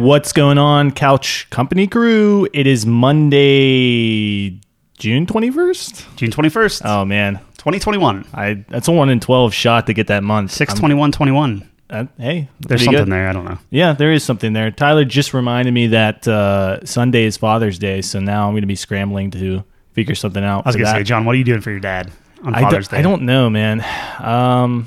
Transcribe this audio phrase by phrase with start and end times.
[0.00, 2.48] What's going on, Couch Company crew?
[2.54, 4.58] It is Monday,
[4.96, 6.16] June 21st.
[6.16, 8.24] June 21st, Oh man, 2021.
[8.32, 10.52] I that's a 1 in 12 shot to get that month.
[10.52, 11.68] 621 21.
[11.90, 13.12] Uh, hey, There's something good.
[13.12, 13.28] there.
[13.28, 13.58] I don't know.
[13.68, 14.70] Yeah, there is something there.
[14.70, 18.66] Tyler just reminded me that uh, Sunday is Father's Day, so now I'm going to
[18.66, 20.64] be scrambling to figure something out.
[20.64, 22.10] I was going to say, John, what are you doing for your dad
[22.42, 22.96] on I Father's Day?
[22.96, 23.84] I don't know, man.
[24.18, 24.86] Um,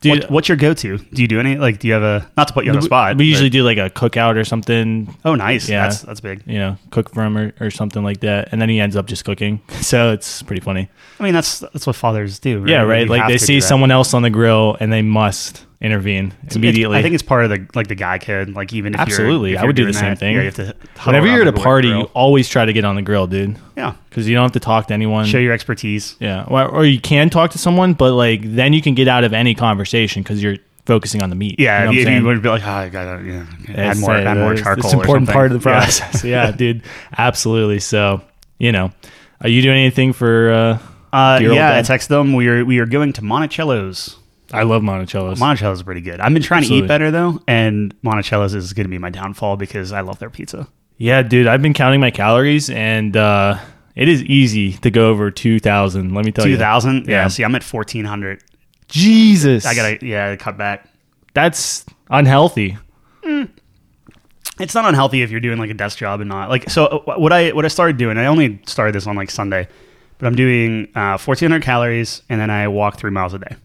[0.00, 0.98] dude, What, what's your go to?
[0.98, 1.56] Do you do any?
[1.56, 3.16] Like, do you have a, not to put you on the spot.
[3.16, 5.14] we usually but- do like a cookout or something.
[5.24, 5.68] oh, nice.
[5.68, 5.82] Yeah.
[5.82, 6.42] That's, that's big.
[6.46, 9.06] You know, cook for him or, or something like that, and then he ends up
[9.06, 9.60] just cooking.
[9.86, 10.88] So it's pretty funny.
[11.20, 12.64] I mean, that's that's what fathers do.
[12.66, 13.04] Yeah, right.
[13.04, 16.96] You Like they see someone else on the grill and they must intervene It's- immediately.
[16.98, 18.50] I think it's part of the like the guy code.
[18.50, 19.54] Like even if Absolutely.
[19.54, 20.34] if I would do the same that, thing.
[20.34, 20.74] Yeah, you have to.
[21.04, 22.00] whenever you're at a party, grill.
[22.00, 24.60] you always try to get on the grill, dude, yeah, because you don't have to
[24.60, 25.26] talk to anyone.
[25.26, 26.16] show your expertise.
[26.18, 29.24] Yeah, or, or you can talk to someone, but like then you can get out
[29.24, 31.56] of any conversation because you're focusing on the meat.
[31.58, 34.36] Yeah, you know you, you would be like, oh, I gotta yeah, add more, add
[34.38, 34.84] more it's- charcoal.
[34.84, 35.78] It's an or important part of the Yeah.
[35.80, 36.24] process.
[36.24, 36.82] Yeah, dude,
[37.18, 37.80] absolutely.
[37.80, 38.22] So
[38.58, 38.92] you know,
[39.42, 40.50] are you doing anything for?
[40.52, 40.78] uh
[41.12, 42.32] Uh, yeah, I text them.
[42.34, 44.16] We are we are going to Monticello's.
[44.56, 45.38] I love Monticello's.
[45.38, 46.20] Monticello's is pretty good.
[46.20, 49.56] I've been trying to eat better though, and Monticello's is going to be my downfall
[49.56, 50.66] because I love their pizza.
[50.98, 53.58] Yeah, dude, I've been counting my calories and uh
[53.94, 56.14] it is easy to go over 2000.
[56.14, 56.58] Let me tell Two you.
[56.58, 57.06] thousand.
[57.06, 57.22] Yeah.
[57.22, 57.28] Yeah.
[57.28, 58.42] See, I'm at fourteen hundred.
[58.88, 59.64] Jesus.
[59.66, 60.88] I gotta yeah cut back.
[61.34, 62.76] That's unhealthy.
[64.58, 66.70] It's not unhealthy if you're doing like a desk job and not like.
[66.70, 69.68] So uh, what I what I started doing, I only started this on like Sunday,
[70.18, 73.56] but I'm doing uh, fourteen hundred calories, and then I walk three miles a day.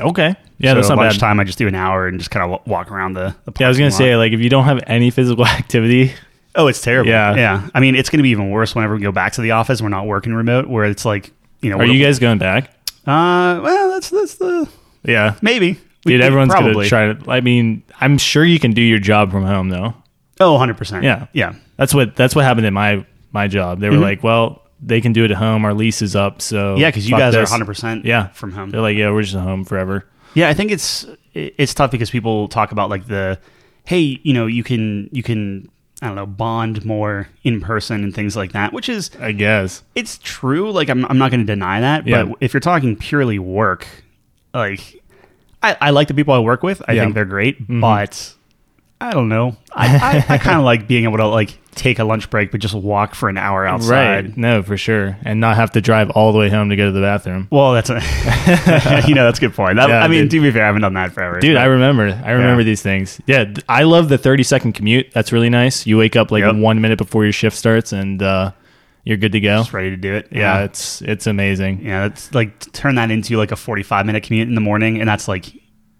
[0.00, 0.34] Okay.
[0.58, 1.04] Yeah, so that's not bad.
[1.04, 3.34] lunchtime, I just do an hour and just kind of walk around the.
[3.44, 5.46] the Yeah, I was going to parking say like if you don't have any physical
[5.46, 6.12] activity,
[6.54, 7.10] oh, it's terrible.
[7.10, 7.34] Yeah.
[7.34, 7.68] yeah.
[7.74, 9.82] I mean, it's going to be even worse whenever we go back to the office.
[9.82, 11.78] We're not working remote, where it's like you know.
[11.78, 12.70] are you guys going back?
[13.06, 14.68] Uh, well, that's that's the
[15.04, 15.36] Yeah.
[15.42, 15.74] maybe.
[16.04, 16.84] Dude, could everyone's going probably.
[16.86, 19.94] to try to I mean, I'm sure you can do your job from home though.
[20.40, 21.04] Oh, 100 percent.
[21.04, 21.26] Yeah.
[21.32, 21.54] yeah.
[21.76, 23.80] That's what that's what happened in my my job.
[23.80, 25.64] They were like, "Well, they can do it at home.
[25.64, 26.80] Our lease is up, so Mm-hmm.
[26.80, 28.04] Yeah, because you guys this." are 100 percent.
[28.04, 28.28] Yeah.
[28.28, 28.70] from home.
[28.70, 30.04] They're like, "Yeah, we're just at home forever."
[30.34, 33.38] Yeah, I think it's it's tough because people talk about like the
[33.84, 35.68] hey, you know, you can you can
[36.00, 39.82] I don't know bond more in person and things like that, which is I guess.
[39.94, 40.72] it's true.
[40.72, 42.24] Like I'm I'm not going to deny that, Yeah.
[42.24, 43.86] but if you're talking purely work,
[44.54, 45.02] like
[45.62, 46.82] I, I like the people I work with.
[46.88, 47.02] I Yeah.
[47.02, 47.04] Mm-hmm.
[47.06, 48.34] think they're great, but
[49.00, 49.56] I don't know.
[49.74, 52.60] I, I, I kind of like being able to like take a lunch break, but
[52.60, 54.26] just walk for an hour outside.
[54.26, 54.36] Right.
[54.36, 55.16] No, for sure.
[55.24, 57.48] And not have to drive all the way home to go to the bathroom.
[57.50, 59.76] Well, that's a you know that's a good point.
[59.76, 60.30] That- Yeah, I mean, dude.
[60.32, 62.20] to be fair, I haven't done that forever, Dude, but- I remember.
[62.24, 63.20] I remember these things.
[63.26, 65.10] Yeah, I love the 30 second commute.
[65.12, 65.86] That's really nice.
[65.86, 66.56] You wake up like Yep.
[66.56, 68.52] one minute before your shift starts and uh,
[69.04, 69.58] you're good to go.
[69.58, 70.28] just ready to do it.
[70.30, 71.84] Yeah, it's it's amazing.
[71.84, 75.08] Yeah, it's like turn that into like a 45 minute commute in the morning, and
[75.08, 75.46] that's like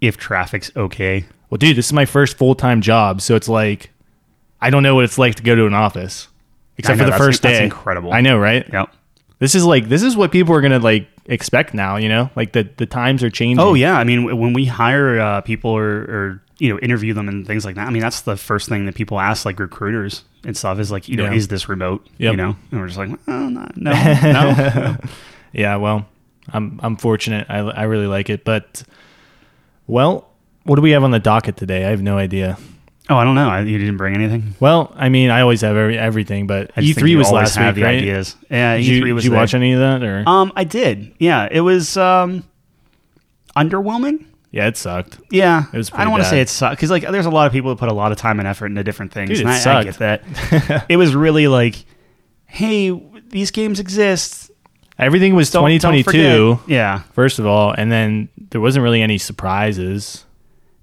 [0.00, 1.24] if traffic's okay.
[1.50, 3.90] Well, dude, this is my first full time job, so it's like
[4.62, 6.28] I don't know what it's like to go to an office,
[6.78, 7.64] except know, for the first that's day.
[7.64, 8.12] incredible.
[8.12, 8.66] I know, right?
[8.72, 8.90] Yep.
[9.38, 11.96] This is like this is what people are gonna like expect now.
[11.96, 13.58] You know, like the the times are changing.
[13.60, 17.28] Oh yeah, I mean when we hire uh, people or, or you know interview them
[17.28, 17.88] and things like that.
[17.88, 21.08] I mean that's the first thing that people ask like recruiters and stuff is like
[21.08, 21.32] you know Yeah.
[21.34, 22.06] is this remote?
[22.18, 22.30] Yep.
[22.30, 24.96] You know, and we're just like oh, no, no, no.
[25.52, 26.06] Yeah, well,
[26.52, 27.46] I'm I'm fortunate.
[27.50, 28.84] I I really like it, but
[29.88, 30.30] well,
[30.62, 31.84] what do we have on the docket today?
[31.84, 32.58] I have no idea.
[33.10, 33.48] Oh, I don't know.
[33.48, 34.54] I, you didn't bring anything.
[34.60, 37.82] Well, I mean, I always have every, everything, but E three was last have week,
[37.82, 37.98] the right?
[37.98, 38.36] Ideas.
[38.50, 39.40] Yeah, Did E3 you, was did you there.
[39.40, 40.24] watch any of that or?
[40.26, 41.14] Um, I did.
[41.18, 42.44] Yeah, it was um
[43.56, 44.24] underwhelming.
[44.50, 45.18] yeah, it sucked.
[45.30, 47.46] Yeah, It was I don't want to say it sucked because like there's a lot
[47.46, 49.48] of people that put a lot of time and effort into different things, Dude, and
[49.48, 49.98] it I, I sucked.
[49.98, 49.98] get
[50.60, 50.86] that.
[50.90, 51.84] it was really like,
[52.46, 52.90] hey,
[53.28, 54.50] these games exist.
[54.98, 56.60] Everything was Don't- don't 2022.
[56.72, 60.24] Yeah, first of all, and then there wasn't really any surprises.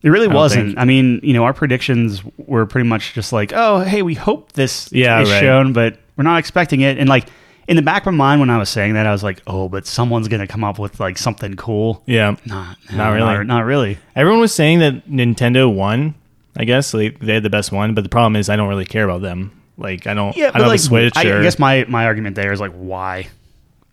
[0.01, 0.65] It really don't wasn't.
[0.69, 4.13] think- I mean, you know, our predictions were pretty much just like, oh, hey, we
[4.15, 5.39] hope this Yeah, is right.
[5.39, 6.97] shown, but we're not expecting it.
[6.97, 7.27] And like
[7.67, 9.69] in the back of my mind when I was saying that, I was like, oh,
[9.69, 12.01] but someone's gonna come up with like something cool.
[12.05, 12.35] Yeah.
[12.45, 13.19] Not, Not really.
[13.33, 13.97] Not, not really.
[14.15, 16.15] Everyone was saying that Nintendo won.
[16.57, 18.85] I guess like they had the best one, but the problem is I don't really
[18.85, 19.51] care about them.
[19.77, 20.35] Like I don't.
[20.35, 21.13] Yeah, I don't like, have a Switch.
[21.15, 23.27] I, or, I guess my my argument there is like, why?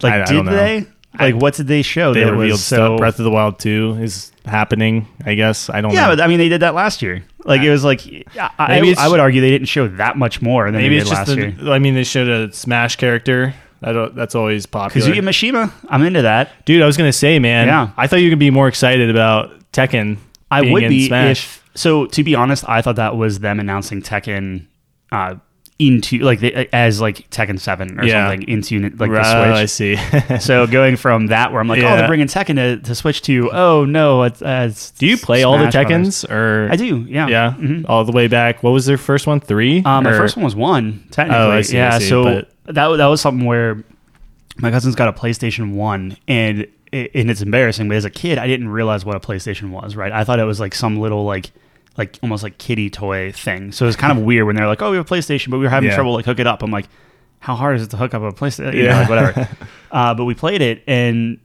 [0.03, 0.51] Like, I- I did know.
[0.53, 0.87] they?
[1.19, 2.13] Like, what did they show?
[2.15, 2.97] they that revealed so.
[2.97, 5.09] Breath of the Wild Two is happening.
[5.25, 5.93] I guess I don't.
[5.93, 6.17] yeah, know.
[6.17, 7.25] but I mean, they did that last year.
[7.45, 8.05] Like, it was like,
[8.37, 11.11] I, I, I would argue they didn't show that much more than maybe they it's
[11.11, 11.51] just last the.
[11.51, 11.73] year.
[11.73, 13.55] I mean, they showed a Smash character.
[13.83, 15.07] That that's always popular.
[15.07, 16.65] Kazuya Mishima, I'm into that.
[16.65, 17.67] Dude, I was gonna say, man.
[17.69, 17.91] Yeah.
[17.97, 20.17] I thought you could be more excited about Tekken.
[20.51, 21.45] I would be Smash.
[21.45, 21.63] if.
[21.75, 24.67] So, to be honest, I thought that was them announcing Tekken
[25.13, 25.37] uh,
[25.79, 28.31] into like the, as like Tekken Seven or Yeah.
[28.31, 29.97] something into like Right, oh, I see.
[30.41, 31.97] So going from that where I'm like, oh, Yeah.
[31.97, 35.43] they're bringing Tekken to, to Switch to oh no, it's, uh, it's do you play
[35.43, 36.25] all the Smash Brothers.
[36.25, 36.69] Tekkens or?
[36.73, 37.85] I do, yeah, Yeah, Mhm.
[37.89, 38.63] all the way back.
[38.63, 39.39] What was their first one?
[39.41, 39.83] Three.
[39.85, 41.43] Uh, my first one was one, technically.
[41.43, 43.85] Oh, I see, I yeah, see, so but- that that was something where
[44.59, 47.89] my cousin's got a PlayStation One, and and it's embarrassing.
[47.89, 49.95] But as a kid, I didn't realize what a PlayStation was.
[49.95, 51.51] Right, I thought it was like some little like
[51.99, 53.73] like almost like kiddie toy thing.
[53.73, 55.59] So it was kind of weird when they're like, "Oh, we have a PlayStation, but
[55.59, 55.95] we were having Yeah.
[55.97, 56.87] trouble like hook it up." I'm like,
[57.41, 59.01] "How hard is it to hook up a PlayStation?" You know, Yeah.
[59.01, 59.49] like, whatever.
[59.93, 61.39] uh, but we played it, and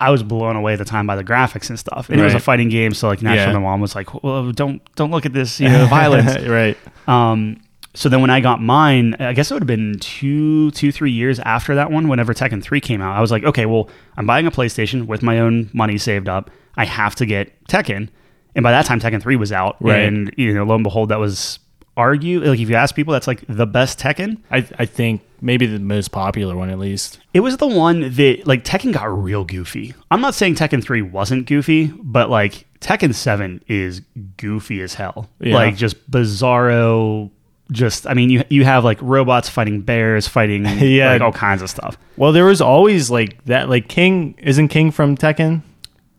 [0.00, 2.10] I- was blown away at the time by the graphics and stuff.
[2.10, 3.58] And it was a fighting game, so like naturally, Yeah.
[3.58, 6.76] my mom was like, "Well, don't don't look at this, you know, violence." right.
[7.06, 7.58] Um,
[7.94, 11.10] so then when I got mine, I guess it would have been two, two, three
[11.10, 13.16] years after that one, whenever Tekken 3 came out.
[13.16, 16.48] I was like, okay, well, I'm buying a PlayStation with my own money saved up.
[16.76, 18.08] I have to get Tekken.
[18.58, 19.76] And by that time, Tekken 3 was out.
[19.78, 20.00] Right.
[20.00, 21.60] And, you know, lo and behold, that was
[21.96, 25.66] argue like if you ask people that's like the best Tekken I I think maybe
[25.66, 27.18] the most popular one at least.
[27.34, 29.94] it was the one that like Tekken got real goofy.
[30.10, 34.00] I'm not saying Tekken 3 wasn't goofy, but like Tekken 7 is
[34.36, 35.28] goofy as hell.
[35.40, 35.54] Yeah.
[35.54, 37.30] Like just bizarro
[37.70, 41.12] just I mean you you have like robots fighting bears, fighting Yeah.
[41.12, 41.98] like all kinds of stuff.
[42.16, 43.68] Well, there was always like that.
[43.68, 45.62] Like King isn't King from Tekken.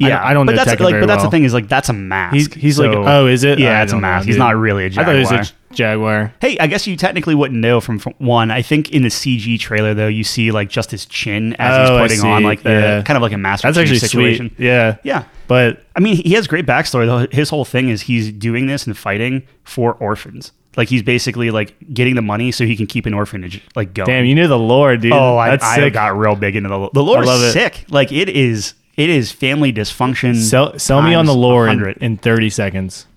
[0.01, 1.53] I Yeah, don't- I don't but know that's Tekken like, but that's the thing is
[1.53, 2.33] like that's a mask.
[2.35, 3.59] He's he's like oh is it?
[3.59, 4.27] Yeah, oh, I it's a don't know, mask.
[4.27, 5.15] He's not really a I thought jaguar.
[5.15, 6.33] he was a jaguar.
[6.41, 8.49] Hey, I guess you technically wouldn't know from, from one.
[8.49, 12.01] I think in the CG trailer though, you see like just his chin as Oh,
[12.03, 13.01] he's putting on like the Yeah.
[13.03, 14.49] kind of like a master That's actually situation.
[14.55, 14.65] sweet.
[14.65, 14.95] Yeah.
[15.03, 15.23] Yeah.
[15.47, 17.27] But I mean, he has great backstory though.
[17.35, 20.53] His whole thing is he's doing this and fighting for orphans.
[20.77, 24.07] Like he's basically like getting the money so he can keep an orphanage like going.
[24.07, 25.11] damn, you knew the lore, dude.
[25.11, 27.17] oh, I, I got real big into the the lore.
[27.17, 27.85] I love is sick.
[27.89, 28.75] Like it is.
[28.99, 30.35] It is family dysfunction.
[30.35, 33.07] Sell sell me on the lore in, in thirty seconds.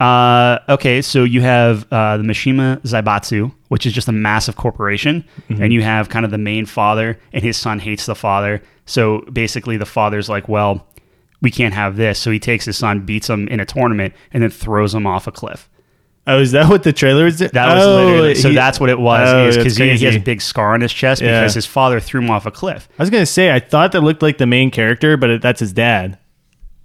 [0.00, 5.24] Uh, okay, so you have uh, the Mishima Zaibatsu, which is just a massive corporation,
[5.48, 5.62] Mm-hmm.
[5.62, 8.62] and you have kind of the main father, and his son hates the father.
[8.86, 10.86] So basically, the father's like, "Well,
[11.40, 14.42] we can't have this." So he takes his son, beats him in a tournament, and
[14.42, 15.68] then throws him off a cliff.
[16.28, 17.38] Oh, is that what the trailer was?
[17.38, 18.50] That was oh, literally so.
[18.50, 19.28] he- that's what it was.
[19.28, 21.40] Oh, is because he, he has a big scar on his chest Yeah.
[21.40, 22.88] because his father threw him off a cliff.
[22.98, 25.60] I was gonna say I thought that looked like the main character, but it, that's
[25.60, 26.18] his dad.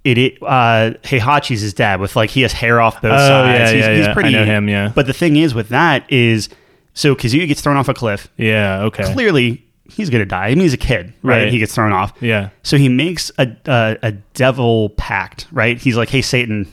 [0.02, 3.58] it, it uh Heihachi's his dad with like he has hair off both Oh, sides.
[3.58, 4.12] yeah, he's, yeah, he's yeah.
[4.14, 4.92] pretty I know him, yeah.
[4.94, 6.48] But the thing is with that is
[6.94, 8.28] so Kazuya gets thrown off a cliff.
[8.36, 8.82] Yeah.
[8.84, 9.12] Okay.
[9.12, 10.46] Clearly he's gonna die.
[10.46, 11.42] I mean he's a kid, right?
[11.44, 11.52] Right.
[11.52, 12.12] He gets thrown off.
[12.20, 12.48] Yeah.
[12.62, 15.76] So he makes a a, a devil pact, right?
[15.78, 16.66] He's like, Hey Satan,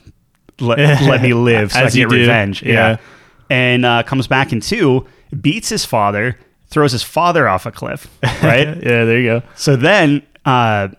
[0.61, 2.63] let, let me live so I As can you get do, revenge.
[2.63, 2.97] yeah.
[3.49, 5.05] And uh, comes back in two,
[5.41, 6.37] beats his father,
[6.67, 8.07] throws his father off a cliff,
[8.43, 8.67] right?
[8.67, 9.03] yeah.
[9.05, 9.43] There you go.
[9.55, 10.89] So then uh,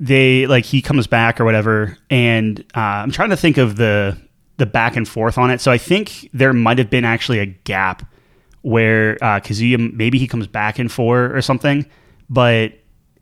[0.00, 4.16] they like he comes back or whatever, and uh, I'm trying to think of the
[4.56, 5.60] the back and forth on it.
[5.60, 8.06] So I think there might have been actually a gap
[8.62, 11.84] where uh, Kazuya maybe he comes back in four or something,
[12.30, 12.72] but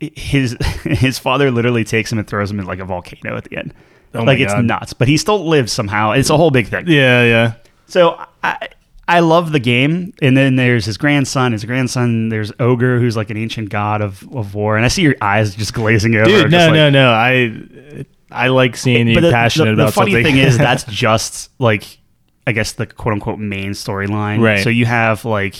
[0.00, 3.56] his his father literally takes him and throws him in like a volcano at the
[3.56, 3.74] end.
[4.14, 4.64] Oh like it's God.
[4.64, 6.12] nuts, but he still lives somehow.
[6.12, 6.84] It's a whole big thing.
[6.88, 7.22] Yeah.
[7.24, 7.52] Yeah.
[7.86, 8.68] So I
[9.08, 11.52] I love the game, and then there's his grandson.
[11.52, 15.02] His grandson, there's Ogre, who's like an ancient god of, of war, and I see
[15.02, 16.26] your eyes just glazing over.
[16.26, 17.10] Dude, no, like- no, no.
[17.10, 20.34] I I like seeing you the, passionate the, the about funny something.
[20.34, 21.98] thing is, that's just like
[22.46, 24.40] I guess the quote unquote main storyline.
[24.40, 24.62] Right.
[24.62, 25.56] So you have like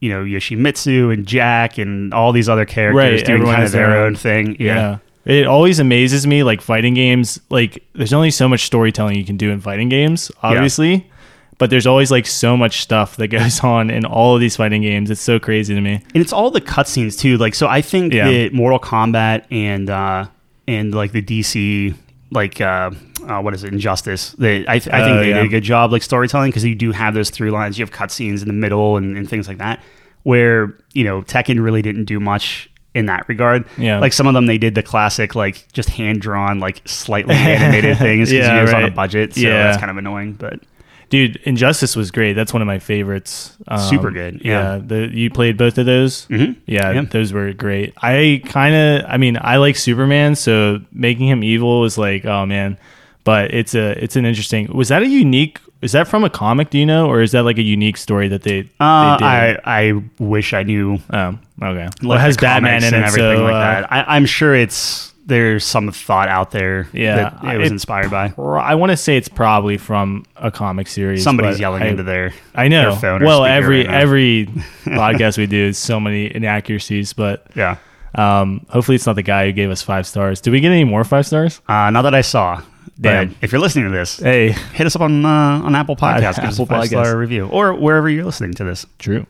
[0.00, 3.72] you know Yoshimitsu and Jack and all these other characters Right, doing everyone kind of
[3.72, 4.56] their their own- own thing.
[4.60, 4.74] Yeah.
[4.74, 4.98] yeah.
[5.26, 7.40] It always amazes me, like fighting games.
[7.50, 11.10] Like, there's only so much storytelling you can do in fighting games, obviously.
[11.58, 14.80] But there's always like so much stuff that goes on in all of these fighting
[14.80, 15.10] games.
[15.10, 16.02] It's so crazy to me.
[16.14, 17.36] and it's all the cutscenes too.
[17.36, 18.30] Like, so I think Yeah.
[18.30, 20.24] that Mortal Kombat and uh,
[20.66, 21.94] and like the DC,
[22.30, 22.90] like uh,
[23.28, 24.32] uh, what is it, Injustice?
[24.38, 25.34] They, I, th- I think Oh, they yeah.
[25.36, 27.78] did a good job like storytelling because you do have those through lines.
[27.78, 29.82] You have cutscenes in the middle and, and things like that.
[30.22, 33.64] Where you know Tekken really didn't do much in that regard.
[33.78, 33.98] Yeah.
[34.00, 37.98] like some of them they did the classic like just hand drawn like slightly animated
[37.98, 39.34] things because Yeah, it was on a budget.
[39.34, 39.64] So Yeah.
[39.64, 40.60] that's kind of annoying, but.
[41.08, 42.34] Dude, Injustice was great.
[42.34, 43.56] That's one of my favorites.
[43.66, 44.78] Um, Super good, yeah.
[44.80, 46.26] the you played both of those.
[46.28, 46.54] Mhm.
[46.66, 47.00] Yeah, Yeah.
[47.02, 47.94] those were great.
[48.00, 52.46] I kind of, I mean, I like Superman, so making him evil was like, oh
[52.46, 52.78] man.
[53.24, 54.68] But it's a, it's an interesting.
[54.72, 55.58] Was that a unique?
[55.82, 56.70] Is that from a comic?
[56.70, 58.68] Do you know, or is that like a unique story that they?
[58.78, 59.60] Uh, they did?
[59.64, 61.84] I I wish I knew Oh, okay.
[61.84, 63.92] like well, it has Batman in and it, everything so, like uh, that.
[63.92, 68.10] I, I'm sure it's there's some thought out there Yeah, that it was it- inspired
[68.10, 68.34] by.
[68.36, 71.22] I want to say it's probably from a comic series.
[71.22, 72.94] Somebody's yelling I, into their I know.
[72.96, 74.46] their Well, every right every
[74.84, 77.76] podcast we do is so many inaccuracies, but yeah.
[78.16, 80.40] um, hopefully it's not the guy who gave us five stars.
[80.40, 81.60] Did we get any more five stars?
[81.68, 82.60] Uh, not that I saw.
[83.02, 86.36] But if you're listening to this, Hey, hit us up on uh, on Apple Podcasts.
[86.36, 87.14] Give us a Apple five star Podcasts.
[87.16, 88.84] review or wherever you're listening to this.
[88.98, 89.26] True.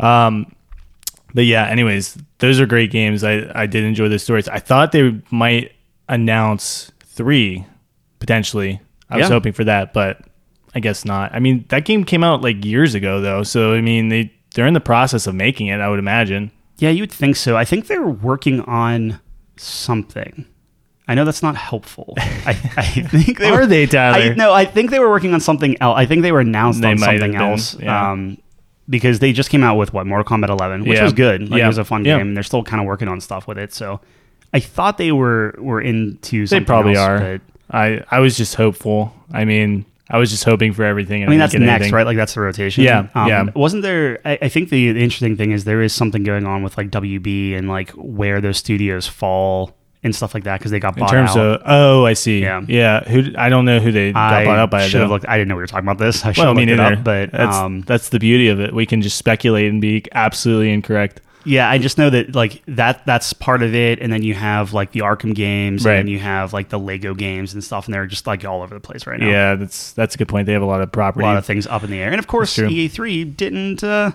[0.00, 0.54] Um,
[1.34, 3.22] but yeah, anyways, those are great games.
[3.24, 4.48] I, I did enjoy the stories.
[4.48, 5.72] I thought they might
[6.08, 7.64] announce three
[8.18, 8.80] potentially.
[9.10, 10.22] I was hoping for that, but
[10.74, 11.34] I guess not.
[11.34, 13.42] I mean, that game came out like years ago though.
[13.42, 16.50] So I mean, they they're in the process of making it, I would imagine.
[16.78, 17.56] Yeah, you would think so.
[17.56, 19.20] I think they're working on
[19.56, 20.46] something.
[21.08, 22.14] I know that's not helpful.
[22.18, 24.32] I, I think they Are were, they, Tyler?
[24.32, 25.98] I, no, I think they were working on something else.
[25.98, 27.78] I think they were announced They on something else.
[27.78, 28.12] yeah.
[28.12, 28.38] Um,
[28.88, 31.04] because they just came out with what Mortal Kombat 11, which Yeah.
[31.04, 31.50] was good.
[31.50, 31.64] Like Yeah.
[31.64, 32.20] it was a fun game.
[32.20, 33.72] And they're still kind of working on stuff with it.
[33.72, 34.00] So
[34.52, 37.18] I thought they were were into Something They probably else, are.
[37.38, 37.40] but-
[37.74, 39.14] I I was just hopeful.
[39.32, 41.24] I mean, I was just hoping for everything.
[41.24, 42.04] I mean, that's next, right?
[42.04, 42.84] Like that's the rotation.
[42.84, 43.44] Yeah, Um, yeah.
[43.54, 44.18] Wasn't there?
[44.26, 46.90] I, I think the, the interesting thing is there is something going on with like
[46.90, 51.10] WB and like where those studios fall and stuff like that because they got bought
[51.12, 51.60] In terms out.
[51.60, 52.40] of oh, I see.
[52.42, 52.62] Yeah.
[52.66, 53.04] yeah.
[53.08, 54.86] Who I don't know who they got I bought out by.
[54.88, 55.28] should have looked.
[55.28, 56.24] I didn't know we were talking about this.
[56.24, 58.74] I should Well, have looked it up, but that's um, that's the beauty of it.
[58.74, 61.20] We can just speculate and be absolutely incorrect.
[61.44, 64.72] yeah, I just know that like that that's part of it, and then you have
[64.72, 65.94] like the Arkham games, Right.
[65.94, 68.62] and then you have like the Lego games and stuff, and they're just like all
[68.62, 69.28] over the place right now.
[69.28, 70.46] Yeah, that's that's a good point.
[70.46, 72.18] They have a lot of property a lot of things up in the air, and
[72.18, 74.12] of course, EA3 didn't uh,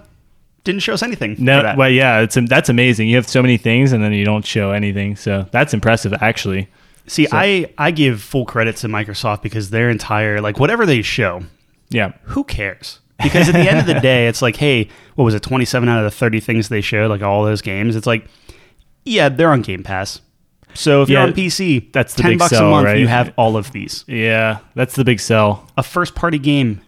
[0.67, 1.35] didn't show us anything.
[1.39, 3.07] no, well, yeah, it's that's amazing.
[3.09, 5.15] You have so many things, and then you don't show anything.
[5.15, 6.67] So that's impressive, actually.
[7.07, 11.41] See, I I give full credit to Microsoft because their entire like whatever they show,
[11.89, 12.99] Yeah, who cares?
[13.23, 15.97] Because at the end of the day, it's like, hey, what was it, 27 out
[15.97, 17.95] of the 30 things they showed, like all those games?
[17.95, 18.27] It's like,
[19.05, 20.21] yeah, they're on Game Pass.
[20.75, 22.99] So if Yeah, you're on PC, that's the 10 big bucks sell, a month, right?
[22.99, 24.03] you have all of these.
[24.07, 25.67] yeah, that's the big sell.
[25.77, 26.81] A first party game,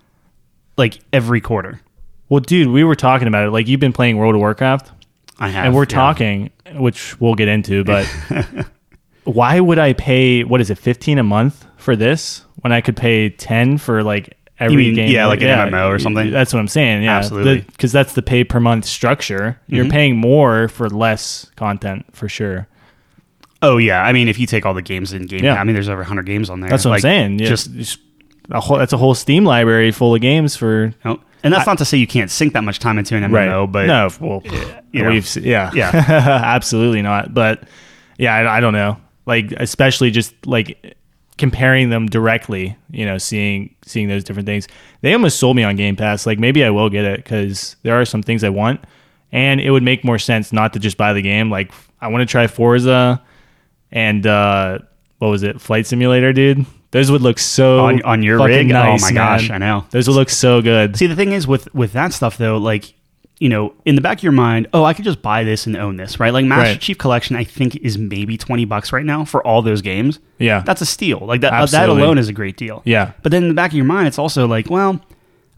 [0.78, 1.82] like every quarter.
[2.30, 3.52] Well, dude, we were talking about it.
[3.52, 4.92] Like you've been playing World of Warcraft,
[5.40, 5.66] I have.
[5.66, 5.86] and we're yeah.
[5.88, 7.84] talking, which we'll get into.
[7.84, 8.06] But
[9.24, 12.96] why would I pay what is it, fifteen a month for this when I could
[12.96, 15.12] pay ten for like every mean, game?
[15.12, 16.30] yeah, like an MMO or something?
[16.32, 17.04] That's what I'm saying.
[17.04, 17.62] Yeah, Absolutely.
[17.62, 19.60] because that's the pay per month structure.
[19.68, 19.92] You're Mm-hmm.
[19.92, 22.68] paying more for less content for sure.
[23.62, 24.02] Oh, yeah.
[24.04, 25.56] I mean, if you take all the games in Game Yeah.
[25.60, 26.70] I mean, there's over 100 games on there.
[26.70, 27.40] That's what Like, I'm saying.
[27.40, 28.00] Yeah, Just, just
[28.52, 31.78] a whole, that's a whole Steam library full of games for oh, and that's not
[31.78, 34.42] to say you can't sink that much time into an MMO, but no, well,
[34.92, 35.10] you know.
[35.10, 35.92] we've yeah, Yeah.
[36.44, 37.34] absolutely not.
[37.34, 37.64] But
[38.18, 38.98] yeah, I, I don't know.
[39.26, 40.96] Like especially just like
[41.38, 44.68] comparing them directly, you know, seeing seeing those different things.
[45.02, 46.26] They almost sold me on Game Pass.
[46.26, 48.84] Like maybe I will get it because there are some things I want,
[49.32, 51.50] and it would make more sense not to just buy the game.
[51.50, 53.24] Like I want to try Forza,
[53.92, 54.80] and uh,
[55.20, 56.66] what was it, Flight Simulator, dude.
[56.92, 58.68] Those would look so on, on your rig.
[58.68, 59.14] Nice, oh my man.
[59.14, 59.86] gosh, I know.
[59.92, 60.98] Those would look so good.
[60.98, 62.94] See, the thing is with with that stuff though, like
[63.40, 65.78] you know, in the back of your mind, oh, I could just buy this and
[65.78, 66.34] own this, right?
[66.34, 66.82] Like Master Right.
[66.82, 70.20] Chief Collection, I think is maybe twenty bucks right now for all those games.
[70.40, 70.62] Yeah.
[70.66, 71.20] that's a steal.
[71.20, 72.82] Like that, uh, that alone is a great deal.
[72.86, 73.14] Yeah.
[73.24, 75.00] but then in the back of your mind, it's also like, well,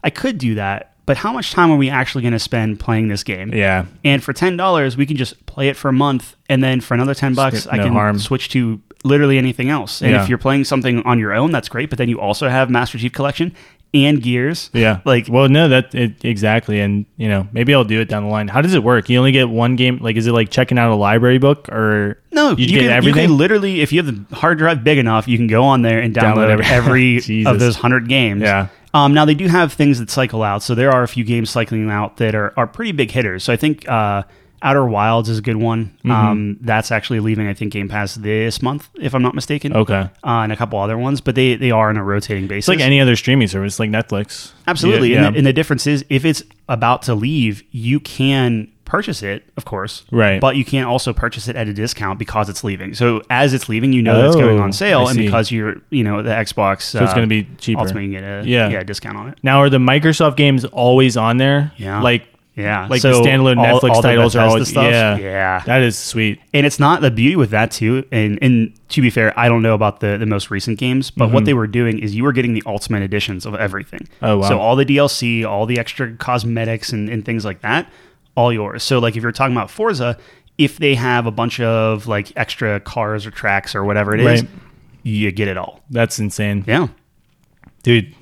[0.04, 3.08] I could do that, but how much time are we actually going to spend playing
[3.08, 3.52] this game?
[3.52, 3.86] yeah.
[4.04, 6.94] And for ten dollars, we can just play it for a month, and then for
[6.94, 8.18] another ten bucks, I can harm.
[8.18, 10.00] switch to literally anything else.
[10.02, 10.22] And Yeah.
[10.22, 11.88] if you're playing something on your own, that's great.
[11.90, 13.52] But then you also have Master Chief Collection
[13.94, 14.70] and Gears.
[14.72, 15.00] Yeah.
[15.04, 18.30] like well, no, that it, exactly, and you know, maybe I'll do it down the
[18.30, 18.48] line.
[18.48, 19.10] How does it work?
[19.10, 19.98] You only get one game.
[20.00, 22.90] Like, is it like checking out a library book, or no, you, you, get can,
[22.90, 23.22] everything?
[23.22, 25.82] You can literally, if you have the hard drive big enough, you can go on
[25.82, 28.42] there and download, Download every- every of those hundred games.
[28.42, 28.68] Yeah.
[28.94, 31.48] Um, now they do have things that cycle out, so there are a few games
[31.50, 33.42] cycling out that are, are pretty big hitters.
[33.44, 34.22] So I think uh,
[34.62, 35.86] Outer Wilds is a good one.
[35.98, 36.10] Mm-hmm.
[36.10, 39.74] Um, that's actually leaving, I think, Game Pass this month, if I'm not mistaken.
[39.74, 42.68] okay, uh, and a couple other ones, but they they are on a rotating basis.
[42.68, 44.52] it's like any other streaming service, like Netflix.
[44.66, 45.26] Absolutely, Yeah.
[45.26, 49.42] And, the, and the difference is if it's about to leave, you can purchase it,
[49.56, 50.38] of course, Right.
[50.40, 52.92] But you can't also purchase it at a discount because it's leaving.
[52.94, 55.76] So as it's leaving, you know that it's going Oh, on sale, and because you're
[55.90, 57.80] you know the Xbox, uh, it's going to be cheaper.
[57.80, 58.68] ultimately you get a Yeah.
[58.68, 59.38] yeah discount on it.
[59.42, 61.72] Now, are the Microsoft games always on there?
[61.78, 62.00] Yeah.
[62.02, 64.84] like Yeah, Like the standalone Netflix the titles are always- stuff.
[64.84, 65.16] yeah.
[65.16, 65.62] yeah.
[65.64, 66.38] that is sweet.
[66.52, 68.04] and it's not the beauty with that too.
[68.12, 71.30] And and to be fair, I don't know about the the most recent games, but
[71.32, 74.00] what they were doing is you were getting the ultimate editions of everything.
[74.00, 74.24] Mm-hmm.
[74.26, 74.48] Oh, wow.
[74.50, 77.90] So all the DLC, all the extra cosmetics and, and things like that,
[78.34, 78.82] all yours.
[78.82, 80.18] So like if you're talking about Forza,
[80.58, 84.42] if they have a bunch of like extra cars or tracks or whatever it is,
[84.42, 84.50] Right.
[85.04, 85.80] you get it all.
[85.88, 86.88] That's insane, Yeah.
[87.82, 88.14] dude.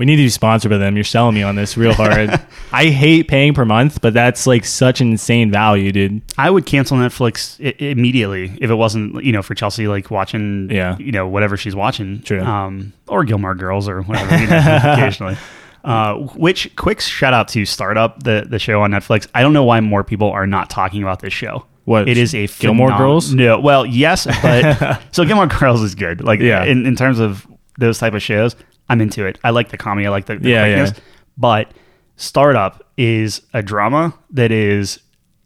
[0.00, 0.96] We need to be sponsored by them.
[0.96, 2.30] You're selling me on this real hard.
[2.72, 6.22] I hate paying per month, but that's like such an insane value, dude.
[6.38, 10.70] I would cancel Netflix I- immediately if it wasn't, you know, for Chelsea, like watching,
[10.70, 10.96] Yeah.
[10.98, 12.40] you know, whatever she's watching, True.
[12.40, 14.56] um, or Gilmore Girls or whatever, you know,
[14.94, 15.36] occasionally.
[15.84, 19.26] Uh, which quick shout out to Startup, the the show on Netflix.
[19.34, 21.66] I don't know why more people are not talking about this show.
[21.84, 23.34] What, it is a Gilmore phenom- Girls?
[23.34, 26.22] No, well, yes, but so Gilmore Girls is good.
[26.22, 26.64] Like, Yeah.
[26.64, 27.46] in, in terms of
[27.78, 28.56] those type of shows,
[28.90, 29.38] I'm into it.
[29.44, 30.06] I like the comedy.
[30.06, 30.90] I like the, the Yeah, yeah.
[31.38, 31.72] But
[32.16, 35.00] Startup is a drama that is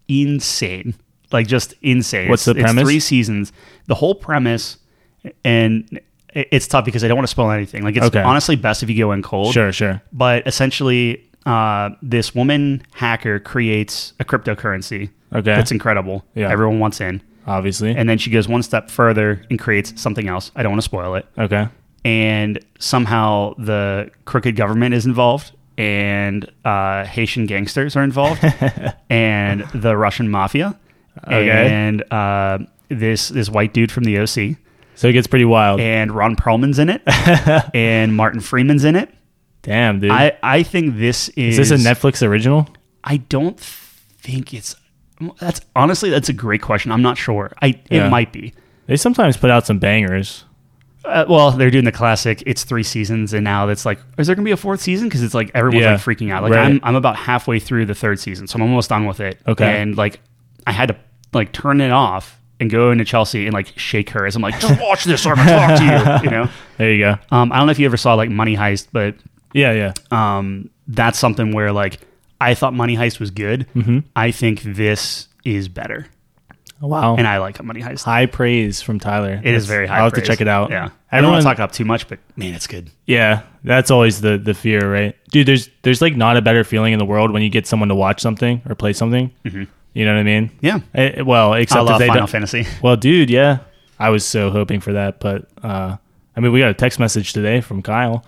[0.08, 0.94] insane,
[1.32, 2.28] like just insane.
[2.28, 2.82] What's It's- the premise?
[2.84, 3.52] Three seasons.
[3.86, 4.78] The whole premise,
[5.44, 6.00] and
[6.34, 7.84] it's tough because I don't want to spoil anything.
[7.84, 8.22] Like it's Okay.
[8.22, 9.52] honestly best if you go in cold.
[9.54, 10.02] Sure, sure.
[10.12, 15.10] But essentially, uh, this woman hacker creates a cryptocurrency.
[15.32, 15.54] Okay.
[15.54, 16.24] That's incredible.
[16.34, 16.50] Yeah.
[16.50, 17.22] Everyone wants in.
[17.46, 17.94] Obviously.
[17.94, 20.50] And then she goes one step further and creates something else.
[20.56, 21.26] I don't want to spoil it.
[21.38, 21.68] okay.
[22.04, 28.44] And somehow the crooked government is involved, and uh, Haitian gangsters are involved,
[29.11, 30.78] and the Russian mafia,
[31.26, 31.49] Okay.
[31.50, 32.58] and uh,
[32.90, 34.56] this this white dude from the OC,
[34.96, 35.80] So it gets pretty wild.
[35.80, 37.00] and Ron Perlman's in it,
[37.75, 39.08] and Martin Freeman's in it.
[39.62, 40.11] Damn, dude.
[40.11, 42.68] I, I think this is is this a Netflix original?
[43.02, 44.76] I don't think it's.
[45.40, 46.92] That's honestly that's a great question.
[46.92, 47.52] I'm not sure.
[47.62, 48.06] I Yeah.
[48.06, 48.52] it might be.
[48.88, 50.44] They sometimes put out some bangers.
[51.04, 52.42] Uh, well, they're doing the classic.
[52.46, 55.08] It's three seasons, and now that's like, is there gonna be a fourth season?
[55.08, 55.92] Because it's like everyone's Yeah.
[55.92, 56.42] like freaking out.
[56.42, 56.66] Like Right.
[56.66, 59.38] I'm, I'm about halfway through the third season, so I'm almost done with it.
[59.46, 59.80] Okay.
[59.82, 60.20] and like
[60.66, 60.96] I had to
[61.32, 64.58] like turn it off and go into Chelsea and like shake her as I'm like,
[64.61, 66.30] just watch this, or I'm gonna talk to you.
[66.30, 66.49] You know.
[66.78, 67.16] There you go.
[67.30, 69.14] Um, I don't know if you ever saw like Money Heist, but
[69.52, 69.92] Yeah, yeah.
[70.11, 72.00] um, that's something where like
[72.40, 73.66] I thought Money Heist was good.
[73.76, 73.99] Mm-hmm.
[74.16, 76.06] I think this is better,
[76.88, 77.17] Wow.
[77.17, 78.05] and I like a Money Heist.
[78.05, 79.41] high praise from Tyler.
[79.43, 79.99] It is very high.
[79.99, 80.25] I'll have praise.
[80.25, 80.71] to check it out.
[80.71, 80.76] Yeah,
[81.11, 82.91] I don't want Everyone, to talk up too much, but man, it's good.
[83.07, 85.17] yeah, that's always the the fear, right?
[85.31, 87.88] Dude, there's there's like not a better feeling in the world when you get someone
[87.88, 89.31] to watch something or play something.
[89.45, 90.50] You know what I mean?
[90.61, 92.31] Yeah, Eh, well, I except if love they Final don't.
[92.31, 92.67] Fantasy.
[92.83, 93.59] Well, dude, yeah,
[93.99, 95.97] I was so hoping for that, but uh,
[96.37, 98.25] I mean, we got a text message today from Kyle.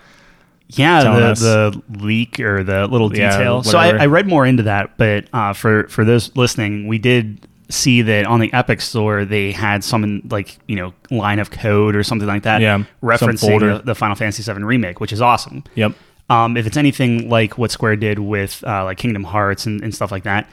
[0.69, 3.63] Yeah, telling the, the leak or the little Yeah, detail.
[3.63, 4.03] so I, whatever.
[4.03, 8.26] I read more into that, but uh, for for those listening, we did see that
[8.26, 12.28] on the Epic Store they had some like you know line of code or something
[12.28, 15.64] like that, Yeah, referencing the, the Final Fantasy VII remake, which is awesome.
[15.75, 15.92] Yep.
[16.28, 19.94] Um, if it's anything like what Square did with uh, like Kingdom Hearts and, and
[19.94, 20.49] stuff like that,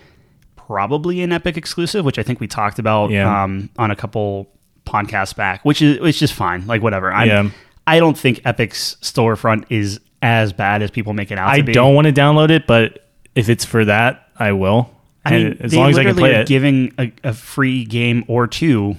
[0.56, 3.44] probably an Epic exclusive, which I think we talked about Yeah.
[3.44, 4.50] um, on a couple
[4.86, 6.68] podcasts back, which is which is fine.
[6.68, 7.12] Like whatever.
[7.12, 7.50] I'm, Yeah.
[7.86, 11.64] I don't think Epic's storefront is as bad as people make it out I to
[11.64, 11.74] be.
[11.74, 14.90] don't want to download it, but if it's for that, I will.
[15.26, 16.48] I mean, And as long as I can play it.
[16.48, 18.98] giving a, a free game or two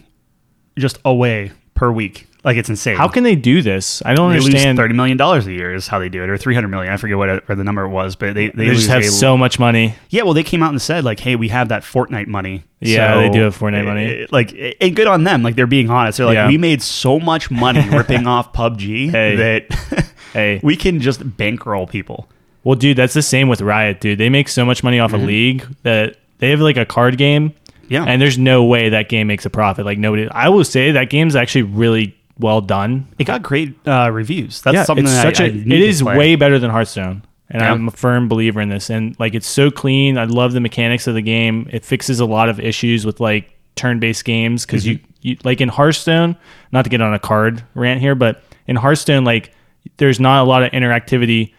[0.79, 2.27] just away per week.
[2.45, 2.97] Like it's insane.
[2.99, 4.03] How can they do this?
[4.05, 4.77] I don't they lose understand.
[4.77, 6.93] thirty million dollars a year is how they do it, or three hundred million.
[6.93, 9.05] I forget what it, or the number was, but they they, They just have a-
[9.07, 9.95] so much money.
[10.11, 13.15] Yeah, well, they came out and said like, "Hey, we have that Fortnite money." Yeah,
[13.15, 14.05] So, they do have Fortnite money.
[14.05, 15.43] eh, Like, and good on them.
[15.43, 16.19] Like, they're being honest.
[16.19, 16.49] They're like, Yeah.
[16.49, 19.37] "We made so much money ripping off PUBG Hey.
[19.37, 22.29] that Hey, we can just bankroll people."
[22.65, 24.19] Well, dude, that's the same with Riot, dude.
[24.19, 27.51] They make so much money off a league that they have like a card game,
[27.51, 27.93] Mm-hmm.
[27.93, 29.85] Yeah, and there's no way that game makes a profit.
[29.85, 30.27] Like nobody.
[30.31, 33.07] I will say that game's actually really well done.
[33.19, 34.63] it got great uh, reviews.
[34.63, 35.49] That's yeah, something it's that such I, a.
[35.49, 36.17] I it play.
[36.17, 37.71] way better than Hearthstone, and Yeah.
[37.73, 38.89] I'm a firm believer in this.
[38.89, 40.17] And like, it's so clean.
[40.17, 41.69] I love the mechanics of the game.
[41.73, 45.05] It fixes a lot of issues with like turn-based games because Mm-hmm.
[45.21, 46.37] you like in Hearthstone.
[46.73, 49.53] Not to get on a card rant here, but in Hearthstone, like,
[49.99, 51.53] there's not a lot of interactivity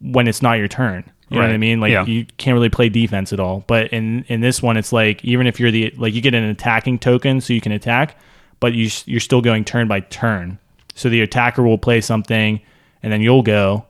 [0.00, 1.04] when it's not your turn.
[1.28, 1.80] You know what I mean?
[1.80, 2.04] Like Yeah.
[2.06, 3.64] you can't really play defense at all.
[3.66, 6.44] But in in this one, it's like even if you're the like you get an
[6.44, 8.16] attacking token so you can attack,
[8.60, 10.58] but you you're still going turn by turn.
[10.94, 12.60] So the attacker will play something,
[13.02, 13.84] and then you'll go,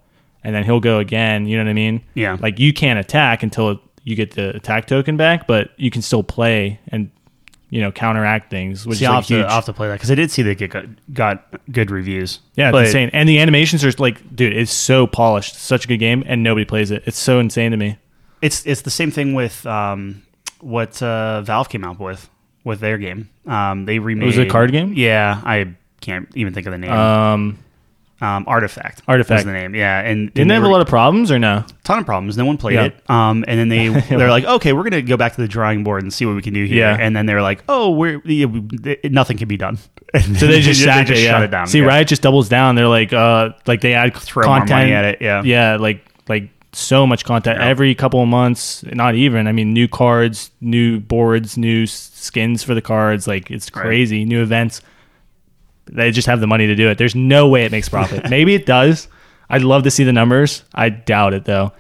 [0.44, 1.46] and then he'll go again.
[1.46, 2.02] You know what I mean?
[2.14, 2.38] Yeah.
[2.40, 6.22] Like you can't attack until you get the attack token back, but you can still
[6.22, 7.11] play and
[7.70, 9.31] you know counteract things, which See, is I'll, like.
[9.31, 12.40] I'll have to play that because I did see that it got, got good reviews.
[12.55, 13.11] Yeah, it's insane.
[13.12, 15.57] And the animations are like, dude, it's so polished.
[15.57, 17.02] Such a good game, and nobody plays it.
[17.07, 17.98] It's so insane to me.
[18.42, 20.22] It's it's the same thing with um,
[20.61, 22.29] what uh, Valve came out with
[22.64, 23.31] with their game.
[23.46, 24.26] Um, they remade.
[24.26, 24.92] was it a card game?
[24.94, 26.92] Yeah, I can't even think of the name.
[26.92, 27.59] Um,
[28.20, 29.02] um, Artifact.
[29.07, 29.38] Artifact.
[29.40, 29.74] was the name.
[29.74, 31.64] Yeah, and didn't they have a lot of problems or no?
[31.85, 32.37] ton of problems.
[32.37, 32.85] No one played Yeah.
[32.87, 33.11] it.
[33.11, 36.02] Um, and then they they're like, okay, we're gonna go back to the drawing board
[36.02, 36.79] and see what we can do here.
[36.79, 36.96] Yeah.
[36.98, 39.79] And then they're like, oh, we're yeah, we, nothing can be done.
[40.16, 41.33] So they just, sack it, yeah.
[41.33, 41.66] shut it down.
[41.66, 41.83] See.
[41.83, 42.74] Riot just doubles down.
[42.74, 45.18] They're like, uh, like they add Throw more content money at it.
[45.20, 45.42] Yeah.
[45.42, 48.83] Yeah, like like so much content every couple of months.
[48.85, 49.46] Not even.
[49.46, 53.26] I mean, new cards, new boards, new skins for the cards.
[53.26, 53.83] Like it's Right.
[53.83, 54.24] crazy.
[54.24, 54.81] New events.
[55.90, 56.99] They just have the money to do it.
[56.99, 58.29] There's no way it makes profit.
[58.31, 59.09] Maybe it does.
[59.49, 60.64] I'd love to see the numbers.
[60.75, 61.72] I doubt it though.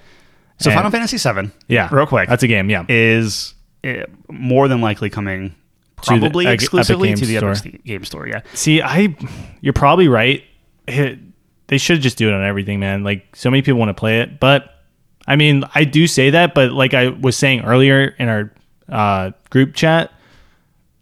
[0.58, 1.50] So And- Final Fantasy VII.
[1.68, 2.28] Yeah, real quick.
[2.28, 2.70] That's a game.
[2.70, 2.84] Yeah.
[2.88, 5.50] is uh, more than likely coming
[6.02, 7.72] To the probably exclusively to the Epic Store.
[7.84, 8.28] Game Store.
[8.28, 9.16] Yeah, See, I,
[9.60, 10.42] you're probably right.
[10.86, 11.18] It-
[11.68, 13.02] they should just do it on everything, man.
[13.02, 14.70] Like so many people want to play it, but
[15.26, 18.52] I mean, I do say that, but like I was saying earlier in our
[18.88, 20.12] uh, group chat,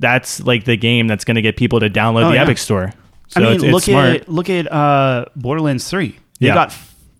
[0.05, 2.43] that's like the game that's going to get people to download Oh, the yeah.
[2.43, 2.93] Epic Store.
[3.29, 4.14] So I mean, it's, it's look smart.
[4.21, 6.17] at look at uh, Borderlands Three.
[6.40, 6.55] They Yeah.
[6.55, 6.75] got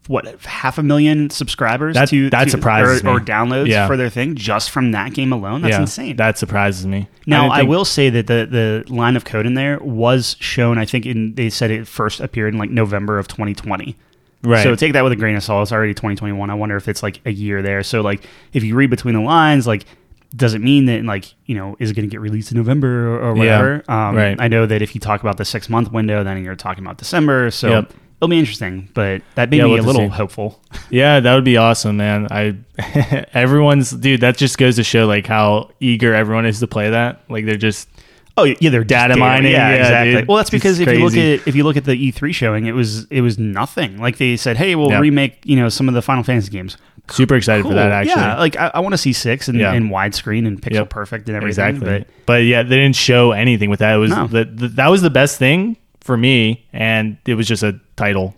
[0.07, 3.87] what half a million subscribers That- to that to- surprises or, or downloads Yeah.
[3.87, 5.63] for their thing just from that game alone.
[5.63, 6.17] That's yeah, insane.
[6.17, 7.09] That surprises me.
[7.27, 8.47] Now I, think- will say that the
[8.87, 10.77] the line of code in there was shown.
[10.77, 13.97] I think in they said it first appeared in like November of 2020.
[14.43, 14.63] Right.
[14.63, 15.63] So take that with a grain of salt.
[15.63, 16.51] It's already 2021.
[16.51, 17.83] I wonder if it's like a year there.
[17.83, 19.87] So like if you read between the lines, like
[20.35, 23.09] does it mean that like you know is it going to get released in November
[23.17, 23.85] or, or Yeah, whatever?
[23.89, 24.37] um, right.
[24.41, 26.99] I know that if you talk about the six month window, then you're talking about
[26.99, 27.51] December.
[27.51, 27.93] So Yep.
[28.19, 28.89] it'll be interesting.
[28.95, 30.09] But that made Yeah, me we'll a little see.
[30.17, 30.61] hopeful.
[30.91, 32.29] Yeah, that would be awesome, man.
[32.31, 32.57] I
[33.35, 34.21] everyone's dude.
[34.21, 37.23] That just goes to show like how eager everyone is to play that.
[37.29, 37.89] Like they're just
[38.37, 40.15] Oh yeah, they're Data mining, Yeah, yeah, exactly.
[40.17, 40.29] dude.
[40.29, 42.67] Well, that's because It's if you look at if you look at the E3 showing,
[42.67, 43.99] it was it was nothing.
[44.01, 44.99] Like they said, hey, we'll Yeah.
[44.99, 46.77] remake you know some of the Final Fantasy games.
[47.11, 47.93] super excited for that.
[47.93, 49.73] Actually, yeah, like I, I want to see six and, Yeah.
[49.73, 50.91] and widescreen and pixel Yep.
[50.91, 51.65] perfect and everything.
[51.77, 51.99] exactly.
[51.99, 53.95] But But, yeah, they didn't show anything with that.
[53.95, 54.27] It was No.
[54.27, 58.35] the, the, that was the best thing for me, and it was just a title.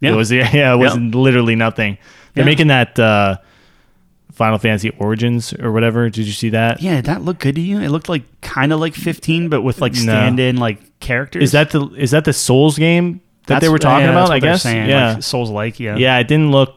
[0.00, 0.12] Yeah.
[0.12, 1.14] It was yeah, it was Yep.
[1.14, 1.98] literally nothing.
[2.34, 2.46] They're Yeah.
[2.50, 3.36] making that uh,
[4.36, 6.08] Final Fantasy Origins or whatever.
[6.10, 6.80] Did you see that?
[6.82, 7.80] yeah, that looked good to you?
[7.80, 11.42] It looked like kind of like 15, but with like stand-in like characters.
[11.42, 14.28] Is that the is that the Souls game that they were talking yeah, about?
[14.28, 14.62] that's I guess.
[14.62, 15.80] saying, yeah, like Souls like.
[15.80, 16.18] Yeah, yeah.
[16.18, 16.74] It didn't look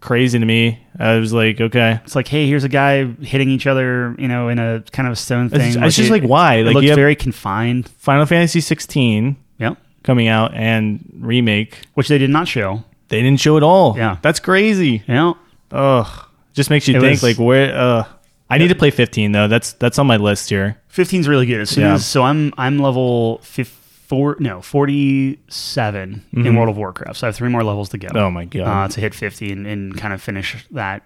[0.00, 0.80] crazy to me.
[0.98, 2.00] I was like, okay.
[2.04, 5.12] It's like, hey, here's a guy hitting each other, you know, in a kind of
[5.12, 5.60] a stone thing.
[5.60, 6.56] It's, it's just it- like why?
[6.56, 7.88] It Like looks you have very confined.
[7.98, 9.76] Final Fantasy 16 Yep.
[10.04, 11.80] coming out and remake.
[11.94, 12.82] Which they did not show.
[13.08, 13.94] They didn't show it all.
[13.98, 14.16] Yeah.
[14.22, 15.02] that's crazy.
[15.06, 15.34] Yeah.
[15.70, 16.06] Ugh,
[16.54, 17.76] just makes you It think was- like where.
[17.76, 18.04] Uh,
[18.50, 19.48] I need to play 15 though.
[19.48, 20.76] That's that's on my list here.
[20.92, 21.60] 15's really good.
[21.60, 21.94] As Yeah.
[21.94, 27.18] as so I'm I'm level four no 47 in World of Warcraft.
[27.18, 28.08] So I have three more levels to go.
[28.08, 28.16] Mm-hmm.
[28.18, 28.66] Oh my god.
[28.84, 31.02] Uh, to hit 50 and, and kind of finish that.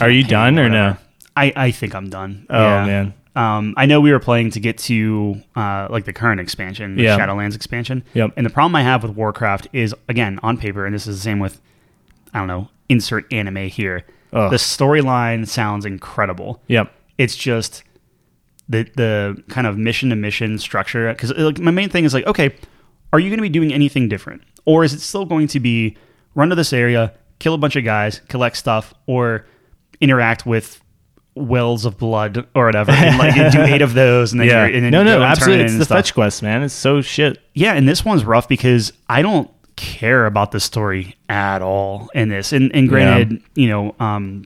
[0.00, 0.96] Are you done or no?
[1.36, 2.46] I I think I'm done.
[2.50, 2.86] Oh Yeah.
[2.86, 3.14] man.
[3.34, 7.02] Um, I know we were playing to get to uh, like the current expansion, the
[7.04, 7.18] Yeah.
[7.18, 8.02] Shadowlands expansion.
[8.14, 8.32] Yep.
[8.36, 11.22] And the problem I have with Warcraft is again on paper, and this is the
[11.22, 11.60] same with
[12.32, 14.04] I don't know, insert anime here.
[14.36, 14.50] Ugh.
[14.50, 16.62] The storyline sounds incredible.
[16.68, 16.92] Yep.
[17.18, 17.82] It's just
[18.68, 21.10] the the kind of mission to mission structure.
[21.12, 22.54] Because like my main thing is like, okay,
[23.12, 25.96] are you going to be doing anything different, or is it still going to be
[26.34, 29.46] run to this area, kill a bunch of guys, collect stuff, or
[30.00, 30.82] interact with
[31.34, 34.66] wells of blood or whatever, and like do eight of those, and then Yeah.
[34.66, 35.64] you're, and then no, no, absolutely.
[35.66, 35.98] It's the stuff.
[35.98, 36.62] fetch quest, man.
[36.62, 37.38] It's so shit.
[37.54, 42.28] Yeah, and this one's rough because I don't care about the story at all in
[42.28, 42.52] this.
[42.52, 44.44] And and granted, you know, um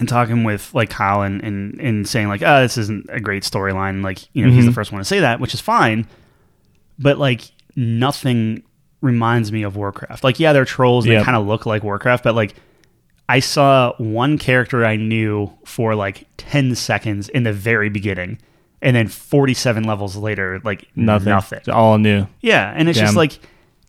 [0.00, 3.42] and talking with like Kyle and, and and saying like, oh, this isn't a great
[3.42, 4.02] storyline.
[4.04, 4.74] Like, you know, he's the Mhm.
[4.74, 6.06] first one to say that, which is fine.
[6.98, 7.42] But like
[7.76, 8.62] nothing
[9.00, 10.24] reminds me of Warcraft.
[10.24, 11.18] Like, yeah, they're trolls Yep.
[11.20, 12.54] they kind of look like Warcraft, but like
[13.28, 18.38] I saw one character I knew for like 10 seconds in the very beginning.
[18.80, 21.28] And then 47 levels later, like Nothing.
[21.30, 21.58] nothing.
[21.58, 22.26] It's all new.
[22.40, 23.38] Yeah, and it's just like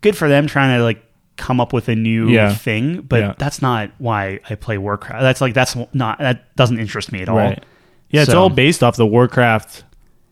[0.01, 1.03] good for them trying to like
[1.37, 2.53] come up with a new Yeah.
[2.53, 3.33] thing, but Yeah.
[3.37, 5.21] that's not why I play Warcraft.
[5.21, 7.37] That's like that's not that doesn't interest me at all.
[7.37, 7.63] Right.
[8.09, 9.83] Yeah, it's all based off the Warcraft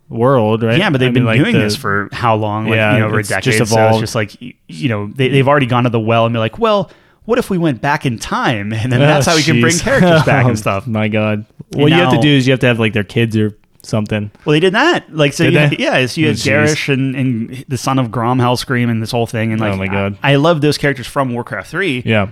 [0.10, 0.77] world, right?
[0.80, 2.65] Yeah, but they've I been mean, like doing the- this for how long?
[2.65, 3.43] Like, Yeah, you know, over a decade.
[3.58, 6.34] just so it's just like you know, they, they've already gone to the well and
[6.34, 6.89] be like, well,
[7.25, 9.77] what if we went back in time and then that's Oh, how we can bring
[9.77, 10.88] characters back Oh, and stuff.
[10.88, 13.36] My God, what you have to do is you have to have like their kids
[13.38, 14.32] or something.
[14.45, 15.13] Well, they did that.
[15.15, 16.39] Like, so you, yeah, so you had Oh.
[16.39, 19.52] Garrosh and, and the son of Grom Hellscream and this whole thing.
[19.52, 20.17] And like, Oh, my God.
[20.23, 22.04] I, I love those characters from Warcraft 3.
[22.06, 22.32] Yeah,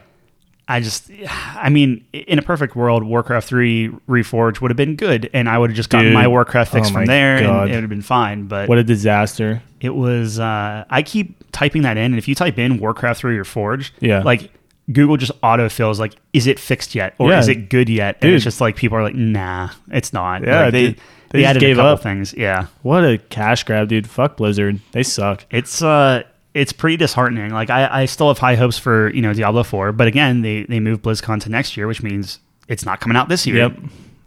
[0.67, 1.11] I just,
[1.55, 5.57] I mean, in a perfect world, Warcraft 3 Reforged would have been good, and I
[5.59, 6.13] would have just gotten Dude.
[6.15, 7.63] my Warcraft fix Oh from there, God.
[7.63, 8.47] and it would have been fine.
[8.47, 9.61] But what a disaster.
[9.79, 13.37] it was, uh, I keep typing that in, and if you type in Warcraft 3
[13.37, 14.23] Reforged, Yeah.
[14.23, 14.49] like
[14.91, 17.39] Google just autofills, like, is it fixed yet, or Yeah.
[17.39, 18.15] is it good yet?
[18.15, 18.33] And Dude.
[18.35, 20.43] it's just like people are like, nah, it's not.
[20.43, 20.95] Yeah, Like, they.
[21.35, 22.03] They, just added gave a couple up.
[22.03, 22.67] things, yeah.
[22.81, 24.09] What a cash grab, dude.
[24.09, 24.79] Fuck Blizzard.
[24.91, 25.45] They suck.
[25.51, 27.51] It's uh it's pretty disheartening.
[27.51, 30.63] Like I, I still have high hopes for, you know, Diablo 4, but again, they
[30.63, 33.57] they moved BlizzCon to next year, which means it's not coming out this year.
[33.57, 33.77] Yep.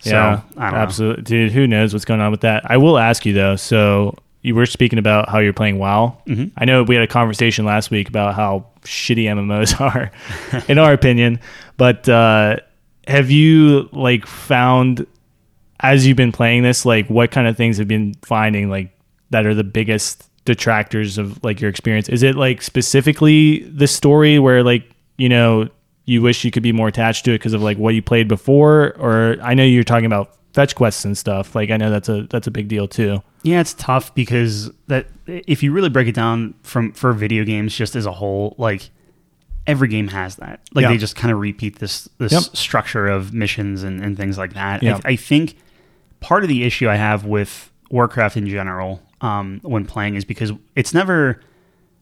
[0.01, 0.79] So, yeah, I don't know.
[0.79, 1.53] absolutely, dude.
[1.53, 2.71] Who knows what's going on with that?
[2.71, 3.57] I will ask you though.
[3.57, 6.17] So you were speaking about how you're playing WoW.
[6.29, 6.53] Mhm.
[6.57, 10.13] I know we had a conversation last week about how shitty MMOs are,
[10.69, 11.41] in our opinion.
[11.77, 12.57] But uh,
[13.09, 15.07] have you like found
[15.81, 18.97] as you've been playing this, like what kind of things have you been finding like
[19.31, 22.09] that are the biggest detractors of like your experience?
[22.09, 25.69] Is it like specifically the story where like you know
[26.05, 28.29] you wish you could be more attached to it because of like what you played
[28.29, 31.55] before, or I know you're talking about fetch quests and stuff.
[31.55, 33.23] Like I know that's a that's a big deal too.
[33.43, 37.75] Yeah, it's tough because that if you really break it down from for video games
[37.75, 38.91] just as a whole, like
[39.67, 40.61] every game has that.
[40.73, 40.89] Like Yeah.
[40.89, 42.43] they just kind of repeat this this Yep.
[42.57, 44.83] structure of missions and, and things like that.
[44.83, 44.99] Yeah.
[45.05, 45.57] I, I think
[46.21, 50.53] part of the issue I have with Warcraft in general um, when playing is because
[50.77, 51.41] it's never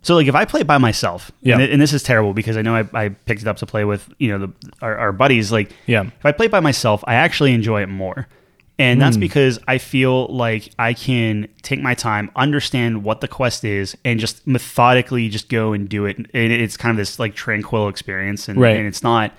[0.02, 1.55] So like if I play by myself, Yeah.
[1.59, 3.85] and, and this is terrible because I know I, I picked it up to play
[3.85, 4.52] with you know the,
[4.83, 5.50] our, our buddies.
[5.50, 6.02] Like Yeah.
[6.05, 8.26] if I play by myself, I actually enjoy it more.
[8.79, 9.00] And Hmm.
[9.00, 13.96] that's because I feel like I can take my time, understand what the quest is,
[14.05, 16.16] and just methodically just go and do it.
[16.18, 18.76] And it's kind of this like tranquil experience, and, Right.
[18.76, 19.33] and it's not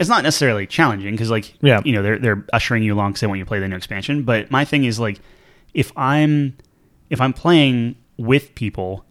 [0.00, 1.80] it's not necessarily challenging because like Yeah.
[1.84, 3.76] you know they're they're ushering you along because they want you to play the new
[3.76, 4.22] expansion.
[4.24, 5.20] But my thing is like
[5.74, 6.56] if I'm
[7.10, 9.04] if I'm playing with people,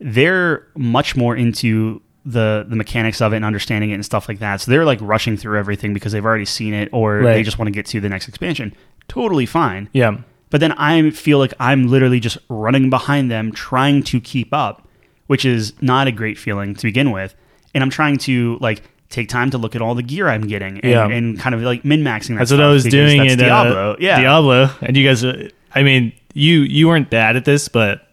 [0.00, 4.38] they're much more into the the mechanics of it and understanding it and stuff like
[4.38, 4.60] that.
[4.60, 7.66] So they're like rushing through everything because they've already seen it or they just want
[7.66, 8.74] to get to the next expansion.
[9.08, 9.88] Totally fine.
[9.92, 10.18] Yeah.
[10.50, 14.86] But then I feel like I'm literally just running behind them trying to keep up,
[15.26, 17.34] which is not a great feeling to begin with.
[17.74, 18.82] And I'm trying to like
[19.14, 21.06] take time to look at all the gear I'm getting and, Yeah.
[21.08, 23.92] and kind of like min maxing that That's what I was doing in Diablo.
[23.92, 24.20] Uh, yeah.
[24.20, 25.24] Diablo, and you guys.
[25.24, 28.06] uh, I mean, you you weren't bad at this, but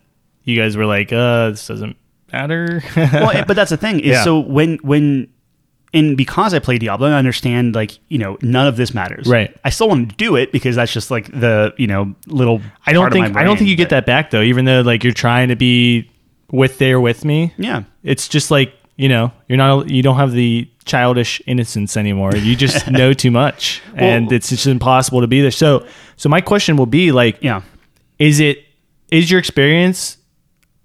[0.43, 1.95] you guys were like, "Uh, this doesn't
[2.31, 4.23] matter." well, but that's the thing is Yeah.
[4.23, 5.27] so when when
[5.93, 9.27] and because I play Diablo, I understand like you know none of this matters.
[9.27, 9.55] Right.
[9.65, 12.61] I still want to do it because that's just like the you know little.
[12.85, 14.41] I don't part of my think I don't think brain, you get that back though.
[14.41, 16.09] Even though like you're trying to be
[16.51, 17.83] with there with me, Yeah.
[18.03, 22.35] it's just like you know you're not you don't have the childish innocence anymore.
[22.35, 25.51] You just know too much, and it's just impossible to be there.
[25.51, 25.85] So
[26.17, 27.61] so my question will be like, Yeah.
[28.19, 28.65] is it
[29.11, 30.17] is your experience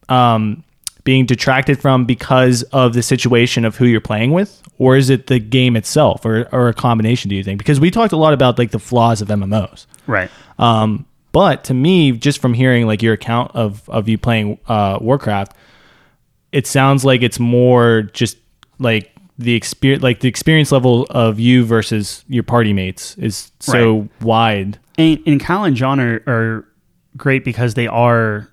[0.09, 0.62] um
[1.04, 5.28] being detracted from because of the situation of who you're playing with or is it
[5.28, 8.32] the game itself or, or a combination do you think because we talked a lot
[8.32, 10.30] about like the flaws of mmos Right.
[10.59, 14.98] um but to me just from hearing like your account of of you playing uh
[15.00, 15.56] warcraft
[16.52, 18.37] it sounds like it's more just
[18.78, 24.09] like the experience like the experience level of you versus your party mates is so
[24.22, 26.64] wide And, and Kyle and John are, are
[27.16, 28.49] great because they are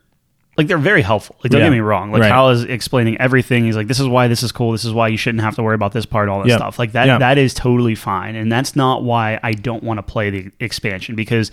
[0.57, 1.35] like they're very helpful.
[1.43, 1.67] Like don't Yeah.
[1.67, 2.11] get me wrong.
[2.11, 2.29] Like Right.
[2.29, 3.63] Kyle is explaining everything.
[3.65, 4.71] He's like, this is why this is cool.
[4.71, 6.29] This is why you shouldn't have to worry about this part.
[6.29, 6.57] All that Yeah.
[6.57, 6.77] stuff.
[6.77, 7.07] Like that.
[7.07, 7.17] Yeah.
[7.17, 8.35] That is totally fine.
[8.35, 11.51] And that's not why I don't want to play the expansion because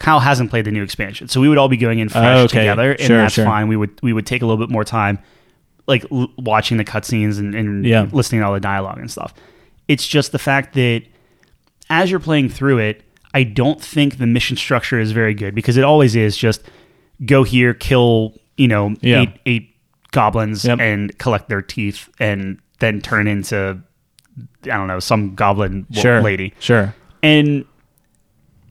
[0.00, 1.28] Kyle hasn't played the new expansion.
[1.28, 2.60] So we would all be going in fresh Oh, okay.
[2.60, 3.44] together, and Sure, that's sure.
[3.44, 3.68] fine.
[3.68, 5.18] We would we would take a little bit more time,
[5.90, 8.06] like l- watching the cutscenes and, and Yeah.
[8.12, 9.34] listening to all the dialogue and stuff.
[9.88, 11.02] It's just the fact that
[11.90, 13.02] as you're playing through it,
[13.34, 16.62] I don't think the mission structure is very good because it always is just
[17.26, 19.22] go here, kill, you know, Yeah.
[19.22, 19.76] eight eight
[20.12, 20.80] goblins Yep.
[20.80, 23.78] and collect their teeth and then turn into
[24.64, 26.54] I don't know, some goblin sure lady.
[26.60, 27.64] sure And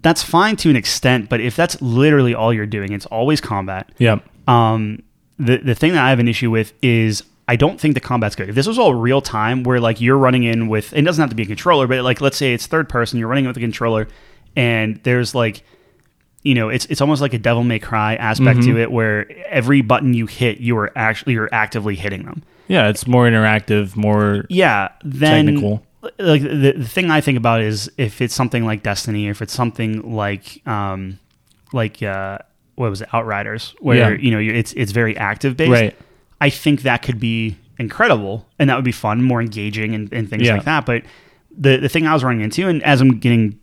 [0.01, 3.89] that's fine to an extent, but if that's literally all you're doing, it's always combat.
[3.97, 5.03] yep Um,
[5.39, 8.35] the the thing that I have an issue with is I don't think the combat's
[8.35, 8.49] good.
[8.49, 11.29] If this was all real time, where like you're running in with, it doesn't have
[11.31, 13.59] to be a controller, but like let's say it's third person, you're running with a
[13.59, 14.07] controller,
[14.55, 15.63] and there's like,
[16.43, 18.75] you know, it's it's almost like a Devil May Cry aspect Mm-hmm.
[18.75, 22.43] to it, where every button you hit, you are actually you're actively hitting them.
[22.67, 25.83] Yeah, it's more interactive, more Yeah, then Technical.
[26.19, 29.53] like the, the thing I think about is if it's something like Destiny, if it's
[29.53, 31.17] something like um
[31.73, 32.37] like uh
[32.79, 34.17] what was it Outriders, where Yeah.
[34.21, 35.71] you know it's it's very active based.
[35.71, 35.95] Right.
[36.39, 40.29] I think that could be incredible and that would be fun, more engaging and, and
[40.29, 40.53] things Yeah.
[40.55, 40.85] like that.
[40.85, 41.03] But
[41.57, 43.59] the the thing I was running into, and as I'm getting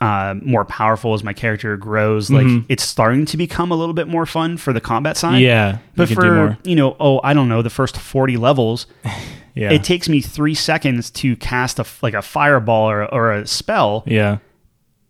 [0.00, 2.64] uh, more powerful as my character grows, like Mhm.
[2.68, 5.40] it's starting to become a little bit more fun for the combat side.
[5.40, 5.78] yeah.
[5.96, 8.86] But for you know, oh, I don't know, the first forty levels,
[9.56, 9.72] Yeah.
[9.72, 14.04] it takes me three seconds to cast a like a fireball or, or a spell,
[14.06, 14.38] yeah.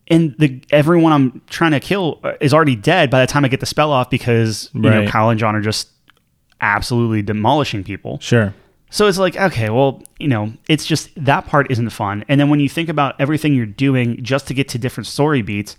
[0.08, 3.60] And the everyone I'm trying to kill is already dead by the time I get
[3.60, 5.90] the spell off because you know Kyle and John are just
[6.60, 8.18] absolutely demolishing people.
[8.20, 8.54] Sure.
[8.90, 12.24] So it's like okay, well, you know, it's just that part isn't fun.
[12.28, 15.42] And then when you think about everything you're doing just to get to different story
[15.42, 15.76] beats,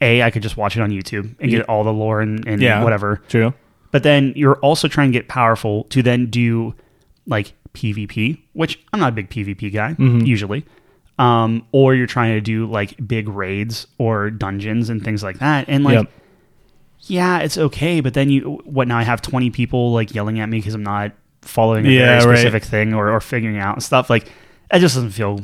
[0.00, 2.62] a I could just watch it on YouTube and get all the lore and, and
[2.62, 2.84] Yeah.
[2.84, 3.20] whatever.
[3.28, 3.52] True.
[3.90, 6.74] But then you're also trying to get powerful to then do
[7.26, 10.20] like PvP, which I'm not a big PvP guy Mm-hmm.
[10.24, 10.64] usually.
[11.18, 15.64] Um, or you're trying to do like big raids or dungeons and things like that.
[15.68, 16.10] And like, Yep.
[17.06, 18.00] yeah, it's okay.
[18.00, 20.82] But then you, what now I have 20 people like yelling at me because I'm
[20.82, 22.38] not following a Yeah, very right.
[22.38, 24.10] specific thing or, or figuring out and stuff.
[24.10, 24.30] Like,
[24.70, 25.40] that just doesn't feel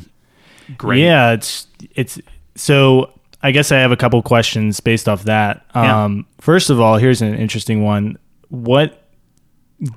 [0.76, 1.00] great.
[1.02, 2.20] Yeah, it's it's
[2.54, 5.64] so I guess I have a couple questions based off that.
[5.74, 6.04] Yeah.
[6.04, 8.18] Um first of all, here's an interesting one.
[8.48, 8.98] What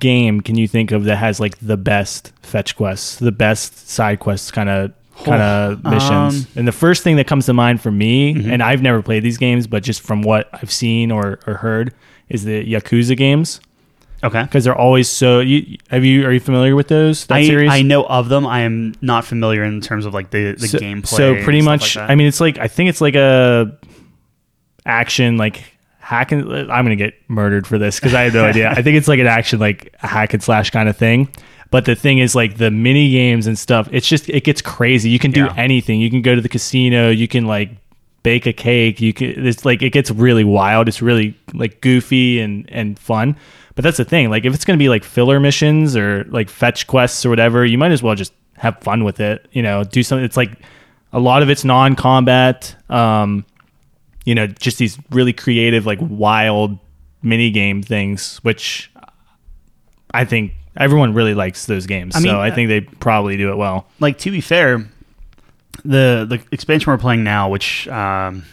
[0.00, 4.20] game can you think of that has like the best fetch quests, the best side
[4.20, 4.92] quests kind of
[5.24, 6.10] kind of Oh, missions?
[6.10, 6.58] um, mm-hmm.
[6.58, 9.38] and the first thing that comes to mind for me, and I've never played these
[9.38, 11.94] games, but just from what I've seen or, or heard,
[12.28, 13.60] is the Yakuza games
[14.24, 14.42] Okay.
[14.42, 15.40] because they're always so.
[15.40, 17.26] You have you are you familiar with those?
[17.26, 17.70] That I, series?
[17.70, 18.46] I know of them.
[18.46, 21.06] I am not familiar in terms of like the, the so, gameplay.
[21.06, 22.10] So pretty much, like.
[22.10, 23.78] I mean, it's like I think it's like a
[24.84, 25.64] action like
[25.98, 28.70] hack and I'm gonna get murdered for this because I have no idea.
[28.70, 31.28] I think it's like an action like hack and slash kind of thing.
[31.70, 35.10] But the thing is, like the mini games and stuff, it's just it gets crazy.
[35.10, 35.54] You can do Yeah.
[35.56, 36.00] anything.
[36.00, 37.10] You can go to the casino.
[37.10, 37.70] You can like
[38.22, 39.00] bake a cake.
[39.00, 39.46] You can.
[39.46, 40.88] It's like it gets really wild.
[40.88, 43.36] It's really like goofy and and fun.
[43.74, 44.30] But that's the thing.
[44.30, 47.76] Like if it's gonna be like filler missions or like fetch quests or whatever, you
[47.78, 49.46] might as well just have fun with it.
[49.52, 50.24] You know, do something.
[50.24, 50.52] It's like
[51.12, 52.74] a lot of it's non-combat.
[52.88, 53.44] Um,
[54.24, 56.78] you know, just these really creative, like wild
[57.22, 58.90] mini game things, which
[60.12, 62.14] I think everyone really likes those games.
[62.16, 63.86] I mean, so I uh, think they probably do it well.
[64.00, 64.88] like to be fair,
[65.84, 68.44] the the expansion we're playing now, which um,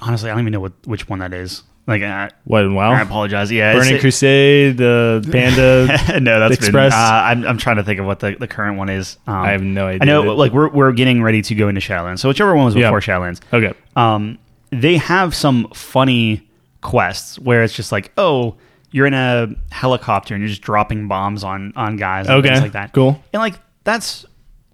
[0.00, 1.62] honestly I don't even know what which one that is.
[1.84, 3.50] Like I, What and I apologize.
[3.50, 6.20] Yeah, Burning Crusade, the Panda.
[6.20, 6.92] no, that's been- Express.
[6.92, 9.18] uh, I'm, I'm trying to think of what the, the current one is.
[9.26, 9.98] Um, I have no idea.
[10.02, 12.20] I know, like we're we're getting ready to go into Shadowlands.
[12.20, 12.88] So whichever one was Yeah.
[12.88, 14.38] before Shadowlands, okay, um,
[14.70, 16.48] they have some funny
[16.82, 18.54] quests where it's just like, oh,
[18.92, 22.60] you're in a helicopter and you're just dropping bombs on on guys and okay, things
[22.62, 22.92] like that.
[22.92, 23.22] cool.
[23.32, 24.24] And like that's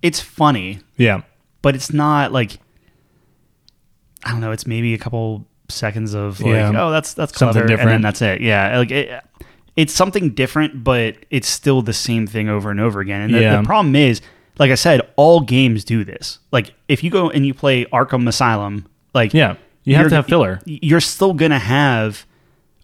[0.03, 1.23] it's funny, Yeah,
[1.63, 2.59] but it's not like
[4.25, 4.53] I don't know.
[4.53, 6.73] It's maybe a couple seconds of like, Yeah.
[6.77, 8.03] oh, that's that's Something clever, and then different.
[8.03, 8.41] that's it.
[8.41, 9.23] Yeah, like it,
[9.77, 13.21] it's something different, but it's still the same thing over and over again.
[13.23, 13.57] And the, Yeah.
[13.61, 14.21] the problem is,
[14.59, 16.41] like I said, all games do this.
[16.51, 19.57] Like if you go and you play Arkham Asylum, like yeah.
[19.85, 20.61] You have to have filler.
[20.67, 22.27] You're still gonna have.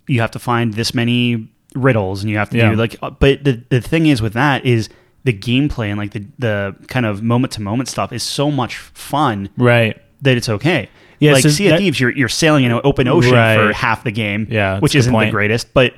[0.06, 2.70] You have to find this many riddles, and you have to Yeah.
[2.70, 2.96] do like.
[3.02, 4.88] uh, But the the thing is with that is
[5.24, 8.76] the gameplay and like the the kind of moment to moment stuff is so much
[8.76, 9.96] fun Right.
[10.22, 10.88] that it's okay.
[11.20, 14.04] Yeah, like so Sea of Thieves, you're you're sailing in an open ocean for half
[14.04, 15.94] the game, Yeah, which isn't good the greatest, but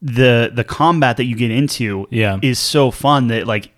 [0.00, 2.38] the the combat that you get into Yeah.
[2.42, 3.70] is so fun that like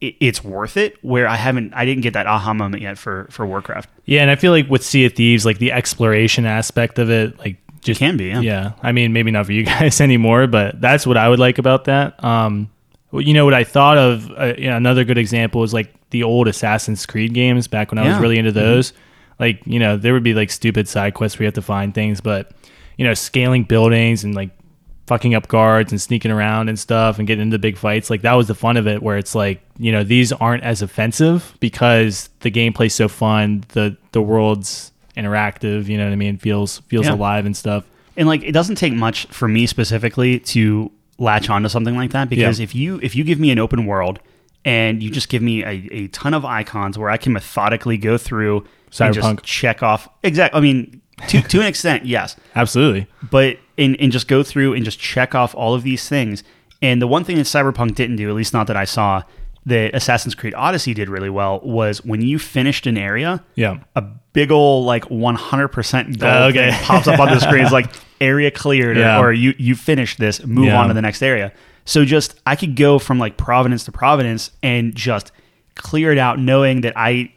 [0.00, 0.96] it, it's worth it.
[1.02, 3.88] Where I haven't, I didn't get that aha moment yet for for Warcraft.
[4.04, 7.36] Yeah, and I feel like with Sea of Thieves, like the exploration aspect of it,
[7.38, 8.40] like just can be, yeah.
[8.40, 8.72] yeah.
[8.82, 11.84] I mean, maybe not for you guys anymore, but that's what I would like about
[11.84, 12.22] that.
[12.24, 12.70] Um,
[13.12, 14.30] you know what I thought of?
[14.32, 17.98] Uh, you know, another good example is like the old Assassin's Creed games back when
[17.98, 18.14] I was Yeah.
[18.14, 18.22] Mm-hmm.
[18.22, 18.92] really into those.
[19.38, 21.94] Like, you know, there would be like stupid side quests where you have to find
[21.94, 22.50] things, but
[22.96, 24.50] you know, scaling buildings and like
[25.06, 28.08] fucking up guards and sneaking around and stuff and getting into big fights.
[28.10, 30.80] Like that was the fun of it where it's like, you know, these aren't as
[30.82, 36.36] offensive because the gameplay's so fun, the the world's interactive, you know what I mean?
[36.38, 37.14] Feels feels Yeah.
[37.14, 37.84] alive and stuff.
[38.16, 42.28] and like it doesn't take much for me specifically to latch onto something like that
[42.28, 42.64] because Yeah.
[42.64, 44.18] if you if you give me an open world
[44.64, 48.16] and you just give me a, a ton of icons where I can methodically go
[48.18, 49.36] through and Cyberpunk.
[49.36, 53.06] just check off exactly I mean to to an extent yes Absolutely.
[53.30, 56.44] but and, and just go through and just check off all of these things
[56.82, 59.22] and the one thing that Cyberpunk didn't do at least not that I saw
[59.66, 63.78] that Assassin's Creed Odyssey did really well was when you finished an area Yeah.
[63.96, 66.70] a big old like 100% gold Oh, okay.
[66.82, 67.62] pops up on the screen.
[67.62, 69.20] It's like area cleared, or- Yeah.
[69.20, 70.80] or, you you finished this, move Yeah.
[70.80, 71.52] on to the next area.
[71.86, 75.32] So just I could go from like Providence to Providence and just
[75.76, 77.32] clear it out, knowing that I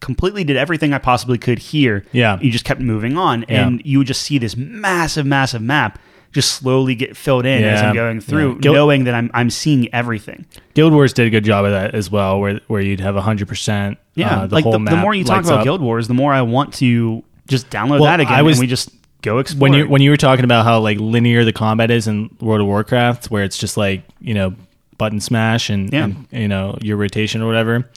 [0.00, 2.04] completely did everything I possibly could here.
[2.12, 2.38] Yeah.
[2.40, 3.66] you just kept moving on, Yeah.
[3.66, 5.98] and you would just see this massive, massive map
[6.32, 8.58] just slowly get filled in as I'm going through, Yeah.
[8.60, 10.46] Guild- knowing that I'm I'm seeing everything.
[10.74, 13.48] Guild Wars did a good job of that as well, where where you'd have hundred
[13.48, 13.98] percent.
[14.14, 15.64] Yeah, uh, the like the, the more you talk about up.
[15.64, 18.60] Guild Wars, the more I want to just download Well, that again, I was- and
[18.62, 18.90] we just
[19.22, 19.60] go explore.
[19.70, 22.60] when you when you were talking about how like linear the combat is in World
[22.62, 24.54] of Warcraft, where it's just like you know
[24.98, 26.04] button smash and, Yeah.
[26.04, 27.88] and you know your rotation or whatever.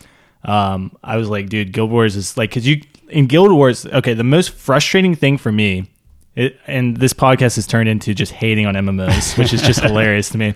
[0.43, 3.85] Um, I was like, dude, Guild Wars is like because you in Guild Wars.
[3.85, 5.89] Okay, the most frustrating thing for me,
[6.35, 10.29] it, and this podcast has turned into just hating on MMOs, which is just hilarious
[10.29, 10.53] to me.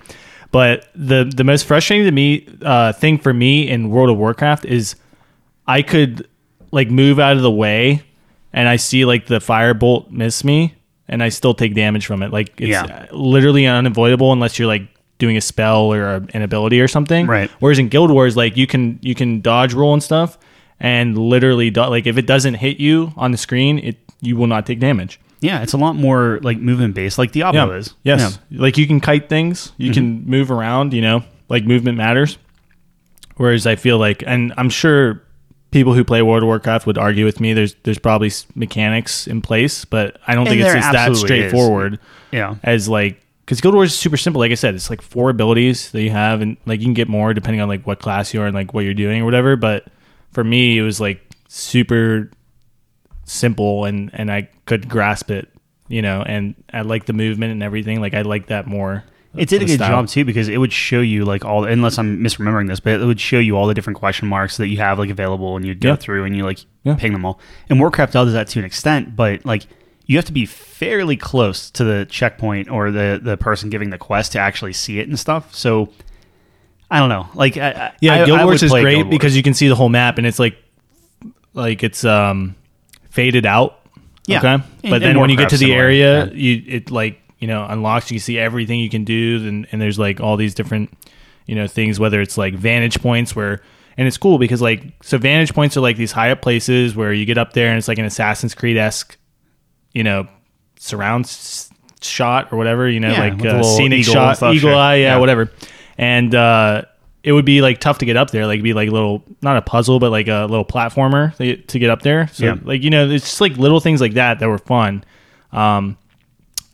[0.51, 4.65] But the the most frustrating to me uh, thing for me in World of Warcraft
[4.65, 4.95] is
[5.67, 6.27] I could
[6.71, 8.03] like move out of the way
[8.51, 10.73] and I see like the firebolt miss me
[11.07, 12.31] and I still take damage from it.
[12.31, 13.07] Like it's Yeah.
[13.11, 14.87] literally unavoidable unless you're like
[15.19, 17.27] doing a spell or a, an ability or something.
[17.27, 17.49] Right.
[17.59, 20.37] Whereas in Guild Wars, like you can you can dodge roll and stuff
[20.79, 24.47] and literally do- like if it doesn't hit you on the screen, it you will
[24.47, 25.19] not take damage.
[25.41, 27.93] Yeah, it's a lot more like movement based, like Diablo is.
[28.03, 28.39] Yes.
[28.51, 29.93] Like you can kite things, you mm-hmm.
[29.93, 32.37] can move around, you know, like movement matters.
[33.37, 35.23] Whereas I feel like, and I'm sure
[35.71, 37.53] people who play World of Warcraft would argue with me.
[37.53, 41.39] There's there's probably mechanics in place, but I don't And think it's, it's that absolutely
[41.39, 41.49] is.
[41.49, 41.99] straightforward
[42.31, 42.55] Yeah.
[42.63, 44.39] as like because Guild Wars is super simple.
[44.39, 47.07] Like I said, it's like four abilities that you have, and like you can get
[47.07, 49.55] more depending on like what class you are and like what you're doing or whatever.
[49.55, 49.87] But
[50.31, 52.29] for me, it was like super
[53.29, 55.49] simple, and and I could grasp it,
[55.87, 56.21] you know.
[56.21, 58.01] And I like the movement and everything.
[58.01, 59.03] Like I like that more.
[59.37, 59.89] It did a good style.
[59.89, 63.05] job too because it would show you like all unless I'm misremembering this, but it
[63.05, 65.79] would show you all the different question marks that you have like available and you'd
[65.81, 65.95] go Yeah.
[65.97, 66.95] through and you like Yeah.
[66.95, 67.39] ping them all.
[67.69, 69.67] And Warcraft does that to an extent, but like
[70.07, 73.99] you have to be fairly close to the checkpoint or the the person giving the
[73.99, 75.53] quest to actually see it and stuff.
[75.53, 75.89] So
[76.89, 77.27] I don't know.
[77.35, 79.89] Like I, I- Yeah, I, Guild Wars is great because you can see the whole
[79.89, 80.57] map and it's like
[81.53, 82.55] like it's um
[83.09, 83.79] faded out.
[84.27, 84.37] Yeah.
[84.39, 84.47] Okay.
[84.53, 86.33] And- but then when you get to the similar, area, yeah.
[86.33, 89.97] you it like, you know, unlocks, you see everything you can do and, and there's
[89.97, 90.91] like all these different,
[91.45, 93.61] you know, things, whether it's like vantage points where
[93.97, 97.11] and it's cool because like so vantage points are like these high up places where
[97.11, 99.17] you get up there and it's like an Assassin's Creed esque,
[99.93, 100.27] you know,
[100.77, 101.69] surround s-
[102.01, 105.13] shot or whatever, you know, Yeah, like a uh, scenic eagle shot, eagle eye, yeah,
[105.15, 105.17] Yeah.
[105.17, 105.51] whatever.
[105.97, 106.83] And uh,
[107.23, 108.45] it would be like tough to get up there.
[108.45, 111.89] Like it'd be like little, not a puzzle, but like a little platformer to get,
[111.89, 112.27] up there.
[112.29, 112.55] So Yeah.
[112.63, 115.03] like you know, it's just like little things like that that were fun.
[115.51, 115.97] Um,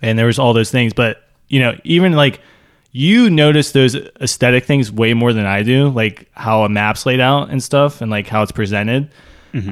[0.01, 2.41] and there was all those things, but you know, even like
[2.91, 7.19] you notice those aesthetic things way more than I do, like how a map's laid
[7.19, 9.09] out and stuff, and like how it's presented.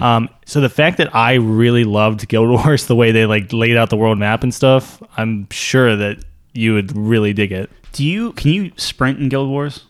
[0.01, 3.75] Um, so the fact that I really loved Guild Wars, the way they like laid
[3.75, 7.69] out the world map and stuff, I'm sure that you would really dig it.
[7.91, 9.83] Do you can you sprint in Guild Wars?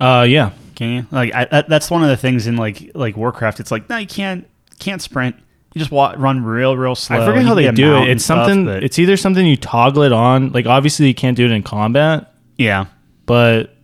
[0.00, 1.06] Uh, yeah, Can you?
[1.10, 3.60] Like I, that, that's one of the things in like like Warcraft.
[3.60, 4.46] It's like no, you can't
[4.78, 5.36] can't sprint.
[5.74, 7.20] You just walk, run real real slow.
[7.20, 8.08] I forget how they do it.
[8.08, 8.64] It's stuff, something.
[8.64, 10.52] but- it's either something you toggle it on.
[10.52, 12.86] Like obviously you can't do it in combat, yeah.
[13.26, 13.74] but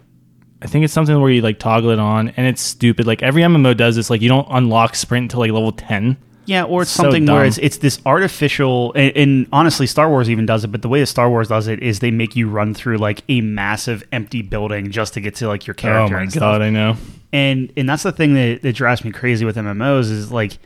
[0.63, 3.07] I think it's something where you like toggle it on, and it's stupid.
[3.07, 4.11] Like every MMO does this.
[4.11, 6.17] Like you don't unlock sprint until like level ten.
[6.45, 10.29] Yeah, or it's So something where it's it's this artificial, and, and honestly, Star Wars
[10.29, 10.69] even does it.
[10.69, 13.23] But the way that Star Wars does it is they make you run through like
[13.29, 16.17] a massive empty building just to get to like your character.
[16.17, 16.97] Oh my god, I know.
[17.33, 20.59] and and that's the thing that, that drives me crazy with MMOs is like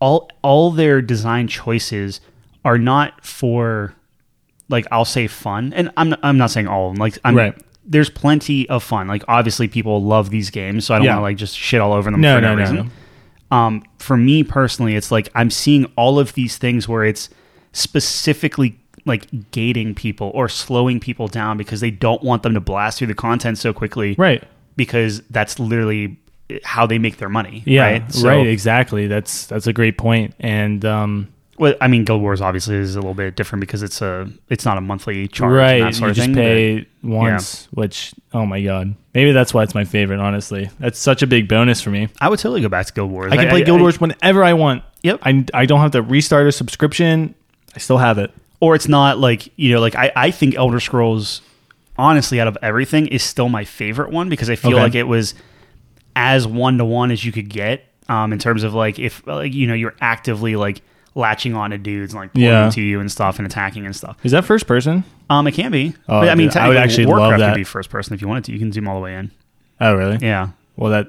[0.00, 2.20] all all their design choices
[2.64, 3.94] are not for
[4.68, 7.00] like I'll say fun, and I'm not, I'm not saying all of them.
[7.00, 7.54] Like I'm Right.
[7.84, 9.08] there's plenty of fun.
[9.08, 11.14] Like obviously people love these games, so I don't Yeah.
[11.14, 12.76] want to like just shit all over them No, for no, no, no, reason.
[12.76, 12.86] no.
[13.50, 17.28] Um, for me personally, it's like I'm seeing all of these things where it's
[17.72, 22.98] specifically like gating people or slowing people down because they don't want them to blast
[22.98, 24.42] through the content so quickly Right.
[24.76, 26.16] because that's literally
[26.64, 27.62] how they make their money.
[27.66, 27.82] Yeah.
[27.82, 28.12] right.
[28.12, 28.46] So, right.
[28.46, 29.06] Exactly.
[29.06, 30.34] That's that's a great point.
[30.40, 31.28] And um,
[31.58, 34.64] Well, I mean, Guild Wars obviously is a little bit different because it's a it's
[34.64, 35.52] not a monthly charge.
[35.52, 37.66] right, and that sort you of just thing, pay once.
[37.72, 40.20] Which oh my god, maybe that's why it's my favorite.
[40.20, 42.08] Honestly, that's such a big bonus for me.
[42.20, 43.32] I would totally go back to Guild Wars.
[43.32, 44.82] I can play Guild Wars whenever I want.
[45.02, 45.20] Yep.
[45.22, 47.34] I, I don't have to restart a subscription.
[47.74, 48.32] I still have it.
[48.60, 51.40] or it's not like you know, like I I think Elder Scrolls,
[51.96, 54.82] honestly, out of everything, is still my favorite one because I feel Okay.
[54.82, 55.34] like it was
[56.14, 57.84] as one to one as you could get.
[58.08, 60.80] Um, in terms of like if like you know you're actively like
[61.16, 62.70] latching on to dudes and like pulling Yeah.
[62.70, 64.16] you and stuff and attacking and stuff.
[64.22, 65.02] Is that first person?
[65.30, 65.94] Um, it can be.
[66.08, 67.52] Oh, but, I mean, dude, I would actually love Warcraft that.
[67.54, 68.52] could be first person if you wanted to.
[68.52, 69.32] You can zoom all the way in.
[69.80, 70.18] Oh really?
[70.20, 71.08] Yeah, Well, that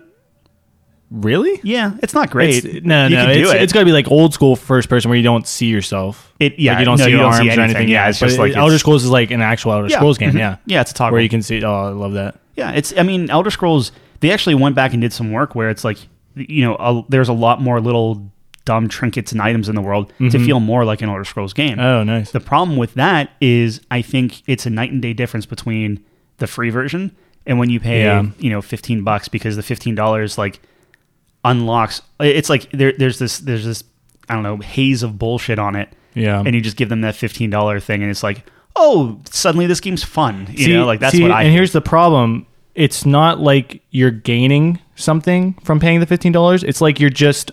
[1.11, 1.59] really.
[1.63, 2.65] yeah, it's not great.
[2.65, 3.61] It's, no, You no, it's, it.
[3.61, 6.33] it's got to be like old school first person where you don't see yourself.
[6.39, 7.89] It- yeah, like you don't no, see you your don't see arms or anything.
[7.89, 9.97] Yeah, it's But just like Elder Scrolls is like an actual Elder Yeah.
[9.97, 10.31] Scrolls game.
[10.31, 10.39] Mhm.
[10.39, 11.13] Yeah, Yeah, it's a toggle.
[11.13, 11.63] where you can see.
[11.63, 12.35] Oh, I love that.
[12.55, 12.93] Yeah, it's.
[12.97, 13.91] I mean, Elder Scrolls.
[14.19, 15.97] They actually went back and did some work where it's like,
[16.35, 18.31] you know, a, there's a lot more little
[18.67, 20.45] dumb trinkets and items in the world to mm-hmm.
[20.45, 21.79] feel more like an Elder Scrolls game.
[21.79, 22.31] Oh, nice.
[22.31, 26.03] the problem with that is, I think it's a night and day difference between
[26.37, 27.15] the free version
[27.47, 28.25] and when you pay, Yeah.
[28.37, 30.59] you know, fifteen bucks because the fifteen dollars like
[31.45, 32.01] unlocks.
[32.19, 33.85] It's like there, there's this, there's this,
[34.27, 36.43] I don't know, haze of bullshit on it, Yeah.
[36.45, 38.43] and you just give them that fifteen dollar thing, and it's like,
[38.75, 40.47] oh, suddenly this game's fun.
[40.51, 41.43] You See- know, like that's see, what I.
[41.43, 42.45] And here's the problem:
[42.75, 46.63] it's not like you're gaining something from paying the fifteen dollars.
[46.63, 47.51] It's like you're just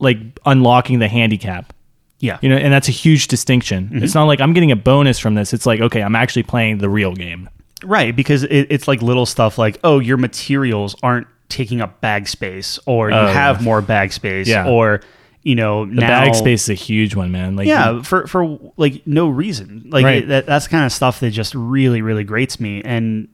[0.00, 1.72] like unlocking the handicap.
[2.18, 3.84] yeah, You know, and that's a huge distinction.
[3.86, 4.02] Mm-hmm.
[4.04, 5.52] It's not like I'm getting a bonus from this.
[5.52, 7.48] It's like okay, I'm actually playing the real game.
[7.84, 12.28] Right, because it, it's like little stuff like, oh, your materials aren't taking up bag
[12.28, 13.64] space, or you Oh, have yeah.
[13.64, 14.68] more bag space, Yeah.
[14.68, 15.00] or
[15.42, 17.56] you know, The now, bag space is a huge one, man.
[17.56, 19.84] Like Yeah, for for like no reason.
[19.88, 20.22] Like Right.
[20.24, 22.82] it- that, that's kind of stuff that just really really grates me.
[22.84, 23.28] And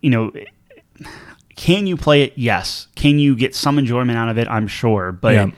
[0.00, 0.32] you know,
[1.56, 2.32] can you play it?
[2.36, 2.88] Yes.
[2.96, 4.48] Can you get some enjoyment out of it?
[4.48, 5.34] I'm sure, but.
[5.34, 5.50] Yeah.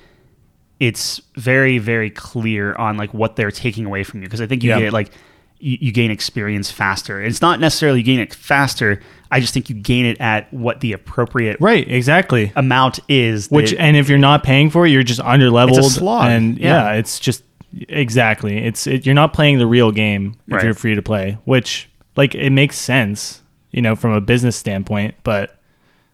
[0.78, 4.62] It's very, very clear on like what they're taking away from you because I think
[4.62, 4.80] you Yeah.
[4.80, 5.10] get like
[5.58, 7.22] you, you gain experience faster.
[7.22, 9.00] It's not necessarily you gain it faster.
[9.30, 12.52] I just think you gain it at what the appropriate right, exactly.
[12.56, 13.48] amount is.
[13.50, 15.78] Which that- and if you're not paying for it, you're just under leveled.
[15.78, 16.30] It's a slog.
[16.30, 16.90] And Yeah.
[16.90, 17.42] yeah, it's just
[17.88, 18.58] exactly.
[18.58, 20.64] It's it, you're not playing the real game if Right.
[20.64, 21.38] you're free to play.
[21.44, 25.14] Which like it makes sense, you know, from a business standpoint.
[25.24, 25.58] But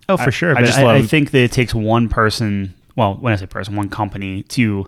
[0.09, 0.51] Oh, for I- sure.
[0.53, 2.75] I but just I, I think that it takes one person.
[2.97, 4.87] Well, when I say person, one company to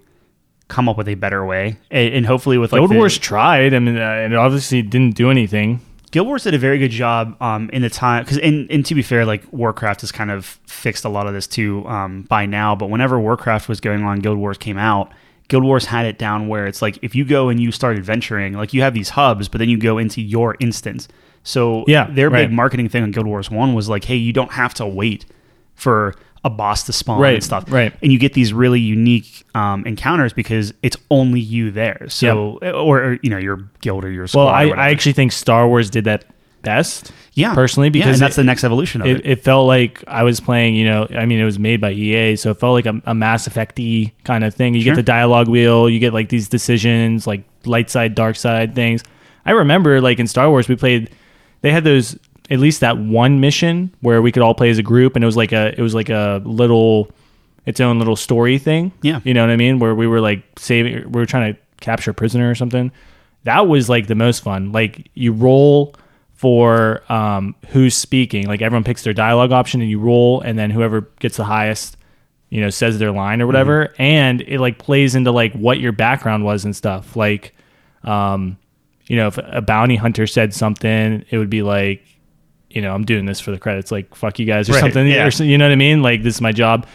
[0.69, 3.75] come up with a better way, and, and hopefully with like Guild the- Wars tried.
[3.75, 5.81] I mean, uh, and it obviously didn't do anything.
[6.11, 8.95] Guild Wars did a very good job um, in the time because, and, and to
[8.95, 12.47] be fair, like Warcraft has kind of fixed a lot of this too um, by
[12.47, 12.77] now.
[12.77, 15.11] But whenever Warcraft was going on, Guild Wars came out,
[15.49, 18.53] Guild Wars had it down where it's like if you go and you start adventuring,
[18.53, 21.09] like you have these hubs, but then you go into your instance.
[21.43, 22.47] So Yeah, their right.
[22.49, 25.27] big marketing thing on Guild Wars One was like, hey, you don't have to wait
[25.75, 26.15] for
[26.45, 27.93] a boss to spawn Right, and stuff, right.
[28.03, 32.07] And you get these really unique um, encounters because it's only you there.
[32.09, 34.45] So or, or, you know your guild or your squad.
[34.45, 34.65] Well, I.
[34.69, 36.27] I actually think Star Wars did that
[36.63, 37.13] best.
[37.35, 39.17] yeah personally, Yeah, because and that's it- the next evolution of it.
[39.19, 41.93] It, it felt like I was playing, you know, I mean, it was made by
[41.93, 43.79] EA, so it felt like a, a Mass Effect
[44.25, 44.75] kind of thing.
[44.75, 44.93] You Sure.
[44.93, 49.03] get the dialogue wheel, you get like these decisions, like light side, dark side things.
[49.47, 51.11] I remember, like in Star Wars, we played.
[51.63, 52.19] They had those
[52.51, 55.27] at least that one mission where we could all play as a group, and it
[55.27, 57.11] was like a it was like a little
[57.67, 58.93] its own little story thing.
[59.03, 59.21] Yeah.
[59.25, 62.11] you know what I mean, where we were like saving, we were trying to capture
[62.11, 62.93] a prisoner or something.
[63.45, 64.73] That was like the most fun.
[64.73, 65.95] Like you roll
[66.35, 68.47] for um, who's speaking.
[68.47, 71.97] Like everyone picks their dialogue option, and you roll, and then whoever gets the highest,
[72.51, 73.95] you know, says their line or whatever.
[73.99, 77.17] And it like plays into like what your background was and stuff.
[77.17, 77.55] Like,
[78.03, 78.59] um,
[79.07, 82.05] you know, if a bounty hunter said something, it would be like,
[82.75, 85.07] you know, I'm doing this for the credits, like fuck you guys or Right, something.
[85.07, 85.27] yeah.
[85.27, 86.03] Or, you know what I mean?
[86.03, 86.87] Like this is my job.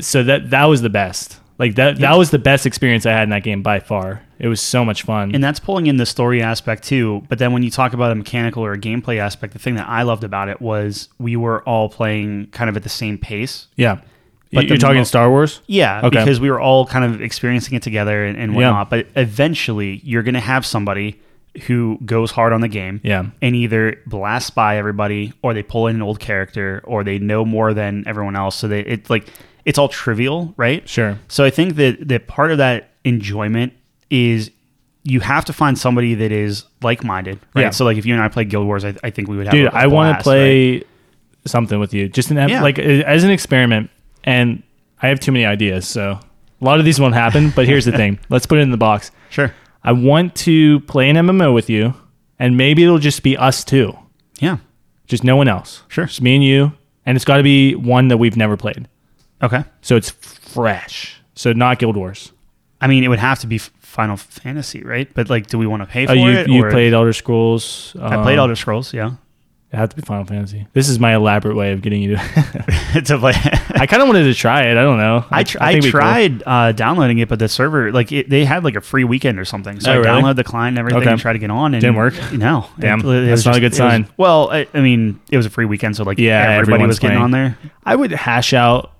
[0.00, 1.38] So that that was the best.
[1.58, 4.22] Like that that was the best experience I had in that game by far.
[4.38, 5.32] It was so much fun.
[5.34, 7.22] and that's pulling in the story aspect too.
[7.28, 9.88] But then when you talk about a mechanical or a gameplay aspect, the thing that
[9.88, 13.68] I loved about it was we were all playing kind of at the same pace.
[13.76, 14.00] yeah.
[14.54, 15.62] But You're talking mo- Star Wars?
[15.66, 16.18] Yeah, Okay.
[16.18, 18.56] because we were all kind of experiencing it together and, and Yeah.
[18.68, 18.90] whatnot.
[18.90, 21.18] But eventually, you're going to have somebody
[21.66, 23.26] who goes hard on the game Yeah.
[23.42, 27.44] and either blasts by everybody or they pull in an old character or they know
[27.44, 28.56] more than everyone else.
[28.56, 29.26] So they it's like
[29.64, 30.88] it's all trivial, right?
[30.88, 31.18] Sure.
[31.28, 33.72] So I think that that part of that enjoyment
[34.10, 34.50] is
[35.04, 37.62] you have to find somebody that is like minded, right?
[37.62, 37.70] Yeah.
[37.70, 39.52] So like if you and I played Guild Wars, I, I think we would have.
[39.52, 40.86] Dude, a- a I want to play right?
[41.44, 42.08] something with you.
[42.08, 42.62] Just an, Yeah.
[42.62, 43.90] like as an experiment.
[44.24, 44.62] And
[45.02, 46.12] I have too many ideas, so
[46.60, 47.50] a lot of these won't happen.
[47.50, 49.10] But here's the thing: let's put it in the box.
[49.30, 49.52] Sure.
[49.84, 51.94] I want to play an MMO with you,
[52.38, 53.96] and maybe it'll just be us two,
[54.40, 54.58] Yeah.
[55.06, 55.82] just no one else.
[55.88, 56.06] Sure.
[56.06, 56.72] just me and you,
[57.04, 58.88] and it's got to be one that we've never played,
[59.42, 59.64] Okay.
[59.80, 61.16] so it's fresh.
[61.34, 62.32] So not Guild Wars.
[62.80, 65.08] I mean, it would have to be Final Fantasy, right?
[65.14, 66.48] But like, do we want to pay for Oh, you it?
[66.48, 67.94] you or- played Elder Scrolls?
[68.00, 68.92] I played um, Elder Scrolls.
[68.94, 69.12] Yeah.
[69.72, 70.66] It had to be Final Fantasy.
[70.74, 73.02] This is my elaborate way of getting you to.
[73.06, 73.32] to play.
[73.34, 74.72] I kind of wanted to try it.
[74.76, 75.24] I don't know.
[75.30, 76.00] I, tr- I, think it'd cool.
[76.02, 79.38] tried uh, downloading it, but the server like it, they had like a free weekend
[79.38, 79.80] or something.
[79.80, 80.08] So Oh, I really?
[80.08, 81.10] downloaded the client and everything Okay.
[81.12, 81.72] and tried to get on.
[81.72, 82.12] And Didn't work?
[82.34, 83.00] No, Damn.
[83.00, 84.08] It- That's was not a good it was- sign.
[84.18, 87.16] well, I, I mean, it was a free weekend, so like Yeah, everybody was getting
[87.16, 87.24] playing.
[87.24, 87.56] on there.
[87.84, 88.92] I would hash out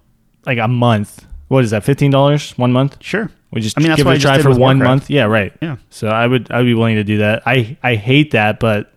[0.46, 1.26] like a month.
[1.48, 1.84] What is that?
[1.84, 2.96] Fifteen dollars one month?
[3.02, 3.30] Sure.
[3.50, 4.84] We just I mean, that's give it I a just try for one Warcraft.
[4.88, 5.10] month.
[5.10, 5.52] Yeah, right.
[5.60, 5.76] Yeah.
[5.90, 7.42] So I would I would be willing to do that.
[7.44, 8.91] I I hate that, but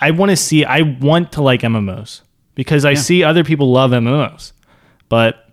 [0.00, 0.64] I want to see.
[0.64, 2.22] I want to like MMOs
[2.54, 4.52] because I see other people love MMOs,
[5.08, 5.44] but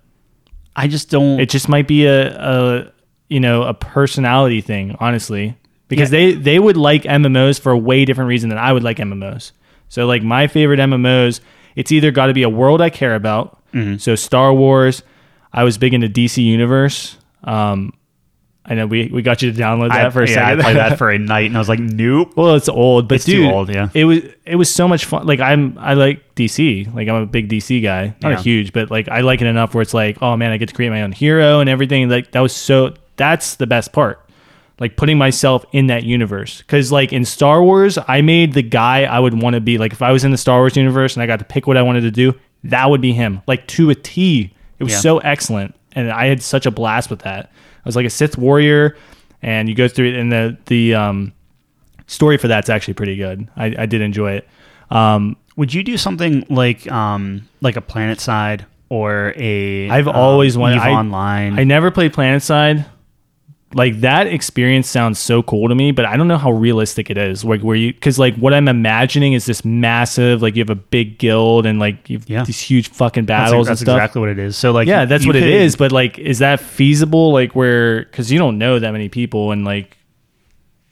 [0.76, 1.40] I just don't.
[1.40, 2.92] it just might be a, a
[3.30, 8.06] you know a personality thing honestly because they they would like mmos for a way
[8.06, 9.52] different reason than i would like mmos
[9.90, 11.40] so like my favorite mmos
[11.76, 13.98] it's either got to be a world i care about Mm-hmm.
[13.98, 15.02] so star wars
[15.52, 17.94] i was big into dc universe um
[18.68, 20.60] i know we, we got you to download that I, for a yeah, second.
[20.60, 22.34] I played that for a night, and I was like, nope.
[22.36, 23.90] well it's old but It's too dude old, yeah.
[23.94, 25.26] it was it was so much fun.
[25.26, 28.16] Like i'm i like dc like i'm a big dc guy.
[28.22, 28.40] Not Yeah.
[28.40, 30.70] a huge but like i like it enough where it's like oh man i get
[30.70, 32.10] to create my own hero and everything.
[32.10, 34.22] Like that was so that's the best part.
[34.78, 36.58] Like putting myself in that universe.
[36.58, 39.78] Because like in star wars i made the guy i would want to be.
[39.78, 41.78] Like if i was in the star wars universe and i got to pick what
[41.78, 42.34] i wanted to do
[42.66, 43.42] that would be him.
[43.48, 44.52] Like to a t.
[44.80, 45.00] It was Yeah.
[45.00, 45.76] so excellent.
[45.94, 47.52] And i had such a blast with that
[47.86, 48.98] was like a sith warrior
[49.42, 51.34] and you go through it and the the um
[52.08, 53.48] story for that's actually pretty good.
[53.56, 54.48] I, I did enjoy it.
[54.90, 59.90] Um, Would you do something like um like a PlanetSide or a?
[59.90, 60.78] I've um, always wanted.
[60.78, 61.60] Eve I, Online.
[61.60, 62.86] I never played PlanetSide.
[63.78, 67.18] Like that experience sounds so cool to me, but I don't know how realistic it
[67.18, 67.44] is.
[67.44, 70.76] Like where you, because like what I'm imagining is this massive, like you have a
[70.76, 72.44] big guild and like you have Yeah.
[72.46, 73.98] these huge fucking battles that's and stuff.
[73.98, 74.56] exactly what it is.
[74.56, 75.76] So like, yeah, that's what it could- is.
[75.76, 77.34] But like, is that feasible?
[77.34, 79.98] Like where, because you don't know that many people and like,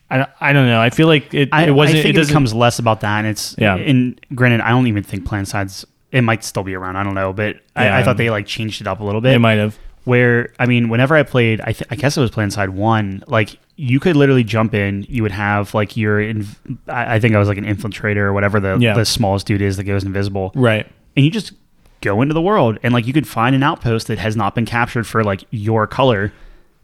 [0.10, 0.82] I don't, I don't know.
[0.82, 2.00] I feel like it, I, it wasn't.
[2.00, 3.20] I think it it, becomes less about that.
[3.20, 3.76] And it's Yeah.
[3.78, 5.86] And granted, I don't even think Planet Sides.
[6.12, 6.98] It might still be around.
[6.98, 7.96] I don't know, but Yeah.
[7.96, 9.34] I, I thought they like changed it up a little bit.
[9.34, 9.80] it might have.
[10.06, 13.24] Where I mean, whenever I played, I, th- I guess it was PlanetSide One.
[13.28, 15.06] Like you could literally jump in.
[15.08, 16.45] You would have like your, in,
[16.88, 18.93] I I think I was like an infiltrator or whatever the Yeah.
[18.95, 20.86] the smallest dude is that goes invisible, Right.
[21.16, 21.54] and you just
[22.01, 24.66] go into the world and like you could find an outpost that has not been
[24.66, 26.34] captured for like your color,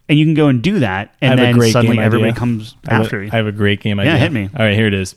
[0.07, 2.39] and you can go and do that, and then suddenly everybody idea.
[2.39, 3.29] comes I after you.
[3.33, 4.17] I have a great game idea.
[4.17, 4.49] hit me.
[4.57, 5.15] All right, here it is.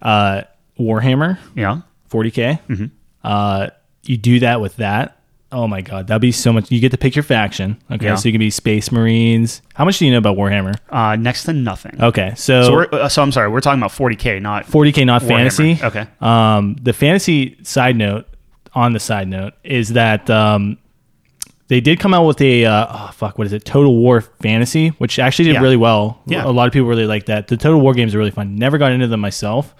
[0.00, 0.42] Uh,
[0.80, 2.60] Warhammer, yeah, 40k.
[2.68, 2.86] Mm-hmm.
[3.22, 3.68] Uh,
[4.04, 5.15] you do that with that,
[5.52, 6.70] Oh my god, that'd be so much.
[6.72, 7.80] You get to pick your faction.
[7.90, 8.14] Okay, Yeah.
[8.16, 9.62] so you can be Space Marines.
[9.74, 10.74] How much do you know about Warhammer?
[10.90, 11.96] Uh, next to nothing.
[12.02, 15.22] Okay, so, So, we're, uh, so I'm sorry, we're talking about 40k, not 40k, not
[15.22, 15.26] Warhammer.
[15.28, 15.78] fantasy.
[15.82, 16.06] Okay.
[16.20, 18.26] Um, the fantasy side note
[18.74, 20.78] on the side note is that um,
[21.68, 23.64] they did come out with a uh, oh fuck, what is it?
[23.64, 25.60] Total War Fantasy, which actually did Yeah.
[25.62, 26.20] really well.
[26.26, 26.44] Yeah.
[26.44, 27.46] a lot of people really like that.
[27.48, 28.56] The Total War games are really fun.
[28.56, 29.74] Never got into them myself.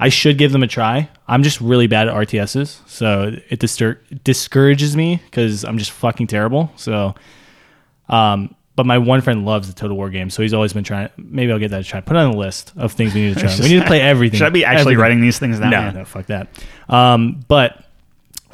[0.00, 1.08] I should give them a try.
[1.26, 6.28] I'm just really bad at RTSs, so it distur- discourages me because I'm just fucking
[6.28, 6.70] terrible.
[6.76, 7.14] So,
[8.08, 11.08] um, but my one friend loves the Total War game, so he's always been trying.
[11.16, 12.00] Maybe I'll get that to try.
[12.00, 13.54] Put it on the list of things we need to try.
[13.60, 14.38] we need to play everything.
[14.38, 14.98] Should I be actually Everything.
[15.00, 15.70] writing these things down?
[15.70, 15.90] No, Yeah.
[15.90, 16.48] no, fuck that.
[16.88, 17.84] Um, but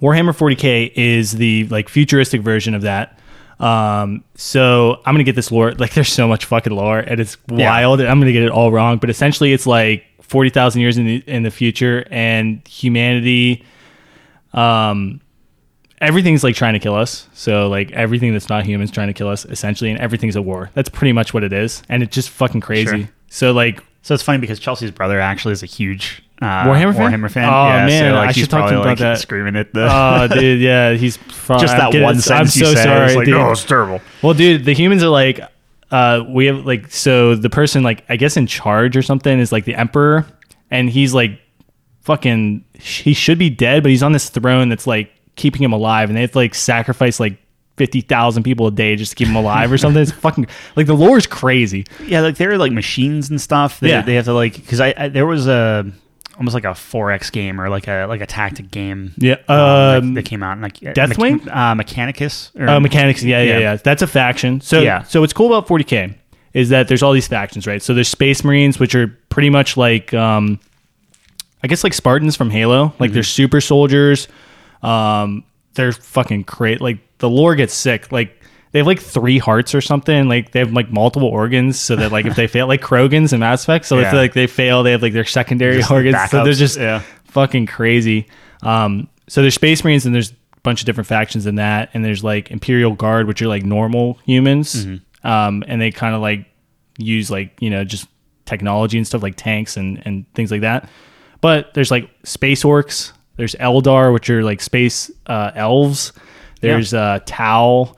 [0.00, 3.18] Warhammer 40k is the like futuristic version of that.
[3.60, 5.72] Um, so I'm gonna get this lore.
[5.72, 7.68] Like, there's so much fucking lore, and it's Yeah.
[7.68, 8.00] wild.
[8.00, 11.22] I'm gonna get it all wrong, but essentially, it's like forty thousand years in the
[11.26, 13.64] in the future, and humanity,
[14.52, 15.20] um,
[16.00, 17.28] everything's like trying to kill us.
[17.32, 20.70] So like everything that's not humans trying to kill us, essentially, and everything's at war.
[20.74, 22.86] That's pretty much what it is, and it's just fucking crazy.
[23.04, 23.10] Sure.
[23.28, 27.12] So like So it's funny because Chelsea's brother actually is a huge uh, Warhammer fan?
[27.12, 27.48] Warhammer fan.
[27.48, 29.18] Oh, yeah, man, so, like, I should talk to him about like, that.
[29.18, 31.16] Screaming at the Oh, dude, yeah, he's
[31.48, 33.34] just that one sentence I'm so sorry, like, dude.
[33.34, 34.00] oh, it's terrible.
[34.20, 35.40] Well, dude, the humans are like,
[35.94, 39.52] uh, we have like, so the person like, I guess in charge or something is
[39.52, 40.26] like the emperor,
[40.70, 41.38] and he's like,
[42.02, 46.10] fucking, he should be dead, but he's on this throne that's like keeping him alive,
[46.10, 47.38] and they have to like sacrifice like.
[47.76, 50.00] 50,000 people a day just to keep him alive or something.
[50.00, 51.84] It's fucking like the lore is crazy.
[52.06, 53.80] Yeah, like they're like machines and stuff.
[53.80, 54.02] They, Yeah.
[54.02, 55.90] they have to like because I, I there was a
[56.36, 59.12] almost like a 4x game or like a like a tactic game.
[59.16, 59.36] Yeah.
[59.48, 61.46] um, Um, that, that came out like Deathwing?
[61.48, 62.50] uh, Mechanicus.
[62.58, 63.22] Or, Oh, mechanics.
[63.22, 63.58] Yeah, yeah, Yeah.
[63.58, 64.60] yeah, That's a faction.
[64.60, 65.02] So, Yeah.
[65.04, 66.14] so what's cool about 40k
[66.52, 67.82] is that there's all these factions, right?
[67.82, 70.58] So there's Space Marines, which are pretty much like, um,
[71.62, 72.92] I guess, like Spartans from Halo.
[72.98, 74.28] Like they're super soldiers.
[74.82, 76.80] Um, they're fucking great.
[76.80, 78.12] Like the lore gets sick.
[78.12, 78.40] Like
[78.74, 80.28] they have like three hearts or something.
[80.28, 83.38] Like they have like multiple organs, so that like if they fail, like Krogans and
[83.38, 84.14] Mass Effect, so if Yeah.
[84.14, 86.16] like they fail, they have like their secondary Just organs.
[86.30, 87.02] So they're just yeah.
[87.26, 88.26] fucking crazy.
[88.62, 92.04] Um, so there's Space Marines and there's a bunch of different factions in that, and
[92.04, 95.26] there's like Imperial Guard, which are like normal humans, Mm-hmm.
[95.26, 96.46] um, and they kind of like
[96.98, 98.06] use like you know just
[98.44, 100.88] technology and stuff like tanks and and things like that.
[101.40, 103.12] But there's like space orcs.
[103.36, 106.12] There's Eldar, which are like space uh, elves.
[106.60, 107.94] There's uh, Tau,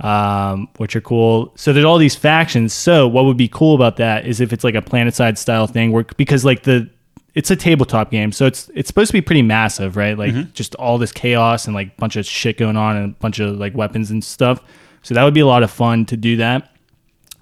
[0.00, 1.52] um, which are cool.
[1.56, 2.72] So there's all these factions.
[2.72, 5.92] So what would be cool about that is if it's like a planetside style thing,
[5.92, 6.90] where because like the
[7.34, 10.16] it's a tabletop game, so it's it's supposed to be pretty massive, right?
[10.16, 13.40] Like just all this chaos and like bunch of shit going on and a bunch
[13.40, 14.60] of like weapons and stuff.
[15.02, 16.70] So that would be a lot of fun to do that.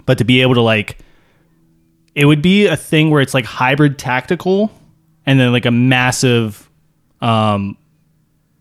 [0.05, 0.99] But to be able to like
[2.15, 4.71] it would be a thing where it's like hybrid tactical
[5.25, 6.69] and then like a massive
[7.21, 7.77] um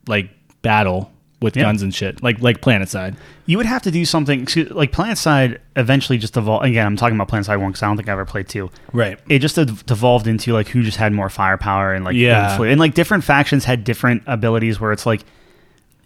[0.07, 0.29] like
[0.61, 1.10] battle
[1.41, 1.63] with Yeah.
[1.63, 2.21] guns and shit.
[2.23, 3.15] Like like Planetside.
[3.47, 6.65] You would have to do something so, like PlanetSide eventually just evolved.
[6.65, 8.69] Again, I'm talking about PlanetSide one because I don't think I ever played two.
[8.93, 9.19] Right.
[9.27, 12.55] It just ev- devolved into like who just had more firepower and like Yeah.
[12.57, 15.21] influ- and like different factions had different abilities where it's like,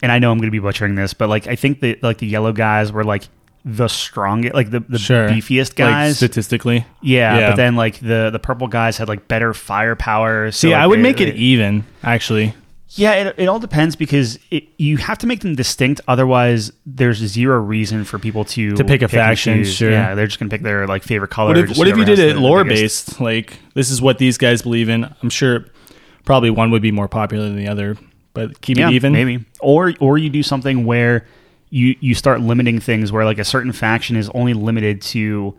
[0.01, 2.17] and I know I'm going to be butchering this, but like I think that like
[2.19, 3.23] the yellow guys were like
[3.65, 5.27] the strongest, like the, the Sure.
[5.27, 6.17] beefiest Like guys.
[6.17, 6.85] statistically.
[7.01, 7.49] yeah, Yeah.
[7.49, 10.51] but then like the the purple guys had like better firepower.
[10.51, 12.53] so, See, like, I would they- make it even, actually.
[12.89, 16.01] Yeah, it, it all depends because it, you have to make them distinct.
[16.07, 19.91] Otherwise, there's zero reason for people to To pick a and faction, sure.
[19.91, 21.49] Yeah, they're just gonna pick their like favorite color.
[21.49, 23.21] What if what if you did it the- the lore biggest- based?
[23.21, 25.03] Like this is what these guys believe in.
[25.21, 25.65] I'm sure
[26.25, 27.97] probably one would be more popular than the other,
[28.33, 29.13] but keep Yeah, it even.
[29.13, 29.43] maybe.
[29.59, 31.25] Or or you do something where
[31.71, 35.55] you you start limiting things where like a certain faction is only limited to,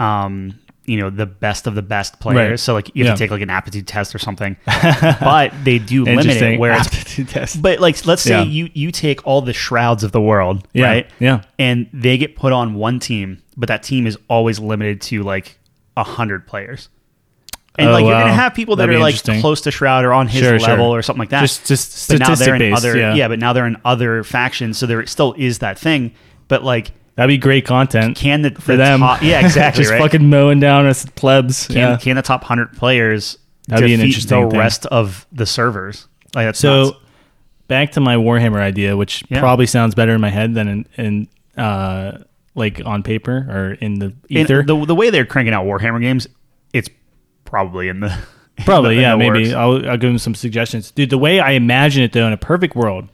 [0.00, 2.50] um, you know, the best of the best players.
[2.50, 2.58] Right.
[2.60, 3.14] So like you have Yeah.
[3.14, 4.56] to take like an aptitude test or something.
[4.66, 7.62] but they do limit it where it's Aptitude test.
[7.62, 8.42] But like, let's say Yeah.
[8.42, 11.10] you you take all the shrouds of the world, Yeah, right?
[11.20, 11.42] yeah.
[11.58, 15.58] and they get put on one team, but that team is always limited to like
[15.96, 16.88] a hundred players.
[17.78, 20.12] And Oh, like you're gonna have people that That'd are like close to Shroud or
[20.12, 20.98] on his Sure, level sure.
[20.98, 21.40] or something like that.
[21.40, 22.76] Just just but now they're in based.
[22.84, 23.28] other yeah.
[23.28, 26.12] but now they're in other factions, so there still is that thing.
[26.48, 29.00] But like, That'd be great content can the for the them.
[29.00, 29.82] Top, yeah, exactly.
[29.84, 30.00] just right?
[30.00, 31.66] fucking mowing down us plebs.
[31.66, 31.96] can, yeah.
[31.98, 33.36] can the top hundred players
[33.68, 34.58] That'd be an defeat interesting the thing.
[34.58, 36.08] rest of the servers?
[36.34, 36.96] Like that's So nuts.
[37.68, 39.40] back to my Warhammer idea, which Yeah.
[39.40, 41.28] probably sounds better in my head than in, in
[41.62, 42.18] uh
[42.54, 44.62] like on paper or in the ether.
[44.62, 46.26] the the way they're cranking out Warhammer games,
[46.72, 46.88] it's
[47.44, 48.08] probably in the
[48.58, 49.54] in Probably, the- in yeah, the maybe.
[49.54, 50.90] I'll, I'll give them some suggestions.
[50.90, 53.08] Dude, the way I imagine it, though, in a perfect world,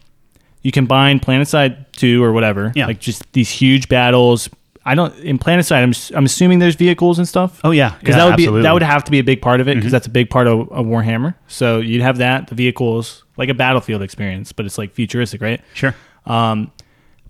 [0.62, 2.72] you combine Planetside 2 or whatever.
[2.74, 2.86] Yeah.
[2.86, 4.48] Like just these huge battles.
[4.84, 7.60] I don't, in Planetside, I'm, I'm assuming there's vehicles and stuff.
[7.62, 8.46] Oh yeah, Because yeah, that would absolutely.
[8.52, 8.58] Mm-hmm.
[8.60, 10.30] be that would have to be a big part of it because that's a big
[10.30, 11.34] part of, of Warhammer.
[11.46, 15.60] So you'd have that the vehicles like a battlefield experience, but it's like futuristic, right?
[15.74, 15.94] sure.
[16.26, 16.72] Um,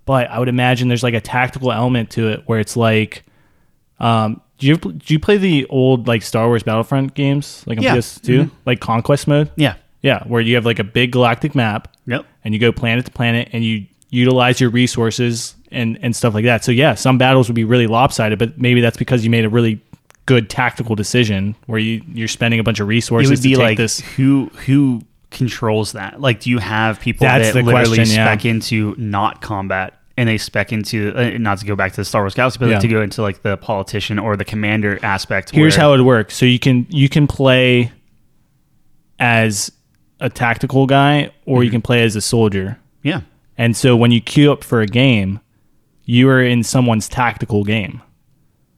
[0.05, 3.23] but I would imagine there's like a tactical element to it where it's like,
[3.99, 7.83] um, do you do you play the old like Star Wars Battlefront games like on
[7.83, 7.95] Yeah.
[7.95, 8.51] PS2, Mhm.
[8.65, 9.51] like conquest mode?
[9.55, 9.75] Yeah.
[10.01, 12.25] Yeah, where you have like a big galactic map Yep.
[12.45, 16.45] and you go planet to planet and you utilize your resources and and stuff like
[16.45, 16.63] that.
[16.63, 19.49] So yeah, some battles would be really lopsided, but maybe that's because you made a
[19.49, 19.81] really
[20.25, 23.55] good tactical decision where you you're spending a bunch of resources It would be to
[23.55, 23.99] take like this.
[23.99, 26.19] who who controls that?
[26.21, 28.25] Like, do you have people That's that the literally question, yeah.
[28.33, 32.05] spec into not combat and they spec into uh, not to go back to the
[32.05, 32.79] Star Wars Galaxy, but Yeah.
[32.79, 35.51] to go into like the politician or the commander aspect?
[35.51, 36.35] Here's how it works.
[36.35, 37.91] So you can you can play
[39.19, 39.71] as
[40.19, 41.63] a tactical guy or Mm-hmm.
[41.65, 42.77] you can play as a soldier.
[43.03, 43.21] Yeah.
[43.57, 45.39] And so when you queue up for a game,
[46.05, 48.01] you are in someone's tactical game,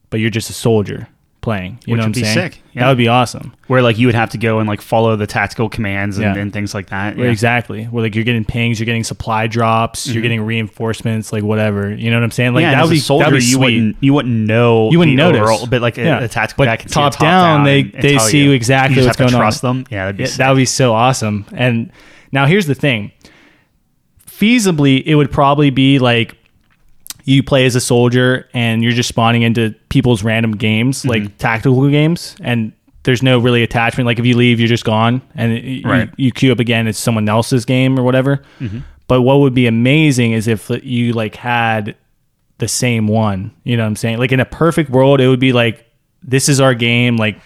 [0.10, 1.08] but you're just a soldier
[1.42, 1.80] playing.
[1.86, 2.52] You Which know what would I'm be saying?
[2.52, 2.82] sick, yeah.
[2.84, 3.54] That would be awesome.
[3.68, 6.42] Where like you would have to go and like follow the tactical commands and, Yeah.
[6.42, 7.18] and things like that.
[7.18, 7.26] Yeah.
[7.26, 7.86] Exactly.
[7.86, 11.94] Where like you're getting pings, you're getting supply drops, you're getting reinforcements, like whatever.
[11.94, 12.54] You know what I'm saying?
[12.54, 12.72] Like Mm-hmm.
[12.72, 13.64] yeah, that would be soldier, that would be you sweet.
[13.76, 15.42] wouldn't you wouldn't know You wouldn't the notice.
[15.42, 16.20] overall, but like a, Yeah.
[16.20, 18.44] a tactical But guy can see top top down, they- and- and they tell see
[18.44, 18.52] you.
[18.52, 19.48] exactly you just what's have to going on.
[19.48, 19.86] trust them.
[19.90, 20.38] Yeah, that'd be Yeah, sick.
[20.38, 21.46] that would be so awesome.
[21.54, 21.92] And
[22.32, 23.12] now here's the thing.
[24.28, 26.36] Feasibly, it would probably be like
[27.26, 31.10] you play as a soldier and you're just spawning into people's random games, Mm-hmm.
[31.10, 32.72] like tactical games, and
[33.04, 34.06] there's no really attachment.
[34.06, 37.00] Like if you leave, you're just gone, and it, you- you, queue up again, it's
[37.00, 38.42] someone else's game or whatever.
[38.60, 38.80] Mm-hmm.
[39.08, 41.96] But what would be amazing is if you like had
[42.60, 43.52] the same one.
[43.64, 44.20] You know what I'm saying?
[44.20, 45.86] Like in a perfect world, it would be like
[46.24, 47.18] this is our game.
[47.18, 47.40] Like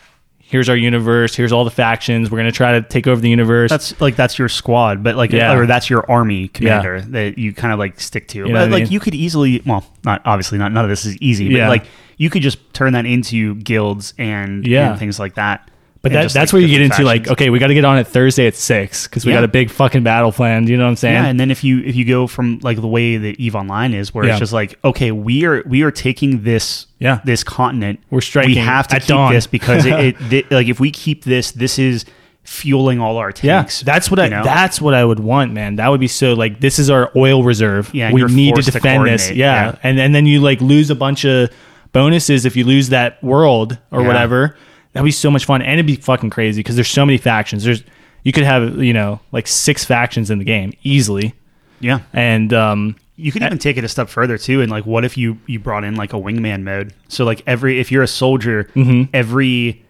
[0.47, 1.35] here's our universe.
[1.35, 2.29] Here's all the factions.
[2.31, 3.69] We're gonna try to take over the universe.
[3.71, 5.55] That's like that's your squad, but like Yeah.
[5.55, 8.39] or that's your army commander that you kind of like stick to.
[8.39, 8.91] know but what I like mean?
[8.91, 11.69] you could easily, well, not obviously not none of this is easy, but Yeah.
[11.69, 11.85] like
[12.17, 14.91] you could just turn that into guilds and, Yeah.
[14.91, 15.69] and things like that.
[16.05, 17.83] But that, just, that's like, where you get into like, okay, we got to get
[17.83, 19.37] on it Thursday at six because we Yeah.
[19.39, 20.69] got a big fucking battle planned.
[20.69, 21.15] You know what I'm saying?
[21.15, 23.93] Yeah, and then if you if you go from like the way that Eve Online
[23.93, 24.31] is, where Yeah.
[24.33, 27.19] it's just like, okay, we are we are taking this Yeah.
[27.25, 29.33] this continent, We're striking We have to at keep dawn.
[29.33, 32.05] this because it, it thi- like if we keep this, this is
[32.43, 33.81] fueling all our Yeah, tanks.
[33.81, 34.43] that's what I know?
[34.43, 35.77] that's what I would want, man.
[35.77, 37.89] That would be so like this is our oil reserve.
[37.93, 39.31] Yeah, we need to forced to defend this.
[39.31, 39.35] Yeah.
[39.71, 39.75] yeah.
[39.81, 41.49] and and then you like lose a bunch of
[41.91, 44.07] bonuses if you lose that world or Yeah.
[44.07, 44.55] whatever.
[44.95, 47.63] That'd be so much fun, and it'd be fucking crazy because there's so many factions.
[47.63, 47.83] There's
[48.23, 51.33] you could have you know like six factions in the game easily,
[51.79, 51.99] yeah.
[52.13, 55.17] and um You could even take it a step further too, and like, what if
[55.17, 56.93] you you brought in like a wingman mode?
[57.09, 59.03] So like every if you're a soldier, Mm-hmm.
[59.13, 59.83] every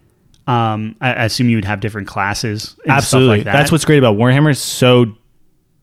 [0.48, 2.76] um, I, I assume you would have different classes.
[2.84, 3.60] And absolutely stuff like that.
[3.60, 4.52] that's what's great about Warhammer.
[4.52, 5.16] is so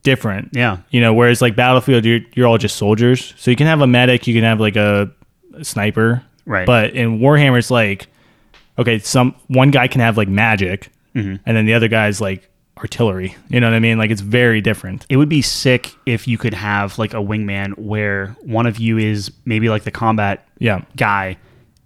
[0.03, 0.49] different.
[0.53, 0.77] yeah.
[0.89, 3.33] You know, whereas like Battlefield, you're you're all just soldiers.
[3.37, 5.11] So you can have a medic, you can have like a,
[5.55, 6.65] a sniper, Right.
[6.65, 8.07] But in Warhammer, it's like,
[8.77, 11.35] okay, some one guy can have like magic, Mm-hmm.
[11.45, 13.35] and then the other guy's like artillery.
[13.49, 13.99] You know what I mean?
[13.99, 15.05] Like it's very different.
[15.09, 18.97] It would be sick if you could have like a wingman where one of you
[18.97, 21.37] is maybe like the combat Yeah, guy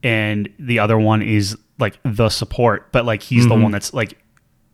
[0.01, 3.49] and the other one is like the support, but like he's Mm-hmm.
[3.49, 4.17] the one that's like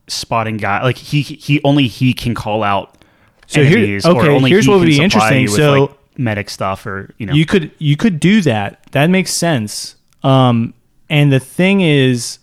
[0.08, 0.84] spotting guy.
[0.84, 3.04] Like he he only he can call out
[3.48, 3.88] So here- okay,
[4.48, 5.48] here's he what would be interesting.
[5.48, 8.86] So- like, medic stuff or you know you could you could do that.
[8.92, 9.96] That makes sense.
[10.22, 10.76] Um,
[11.14, 12.40] and the thing is,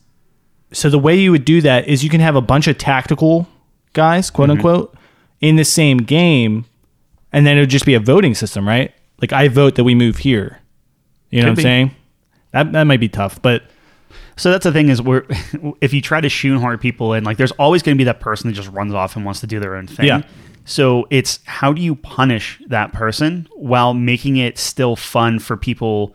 [0.73, 3.49] so the way you would do that is you can have a bunch of tactical
[3.93, 4.59] guys, quote Mm-hmm.
[4.59, 4.95] unquote,
[5.41, 6.64] in the same game,
[7.33, 8.93] and then it would just be a voting system, right?
[9.21, 10.61] Like I vote that we move here.
[11.31, 11.62] You know Could what I'm be.
[11.62, 11.91] saying?
[12.53, 13.62] That that might be tough, but
[14.37, 15.25] So that's the thing is where
[15.81, 18.49] if you try to shoehorn people in, like there's always going to be that person
[18.49, 20.07] that just runs off and wants to do their own thing.
[20.07, 20.23] Yeah.
[20.64, 26.14] So it's how do you punish that person while making it still fun for people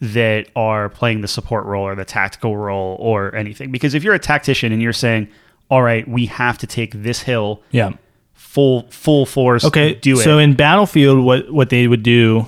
[0.00, 3.70] that are playing the support role or the tactical role or anything?
[3.70, 5.28] Because if you're a tactician and you're saying,
[5.70, 7.90] "All right, we have to take this hill yeah.
[8.34, 10.22] full full force," Okay, do it.
[10.24, 12.46] So in Battlefield, what what they would do,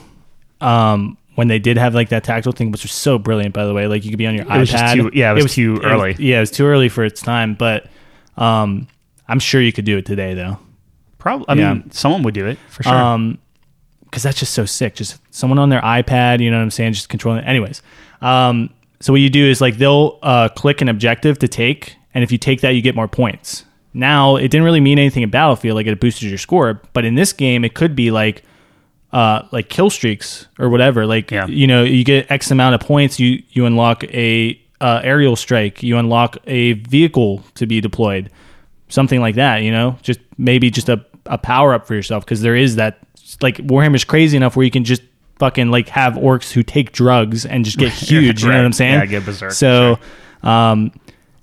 [0.61, 3.73] um, when they did have like that tactical thing, which was so brilliant, by the
[3.73, 3.87] way.
[3.87, 4.59] Like you could be on your iPad.
[4.61, 6.17] was too- yeah, it was too early.
[6.19, 7.55] yeah, it was too early for its time.
[7.55, 7.87] But
[8.37, 8.89] um,
[9.29, 10.59] I'm sure you could do it today, though.
[11.19, 11.75] Probably, I Yeah.
[11.75, 12.95] mean, someone would do it for sure.
[12.95, 13.39] Um,
[14.11, 14.95] because that's just so sick.
[14.95, 16.93] Just someone on their iPad, you know what I'm saying?
[16.95, 17.41] Just controlling.
[17.45, 17.47] it.
[17.49, 17.83] Anyways,
[18.21, 22.25] um, so what you do is like they'll uh, click an objective to take, and
[22.25, 23.65] if you take that, you get more points.
[23.95, 27.15] Now it didn't really mean anything in Battlefield, like it boosted your score, but in
[27.15, 28.43] this game, it could be like
[29.13, 31.07] uh, like kill streaks or whatever.
[31.07, 31.47] Like Yeah.
[31.47, 35.83] you know, you get X amount of points, you you unlock a uh, aerial strike,
[35.83, 38.31] you unlock a vehicle to be deployed,
[38.89, 39.63] something like that.
[39.63, 42.99] You know, just maybe just a, a power up for yourself because there is that
[43.43, 45.03] like Warhammer's crazy enough where you can just
[45.39, 48.43] fucking like have orcs who take drugs and just get huge.
[48.43, 48.95] You know what I'm saying?
[48.95, 49.99] Yeah, get berserk, So,
[50.43, 50.93] um,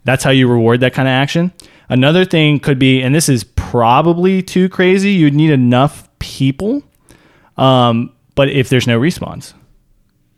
[0.04, 1.52] that's how you reward that kind of action.
[1.90, 5.12] Another thing could be, and this is probably too crazy.
[5.12, 6.84] You'd need enough people
[7.58, 9.54] Um, but if there's no respawns,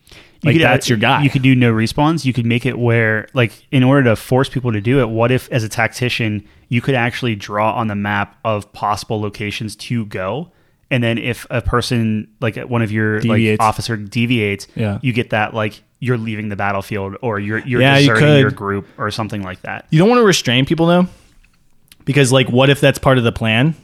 [0.06, 1.24] You like could, uh, that's your guy.
[1.24, 2.26] You could do no respawns.
[2.26, 5.32] You could make it where, like, in order to force people to do it, what
[5.32, 10.06] if, as a tactician, you could actually draw on the map of possible locations to
[10.06, 10.52] go,
[10.90, 13.60] and then if a person, like uh, one of your Deviates.
[13.60, 15.00] like officer deviates, Yeah.
[15.02, 18.42] you get that like you're leaving the battlefield or you're you're Yeah, deserting could.
[18.42, 19.86] your group or something like that.
[19.90, 21.08] You don't want to restrain people though,
[22.06, 23.76] because like, what if that's part of the plan?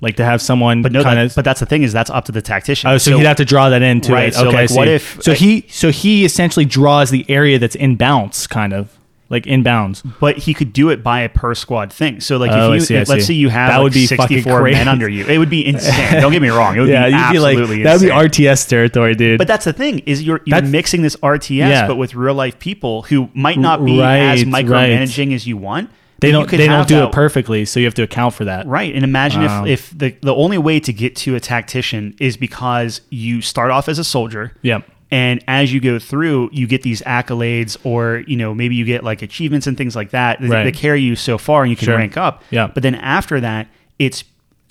[0.00, 2.24] Like to have someone But no, kind that, but that's the thing is that's up
[2.26, 2.88] to the tactician.
[2.88, 4.34] Oh, so, he'd have to draw that into Right, it.
[4.34, 7.96] so, okay, like, what if- So he, so he essentially draws the area that's in
[7.96, 8.96] bounds, kind of
[9.30, 10.02] like inbounds.
[10.20, 12.20] but he could do it by a per squad thing.
[12.20, 13.20] So like Oh, if you see, let's see.
[13.20, 16.20] say you have That like would be 64 men under you, it would be insane.
[16.20, 18.38] Don't get me wrong, it would yeah, be you'd be absolutely like that would be.
[18.38, 19.38] RTS territory, dude.
[19.38, 21.86] But that's the thing is you're you're That's- mixing this RTS, Yeah.
[21.86, 25.90] but with real life people who might not be as Right, micromanaging as you want.
[26.20, 26.50] they don't.
[26.50, 28.66] They don't do that- it perfectly, so you have to account for that.
[28.66, 29.64] Right, and imagine Wow.
[29.66, 33.70] if if the the only way to get to a tactician is because you start
[33.70, 34.52] off as a soldier.
[34.62, 34.84] Yep.
[35.10, 39.04] And as you go through, you get these accolades, or you know maybe you get
[39.04, 40.64] like achievements and things like that that, Right.
[40.64, 41.96] that carry you so far, and you can Sure.
[41.96, 42.42] rank up.
[42.50, 42.66] Yeah.
[42.72, 44.24] But then after that, it's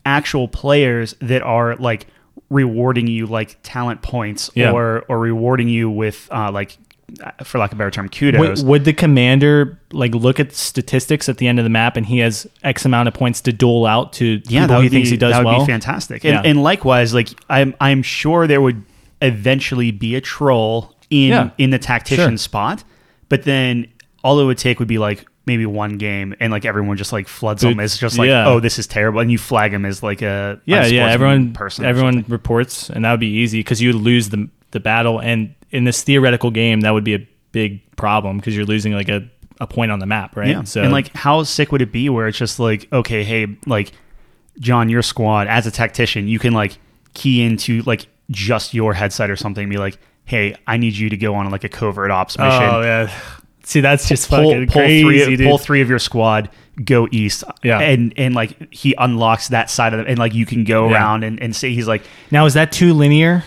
[0.05, 2.05] actual players that are like
[2.49, 4.71] rewarding you like talent points, Yeah.
[4.71, 6.77] or or rewarding you with uh, like,
[7.43, 8.61] for lack of a better term, kudos.
[8.63, 12.19] would the commander like look at statistics at the end of the map, and he
[12.19, 15.09] has X amount of points to dole out to yeah, people that would he thinks
[15.09, 15.65] be, he does that would well?
[15.65, 16.23] be fantastic.
[16.23, 16.41] And, Yeah.
[16.49, 18.83] and likewise, like I'm I'm sure there would
[19.21, 21.49] eventually be a troll in Yeah.
[21.57, 22.37] in the tactician Sure.
[22.37, 22.83] spot,
[23.29, 23.87] but then
[24.23, 27.25] all it would take would be like maybe one game, and like everyone just like
[27.27, 28.47] floods Dude, him as just like, yeah.
[28.47, 31.07] oh, this is terrible, and you flag him as like a Yeah, yeah.
[31.09, 31.85] Everyone, person.
[31.85, 35.19] everyone reports, and that would be easy because you would lose the the battle.
[35.19, 39.07] And in this theoretical game, that would be a big problem because you're losing like
[39.07, 39.25] a,
[39.61, 40.49] a point on the map, right?
[40.49, 40.63] Yeah.
[40.63, 43.93] So and like, how sick would it be where it's just like, okay, hey, like,
[44.59, 46.77] John, your squad as a tactician, you can like
[47.13, 51.09] key into like just your headset or something and be like, hey, I need you
[51.09, 52.63] to go on like a covert ops mission.
[52.63, 53.11] oh yeah.
[53.63, 55.47] See, that's just pull, fucking pull crazy, three, dude.
[55.47, 56.49] pull three of your squad,
[56.85, 57.43] go east.
[57.63, 57.79] Yeah.
[57.79, 60.95] And and like he unlocks that side of it, and like you can go Yeah.
[60.95, 63.43] around and, and say he's like, Now, is that too linear?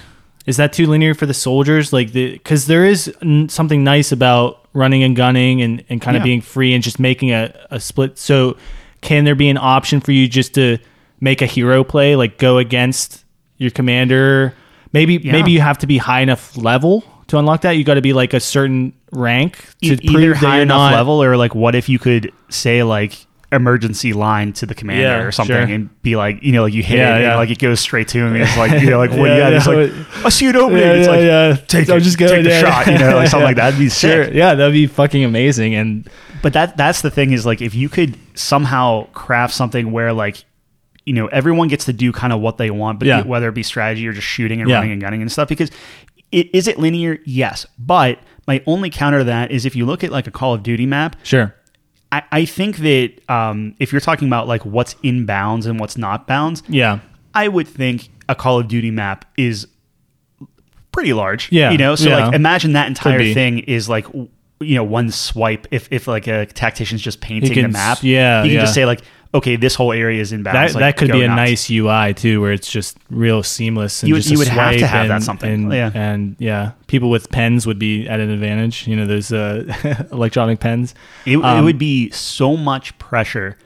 [0.46, 1.92] Is that too linear for the soldiers?
[1.92, 6.16] Like, the because there is n- something nice about running and gunning and, and kind
[6.16, 6.24] of Yeah.
[6.24, 8.18] being free and just making a, a split.
[8.18, 8.56] So,
[9.00, 10.78] can there be an option for you just to
[11.20, 13.24] make a hero play, like go against
[13.58, 14.54] your commander?
[14.92, 15.32] Maybe Yeah.
[15.32, 17.72] maybe you have to be high enough level to unlock that.
[17.72, 21.22] You got to be like a certain rank to e- either high enough not level
[21.22, 25.32] or like what if you could say like emergency line to the commander Yeah, or
[25.32, 25.74] something sure.
[25.74, 27.28] and be like you know like you hit Yeah, it yeah.
[27.30, 29.22] and like it goes straight to him and it's like you know like what do
[29.24, 29.66] you Yeah, got?
[29.68, 30.82] Oh, it's like I see it opening.
[30.84, 31.56] It's like yeah.
[31.66, 33.70] take it, just go, take the shot, you know, like something like that.
[33.72, 34.32] That'd be sick.
[34.34, 35.74] Yeah, that'd be fucking amazing.
[35.74, 36.08] And
[36.42, 40.44] But that that's the thing is like if you could somehow craft something where like
[41.06, 43.22] you know everyone gets to do kind of what they want, but Yeah.
[43.22, 44.76] whether it be strategy or just shooting and Yeah.
[44.76, 45.70] running and gunning and stuff, because
[46.32, 47.18] it, is it linear?
[47.24, 50.54] Yes, but my only counter to that is if you look at like a Call
[50.54, 51.54] of Duty map, sure.
[52.12, 55.96] I, I think that um, if you're talking about like what's in bounds and what's
[55.96, 56.98] not bounds, Yeah.
[57.34, 59.66] I would think a Call of Duty map is
[60.92, 61.50] pretty large.
[61.52, 62.26] Yeah, You know, so yeah.
[62.26, 64.06] like imagine that entire thing is like
[64.62, 67.98] you know one swipe if if like a tactician's just painting can the map.
[68.02, 68.60] yeah, You can yeah.
[68.62, 69.02] just say like,
[69.32, 70.72] okay, this whole area is in bounds.
[70.74, 71.36] That, like, that could be a nuts.
[71.36, 74.02] nice UI too, where it's just real seamless.
[74.02, 75.50] And You would- you would have to have that something.
[75.52, 75.90] And, Yeah.
[75.94, 78.86] and yeah, people with pens would be at an advantage.
[78.88, 79.64] You know, those uh,
[80.12, 80.94] electronic pens.
[81.26, 83.56] It, it Um, would be so much pressure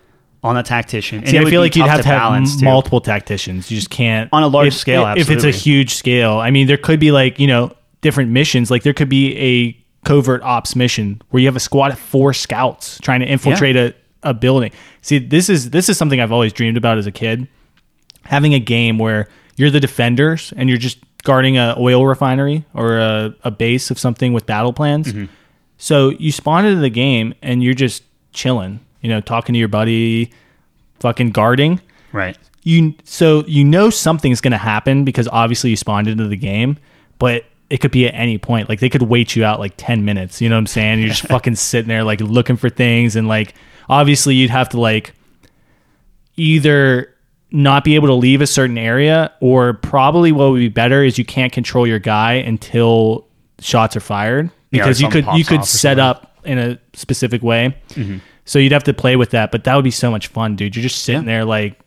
[0.43, 1.21] on a tactician.
[1.21, 2.67] And See, I feel like you'd have to have balance, too.
[2.67, 3.71] multiple tacticians.
[3.71, 6.67] You just can't On a large if- scale, If it's a huge scale, I mean,
[6.67, 8.71] there could be like you know different missions.
[8.71, 12.35] Like there could be a covert ops mission where you have a squad of four
[12.35, 13.95] scouts trying to infiltrate a,
[14.25, 14.73] a building.
[15.03, 17.47] See, this is this is something I've always dreamed about as a kid.
[18.25, 22.99] Having a game where you're the defenders and you're just guarding a oil refinery or
[22.99, 25.13] a, a base of something with battle plans.
[25.13, 25.27] Mm-hmm.
[25.79, 28.03] So you spawn into the game and you're just
[28.33, 30.33] chilling, you know, talking to your buddy,
[31.01, 31.81] fucking guarding
[32.13, 32.39] Right.
[32.63, 36.79] you so you know something's going to happen because obviously you spawned into the game
[37.19, 40.05] but it could be at any point like they could wait you out like 10
[40.05, 43.17] minutes you know what i'm saying you're just fucking sitting there like looking for things
[43.17, 43.55] and like
[43.89, 45.15] obviously you'd have to like
[46.37, 47.11] either
[47.51, 51.19] not be able to leave a certain area or probably what would be better is
[51.19, 53.27] you can't control your guy until
[53.61, 57.77] shots are fired Yeah, because you could you could set up in a specific way.
[58.45, 60.75] So you'd have to play with that but that would be so much fun dude.
[60.75, 61.79] You're just sitting there like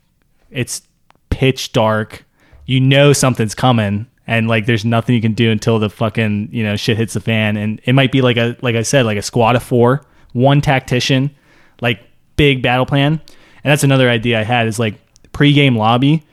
[0.49, 0.81] it's
[1.29, 2.23] pitch dark.
[2.65, 6.63] You know something's coming, and like there's nothing you can do until the fucking you
[6.63, 7.57] know shit hits the fan.
[7.57, 10.61] And it might be like a like I said, like a squad of four, one
[10.61, 11.31] tactician,
[11.81, 11.99] like
[12.35, 13.13] big battle plan.
[13.13, 14.95] And that's another idea I had is like
[15.31, 16.23] pregame lobby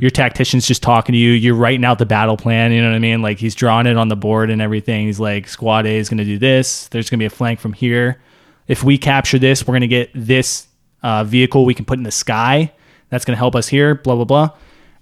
[0.00, 1.32] Your tactician's just talking to you.
[1.32, 2.72] You're writing out the battle plan.
[2.72, 3.20] You know what I mean?
[3.20, 5.06] Like he's drawing it on the board and everything.
[5.06, 6.88] He's like, squad A is going to do this.
[6.88, 8.22] There's going to be a flank from here.
[8.66, 10.68] If we capture this, we're going to get this
[11.02, 12.72] uh, vehicle we can put in the sky.
[13.10, 13.94] That's going to help us here.
[13.96, 14.50] Blah blah blah.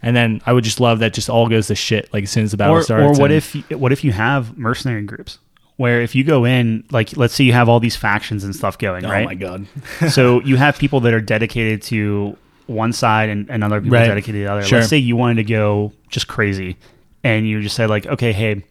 [0.03, 2.43] And then I would just love that just all goes to shit like as soon
[2.43, 3.19] as the battle or, starts.
[3.19, 5.39] or what and- if what if you have mercenary groups
[5.83, 8.79] where if you go in like let's say you have all these factions and stuff
[8.79, 9.67] going Oh right Oh my god.
[10.11, 14.07] so you have people that are dedicated to one side and, and other people Right.
[14.07, 14.79] dedicated to the other Sure.
[14.79, 16.77] let's say you wanted to go just crazy
[17.25, 18.65] and you just said like okay hey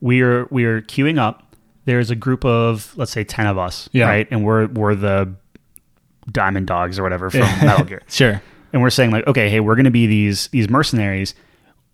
[0.00, 1.54] we're we're queuing up
[1.86, 4.06] there's a group of let's say 10 of us Yeah.
[4.08, 5.34] right and we're we're the
[6.30, 8.40] diamond dogs or whatever from metal gear Sure.
[8.72, 11.34] and we're saying like okay hey we're going to be these these mercenaries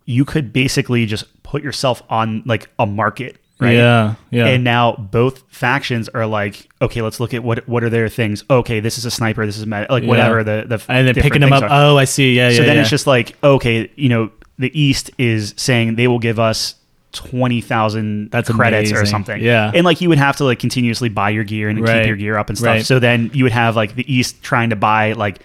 [0.05, 4.15] you could basically just put yourself on like a market right Yeah.
[4.31, 4.47] Yeah.
[4.47, 8.45] and now both factions are like okay let's look at what what are their things
[8.51, 10.09] okay this is a sniper this is med- like Yeah.
[10.11, 11.63] whatever the the and then picking them up.
[11.63, 11.69] are.
[11.71, 12.37] Oh, I see.
[12.37, 12.51] Yeah.
[12.51, 12.67] so yeah.
[12.67, 12.81] then yeah.
[12.83, 16.75] it's just like okay you know the east is saying they will give us
[17.13, 19.43] 20,000 That's credits or something.
[19.43, 19.71] Yeah.
[19.75, 22.01] And like you would have to like continuously buy your gear and Right.
[22.01, 22.67] keep your gear up and stuff.
[22.67, 22.85] Right.
[22.87, 25.39] So then you would have like the East trying to buy like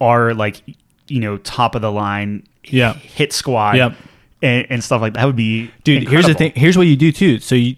[0.00, 0.62] our like
[1.08, 2.94] you know top of the line Yeah.
[2.94, 3.94] hit squad Yep.
[4.44, 7.10] And, and stuff like that would be dude here's the thing here's what you do
[7.10, 7.74] too so you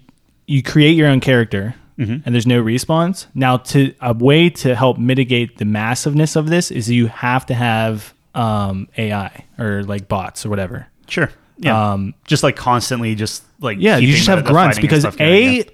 [0.47, 2.27] you create your own character Mm-hmm.
[2.27, 3.27] and there's no response.
[3.35, 7.55] now to a way to help mitigate the massiveness of this is you have to
[7.55, 11.31] have um ai or like bots or whatever Sure.
[11.59, 11.93] Yeah.
[11.93, 15.64] Um, just like constantly just like yeah you just have grunts because a.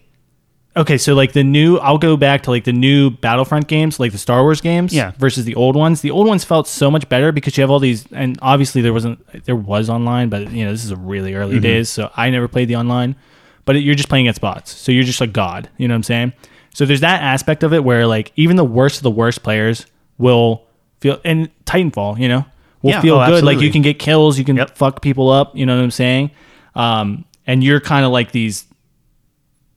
[0.76, 4.10] okay so like the new i'll go back to like the new battlefront games like
[4.12, 5.12] the star wars games Yeah.
[5.18, 7.78] versus the old ones the old ones felt so much better because you have all
[7.78, 11.34] these and obviously there wasn't there was online but you know this is a really
[11.34, 11.62] early Mm-hmm.
[11.62, 13.16] days so i never played the online
[13.64, 16.02] but you're just playing against bots so you're just a god you know what i'm
[16.04, 16.32] saying
[16.74, 19.84] so there's that aspect of it where like even the worst of the worst players
[20.16, 20.62] will
[21.00, 22.44] feel and titanfall you know
[22.80, 23.00] will Yeah.
[23.02, 23.66] feel Oh, good like absolutely.
[23.66, 24.76] you can get kills you can Yep.
[24.76, 26.30] fuck people up you know what i'm saying
[26.74, 28.64] um and you're kind of like these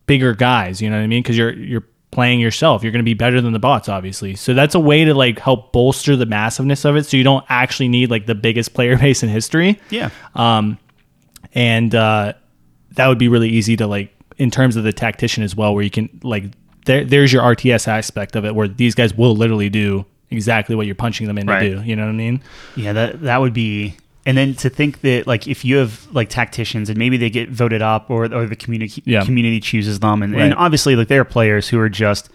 [0.08, 0.82] bigger guys.
[0.82, 1.22] You know what I mean?
[1.24, 2.82] Because you're you're playing yourself.
[2.84, 4.36] You're going to be better than the bots, obviously.
[4.36, 7.06] So that's a way to like help bolster the massiveness of it.
[7.06, 9.80] So you don't actually need like the biggest player base in history.
[9.89, 10.10] yeah.
[10.34, 10.78] Um,
[11.53, 12.34] And uh,
[12.93, 15.84] that would be really easy to like in terms of the tactician as well, where
[15.84, 16.45] you can like
[16.86, 20.86] there there's your RTS aspect of it, where these guys will literally do exactly what
[20.86, 21.62] you're punching them in Right.
[21.70, 21.84] to do.
[21.84, 22.41] You know what I mean?
[22.76, 23.95] Yeah, that that would be.
[24.28, 27.49] And then to think that like if you have like tacticians and maybe they get
[27.49, 29.23] voted up or or the community Yeah.
[29.23, 30.41] community chooses them and, Right.
[30.43, 32.30] and obviously like there are players who are just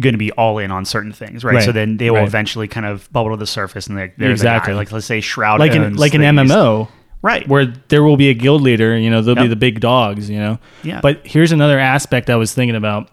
[0.00, 1.56] going to be all in on certain things, right?
[1.56, 1.64] Right.
[1.64, 2.26] So then they will Right.
[2.26, 4.74] eventually kind of bubble to the surface and they're, they're Exactly.
[4.74, 6.22] Like let's say Shroud Like an like an.
[6.22, 6.88] MMO.
[7.22, 7.46] right?
[7.48, 10.38] where there will be a guild leader, you know, they'll be the big dogs, you
[10.38, 10.58] know.
[10.84, 11.00] Yeah.
[11.02, 13.08] But here's another aspect I was thinking about.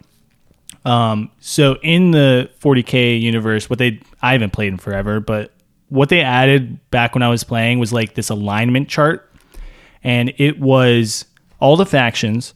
[0.83, 5.51] Um, so in the 40k universe, what they I haven't played in forever, but
[5.89, 9.31] what they added back when I was playing was like this alignment chart,
[10.03, 11.25] and it was
[11.59, 12.53] all the factions.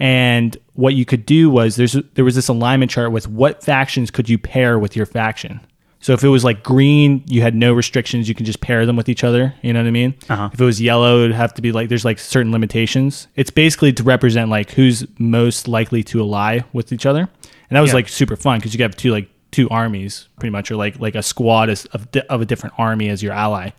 [0.00, 4.10] And what you could do was there's there was this alignment chart with what factions
[4.10, 5.60] could you pair with your faction.
[6.00, 8.28] So if it was like green, you had no restrictions.
[8.28, 9.52] You can just pair them with each other.
[9.62, 10.14] You know what I mean?
[10.28, 10.50] Uh-huh.
[10.52, 13.26] If it was yellow, it'd have to be like there's like certain limitations.
[13.34, 17.80] It's basically to represent like who's most likely to ally with each other, and that
[17.80, 17.94] was Yeah.
[17.96, 21.14] like super fun because you have two like two armies pretty much, or like like
[21.14, 23.70] a squad is- of of a different army as your ally.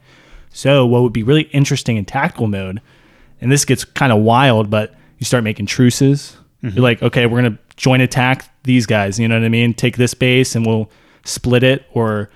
[0.52, 2.82] So what would be really interesting in tactical mode,
[3.42, 6.38] and this gets kind of wild, but you start making truces.
[6.62, 6.82] You're mm-hmm.
[6.82, 9.20] like, okay, we're gonna joint attack these guys.
[9.20, 9.74] You know what I mean?
[9.74, 10.90] Take this base and we'll
[11.24, 12.30] split it, or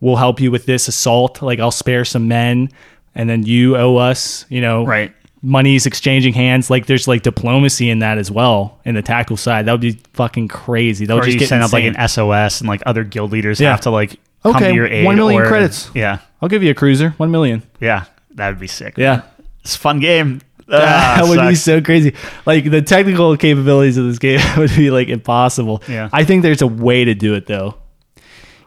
[0.00, 1.40] we'll help you with this assault.
[1.40, 2.68] Like I'll spare some men,
[3.14, 4.44] and then you owe us.
[4.48, 5.14] You know, Right.
[5.42, 6.70] Money's exchanging hands.
[6.70, 9.66] Like there's like diplomacy in that as well in the tackle side.
[9.66, 11.04] That would be fucking crazy.
[11.06, 13.32] That would Or just you get send up like an SOS and like other guild
[13.32, 13.72] leaders Yeah.
[13.72, 15.04] have to like come Okay, to your aid.
[15.04, 15.90] one million or- credits.
[15.94, 17.62] Yeah, I'll give you a cruiser, one million.
[17.80, 18.04] yeah,
[18.36, 18.94] that would be sick.
[18.96, 19.22] Yeah.
[19.62, 20.40] it's a fun game.
[20.68, 22.14] that Ah, would be so crazy.
[22.46, 25.82] Like the technical capabilities of this game would be like impossible.
[25.88, 26.08] Yeah.
[26.12, 27.74] I think there's a way to do it though.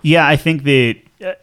[0.01, 0.97] Yeah, I think that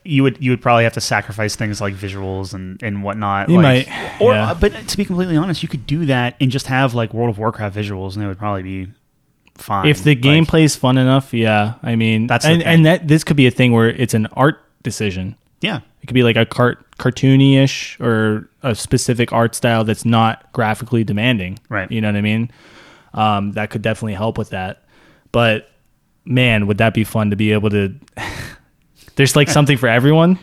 [0.04, 3.48] you would you would probably have to sacrifice things like visuals and and whatnot.
[3.48, 4.50] You like, might, or yeah.
[4.50, 7.30] uh, but to be completely honest, you could do that and just have like World
[7.30, 8.92] of Warcraft visuals, and it would probably be
[9.56, 9.86] fine.
[9.86, 11.74] If the Like, gameplay is fun enough, yeah.
[11.82, 14.60] I mean, That's and, and that this could be a thing where it's an art
[14.82, 15.36] decision.
[15.60, 20.52] yeah, It could be like a cart cartoony-ish or a specific art style that's not
[20.52, 21.58] graphically demanding.
[21.68, 21.90] Right.
[21.90, 22.50] You know what I mean?
[23.14, 24.84] Um, that could definitely help with that.
[25.32, 25.68] But
[26.24, 27.94] man, would that be fun to be able to?
[29.16, 30.38] There's like something for everyone.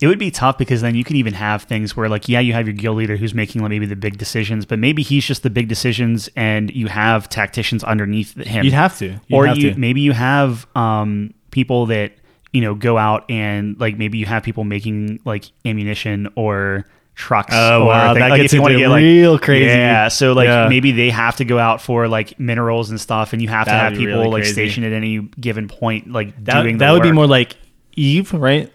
[0.00, 2.52] it would be tough because then you could even have things where like yeah, you
[2.54, 5.42] have your guild leader who's making like, maybe the big decisions, but maybe he's just
[5.42, 8.64] the big decisions, and you have tacticians underneath him.
[8.64, 9.06] You'd have to.
[9.06, 9.78] You'd or have you to.
[9.78, 12.12] maybe you have um, people that
[12.52, 17.52] you know go out and like maybe you have people making like ammunition or trucks.
[17.54, 19.66] Oh, or wow, that like, gets if you wanna into get, like- real crazy.
[19.66, 20.68] Yeah, so like Yeah.
[20.68, 23.70] maybe they have to go out for like minerals and stuff, and you have to
[23.70, 24.52] That'd have people really like crazy.
[24.54, 26.78] stationed at any given point, like That, doing.
[26.78, 27.56] that would be more like
[27.94, 28.72] Eve, right?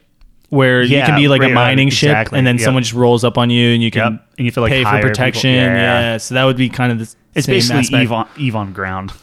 [0.49, 2.65] Where you can be like right, a mining right, ship, exactly, and then yep.
[2.65, 4.83] someone just rolls up on you, and you can Yep, and you feel like pay
[4.83, 5.49] for protection.
[5.53, 5.73] Yeah.
[5.73, 6.17] Yeah.
[6.17, 8.03] so that would be kind of the It's same basically aspect.
[8.03, 9.11] Eve on, Eve on ground.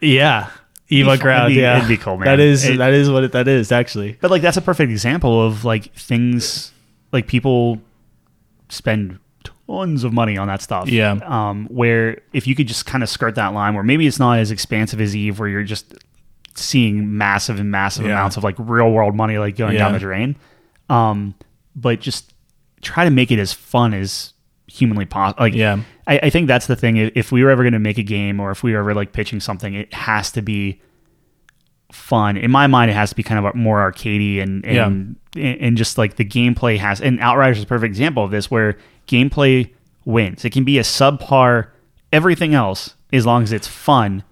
[0.00, 0.50] Yeah,
[0.88, 2.26] Eva It'd be- it'd be- yeah, it'd be cool, man.
[2.26, 4.18] That is It- that is what it, that is actually.
[4.20, 6.72] But like that's a perfect example of like things
[7.12, 7.78] like people
[8.68, 9.18] spend
[9.68, 10.88] tons of money on that stuff.
[10.88, 11.20] Yeah.
[11.24, 14.38] Um, where if you could just kind of skirt that line, where maybe it's not
[14.38, 15.94] as expansive as Eve, where you're just
[16.54, 18.12] seeing massive and massive Yeah.
[18.12, 20.36] amounts of like real world money like going down the drain.
[20.88, 21.34] Um,
[21.74, 22.32] but just
[22.82, 24.32] try to make it as fun as
[24.66, 25.42] humanly possible.
[25.44, 25.80] Like, Yeah.
[26.06, 26.96] I, I think that's the thing.
[26.96, 29.12] If we were ever going to make a game, or if we were ever like
[29.12, 30.80] pitching something, it has to be
[31.92, 32.36] fun.
[32.36, 35.98] In my mind, it has to be kind of more arcadey and and and just
[35.98, 37.00] like the gameplay has.
[37.00, 38.76] And Outriders is a perfect example of this, where
[39.06, 39.70] gameplay
[40.04, 40.44] wins.
[40.44, 41.68] It can be a subpar
[42.12, 44.22] everything else as long as it's fun,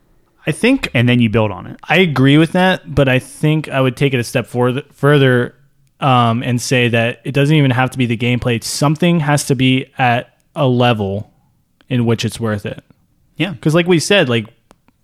[0.47, 1.79] I think and then you build on it.
[1.85, 5.55] I agree with that, but I think I would take it a step further, further
[6.01, 8.63] um, and say that it doesn't even have to be the gameplay.
[8.63, 11.31] Something has to be at a level
[11.89, 12.83] in which it's worth it.
[13.37, 13.53] Yeah.
[13.53, 14.47] Because, like we said, like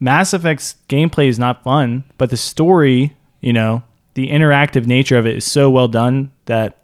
[0.00, 3.82] Mass Effect's gameplay is not fun, but the story, you know,
[4.14, 6.78] the interactive nature of it is so well done that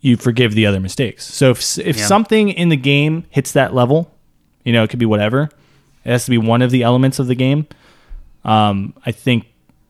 [0.00, 1.24] you forgive the other mistakes.
[1.24, 2.04] So if if Yeah.
[2.06, 4.10] something in the game hits that level,
[4.64, 5.50] you know, it could be whatever.
[6.04, 7.66] It has to be one of the elements of the game.
[8.46, 9.44] Um, I think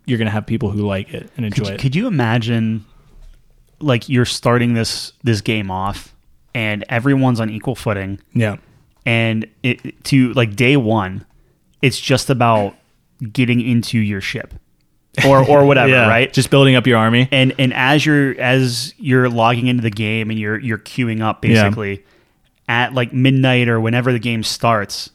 [0.06, 1.80] you're gonna have people who like it and enjoy Could, it.
[1.80, 2.84] could you imagine,
[3.80, 6.14] like you're starting this this game off,
[6.54, 8.56] and everyone's on equal footing, yeah,
[9.04, 11.24] and it to like day one,
[11.82, 12.74] it's just about
[13.32, 14.54] getting into your ship,
[15.26, 16.32] or or whatever, yeah, right?
[16.32, 17.28] Just building up your army.
[17.30, 21.42] and and as you're as you're logging into the game and you're you're queuing up
[21.42, 22.04] basically
[22.68, 25.10] at like midnight or whenever the game starts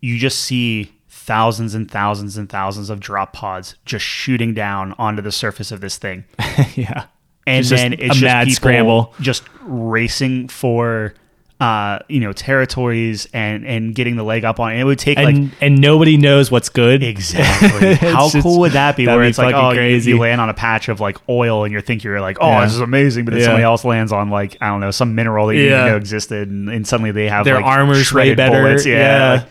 [0.00, 0.92] you just see
[1.26, 5.80] thousands and thousands and thousands of drop pods just shooting down onto the surface of
[5.80, 6.24] this thing
[6.76, 7.06] yeah,
[7.46, 9.14] and It's then a it's just mad people scramble.
[9.20, 11.14] just racing for
[11.58, 15.16] uh you know territories and and getting the leg up on it, it would take
[15.16, 17.02] like and and nobody knows what's good.
[17.02, 17.94] Exactly.
[18.12, 19.06] How just- cool would that be?
[19.06, 20.10] Where be it's like, oh, you- crazy.
[20.10, 22.64] You, land on a patch of like oil, and you think you're like, oh, Yeah.
[22.66, 23.46] this is amazing, but then Yeah.
[23.46, 26.50] somebody else lands on like I don't know some mineral that you didn't know existed,
[26.50, 28.60] and, and suddenly they have Their like armor's way better.
[28.62, 28.84] bullets.
[28.84, 28.98] Yeah.
[28.98, 29.32] Yeah.
[29.36, 29.48] like-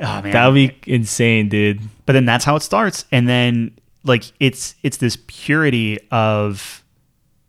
[0.00, 1.80] oh man, That would be insane, dude.
[2.06, 3.72] but then that's how it starts, and then
[4.04, 6.82] like it's it's this purity of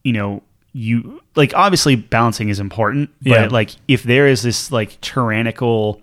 [0.03, 0.41] you know
[0.73, 3.47] you like obviously balancing is important, but Yeah.
[3.47, 6.01] like if there is this like tyrannical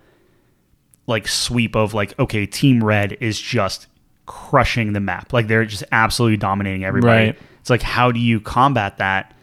[1.07, 3.86] like sweep of like okay, Team Red is just
[4.26, 7.26] crushing the map, like they're just absolutely dominating everybody.
[7.26, 7.38] Right.
[7.61, 9.34] It's like how do you combat that?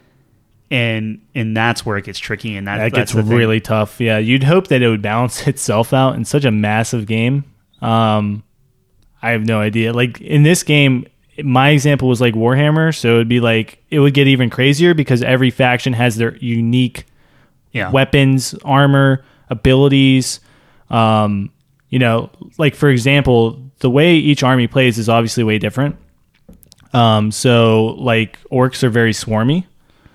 [0.72, 4.00] And and that's where it gets tricky, and that, That that's gets really tough.
[4.00, 7.44] Yeah, you'd hope that it would balance itself out in such a massive game.
[7.82, 8.44] Um,
[9.22, 9.94] I have no idea.
[9.94, 11.08] Like in this game,
[11.44, 15.24] my example was like Warhammer, so it'd be like it would get even crazier because
[15.24, 17.06] every faction has their unique
[17.72, 20.40] yeah weapons, armor, abilities.
[20.90, 21.52] Um,
[21.90, 25.96] you know, like for example, the way each army plays is obviously way different.
[26.94, 29.66] Um, so like orcs are very swarmy.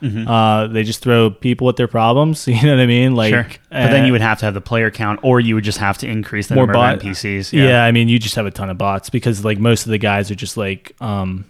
[0.05, 2.47] Uh, they just throw people at their problems.
[2.49, 3.15] You know what I mean?
[3.15, 3.47] Like, Sure.
[3.71, 5.79] But then uh, you would have to have the player count, or you would just
[5.79, 7.53] have to increase the more number bot of NPCs.
[7.53, 7.85] Yeah.
[7.85, 10.31] I mean, you just have a ton of bots because like most of the guys
[10.31, 11.45] are just like, um,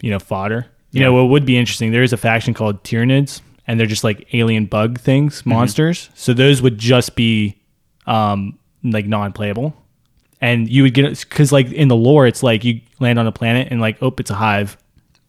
[0.00, 0.66] you know, fodder.
[0.92, 1.06] You Yeah.
[1.06, 1.92] know, what would be interesting?
[1.92, 5.50] There is a faction called Tyranids, and they're just like alien bug things, Mm-hmm.
[5.50, 6.08] monsters.
[6.14, 7.56] So those would just be,
[8.06, 9.76] um, like non-playable,
[10.40, 13.32] and you would get because like in the lore, it's like you land on a
[13.32, 14.76] planet and like, oh, it's a hive.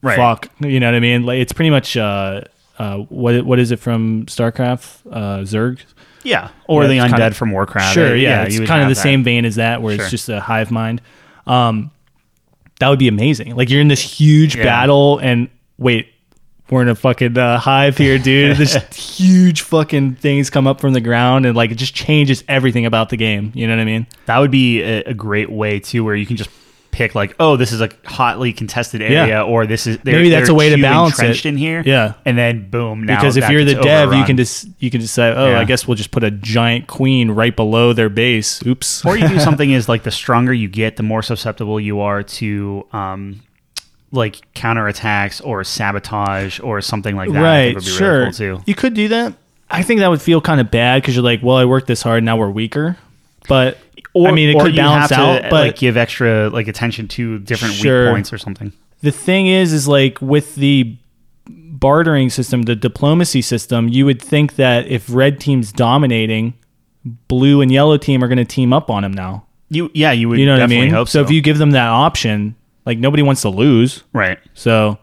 [0.02, 0.15] Right.
[0.15, 0.48] Fuck.
[0.61, 1.26] You know what I mean?
[1.26, 1.95] Like it's pretty much.
[1.98, 2.41] Uh,
[2.81, 4.85] uh, what what is it from StarCraft?
[5.11, 5.79] Uh, Zerg.
[6.23, 6.49] Yeah.
[6.67, 7.93] Or Yeah, the undead kinda- from Warcraft.
[7.93, 9.01] Sure, Uh, yeah, it's kind of the that.
[9.01, 10.03] same vein as that, where Sure.
[10.05, 11.01] it's just a hive mind.
[11.47, 11.91] Um,
[12.79, 13.55] that would be amazing.
[13.55, 14.63] Like you're in this huge Yeah.
[14.63, 16.07] battle, and wait,
[16.69, 18.55] we're in a fucking uh, hive here, dude.
[18.61, 18.75] This
[19.17, 23.09] huge fucking things come up from the ground, and like it just changes everything about
[23.09, 23.51] the game.
[23.55, 24.07] You know what I mean?
[24.27, 26.49] That would be a, a great way too, where you can just
[26.91, 29.43] pick like, oh, this is a hotly contested area, Yeah.
[29.43, 31.45] or this is Maybe that's a way to balance it.
[31.45, 31.81] in here.
[31.85, 32.13] Yeah.
[32.26, 33.03] and then boom.
[33.05, 35.59] Now Because if you're the dev, you can just you can just say, oh, Yeah.
[35.59, 38.61] I guess we'll just put a giant queen right below their base.
[38.65, 39.05] Oops.
[39.05, 42.23] or you do something is like the stronger you get, the more susceptible you are
[42.23, 43.41] to um,
[44.11, 47.41] like counterattacks or sabotage or something like that.
[47.41, 48.63] Right would be sure really cool too.
[48.65, 49.34] you could do that
[49.69, 52.01] i think that would feel kind of bad because you're like well i worked this
[52.01, 52.97] hard now we're weaker
[53.47, 53.77] but
[54.13, 57.07] Or i mean it could balance have to, out but like give extra like attention
[57.09, 58.05] to different Sure.
[58.07, 58.72] weak points or something.
[59.01, 60.97] the thing is is like with the
[61.47, 66.53] bartering system, the diplomacy system, you would think that if red team's dominating,
[67.27, 69.45] blue and yellow team are going to team up on him now.
[69.69, 70.91] You yeah, you would You know what I mean?
[70.91, 71.26] hope so so.
[71.26, 72.55] if you give them that option,
[72.85, 74.03] like nobody wants to lose.
[74.13, 74.38] right.
[74.53, 74.99] So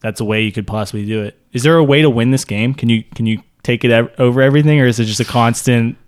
[0.00, 1.38] that's a way you could possibly do it.
[1.52, 2.72] Is there a way to win this game?
[2.72, 5.98] Can you can you take it over everything, or is it just a constant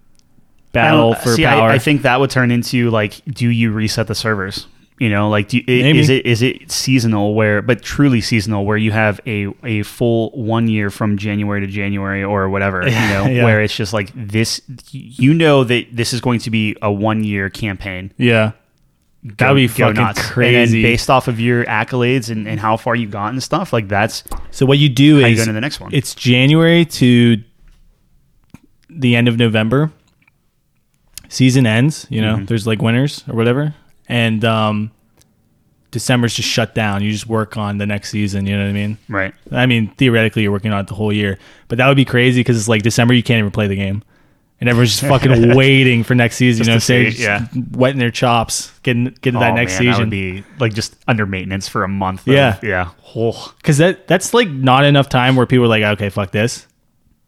[0.73, 1.69] battle uh, for see, power?
[1.71, 4.67] I, I think that would turn into like, do you reset the servers?
[4.99, 5.99] You know, like, do you, i- Maybe.
[5.99, 10.31] is it is it seasonal where, but truly seasonal, where you have a a full
[10.31, 13.43] one year from January to January or whatever, you know, Yeah.
[13.45, 14.61] where it's just like this,
[14.93, 18.13] you know that this is going to be a one year campaign.
[18.17, 18.53] yeah,
[19.27, 20.21] Go- that'd be fucking nuts.
[20.21, 20.83] And crazy.
[20.83, 23.89] then based off of your accolades and, and how far you've gotten and stuff, like
[23.89, 24.23] that's
[24.53, 25.93] so what you do how you go to the next one.
[25.93, 27.43] it's January to
[28.89, 29.91] the end of November.
[31.33, 32.45] Season ends, you know, Mm-hmm.
[32.47, 33.75] there's like winners or whatever.
[34.09, 34.91] And um
[35.91, 37.03] December's just shut down.
[37.03, 38.99] You just work on the next season, you know what I mean?
[39.09, 39.35] right.
[39.51, 41.39] I mean, theoretically you're working on it the whole year.
[41.69, 44.03] But that would be crazy because it's like December you can't even play the game.
[44.61, 47.47] And everyone's just fucking waiting for next season, you know what I'm Just to saying?
[47.47, 50.01] see Wetting their chops, getting getting that Oh, next man, That season.
[50.05, 52.21] would be like just under maintenance for a month.
[52.29, 52.59] of- Yeah.
[52.63, 52.91] yeah.
[53.15, 53.53] Oh.
[53.59, 56.67] Because that that's like not enough time where people are like, okay, fuck this.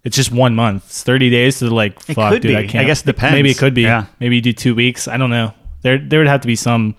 [0.04, 0.84] It's just one month.
[0.86, 2.42] It's thirty days to like, It fuck, dude.
[2.42, 2.56] be.
[2.56, 2.84] I can't.
[2.84, 3.32] I guess it depends.
[3.34, 3.82] Maybe it could be.
[3.82, 4.06] Yeah.
[4.20, 5.08] Maybe you do two weeks.
[5.08, 5.52] I don't know.
[5.82, 6.94] There there would have to be some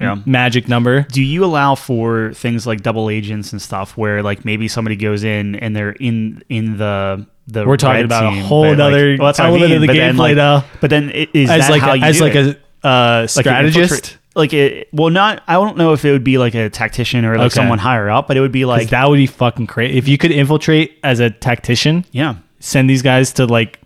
[0.00, 0.16] Yeah.
[0.26, 1.02] magic number.
[1.12, 5.22] Do you allow for things like double agents and stuff where like maybe somebody goes
[5.24, 9.16] in and they're in in the the We're talking about a whole but, like- other
[9.18, 10.64] well, that's what I element of the gameplay like, now.
[10.80, 12.60] But then i- is As that like how a, you as do like it?
[12.82, 14.18] a uh, strategist.
[14.34, 17.36] like it, well, not I don't know if it would be like a tactician or
[17.38, 17.54] like Okay.
[17.54, 19.96] someone higher up, but it would be like that would be fucking crazy.
[19.96, 22.34] If you could infiltrate as a tactician, yeah.
[22.60, 23.78] Send these guys to like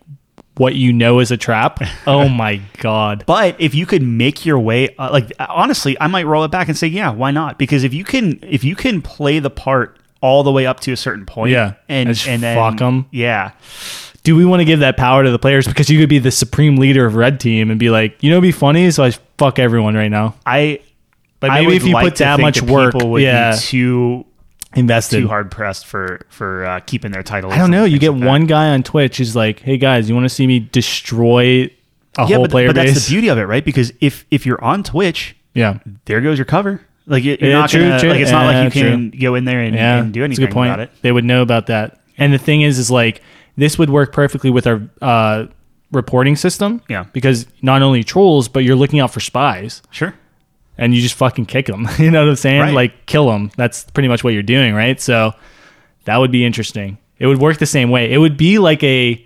[0.56, 1.80] what you know is a trap.
[2.06, 3.24] Oh my god.
[3.26, 6.68] But if you could make your way, uh, like honestly, I might roll it back
[6.68, 7.58] and say, yeah, why not?
[7.58, 10.92] Because if you can, if you can play the part all the way up to
[10.92, 11.74] a certain point, Yeah.
[11.88, 13.06] and And and then fuck 'em.
[13.10, 13.52] yeah,
[14.22, 16.30] do we want to give that power to the players because you could be the
[16.30, 19.58] supreme leader of red team and be like, you know, be funny, so I fuck
[19.58, 20.34] everyone right now.
[20.44, 20.80] I.
[21.38, 24.26] But I maybe if you like put that much work, would yeah, be too
[24.74, 25.20] invested.
[25.20, 27.50] too hard pressed for for uh, keeping their title.
[27.52, 27.84] I don't know.
[27.84, 30.46] You get like one guy on Twitch who's like, "Hey guys, you want to see
[30.46, 31.70] me destroy
[32.18, 33.64] a yeah, whole but, player but base?" that's the beauty of it, right?
[33.64, 36.80] Because if if you're on Twitch, yeah, there goes your cover.
[37.06, 38.10] Like you- you're Yeah, not true, gonna true.
[38.10, 40.52] like it's not like you can go in there and, yeah, and do anything good
[40.52, 40.70] point.
[40.70, 40.90] about it.
[41.02, 41.98] They would know about that.
[42.18, 43.22] And the thing is, is like
[43.56, 45.46] this would work perfectly with our uh,
[45.90, 46.82] reporting system.
[46.88, 47.04] Yeah.
[47.12, 49.82] because not only trolls, but you're looking out for spies.
[49.90, 50.14] Sure.
[50.80, 51.86] And you just fucking kick them.
[51.98, 52.60] you know what I'm saying?
[52.60, 52.74] Right.
[52.74, 53.50] Like kill them.
[53.56, 55.00] That's pretty much what you're doing, right?
[55.00, 55.32] So
[56.06, 56.98] that would be interesting.
[57.18, 58.10] It would work the same way.
[58.12, 59.24] It would be like a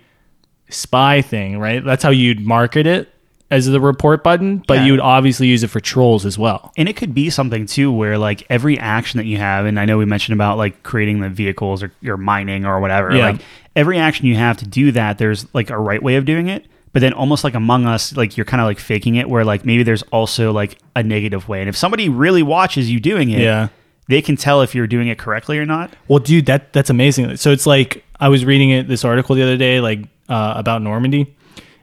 [0.69, 1.83] spy thing, right?
[1.83, 3.09] That's how you'd market it
[3.51, 4.85] as the report button, but Yeah.
[4.85, 6.73] you would obviously use it for trolls as well.
[6.77, 9.85] And it could be something too where like every action that you have, and I
[9.85, 13.15] know we mentioned about like creating the vehicles or your mining or whatever.
[13.15, 13.27] Yeah.
[13.29, 13.41] Like
[13.75, 16.65] every action you have to do that, there's like a right way of doing it.
[16.95, 19.65] But then almost like Among Us, like you're kind of like faking it, where like
[19.65, 21.59] maybe there's also like a negative way.
[21.59, 23.67] And if somebody really watches you doing it, Yeah.
[24.07, 25.93] they can tell if you're doing it correctly or not.
[26.07, 27.35] Well, dude, that that's amazing.
[27.35, 30.81] So it's like I was reading it this article the other day, like uh, about
[30.83, 31.35] Normandy,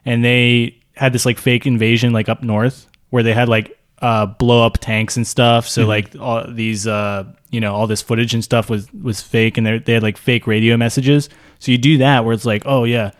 [0.03, 4.25] and they had this like fake invasion like up north where they had like uh,
[4.25, 5.67] blow up tanks and stuff.
[5.69, 9.59] So like all these uh, you know all this footage and stuff was was fake,
[9.59, 11.29] and they they had like fake radio messages.
[11.59, 13.11] So you do that where it's like, oh yeah.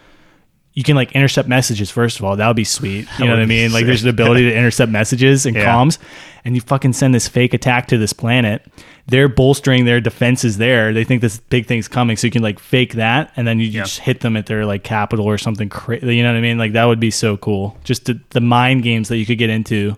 [0.73, 2.35] You can like intercept messages first of all.
[2.35, 3.07] That would be sweet.
[3.19, 3.71] You know what I mean?
[3.71, 5.65] Like there's an ability to intercept messages and Yeah.
[5.65, 5.99] comms,
[6.43, 8.65] and you fucking send this fake attack to this planet.
[9.05, 10.91] They're bolstering their defenses there.
[10.93, 13.67] They think this big thing's coming, so you can like fake that, and then you
[13.67, 13.83] Yeah.
[13.83, 16.15] just hit them at their like capital or something crazy.
[16.15, 16.57] You know what I mean?
[16.57, 17.77] Like that would be so cool.
[17.83, 19.95] Just the, the mind games that you could get into.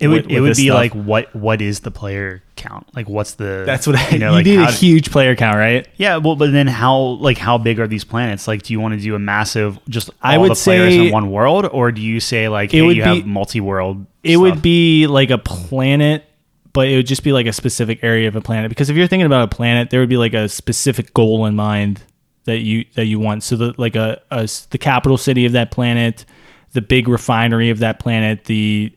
[0.00, 0.74] It would with- it would be stuff.
[0.74, 2.86] like what what is the player count?
[2.94, 5.86] Like what's the That's what I, you you, like need a huge player count, right?
[5.96, 8.48] Yeah, well, but then how like how big are these planets?
[8.48, 11.06] Like, do you want to do a massive just all I would the players say-
[11.08, 14.06] in one world, or do you say like It hey, would you be- have multi-world?
[14.24, 16.24] It would be like a planet,
[16.72, 18.68] but it would just be like a specific area of a planet.
[18.68, 21.56] Because if you're thinking about a planet, there would be like a specific goal in
[21.56, 22.02] mind
[22.44, 23.42] that you that you want.
[23.42, 26.24] So the like a, a the capital city of that planet,
[26.72, 28.92] the big refinery of that planet, the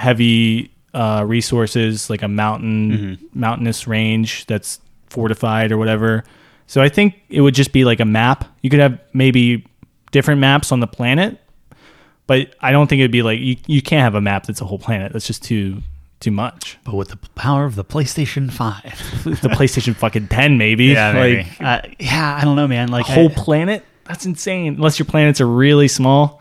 [0.00, 6.24] heavy uh, resources like a mountain mountainous range that's fortified or whatever.
[6.66, 8.44] So I think it would just be like a map.
[8.62, 9.66] You could have maybe
[10.12, 11.38] different maps on the planet,
[12.26, 14.64] but I don't think it'd be like you, you can't have a map that's a
[14.64, 15.12] whole planet.
[15.12, 15.82] That's just too
[16.20, 16.78] too much.
[16.84, 18.82] but with the power of the PlayStation Five.
[19.42, 20.94] the PlayStation fucking 10 maybe.
[20.94, 21.48] maybe.
[21.48, 22.88] like uh, yeah, I don't know, man.
[22.88, 23.84] Like, a whole I- planet?
[24.04, 24.74] That's insane.
[24.74, 26.39] Unless your planets are really small.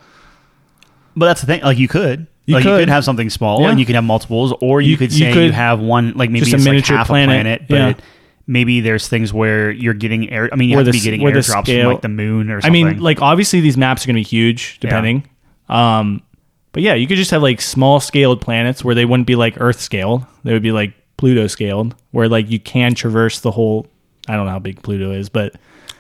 [1.19, 1.61] But that's the thing.
[1.61, 2.27] Like, you could.
[2.45, 2.79] You like, you could.
[2.81, 3.69] could have something small, Yeah.
[3.69, 6.13] and you could have multiples, or you, You- could you say could- you have one,
[6.15, 7.35] like maybe Just a miniature like half planet.
[7.35, 8.05] a planet, but Yeah.
[8.47, 10.49] maybe there's things where you're getting air.
[10.51, 12.85] I mean, you Where have to be getting airdrops from like the moon or something.
[12.87, 15.25] I mean, like obviously these maps are going to be huge, depending.
[15.67, 16.23] Um,
[16.71, 19.55] but yeah, you could just have like small scaled planets where they wouldn't be like
[19.59, 23.87] Earth scaled; they would be like Pluto scaled, where like you can traverse the whole.
[24.27, 25.53] I don't know how big Pluto is, but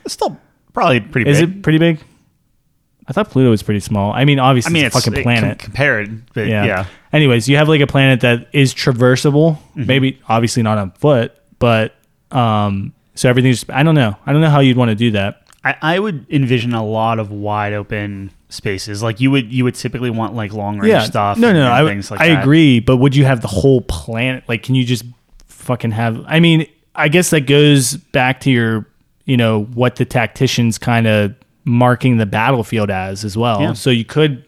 [0.05, 0.37] it's still
[0.73, 1.49] probably pretty is big.
[1.49, 1.99] it pretty big?
[3.09, 4.13] I thought Pluto was pretty small.
[4.13, 5.59] I mean, obviously, I mean, it's, it's a fucking it planet.
[5.59, 6.63] compared, but yeah.
[6.63, 6.85] yeah.
[7.11, 9.57] Anyways, you have like a planet that is traversable.
[9.71, 9.85] Mm-hmm.
[9.87, 11.95] Maybe obviously not on foot, but
[12.29, 13.65] um, so everything's.
[13.67, 14.15] I don't know.
[14.27, 15.47] I don't know how you'd want to do that.
[15.63, 19.01] I, I would envision a lot of wide open spaces.
[19.01, 21.37] Like you would, you would typically want like long range stuff.
[21.37, 21.73] No, no, and, no.
[21.73, 22.43] I, things like I that.
[22.43, 24.43] agree, but would you have the whole planet?
[24.47, 25.03] Like, can you just
[25.47, 26.23] fucking have?
[26.27, 28.85] I mean, I guess that goes back to your,
[29.25, 31.35] you know, what the tacticians kind of
[31.69, 33.61] marking the battlefield as as well.
[33.61, 33.73] Yeah.
[33.73, 34.43] So you could.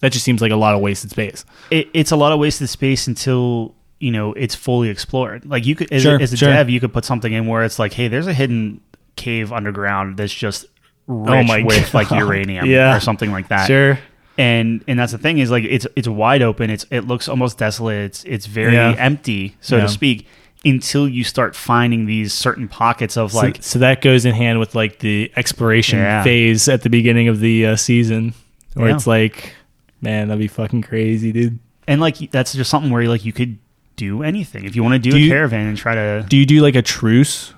[0.00, 1.44] That just seems like a lot of wasted space.
[1.72, 5.44] It, it's a lot of wasted space until you know it's fully explored.
[5.44, 6.50] Like you could, as, Sure, a, as a sure.
[6.50, 8.80] dev, you could put something in where it's like, hey, there's a hidden
[9.16, 10.66] cave underground that's just
[11.08, 12.96] oh rich Oh with like uranium Yeah.
[12.96, 13.66] or something like that.
[13.66, 13.98] Sure.
[14.36, 17.58] and and that's the thing is like it's it's wide open it's it looks almost
[17.58, 18.94] desolate it's it's very Yeah.
[18.96, 19.82] empty so Yeah.
[19.82, 20.26] to speak
[20.70, 24.58] until you start finding these certain pockets of like so, so that goes in hand
[24.60, 26.22] with like the exploration Yeah.
[26.22, 28.34] phase at the beginning of the uh, season,
[28.74, 28.94] where Yeah.
[28.96, 29.54] it's like,
[30.00, 31.58] man, that'd be fucking crazy, dude.
[31.86, 33.58] and like that's just something where like you could
[33.96, 36.36] do anything if you want to do, Do a you- caravan and try to Do
[36.36, 37.52] you do like a truce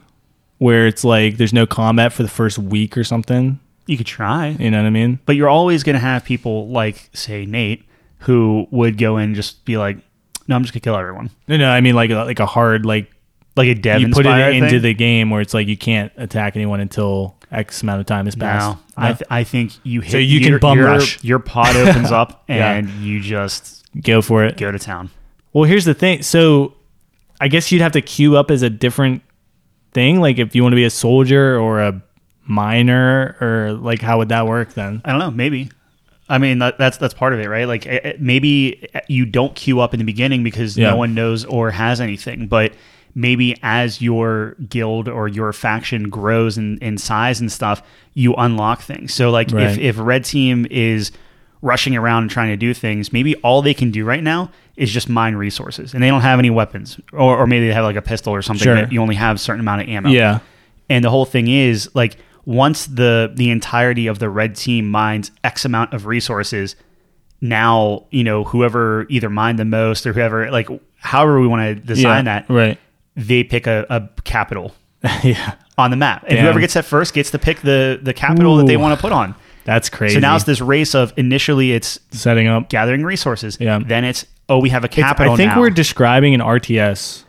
[0.58, 3.58] where it's like there's no combat for the first week or something?
[3.86, 5.18] you could try You know what I mean?
[5.26, 7.84] but you're always going to have people like say Nate
[8.20, 9.98] who would go in and just be like
[10.50, 12.84] no I'm just gonna kill everyone No, no, I mean like a, like a hard
[12.84, 13.10] like
[13.56, 16.12] like a dev you put it inspired into the game where it's like you can't
[16.18, 18.76] attack anyone until X amount of time has passed.
[18.76, 21.22] no, I, th- I think you hit So you can your, bum your, rush.
[21.24, 22.72] your pod opens up Yeah.
[22.72, 24.56] and you just Go for it.
[24.56, 25.10] go to town
[25.52, 26.22] Well, here's the thing.
[26.22, 26.74] So,
[27.40, 29.22] I guess you'd have to queue up as a different
[29.92, 30.20] thing.
[30.20, 32.00] Like, if you want to be a soldier or a
[32.44, 35.00] miner, or like, how would that work then?
[35.04, 35.30] I don't know.
[35.32, 35.70] Maybe.
[36.30, 37.66] I mean, that, that's that's part of it, right?
[37.66, 40.90] Like eh, eh, maybe you don't queue up in the beginning because Yeah.
[40.90, 42.72] no one knows or has anything, but
[43.14, 47.82] maybe as your guild or your faction grows in, in size and stuff,
[48.14, 49.12] you unlock things.
[49.12, 49.66] So like Right.
[49.72, 51.10] if if red team is
[51.62, 54.90] rushing around and trying to do things, maybe all they can do right now is
[54.90, 57.96] just mine resources, and they don't have any weapons, or or maybe they have like
[57.96, 58.76] a pistol or something Sure.
[58.76, 60.08] that you only have a certain amount of ammo.
[60.10, 60.38] Yeah.
[60.88, 65.30] And the whole thing is like once the the entirety of the red team mines
[65.44, 66.76] X amount of resources,
[67.40, 70.68] now you know whoever either mined the most or whoever like
[70.98, 72.40] however we want to design yeah.
[72.40, 72.78] that, Right.
[73.16, 74.74] they pick a, a capital
[75.22, 75.54] yeah.
[75.78, 76.44] on the map, and Damn.
[76.44, 79.12] whoever gets that first gets to pick the the capital that they want to put
[79.12, 79.34] on.
[79.64, 80.14] That's crazy.
[80.14, 82.68] So now it's this race of initially it's setting up.
[82.70, 83.78] gathering resources, Yeah.
[83.84, 85.34] then it's oh we have a It's- capital.
[85.34, 85.60] I think now.
[85.60, 87.24] we're describing an RTS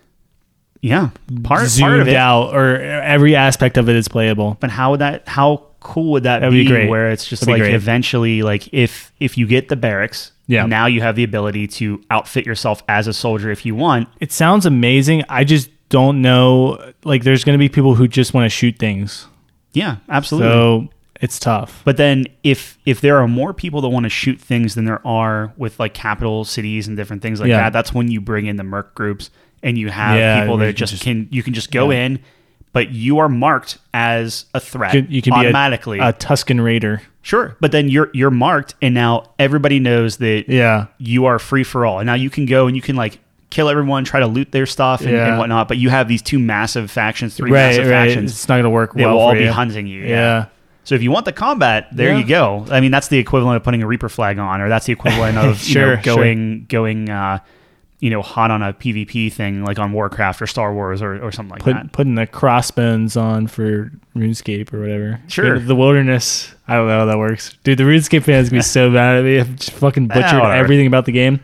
[0.82, 1.10] yeah
[1.44, 2.16] part zoomed part of it.
[2.16, 4.58] out, or every aspect of it is playable.
[4.60, 5.28] But how would that?
[5.28, 6.70] How cool would that That'd be be?
[6.70, 6.90] great.
[6.90, 7.76] Where it's just That'd be like great.
[7.76, 10.66] eventually, like if if you get the barracks, Yeah.
[10.66, 14.10] now you have the ability to outfit yourself as a soldier if you want.
[14.20, 15.24] It sounds amazing.
[15.30, 16.94] I just don't know.
[17.04, 19.28] Like, there's going to be people who just want to shoot things.
[19.74, 20.50] Yeah, absolutely.
[20.52, 20.90] So
[21.22, 21.82] it's tough.
[21.86, 25.06] but then if if there are more people that want to shoot things than there
[25.06, 27.58] are with like capital cities and different things like Yeah.
[27.58, 29.30] that, that's when you bring in the merc groups
[29.64, 32.06] and you have Yeah, people that just, just- can you can just go Yeah.
[32.06, 32.20] in,
[32.74, 35.98] but you are marked as a threat You can, you can automatically.
[36.00, 37.02] be a, a Tusken Raider.
[37.22, 40.86] sure, but then you're you're marked, and now everybody knows that Yeah.
[40.98, 42.00] you are free for all.
[42.00, 43.20] And now you can go and you can like
[43.50, 45.28] kill everyone, try to loot their stuff and, Yeah.
[45.28, 45.68] and whatnot.
[45.68, 48.08] But you have these two massive factions, three Right, massive right.
[48.08, 48.32] factions.
[48.32, 49.52] It's not going to work They well will all be you.
[49.52, 50.06] hunting you.
[50.06, 50.46] Yeah.
[50.86, 52.20] So if you want the combat, there Yeah.
[52.20, 52.66] you go.
[52.72, 55.38] I mean, that's the equivalent of putting a Reaper flag on, or that's the equivalent
[55.38, 56.16] of you know, Sure, sure.
[56.16, 57.40] going going uh,
[58.02, 61.32] you know hot on a PvP thing like on Warcraft or Star Wars or, or
[61.32, 61.92] something like Put, that.
[61.94, 65.22] putting the crossbones on for RuneScape or whatever.
[65.28, 65.60] Sure.
[65.60, 66.54] The, the wilderness.
[66.68, 67.56] I don't know how that works.
[67.64, 69.40] Dude, the RuneScape fans gonna be so mad at me.
[69.40, 70.52] I've just fucking butchered whatever.
[70.52, 71.42] everything about the game.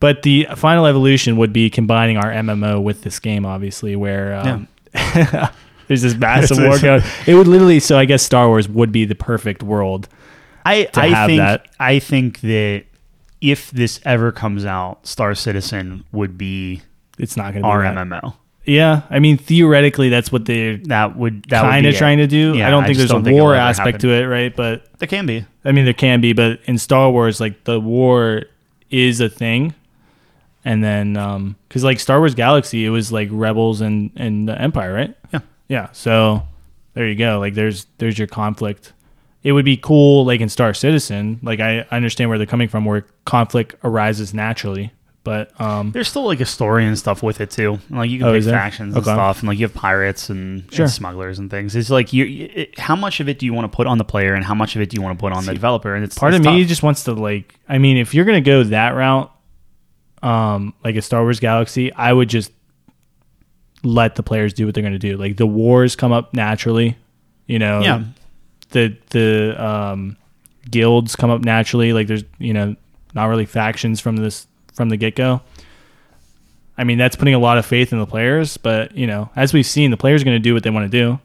[0.00, 4.68] But the final evolution would be combining our MMO with this game, obviously, where um,
[5.88, 7.02] there's this massive war going.
[7.26, 7.80] It would literally.
[7.80, 10.08] So I guess Star Wars would be the perfect world.
[10.64, 11.68] I to I have think that.
[11.80, 12.84] I think that
[13.40, 16.82] if this ever comes out, Star Citizen would be
[17.18, 17.94] It's not gonna be our that.
[17.96, 18.34] MMO.
[18.64, 21.98] Yeah, I mean theoretically, that's what they're That would that kind of be it.
[21.98, 22.54] trying to do.
[22.56, 24.54] Yeah, I don't I think there's don't a think war aspect to it, right?
[24.54, 25.44] But There can be.
[25.64, 28.42] I mean, there can be, but in Star Wars, like the war
[28.90, 29.74] is a thing,
[30.64, 34.60] and then um, because like Star Wars Galaxy, it was like rebels and and the
[34.60, 35.14] Empire, right?
[35.32, 35.40] Yeah.
[35.68, 35.88] Yeah.
[35.92, 36.42] So
[36.94, 37.38] there you go.
[37.38, 38.92] Like there's there's your conflict.
[39.42, 41.38] It would be cool, like in Star Citizen.
[41.42, 44.92] Like I I understand where they're coming from, where conflict arises naturally,
[45.24, 47.78] But um, There's still like a story and stuff with it too.
[47.90, 50.90] Like you can Oh, pick factions and stuff, and like you have pirates and, and
[50.90, 51.76] smugglers and things.
[51.76, 52.24] It's like you,
[52.54, 54.54] it, how much of it do you want to put on the player, and how
[54.54, 55.94] much of it do you want to put on the developer?
[55.94, 57.54] And it's part it's of me just wants to like.
[57.68, 59.30] I mean, if you're gonna go that route,
[60.22, 62.50] um, like a Star Wars Galaxy, I would just
[63.84, 65.16] let the players do what they're gonna do.
[65.16, 66.96] Like the wars come up naturally,
[67.46, 67.80] you know.
[67.80, 68.02] yeah,
[68.70, 70.16] the the um,
[70.70, 71.92] guilds come up naturally.
[71.92, 72.76] Like there's you know
[73.14, 75.40] not really factions from this from the get go.
[76.76, 79.52] I mean that's putting a lot of faith in the players, but you know as
[79.52, 81.18] we've seen, the players are going to do what they want to do.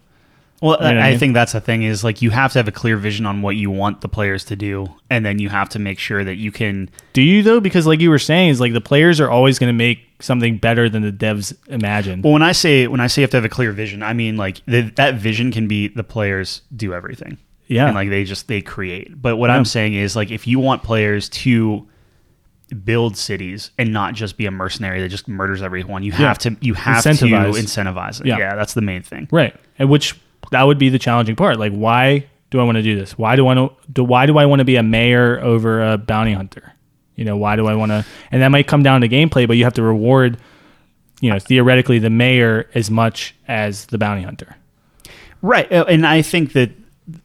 [0.63, 1.19] Well, You know I, I mean?
[1.19, 3.57] think that's the thing is like you have to have a clear vision on what
[3.57, 6.51] you want the players to do, and then you have to make sure that you
[6.53, 6.89] can.
[7.11, 7.59] Do you though?
[7.59, 10.57] Because like you were saying, is like the players are always going to make something
[10.57, 12.23] better than the devs imagined.
[12.23, 14.13] Well, when I say when I say you have to have a clear vision, I
[14.13, 17.37] mean like the, that vision can be the players do everything.
[17.67, 17.87] Yeah.
[17.87, 19.21] and like they just they create.
[19.21, 19.57] But what Yeah.
[19.57, 21.87] I'm saying is like if you want players to
[22.85, 26.55] build cities and not just be a mercenary that just murders everyone, you have to
[26.61, 27.53] you have Incentivize.
[27.53, 28.27] to incentivize it.
[28.27, 28.37] Yeah.
[28.37, 28.55] Yeah.
[28.55, 29.27] that's the main thing.
[29.31, 29.55] Right.
[29.77, 30.19] And which
[30.51, 31.59] that would be the challenging part.
[31.59, 33.17] Like, why do I want to do this?
[33.17, 33.91] Why do I want to?
[33.91, 36.73] Do, why do I want to be a mayor over a bounty hunter?
[37.15, 38.05] You know, why do I want to?
[38.31, 40.37] And that might come down to gameplay, but you have to reward,
[41.21, 44.55] you know, theoretically the mayor as much as the bounty hunter.
[45.41, 45.71] Right.
[45.71, 46.71] Uh, And I think that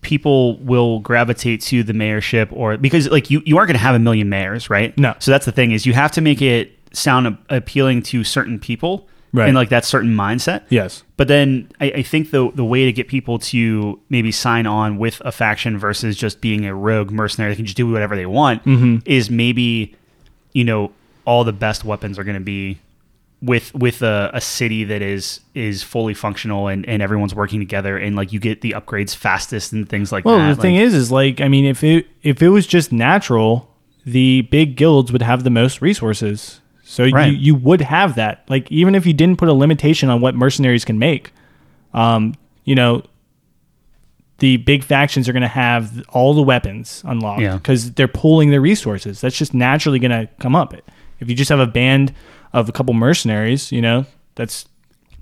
[0.00, 3.94] people will gravitate to the mayorship or because like you, you aren't going to have
[3.94, 4.96] a million mayors, right?
[4.98, 5.14] No.
[5.20, 9.08] So that's the thing is you have to make it sound appealing to certain people
[9.32, 9.46] Right.
[9.48, 10.62] and like that certain mindset.
[10.70, 11.02] Yes.
[11.18, 14.98] But then I, I think the the way to get people to maybe sign on
[14.98, 18.26] with a faction versus just being a rogue mercenary that can just do whatever they
[18.26, 18.98] want Mm-hmm.
[19.04, 19.94] is maybe,
[20.52, 20.92] you know,
[21.26, 22.78] all the best weapons are going to be
[23.40, 27.96] with with a, a city that is is fully functional and, and everyone's working together
[27.96, 30.46] and like you get the upgrades fastest and things like Well, that.
[30.46, 33.70] Well, the thing is, is like, I mean, if it if it was just natural,
[34.06, 36.60] the big guilds would have the most resources.
[36.90, 37.30] So Right.
[37.30, 38.44] you, you would have that.
[38.48, 41.32] Like, even if you didn't put a limitation on what mercenaries can make,
[41.92, 42.34] um,
[42.64, 43.02] you know,
[44.38, 47.56] the big factions are going to have all the weapons unlocked Yeah.
[47.56, 49.20] because they're pulling their resources.
[49.20, 50.74] That's just naturally going to come up.
[51.20, 52.14] If you just have a band
[52.52, 54.06] of a couple mercenaries, you know,
[54.36, 54.64] that's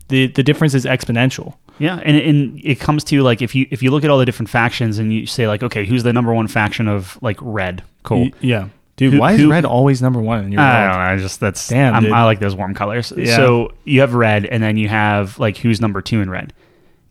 [0.09, 1.55] the the difference is exponential.
[1.79, 4.25] Yeah, and, and it comes to like if you if you look at all the
[4.27, 7.83] different factions and you say like okay who's the number one faction of like red
[8.03, 9.15] cool Y- yeah, dude.
[9.15, 10.93] Who- why is who- red always number one in your I world?
[10.93, 11.07] don't know.
[11.13, 13.13] I just that's Damn, I'm- I like those warm colors.
[13.17, 13.37] Yeah.
[13.37, 16.53] So you have red, and then you have like who's number two in red.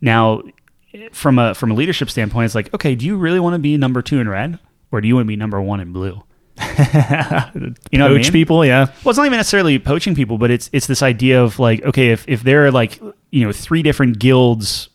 [0.00, 0.42] Now,
[1.12, 3.76] from a from a leadership standpoint, it's like okay, do you really want to be
[3.76, 4.58] number two in red,
[4.92, 6.22] or do you want to be number one in blue?
[7.90, 8.32] You know what I Poach mean?
[8.32, 8.86] people, yeah.
[9.04, 12.10] Well, it's not even necessarily poaching people, but it's it's this idea of like okay,
[12.10, 13.00] if if there are like
[13.30, 14.88] you know three different guilds,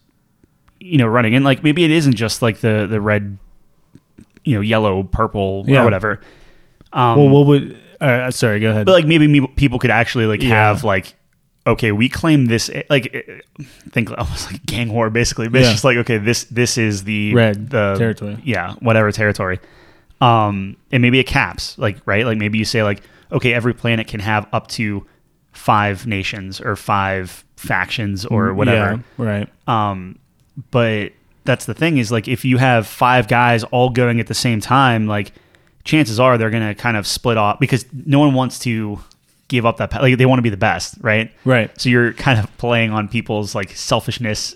[0.80, 3.38] you know, running, and like maybe it isn't just like the the red,
[4.44, 5.82] you know, yellow, purple, Yeah.
[5.82, 6.22] or whatever.
[6.94, 7.78] Um, Well, what would?
[8.00, 8.86] Uh, sorry, go ahead.
[8.86, 10.50] but like maybe me, people could actually like Yeah.
[10.50, 11.14] have like
[11.68, 13.22] okay we claim this like eh,
[13.92, 15.66] think almost like gang war basically but Yeah.
[15.66, 18.40] it's just like okay this this is the Red the territory.
[18.44, 19.60] yeah whatever territory
[20.22, 23.02] um and maybe it caps like right like maybe you say like
[23.32, 25.06] okay every planet can have up to
[25.52, 29.50] five nations or five factions or whatever Yeah, right.
[29.68, 30.18] um,
[30.72, 31.12] but
[31.44, 34.60] that's the thing is like if you have five guys all going at the same
[34.62, 35.32] time, like
[35.84, 39.00] chances are they're gonna kind of split off because no one wants to
[39.48, 41.32] give up that like they want to be the best, right?
[41.46, 41.70] Right.
[41.80, 44.56] So you're kind of playing on people's like selfishness,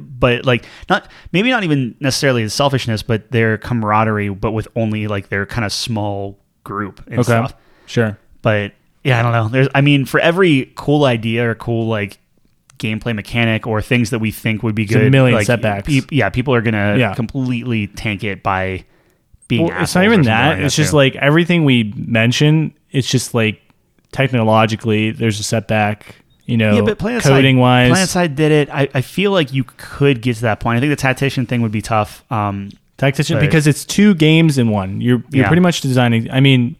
[0.00, 5.06] but like not maybe not even necessarily the selfishness, but their camaraderie, but with only
[5.06, 7.22] like their kind of small group and Okay.
[7.22, 7.54] stuff
[7.86, 8.18] Sure.
[8.42, 8.72] but
[9.04, 9.48] yeah, I don't know.
[9.48, 12.18] There's, I mean, for every cool idea or cool like
[12.78, 15.86] gameplay mechanic or things that we think would be There's a good, million like, setbacks.
[15.88, 17.14] pe- yeah, people are gonna Yeah.
[17.14, 18.84] completely tank it by
[19.48, 19.66] being.
[19.66, 20.56] Well, it's not even that.
[20.56, 20.96] like it's that, just too.
[20.96, 22.74] like everything we mention.
[22.90, 23.60] It's just like
[24.12, 26.16] technologically, there's a setback.
[26.46, 28.70] You know, yeah, but PlanetSide, coding wise, PlanetSide did it.
[28.70, 30.78] I, I feel like you could get to that point.
[30.78, 32.24] I think the tactician thing would be tough.
[32.32, 35.00] Um, tactician but- because it's two games in one.
[35.02, 35.48] You're you're Yeah.
[35.48, 36.30] pretty much designing.
[36.30, 36.76] I mean,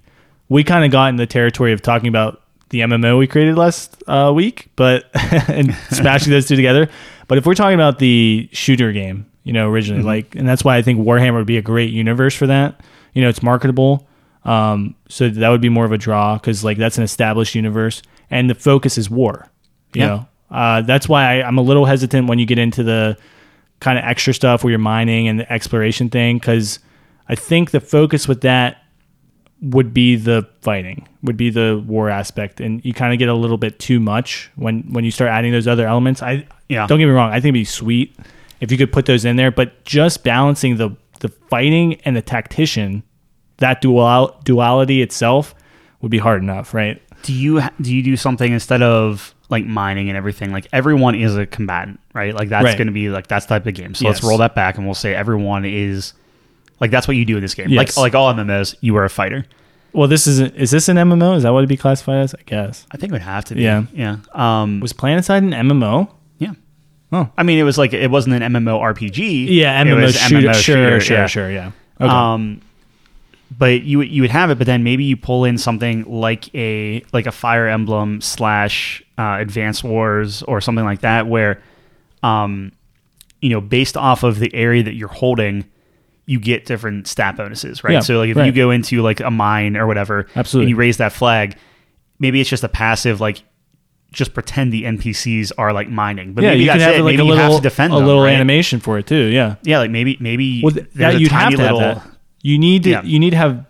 [0.49, 2.41] we kind of got in the territory of talking about
[2.71, 5.05] the MMO we created last uh, week, but
[5.49, 6.89] and smashing those two together.
[7.27, 10.07] But if we're talking about the shooter game, you know, originally, Mm-hmm.
[10.09, 12.81] like, and that's why I think Warhammer would be a great universe for that.
[13.15, 14.07] You know, it's marketable,
[14.45, 18.03] um, so that would be more of a draw because like that's an established universe,
[18.31, 19.49] and the focus is war.
[19.95, 20.07] You Yeah.
[20.07, 23.17] know, uh, that's why I, I'm a little hesitant when you get into the
[23.81, 26.79] kind of extra stuff where you're mining and the exploration thing because
[27.29, 28.83] I think the focus with that
[29.61, 33.35] would be the fighting, would be the war aspect, and you kind of get a
[33.35, 36.23] little bit too much when when you start adding those other elements.
[36.23, 36.87] I Yeah.
[36.87, 38.15] don't get me wrong, I think it'd be sweet
[38.61, 40.91] if you could put those in there, but just balancing the
[41.21, 43.03] the fighting and the tactician,
[43.59, 45.55] that dual duality itself
[46.01, 47.03] would be hard enough, right?
[47.25, 50.53] do you do you do something instead of like mining and everything?
[50.53, 52.33] Like everyone is a combatant, right?
[52.33, 52.79] Like that's Right.
[52.79, 53.95] going to be like that's type of game.
[53.95, 56.13] So let's roll that back and we'll say everyone is
[56.81, 57.71] like that's what you do in this game.
[57.71, 57.97] Yes.
[57.97, 59.45] Like like all MMOs, you are a fighter.
[59.93, 61.37] Well, this is is this an MMO?
[61.37, 62.35] Is that what it'd be classified as?
[62.37, 62.87] I guess.
[62.93, 63.63] I think it would have to be.
[63.63, 63.87] Yeah.
[63.93, 64.19] yeah.
[64.33, 66.09] Um, Was PlanetSide an MMO?
[67.13, 67.29] Oh.
[67.39, 69.47] I mean, it was like it wasn't an MMO RPG.
[69.49, 70.53] Yeah, It MMO was shooter.
[70.55, 71.27] Sure, sure, yeah.
[71.27, 71.51] sure.
[71.51, 71.71] Yeah.
[72.01, 72.11] Okay.
[72.13, 72.61] Um,
[73.57, 76.55] but you would- you would have it, but then maybe you pull in something like
[76.55, 81.63] a like a Fire Emblem slash uh, Advance Wars or something like that, where,
[82.23, 82.73] um,
[83.41, 85.65] you know, based off of the area that you're holding,
[86.27, 87.95] you get different stat bonuses, right?
[87.95, 90.65] Yeah, so like if you go into like a mine or whatever, Absolutely.
[90.67, 91.57] and you raise that flag,
[92.19, 93.43] maybe it's just a passive like.
[94.11, 97.03] Just pretend the NPCs are like mining, but yeah, maybe you can have it.
[97.03, 98.33] like maybe a you little have to defend a them, little right?
[98.35, 99.25] animation for it too.
[99.27, 99.57] Yeah.
[99.65, 102.11] Yeah, like maybe maybe Well, th- that you'd have to have little that.
[102.43, 103.03] You need to Yeah.
[103.03, 103.67] you need to have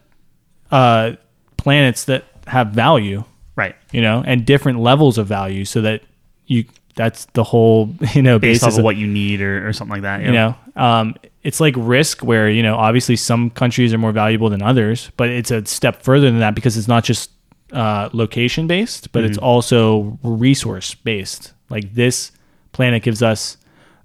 [0.70, 1.12] uh,
[1.56, 3.24] planets that have value,
[3.56, 6.02] right you know, and different levels of value, so that
[6.46, 9.72] you that's the whole you know based basis off of what you need or, or
[9.72, 10.22] something like that.
[10.22, 14.50] you know um, it's like risk where you know obviously some countries are more valuable
[14.50, 17.30] than others but it's a step further than that because it's not just
[17.72, 22.32] uh, location based but it's also resource based like this
[22.72, 23.56] planet gives us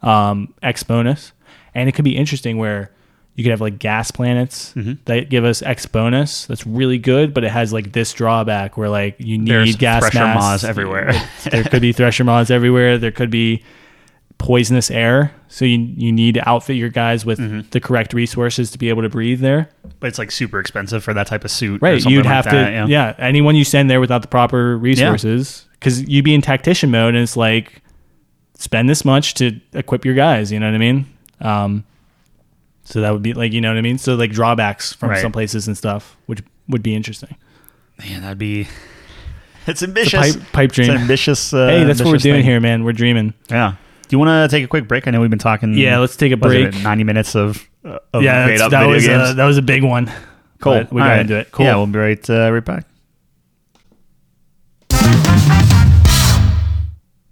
[0.02, 1.32] um, x bonus.
[1.76, 2.92] And it could be interesting where
[3.36, 4.74] you could have like gas planets
[5.06, 6.46] that give us x bonus.
[6.46, 10.02] That's really good but it has like this drawback where like you need There's gas
[10.02, 10.64] thresher maws.
[10.64, 11.14] everywhere.
[11.50, 12.98] there could be thresher maws everywhere.
[12.98, 13.64] There could be
[14.44, 15.34] poisonous air.
[15.48, 17.70] So you you need to outfit your guys with Mm-hmm.
[17.72, 19.70] the correct resources to be able to breathe there.
[20.02, 21.82] but it's like super expensive for that type of suit.
[21.82, 22.04] Right.
[22.04, 23.16] You'd like have that, to yeah.
[23.18, 27.24] Anyone you send there without the proper resources because you'd be in tactician mode and
[27.24, 27.82] it's like
[28.58, 30.52] spend this much to equip your guys.
[30.52, 31.06] You know what I mean?
[31.40, 31.84] Um,
[32.84, 33.98] so that would be like you know what I mean.
[33.98, 35.22] So like drawbacks from Right.
[35.22, 37.36] some places and stuff, which would be interesting.
[38.00, 38.68] Man, that'd be.
[39.66, 40.36] It's It's ambitious.
[40.36, 40.90] pipe, pipe It's dream.
[40.90, 41.54] an ambitious.
[41.54, 42.44] Uh, hey, that's what we're doing thing.
[42.44, 42.84] here, man.
[42.84, 43.34] We're dreaming.
[43.50, 43.76] Yeah.
[44.14, 45.08] Do you want to take a quick break?
[45.08, 45.74] I know we've been talking.
[45.74, 46.68] Yeah, let's take a break.
[46.68, 47.68] it, Ninety minutes of.
[47.84, 49.30] Uh, of yeah, that was games.
[49.30, 50.06] uh, that was a big one.
[50.60, 50.74] cool.
[50.74, 51.22] But we got right.
[51.22, 51.52] into it.
[51.52, 51.66] Cool.
[51.66, 52.86] Yeah, we'll be right uh, right back.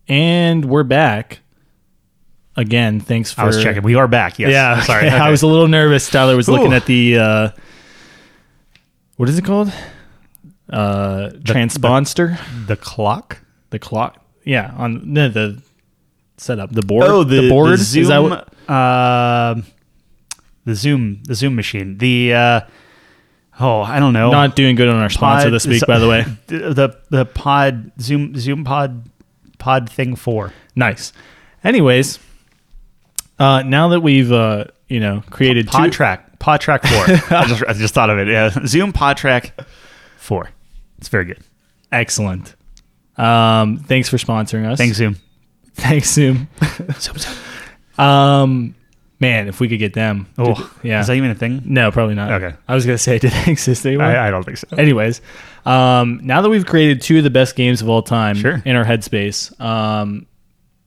[0.07, 1.41] And we're back
[2.55, 2.99] again.
[2.99, 3.83] Thanks for I was checking.
[3.83, 4.39] We are back.
[4.39, 4.49] Yes.
[4.49, 5.07] Yeah, Sorry.
[5.09, 6.09] I was a little nervous.
[6.09, 7.49] Tyler was looking at the uh,
[9.17, 9.71] what is it called?
[10.67, 12.39] Uh, transponster.
[12.65, 13.37] the clock.
[13.69, 14.17] The, clock.
[14.43, 15.61] Yeah, on the, the
[16.41, 16.71] setup.
[16.71, 17.05] The board.
[17.07, 17.69] Oh, the, board.
[17.69, 18.07] The Is Zoom.
[18.07, 19.61] that what- uh,
[20.65, 21.21] the Zoom.
[21.23, 21.97] The Zoom machine.
[21.97, 22.33] The.
[22.33, 22.61] Uh,
[23.59, 24.31] oh, I don't know.
[24.31, 26.25] not doing good on our sponsor Pod- this week, by the way.
[26.47, 29.09] the the, the pod Zoom Zoom pod
[29.57, 30.53] pod thing four.
[30.75, 31.13] Nice.
[31.63, 32.17] Anyways,
[33.39, 36.39] uh, now that we've uh, you know created Pod two, track.
[36.39, 37.37] PodTrak four.
[37.37, 38.27] I just I just thought of it.
[38.27, 38.49] Yeah.
[38.65, 39.51] Zoom PodTrak
[40.17, 40.49] four.
[40.97, 41.39] It's very good.
[41.91, 42.55] excellent.
[43.17, 44.77] Um, thanks for sponsoring us.
[44.79, 45.17] Thanks, Zoom.
[45.75, 46.47] Thanks, Zoom.
[46.99, 47.33] Zoom, Zoom.
[47.97, 48.75] Um,
[49.19, 50.27] man, if we could get them.
[50.37, 50.99] Oh, yeah.
[51.01, 51.61] Is that even a thing?
[51.65, 52.41] no, probably not.
[52.41, 52.55] Okay.
[52.67, 54.07] I was gonna say, did they exist anymore?
[54.07, 54.67] I, I don't think so.
[54.77, 55.21] Anyways,
[55.65, 58.61] um, now that we've created two of the best games of all time Sure.
[58.65, 60.25] in our headspace, um,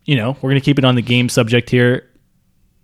[0.05, 2.05] you know, we're gonna keep it on the game subject here.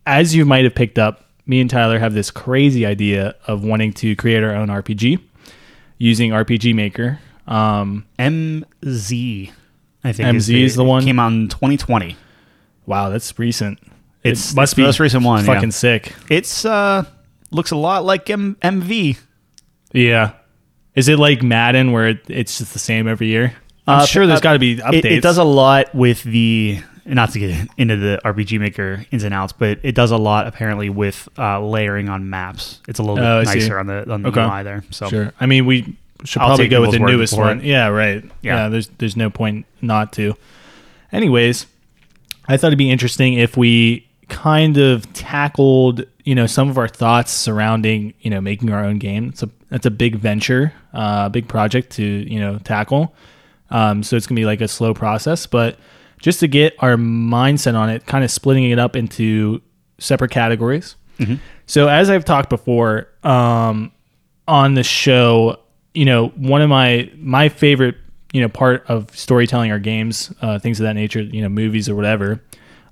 [0.07, 3.93] As you might have picked up, me and Tyler have this crazy idea of wanting
[3.95, 5.21] to create our own RPG
[5.99, 7.19] using RPG Maker.
[7.47, 9.51] Um, MZ.
[10.05, 11.05] I think MZ is the one?
[11.05, 12.17] Came out in 2020.
[12.87, 13.79] wow, that's recent.
[14.23, 15.45] It's it must it's the be most recent one.
[15.45, 15.71] Fucking yeah.
[15.71, 16.15] sick.
[16.29, 17.05] It's uh
[17.51, 19.19] looks a lot like M- MV.
[19.93, 20.33] Yeah.
[20.95, 23.55] Is it like Madden where it, it's just the same every year?
[23.87, 24.99] I'm Uh, sure there's uh, got to be updates.
[24.99, 29.25] It, it does a lot with the not to get into the RPG Maker ins
[29.25, 32.81] and outs, but it does a lot apparently with uh, layering on maps.
[32.89, 34.43] It's a little bit Oh, nicer on the on the Okay.
[34.45, 34.85] UI there.
[34.91, 35.33] So Sure.
[35.41, 37.61] I mean, we should I'll probably go with the newest one.
[37.61, 37.65] it.
[37.65, 38.25] Yeah, right.
[38.43, 38.65] Yeah.
[38.65, 38.69] Yeah.
[38.69, 40.35] there's there's no point not to.
[41.13, 41.67] Anyways,
[42.47, 46.89] I thought it'd be interesting if we kind of tackled, you know, some of our
[46.89, 49.29] thoughts surrounding, you know, making our own game.
[49.29, 53.15] It's a that's a big venture, uh, big project to, you know, tackle.
[53.71, 55.79] Um, so it's gonna be like a slow process, but
[56.21, 59.63] just to get our mindset on it, kind of splitting it up into
[59.99, 60.97] separate categories.
[61.67, 63.93] So as I've talked before um,
[64.49, 65.61] on the show,
[65.95, 67.97] you know, one of my my favorite
[68.33, 71.89] you know part of storytelling or games, uh, things of that nature, you know, movies
[71.89, 72.43] or whatever,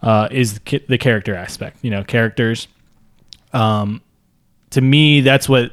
[0.02, 1.78] uh, is the, character aspect.
[1.82, 2.68] You know, characters.
[3.52, 4.02] Um,
[4.70, 5.72] to me, that's what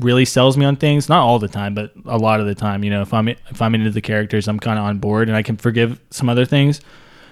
[0.00, 1.08] really sells me on things.
[1.08, 2.84] Not all the time, but a lot of the time.
[2.84, 5.36] You know, if I'm if I'm into the characters, I'm kind of on board, and
[5.36, 6.80] I can forgive some other things.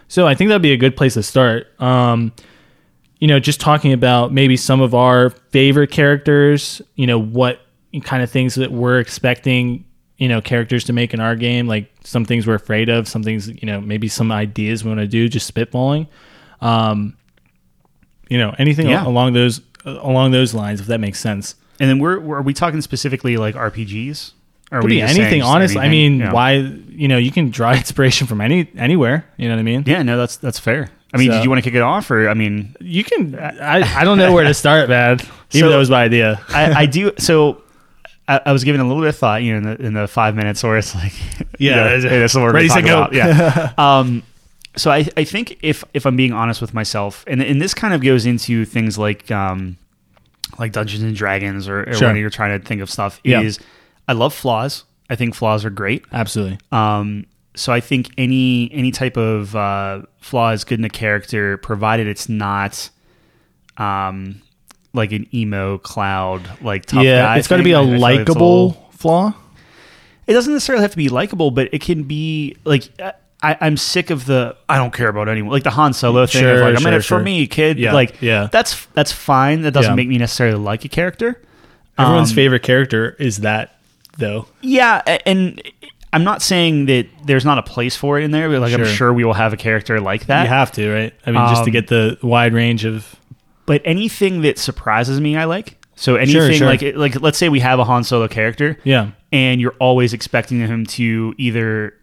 [0.08, 1.68] So I think that'd be a good place to start.
[1.80, 2.32] Um,
[3.18, 7.60] you know, just talking about maybe some of our favorite characters, you know, what
[8.04, 9.84] kind of things that we're expecting
[10.18, 13.22] you know characters to make in our game, like some things we're afraid of, some
[13.22, 16.06] things you know maybe some ideas we want to do, just spitballing.
[16.60, 17.16] Um,
[18.28, 19.06] you know anything Yeah.
[19.06, 21.54] along those along those lines, if that makes sense.
[21.78, 24.32] And then we're, we're are we talking specifically like RPGs?
[24.72, 25.42] Or Could we be anything.
[25.42, 26.32] honestly I mean, Yeah.
[26.32, 29.26] why you know you can draw inspiration from any anywhere.
[29.36, 29.84] You know what I mean?
[29.86, 30.88] Yeah, no, that's that's fair.
[31.14, 33.38] I mean, So- did you want to kick it off, or I mean, You can.
[33.38, 35.18] I, I don't know where to start, man.
[35.20, 36.40] Even So- though it was my idea.
[36.48, 37.12] I, I do.
[37.18, 37.62] So
[38.28, 40.08] I, I was giving a little bit of thought, you know, in the, in the
[40.08, 41.12] five minutes where it's like,
[41.58, 43.02] you Yeah, know, hey, this is what we're ready, gonna talk go.
[43.02, 43.14] about.
[43.14, 43.72] Yeah.
[43.78, 44.22] um,
[44.76, 47.94] so I, I think if if I'm being honest with myself, and and this kind
[47.94, 49.78] of goes into things like um,
[50.58, 52.08] like Dungeons and Dragons, or, or Sure.
[52.08, 53.40] when you're trying to think of stuff, Yeah.
[53.40, 53.58] is
[54.08, 54.84] I love flaws.
[55.08, 56.04] I think flaws are great.
[56.12, 56.58] Absolutely.
[56.72, 57.24] Um,
[57.54, 62.06] so I think any any type of uh, flaw is good in a character, provided
[62.06, 62.90] it's not
[63.78, 64.42] um,
[64.96, 67.38] like an emo cloud, like tough yeah, guy.
[67.38, 69.34] it's got to be a I feel like it's likable little- flaw.
[70.26, 72.88] It doesn't necessarily have to be likable, but it can be like.
[73.42, 76.42] I, I'm sick of the I don't care about anyone like the Han Solo thing.
[76.42, 77.78] of Sure, like, I'm in sure, it for me, kid.
[77.78, 78.48] Yeah, like yeah.
[78.50, 79.60] that's that's fine.
[79.60, 79.94] That doesn't Yeah.
[79.94, 81.40] make me necessarily like a character.
[81.98, 83.76] Everyone's Um, favorite character is that,
[84.16, 84.46] though.
[84.62, 85.62] Yeah, a- and
[86.14, 88.78] I'm not saying that there's not a place for it in there, but like I'm
[88.80, 88.86] Sure.
[88.94, 90.44] sure we will have a character like that.
[90.44, 91.14] You have to, right?
[91.26, 93.16] I mean, just to Um, get the wide range of.
[93.66, 95.76] But anything that surprises me, I like.
[95.96, 96.66] So anything sure.
[96.66, 99.10] like like let's say we have a Han Solo character, Yeah.
[99.32, 101.94] and you're always expecting him to either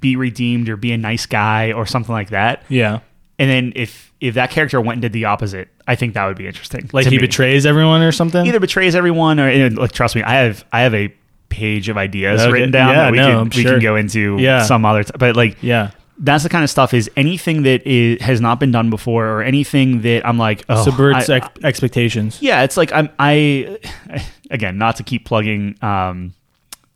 [0.00, 2.62] be redeemed or be a nice guy or something like that.
[2.68, 3.00] Yeah.
[3.40, 6.36] And then if if that character went and did the opposite, I think that would
[6.36, 6.88] be interesting.
[6.92, 7.18] Like he me.
[7.18, 8.46] betrays everyone or something.
[8.46, 11.12] either betrays everyone or like trust me, I have I have a
[11.48, 12.52] page of ideas Okay.
[12.52, 14.62] written down Yeah, that we no, can I'm we can go into Yeah.
[14.62, 15.90] some other t- but like Yeah.
[16.22, 19.42] That's the kind of stuff is anything that is, has not been done before or
[19.42, 22.40] anything that I'm like oh Subverts I- ex- expectations.
[22.42, 23.78] yeah it's like i'm i
[24.50, 26.34] again not to keep plugging um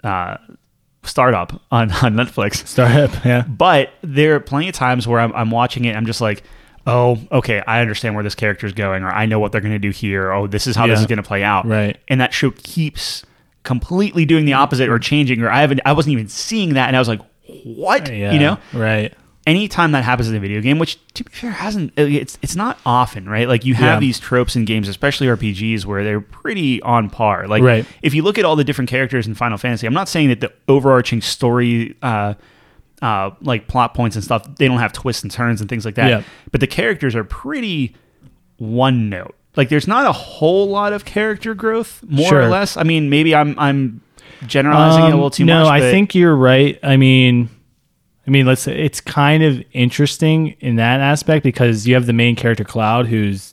[0.03, 0.37] uh
[1.03, 3.25] startup on on netflix Startup.
[3.25, 3.43] Yeah.
[3.43, 6.43] but there are plenty of times where i'm, I'm watching it i'm just like
[6.87, 9.73] oh okay i understand where this character is going or i know what they're going
[9.75, 11.99] to do here oh this is how this is going to play out Right.
[12.09, 13.25] and that show keeps
[13.65, 16.97] completely doing the opposite or changing or i haven't i wasn't even seeing that and
[16.97, 17.21] i was like
[17.65, 18.33] what Yeah.
[18.33, 19.13] you know Right.
[19.47, 22.79] anytime that happens in a video game, which to be fair hasn't it's it's not
[22.87, 23.47] often, right?
[23.49, 24.01] Like you have Yeah.
[24.01, 27.47] these tropes in games, especially RPGs, where they're pretty on par.
[27.47, 27.87] Like Right.
[28.03, 30.41] if you look at all the different characters in Final Fantasy, I'm not saying that
[30.41, 32.35] the overarching story uh
[33.03, 35.97] uh, like plot points and stuff, they don't have twists and turns and things like
[35.97, 36.09] that.
[36.09, 36.23] Yeah.
[36.53, 37.95] But the characters are pretty
[38.57, 39.35] one note.
[39.57, 42.77] Like there's not a whole lot of character growth, more or less.
[42.79, 44.01] I mean, maybe I'm I'm
[44.47, 45.71] generalizing it a Um, little too no, much.
[45.73, 46.79] I but- think you're right.
[46.83, 47.49] I mean,
[48.27, 52.13] I mean, let's say it's kind of interesting in that aspect because you have the
[52.13, 53.53] main character Cloud who's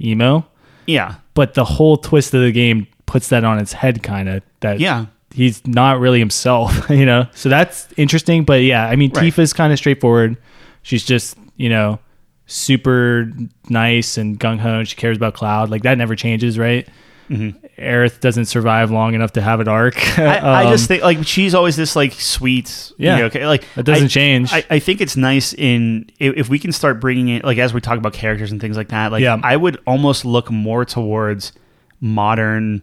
[0.00, 0.46] emo,
[0.86, 4.42] yeah, but the whole twist of the game puts that on its head, kind of.
[4.60, 5.06] That yeah.
[5.34, 7.26] he's not really himself, you know.
[7.34, 8.44] So that's interesting.
[8.44, 9.32] But yeah, I mean, Right.
[9.32, 10.36] Tifa's kind of straightforward.
[10.82, 11.98] She's just you know
[12.46, 13.32] super
[13.68, 15.70] nice and gung ho, and she cares about Cloud.
[15.70, 16.86] Like that never changes, right?
[17.30, 19.94] Aerith doesn't survive long enough to have an arc.
[19.94, 20.20] Mm-hmm.
[20.46, 23.14] I, I Um, just think like she's always this like sweet, Yeah.
[23.16, 24.52] you know, okay, like That doesn't I- change.
[24.52, 27.72] I, I think it's nice in if, if we can start bringing it like as
[27.74, 29.12] we talk about characters and things like that.
[29.12, 29.40] Like Yeah.
[29.42, 31.52] I would almost look more towards
[32.00, 32.82] modern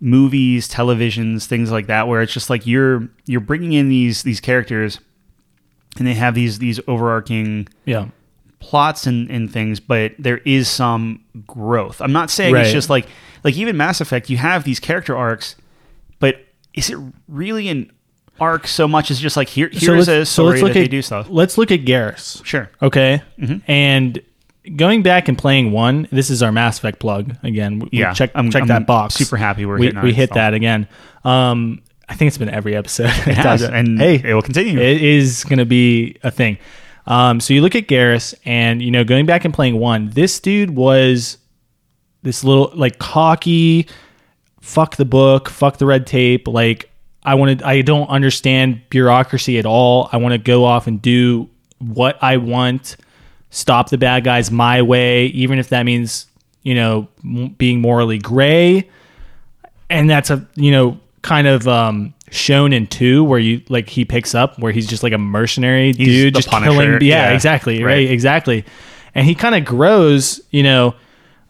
[0.00, 4.40] movies, televisions, things like that, where it's just like you're you're bringing in these these
[4.40, 4.98] characters,
[5.98, 8.08] and they have these these overarching yeah.
[8.58, 12.00] plots and, and things, but there is some growth.
[12.00, 13.06] I'm not saying it's just like
[13.44, 15.56] like even Mass Effect, you have these character arcs,
[16.18, 16.36] but
[16.74, 16.98] is it
[17.28, 17.90] really an
[18.40, 21.26] arc so much as just like here here's a story that they do stuff?
[21.30, 22.44] Let's look at Garrus.
[22.44, 22.70] Sure.
[22.80, 23.22] Okay.
[23.38, 23.70] Mm-hmm.
[23.70, 24.20] And
[24.76, 27.80] going back and playing one, this is our Mass Effect plug again.
[27.80, 29.14] We- Yeah, check I'm- check I'm that box.
[29.14, 30.36] super happy we're we, we hit install.
[30.36, 30.86] that again.
[31.24, 33.06] Um, I think it's been every episode.
[33.26, 34.78] It has, and hey, it will continue.
[34.78, 36.58] it is going to be a thing.
[37.06, 40.38] Um, so you look at Garrus, and you know, going back and playing one, this
[40.38, 41.38] dude was
[42.22, 43.88] this little like cocky,
[44.60, 46.48] fuck the book, fuck the red tape.
[46.48, 46.90] Like
[47.24, 50.08] I wanted, I don't understand bureaucracy at all.
[50.12, 52.96] I want to go off and do what I want,
[53.50, 56.26] stop the bad guys my way, even if that means
[56.62, 58.88] you know m- being morally gray
[59.90, 64.04] and that's a you know kind of um shown in two where you like he
[64.04, 67.32] picks up where he's just like a mercenary dude the just Punisher, killing yeah, yeah,
[67.32, 67.92] exactly right.
[67.92, 68.10] right.
[68.10, 68.64] exactly
[69.14, 70.94] and he kind of grows you know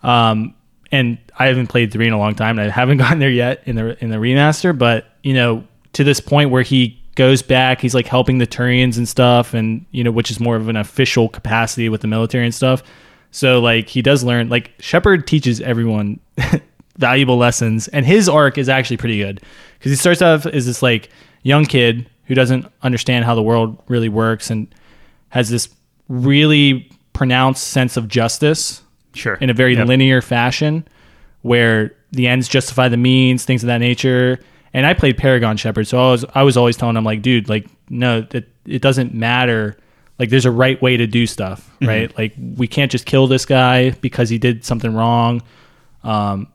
[0.02, 0.54] um
[0.92, 3.62] and I haven't played three in a long time and I haven't gotten there yet
[3.66, 5.64] in the in the remaster but you know
[5.94, 9.84] to this point where he goes back he's like helping the Turians and stuff and
[9.90, 12.82] you know which is more of an official capacity with the military and stuff
[13.32, 16.20] so like he does learn like Shepard teaches everyone
[16.96, 17.88] valuable lessons.
[17.88, 19.40] And his arc is actually pretty good
[19.78, 21.10] because he starts off as this like
[21.42, 24.72] young kid who doesn't understand how the world really works and
[25.30, 25.68] has this
[26.08, 28.81] really pronounced sense of justice
[29.14, 29.34] Sure.
[29.34, 29.88] in a very Yep.
[29.88, 30.84] linear fashion
[31.42, 34.38] where the ends justify the means, things of that nature.
[34.74, 37.48] And I played Paragon Shepard, so I was I was always telling him like, dude,
[37.48, 39.76] like no, that it doesn't matter.
[40.18, 41.86] Like there's a right way to do stuff, Mm-hmm.
[41.88, 42.18] right?
[42.18, 45.42] Like we can't just kill this guy because he did something wrong.
[46.04, 46.48] Um,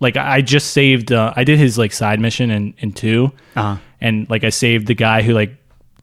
[0.00, 3.30] like I I just saved, uh, I did his like side mission in in 2
[3.56, 3.76] Uh-huh.
[4.00, 5.54] and like I saved the guy who like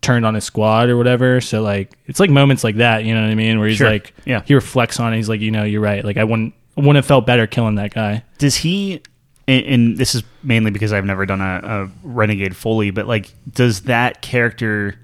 [0.01, 1.41] turned on his squad or whatever.
[1.41, 3.59] So like it's like moments like that, you know what I mean?
[3.59, 3.89] Where he's Sure.
[3.89, 4.41] like, Yeah.
[4.45, 5.17] he reflects on it.
[5.17, 6.03] He's like, you know, you're right.
[6.05, 8.23] Like I wouldn't wouldn't have felt better killing that guy.
[8.37, 9.01] Does he?
[9.47, 13.33] And, and this is mainly because I've never done a, a renegade fully, but like,
[13.51, 14.95] does that character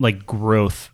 [0.00, 0.90] like growth?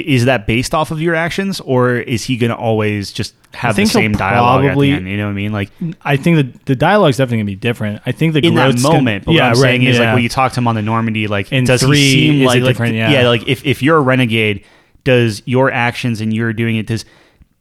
[0.00, 3.76] Is that based off of your actions, or is he going to always just have
[3.76, 5.08] the same dialogue probably- end?
[5.08, 5.52] You know what I mean?
[5.52, 5.70] Like
[6.02, 8.02] I think the the dialogue's definitely gonna be different.
[8.06, 9.24] I think the in that gonna- moment.
[9.24, 10.82] But yeah, what I'm right, saying is like when you talk to him on the
[10.82, 12.94] Normandy, like In does three, he seem like, like different?
[12.94, 13.28] Yeah.
[13.28, 14.64] like if, if you're a renegade,
[15.04, 17.04] does your actions and you're doing it does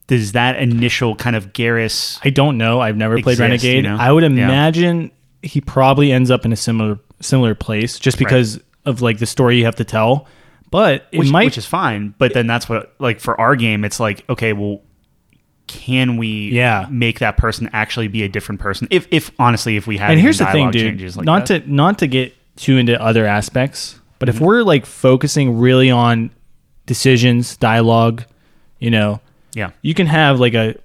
[0.08, 2.80] does that initial kind of Garrus I don't know.
[2.80, 3.78] I've never played Renegade.
[3.78, 3.98] you know?
[4.00, 4.30] I would Yeah.
[4.30, 9.26] imagine he probably ends up in a similar similar place just because of like the
[9.26, 10.28] story you have to tell.
[10.72, 12.14] But it which, might which is fine.
[12.18, 14.82] But then that's what like for our game, it's like okay, well,
[15.68, 16.88] can we Yeah.
[16.90, 18.88] make that person actually be a different person?
[18.92, 21.16] If if honestly, if we had and here's the thing, dude.
[21.16, 21.66] like not that.
[21.66, 24.38] to not to get too into other aspects, but Mm-hmm.
[24.38, 26.30] if we're like focusing really on
[26.86, 28.24] decisions, dialogue,
[28.80, 29.22] you know,
[29.54, 30.76] yeah, you can have like a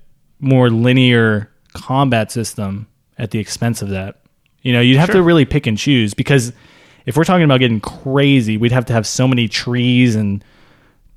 [0.41, 2.87] more linear combat system
[3.19, 4.17] at the expense of that.
[4.63, 6.53] You know, you'd have to really pick and choose because
[7.07, 10.45] if we're talking about getting crazy, we'd have to have so many trees and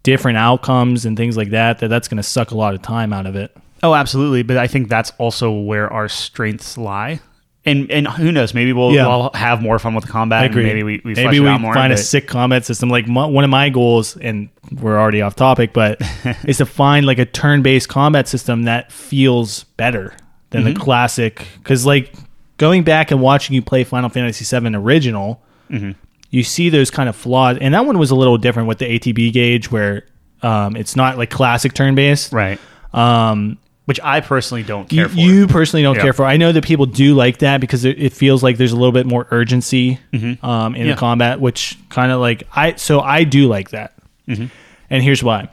[0.03, 3.13] different outcomes and things like that that that's going to suck a lot of time
[3.13, 3.55] out of it.
[3.81, 4.43] Oh, absolutely.
[4.43, 7.19] But I think that's also where our strengths lie.
[7.65, 8.53] And and who knows?
[8.53, 9.07] Maybe we'll, Yeah.
[9.07, 10.41] we'll have more fun with the combat.
[10.41, 10.65] I and agree.
[10.65, 11.73] Maybe we, we maybe we more.
[11.73, 12.89] find a sick combat system.
[12.89, 14.49] Like my, one of my goals, and
[14.81, 16.01] we're already off topic, but
[16.45, 20.13] is to find like a turn-based combat system that feels better
[20.49, 20.73] than Mm-hmm.
[20.73, 21.47] the classic.
[21.59, 22.13] Because like
[22.57, 25.41] going back and watching you play Final Fantasy VII original,
[25.73, 25.91] Mm-hmm.
[26.29, 28.85] you see those kind of flaws, and that one was a little different with the
[28.85, 30.05] ATB gauge, where
[30.41, 32.31] um, it's not like classic turn-based.
[32.33, 32.59] right.
[32.93, 35.15] Um, Which I personally don't you, care for.
[35.15, 36.03] you personally don't Yeah.
[36.03, 36.25] care for.
[36.25, 38.91] I know that people do like that because it, it feels like there's a little
[38.93, 40.75] bit more urgency um, in Mm-hmm.
[40.75, 40.93] Yeah.
[40.93, 42.75] the combat, which kind of like I.
[42.75, 43.93] So I do like that,
[44.27, 44.45] Mm-hmm.
[44.89, 45.49] and here's why.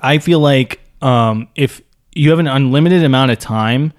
[0.00, 1.80] I feel like um, if
[2.14, 3.92] you have an unlimited amount of time,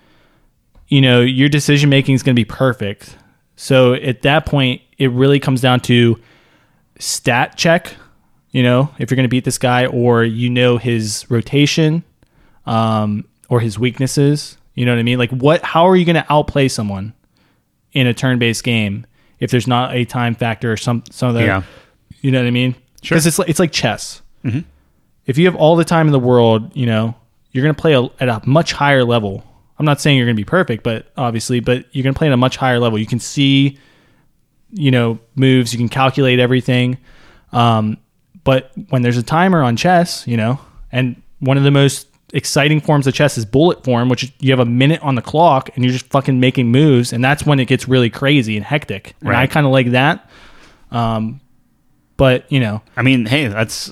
[0.88, 3.18] you know your decision making is going to be perfect.
[3.64, 6.19] So at that point, it really comes down to
[6.99, 7.95] stat check.
[8.52, 12.03] You know, if you're going to beat this guy, or you know his rotation,
[12.65, 14.57] um, or his weaknesses.
[14.73, 15.18] You know what I mean?
[15.18, 15.64] Like, what?
[15.64, 17.14] How are you going to outplay someone
[17.94, 19.06] in a turn-based game
[19.40, 21.45] if there's not a time factor or some some other?
[21.45, 21.64] Yeah.
[22.19, 22.76] You know what I mean?
[23.02, 23.15] Sure.
[23.15, 24.22] Because it's like it's like chess.
[24.44, 24.60] Mm-hmm.
[25.26, 27.15] If you have all the time in the world, you know
[27.53, 29.45] you're going to play a, at a much higher level.
[29.84, 32.27] I'm not saying you're going to be perfect, but obviously, but you're going to play
[32.27, 32.97] at a much higher level.
[32.97, 33.77] You can see,
[34.72, 35.73] you know, moves.
[35.73, 36.99] You can calculate everything.
[37.51, 37.97] Um,
[38.45, 40.57] but when there's a timer on chess, you know,
[40.89, 44.61] and one of the most exciting forms of chess is bullet form, which you have
[44.61, 47.65] a minute on the clock and you're just fucking making moves, and that's when it
[47.65, 49.18] gets really crazy and hectic.
[49.19, 50.30] And I kind of like that.
[50.91, 51.41] Um,
[52.15, 53.91] but you know, I mean, hey, that's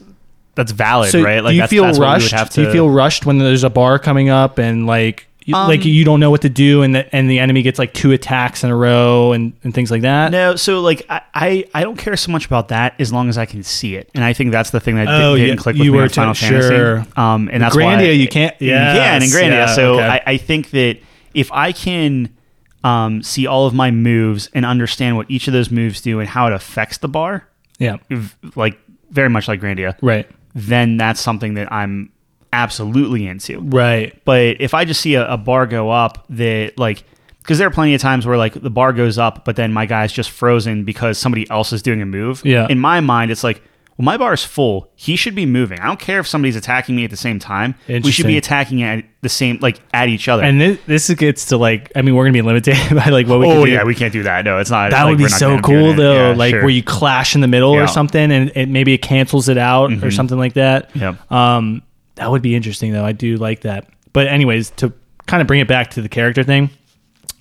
[0.55, 1.41] that's valid, so right?
[1.41, 2.31] do you that's, feel that's what we would rushed?
[2.31, 5.67] have Do you feel rushed when there's a bar coming up and like you, Um,
[5.67, 8.11] like you don't know what to do and the and the enemy gets like two
[8.11, 10.31] attacks in a row and, and things like that?
[10.31, 13.37] No, so like I, I I don't care so much about that as long as
[13.37, 15.63] I can see it, and I think that's the thing that Oh, did, yeah, not
[15.63, 16.69] click with you me were on Final t- Fantasy.
[16.69, 17.05] sure.
[17.15, 19.51] Um, and that's Grandia, why you can't- You and in Grandia.
[19.51, 20.07] yeah, so okay.
[20.07, 20.97] I, I think that
[21.33, 22.29] if I can
[22.83, 26.27] um, see all of my moves and understand what each of those moves do and
[26.27, 27.47] how it affects the bar,
[27.79, 28.79] Yeah, v- like
[29.11, 32.11] very much like Grandia, right, then that's something that I'm
[32.53, 33.59] absolutely into.
[33.61, 34.19] right.
[34.25, 37.03] But if I just see a, a bar go up that like
[37.39, 39.85] because there are plenty of times where like the bar goes up, but then my
[39.85, 42.41] guy's just frozen because somebody else is doing a move.
[42.45, 42.67] Yeah.
[42.69, 43.63] In my mind, it's like,
[43.97, 44.91] well, my bar is full.
[44.95, 45.79] He should be moving.
[45.79, 47.75] I don't care if somebody's attacking me at the same time.
[47.87, 50.43] We should be attacking at the same like at each other.
[50.43, 53.39] And this, this gets to like, I mean, we're gonna be limited by like what
[53.39, 53.71] we oh can do.
[53.71, 54.45] yeah, we can't do that.
[54.45, 54.91] No, it's not.
[54.91, 56.29] that like, would be so cool though.
[56.29, 56.61] Yeah, like sure.
[56.61, 57.83] where you clash in the middle Yeah.
[57.83, 60.91] or something, and it maybe it cancels it out or something like that.
[60.95, 61.15] Yeah.
[61.29, 61.81] Um,
[62.21, 63.03] that would be interesting though.
[63.03, 63.89] I do like that.
[64.13, 64.93] But anyways, to
[65.25, 66.69] kind of bring it back to the character thing,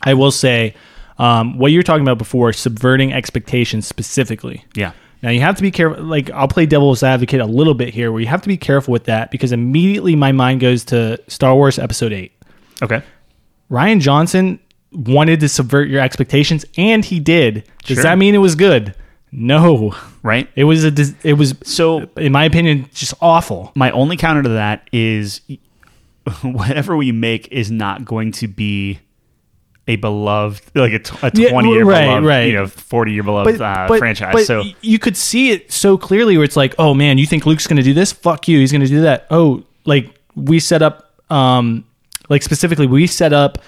[0.02, 0.74] I will say
[1.18, 4.64] um, what you were talking about before, subverting expectations specifically.
[4.74, 4.92] Yeah.
[5.22, 6.02] Now you have to be careful.
[6.02, 8.92] Like I'll play devil's advocate a little bit here, where you have to be careful
[8.92, 12.32] with that because immediately my mind goes to Star Wars Episode Eight.
[12.82, 13.02] Okay.
[13.70, 14.58] Rian Johnson
[14.92, 17.64] wanted to subvert your expectations, and he did.
[17.84, 18.04] Does Sure.
[18.04, 18.94] that mean it was good?
[19.30, 20.48] No, right?
[20.56, 20.90] it was a.
[20.90, 23.72] dis- It was So in my opinion, just awful.
[23.74, 25.40] my only counter to that is
[26.42, 28.98] whatever we make is not going to be
[29.88, 32.42] a beloved like a, t- a Yeah, 20 year right, beloved right.
[32.46, 36.36] you know 40 year beloved uh, franchise but so you could see it so clearly
[36.36, 38.12] where it's like, oh man, you think Luke's going to do this?
[38.12, 38.60] Fuck you.
[38.60, 39.26] He's going to do that.
[39.30, 41.84] Oh, like we set up, um,
[42.28, 43.58] like specifically, we set up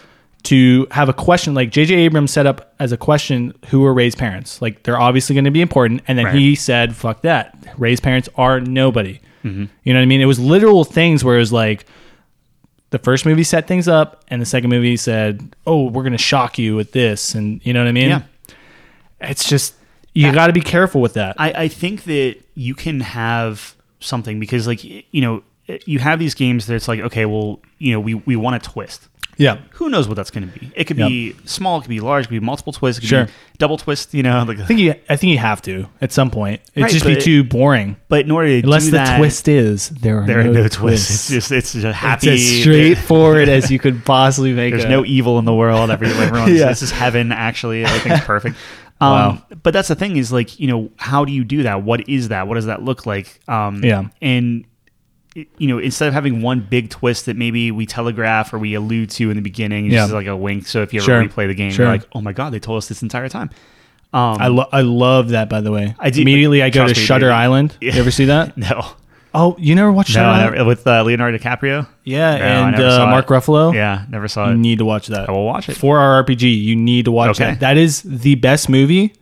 [0.45, 1.55] to have a question.
[1.55, 1.95] Like J.J.
[1.95, 4.61] Abrams set up as a question: Who are Rey's parents?
[4.63, 6.03] Like they're obviously going to be important.
[6.09, 6.35] And then Right.
[6.35, 7.57] he said, "Fuck that.
[7.79, 9.65] Rey's parents are nobody." Mm-hmm.
[9.85, 10.21] You know what I mean?
[10.21, 11.87] It was literal things where it was like.
[12.91, 16.59] The first movie set things up, and the second movie said, "Oh, we're gonna shock
[16.59, 18.09] you with this," and you know what I mean?
[18.11, 18.23] Yeah.
[19.21, 19.75] it's just
[20.15, 21.37] you got to be careful with that.
[21.39, 25.43] I, I think that you can have something because like you know
[25.87, 28.59] you have these games that it's like okay well you know we, we want a
[28.59, 31.89] twist yeah, who knows what that's going to be it could be small it could
[31.89, 33.25] be large it could be multiple twists it could Sure.
[33.27, 34.95] be double twist you know like I think you.
[35.09, 36.61] I think you have to at some point.
[36.75, 39.19] It'd Right, just be but- too boring but in order to unless do the that,
[39.19, 41.11] twist is there are there are no, no, twists.
[41.11, 44.73] it's just it's just a happy It's as straightforward as you could possibly make.
[44.75, 45.91] There's no evil in the world.
[45.91, 46.69] Every, everyone's Yeah.
[46.69, 47.33] this is heaven.
[47.33, 48.57] Actually, everything's perfect.
[49.01, 49.43] Um, Wow.
[49.63, 51.83] But that's the thing is like you know how do you do that?
[51.83, 52.47] What is that?
[52.49, 53.41] What does that look like?
[53.49, 54.05] Um, Yeah.
[54.21, 54.65] And
[55.35, 59.11] you know instead of having one big twist that maybe we telegraph or we allude
[59.11, 60.03] to in the beginning, it's Yeah.
[60.03, 60.67] just like a wink.
[60.67, 61.25] So if you ever Sure.
[61.25, 61.87] replay the game, Sure.
[61.87, 63.51] you're like, oh my god, they told us this entire time.
[64.15, 65.49] Um, I lo- I love that.
[65.49, 67.33] By the way, I do- immediately I go to me, Shutter dude.
[67.33, 67.77] Island.
[67.81, 67.95] Yeah.
[67.95, 68.57] You ever see that?
[68.59, 68.85] no,
[69.35, 70.67] Oh, you never watched Shutter no, I Island?
[70.67, 71.87] with uh, Leonardo DiCaprio.
[72.05, 73.29] Yeah, No, and uh, Mark.
[73.29, 73.73] Ruffalo.
[73.75, 74.59] Yeah, never saw You it.
[74.59, 75.31] need to watch that.
[75.31, 75.77] I will watch it.
[75.79, 77.53] For our RPG, you need to watch Okay.
[77.53, 77.61] that.
[77.61, 79.15] That is the best movie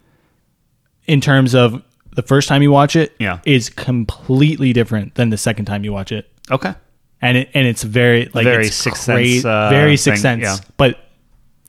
[1.06, 1.80] in terms of
[2.14, 3.14] the first time you watch it.
[3.18, 3.38] Yeah.
[3.44, 6.30] is completely different than the second time you watch it.
[6.50, 6.74] Okay.
[7.22, 10.42] and it and it's very like Very it's Sixth Sense, uh, very thing, Sixth Sense,
[10.42, 10.56] yeah.
[10.76, 10.98] but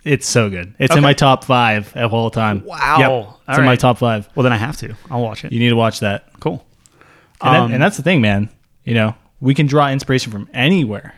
[0.04, 0.74] it's so good.
[0.80, 0.98] It's Okay.
[0.98, 2.64] in my top five of all time.
[2.66, 2.96] Wow.
[3.00, 3.80] Yep, All it's in my right.
[3.80, 4.28] top five.
[4.34, 4.96] Well, then I have to.
[5.12, 5.52] I'll watch it.
[5.52, 6.66] You need to watch that, Cool.
[7.42, 8.50] and, that- Um, and that's the thing, man.
[8.84, 11.14] You know, we can draw inspiration from anywhere.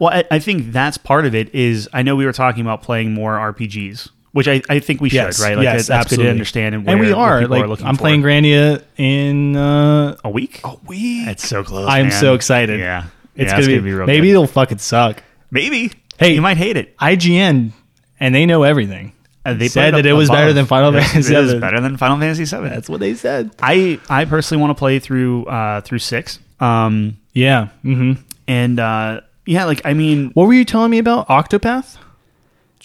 [0.00, 1.54] Well, I, I think that's part of it.
[1.54, 5.08] Is I know we were talking about playing more RPGs, which I, I think we
[5.08, 5.56] should, Yes, right?
[5.56, 6.24] Like yes, that- that's good absolutely.
[6.26, 8.00] to understand, and, and we where- are like looking I'm for.
[8.02, 10.60] playing Grandia in uh, a week.
[10.64, 11.26] a week.
[11.28, 11.88] It's so close.
[11.88, 12.12] I'm man.
[12.20, 12.78] so excited.
[12.80, 14.32] Yeah, It's yeah, gonna, be, real maybe good.
[14.32, 15.22] it'll fucking suck.
[15.50, 15.92] maybe.
[16.18, 16.34] Hey.
[16.34, 16.96] you might hate it.
[16.98, 17.70] IGN
[18.18, 19.12] and they know everything.
[19.46, 21.96] Uh, they said that it was better than Final Yeah, Fantasy It is better than
[21.96, 22.68] Final Fantasy VII.
[22.68, 23.54] That's what they said.
[23.62, 26.38] I I personally want to play through uh, through six.
[26.60, 27.68] Um, Yeah.
[27.82, 28.14] hmm
[28.48, 31.96] and uh, yeah, like I mean, What were you telling me about Octopath?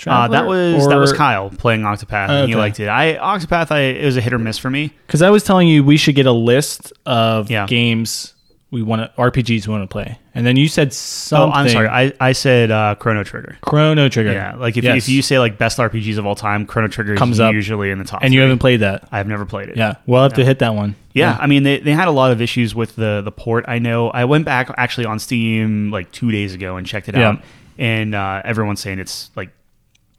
[0.08, 2.88] Uh, that was that was Kyle playing Octopath, and he liked it.
[2.90, 4.92] I Octopath, I it was a hit or miss for me.
[5.08, 7.66] Because I was telling you we should get a list of Yeah.
[7.68, 8.34] games
[8.72, 11.56] we want to RPGs we want to play, and then you said Oh, something.
[11.56, 11.88] I'm sorry.
[11.88, 13.56] I, I said uh, Chrono Trigger.
[13.62, 14.32] Chrono Trigger.
[14.34, 14.98] Yeah, like if, Yes.
[15.04, 17.54] if you say like best RPGs of all time, Chrono Trigger Comes is up.
[17.54, 18.24] usually in the top.
[18.24, 19.08] and you haven't played that.
[19.12, 19.78] I've never played it.
[19.78, 20.96] Yeah, we'll have to hit that one.
[21.14, 23.66] Yeah, I mean they, they had a lot of issues with the the port.
[23.68, 24.10] I know.
[24.10, 27.30] I went back actually on Steam like two days ago and checked it Yeah.
[27.30, 27.44] out,
[27.78, 29.52] and uh, everyone's saying it's like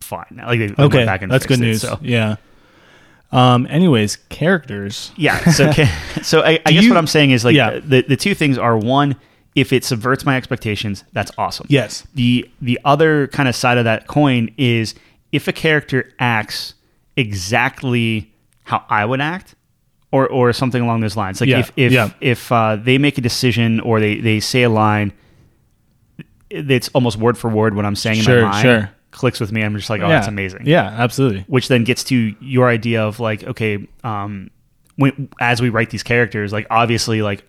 [0.05, 0.41] fine.
[0.47, 1.81] Like they, Okay, went back and that's good it, news.
[1.83, 2.37] so Yeah.
[3.33, 3.67] Um.
[3.69, 5.11] Anyways, characters.
[5.17, 5.73] yeah, so
[6.23, 7.81] so I, I guess you- what I'm saying is like Yeah.
[7.85, 9.17] the the two things are one,
[9.57, 11.67] if it subverts my expectations, that's awesome.
[11.69, 12.07] Yes.
[12.15, 14.95] The the other kind of side of that coin is
[15.33, 16.75] if a character acts
[17.17, 18.33] exactly
[18.63, 19.55] how I would act,
[20.13, 21.41] or or something along those lines.
[21.41, 22.11] Like Yeah, if if yeah.
[22.21, 25.13] if uh, they make a decision or they they say a line
[26.63, 28.91] that's almost word for word what I'm saying in Sure, my mind sure.
[29.15, 29.63] Clicks with me.
[29.63, 30.15] I'm just like, oh, yeah.
[30.17, 30.63] that's amazing.
[30.67, 31.45] Yeah, absolutely.
[31.49, 34.51] Which then gets to your idea of like, okay, um,
[34.97, 37.45] when as we write these characters, like obviously, like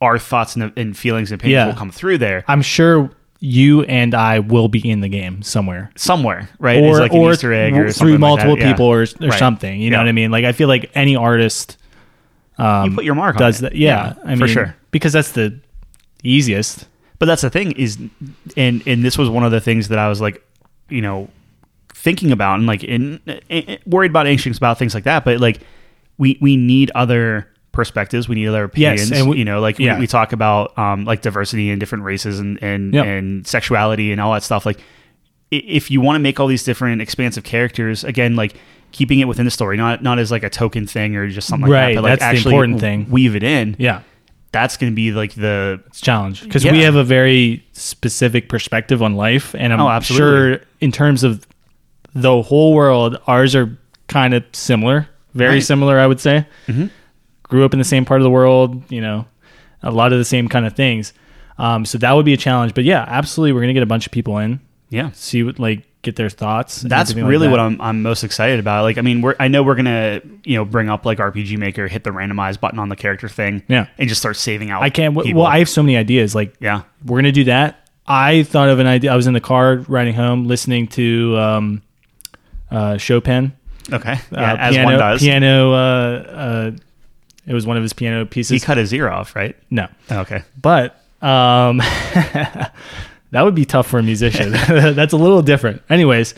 [0.00, 1.66] our thoughts and, and feelings and opinions Yeah.
[1.68, 3.10] will come through there I'm sure
[3.40, 5.90] you and I will be in the game somewhere.
[5.96, 6.82] somewhere, right?
[6.82, 8.58] or It's like or an Easter egg or through something like multiple.
[8.58, 8.70] Yeah.
[8.72, 9.38] people or, or Right.
[9.38, 9.80] something.
[9.80, 10.30] You know what I mean?
[10.30, 11.76] Like I feel like any artist
[12.58, 13.74] um, You put your mark does that.
[13.74, 14.76] Yeah, I mean, for sure.
[14.90, 15.60] because that's the
[16.22, 16.86] easiest.
[17.18, 17.98] But that's the thing is,
[18.56, 20.42] and and this was one of the things that I was like,
[20.88, 21.28] you know,
[21.94, 25.24] thinking about and like in, in worried about, anxious about things like that.
[25.24, 25.60] But like,
[26.18, 28.28] we we need other perspectives.
[28.28, 29.12] We need other Yes, opinions.
[29.12, 29.94] and we- you know, like yeah.
[29.96, 33.06] we, we talk about um like diversity and different races and and Yep.
[33.06, 34.64] and sexuality and all that stuff.
[34.64, 34.80] Like,
[35.50, 38.56] if you want to make all these different expansive characters, again, like
[38.92, 41.68] keeping it within the story, not not as like a token thing or just something
[41.68, 43.10] like Right, that, but like that's the actually important thing.
[43.10, 43.76] weave it in.
[43.78, 44.00] Yeah,
[44.52, 49.02] That's going to be like the it's challenge because we have a very specific perspective
[49.02, 51.46] on life, and I'm Oh, sure in terms of
[52.14, 53.76] the whole world, ours are
[54.08, 55.62] kind of similar, very Right.
[55.62, 56.46] similar, I would say.
[56.68, 56.90] Mhm.
[57.42, 59.26] Grew up in the same part of the world, you know,
[59.82, 61.12] a lot of the same kind of things.
[61.58, 62.72] Um, so that would be a challenge.
[62.74, 64.60] But yeah, absolutely, we're gonna get a bunch of people in.
[64.88, 65.10] yeah.
[65.12, 66.82] see what like get their thoughts.
[66.82, 67.50] That's everything like really that.
[67.50, 68.82] what I'm, I'm most excited about.
[68.84, 71.88] Like, I mean, we're I know we're gonna you know bring up like RPG Maker,
[71.88, 73.86] hit the randomize button on the character thing, Yeah.
[73.98, 74.82] and just start saving out.
[74.82, 75.14] I can't.
[75.14, 76.34] w- Well, I have so many ideas.
[76.34, 77.88] Like yeah, we're gonna do that.
[78.06, 79.12] I thought of an idea.
[79.12, 81.82] I was in the car riding home, listening to um,
[82.70, 83.52] uh, Chopin.
[83.92, 85.20] okay, yeah, uh, as piano, one does.
[85.20, 85.72] Piano.
[85.72, 86.70] Uh, uh,
[87.46, 88.50] it was one of his piano pieces.
[88.60, 89.56] He cut his ear off, right?
[89.70, 91.80] no, Okay, but um,
[93.30, 94.50] that would be tough for a musician.
[94.68, 95.82] That's a little different.
[95.90, 96.34] Anyways,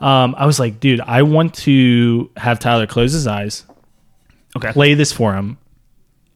[0.00, 3.64] um, I was like, dude, I want to have Tyler close his eyes,
[4.56, 5.56] okay, play this for him,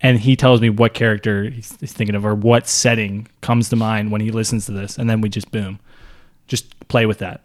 [0.01, 3.77] and he tells me what character he's, he's thinking of or what setting comes to
[3.77, 5.81] mind when he listens to this, and then we just boom,
[6.47, 7.43] just play with that.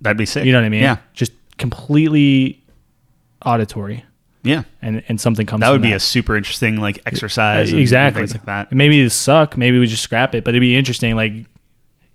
[0.00, 0.44] that'd be sick.
[0.44, 0.82] You know what I mean?
[0.82, 2.62] Yeah, Just completely
[3.44, 4.04] auditory,
[4.44, 4.62] yeah.
[4.80, 5.60] and and something comes.
[5.60, 7.68] That would be a super interesting like exercise.
[7.68, 8.72] and- and exactly things like that.
[8.72, 9.56] Maybe it suck.
[9.56, 11.16] Maybe we just scrap it, but it'd be interesting.
[11.16, 11.32] Like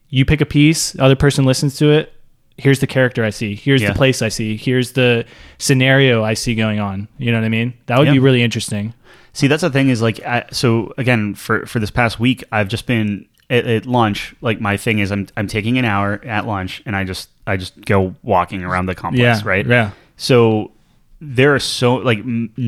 [0.10, 2.14] you pick a piece, other person listens to it.
[2.58, 3.54] Here's the character I see.
[3.56, 3.90] Here's Yeah.
[3.90, 4.58] the place I see.
[4.58, 5.26] Here's the
[5.60, 7.08] scenario I see going on.
[7.18, 7.74] You know what I mean?
[7.88, 8.14] That would Yeah.
[8.14, 8.94] be really interesting.
[9.34, 12.68] See, that's the thing is like, I, so again, for for this past week, I've
[12.68, 14.34] just been at, at lunch.
[14.42, 17.58] Like my thing is, I'm I'm taking an hour at lunch, and I just I
[17.58, 19.48] just go walking around the complex, Yeah.
[19.48, 19.66] right?
[19.68, 19.92] Yeah.
[20.16, 20.72] So
[21.20, 22.20] there are so like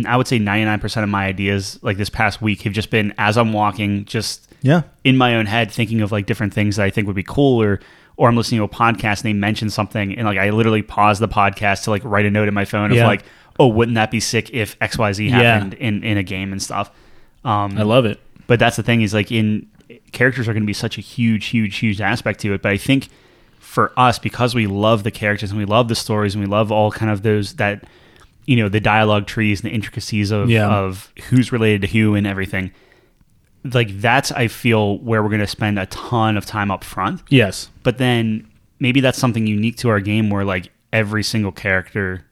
[0.08, 3.14] I would say 99 percent of my ideas like this past week have just been
[3.18, 4.82] as I'm walking, just Yeah.
[5.04, 7.62] in my own head thinking of like different things that I think would be cool
[7.62, 7.80] or
[8.18, 11.20] or I'm listening to a podcast and they mention something and like I literally pause
[11.20, 13.24] the podcast to like write a note in my phone of like,
[13.60, 15.36] oh, wouldn't that be sick if XYZ Yeah.
[15.38, 16.90] happened in, in a game and stuff.
[17.46, 18.20] Um I love it.
[18.48, 19.68] but that's the thing is like in
[20.12, 22.78] characters are going to be such a huge huge huge aspect to it but i
[22.78, 23.10] think
[23.60, 26.72] for us because we love the characters and we love the stories and we love
[26.72, 27.84] all kind of those that
[28.50, 30.68] you know the dialogue trees and the intricacies of Yeah.
[30.70, 32.72] of who's related to who and everything
[33.64, 37.22] like that's i feel where we're going to spend a ton of time up front
[37.30, 37.70] Yes.
[37.84, 38.48] but then
[38.80, 42.26] maybe that's something unique to our game where like every single character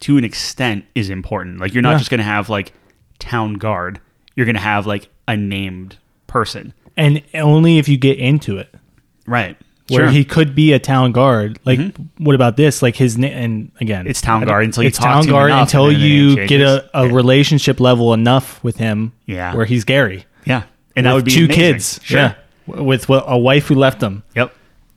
[0.00, 1.98] to an extent is important like you're not Yeah.
[1.98, 2.72] just going to have like
[3.18, 4.00] town guard
[4.34, 8.74] you're going to have like a named person And only if you get into it.
[9.26, 9.56] right
[9.92, 11.58] Where he could be a town guard.
[11.64, 12.24] Like, Mm-hmm.
[12.24, 12.82] what about this?
[12.82, 15.86] Like his name, and again, It's town guard until you it's town to guard until
[15.86, 17.12] and then it you get a, a Yeah.
[17.14, 19.12] relationship level enough with him.
[19.26, 19.54] Yeah.
[19.54, 20.24] where he's Gary.
[20.44, 20.64] yeah
[20.96, 21.54] and that would be two amazing.
[21.62, 22.00] kids.
[22.02, 22.34] sure Yeah,
[22.66, 24.54] with a wife who left him, yep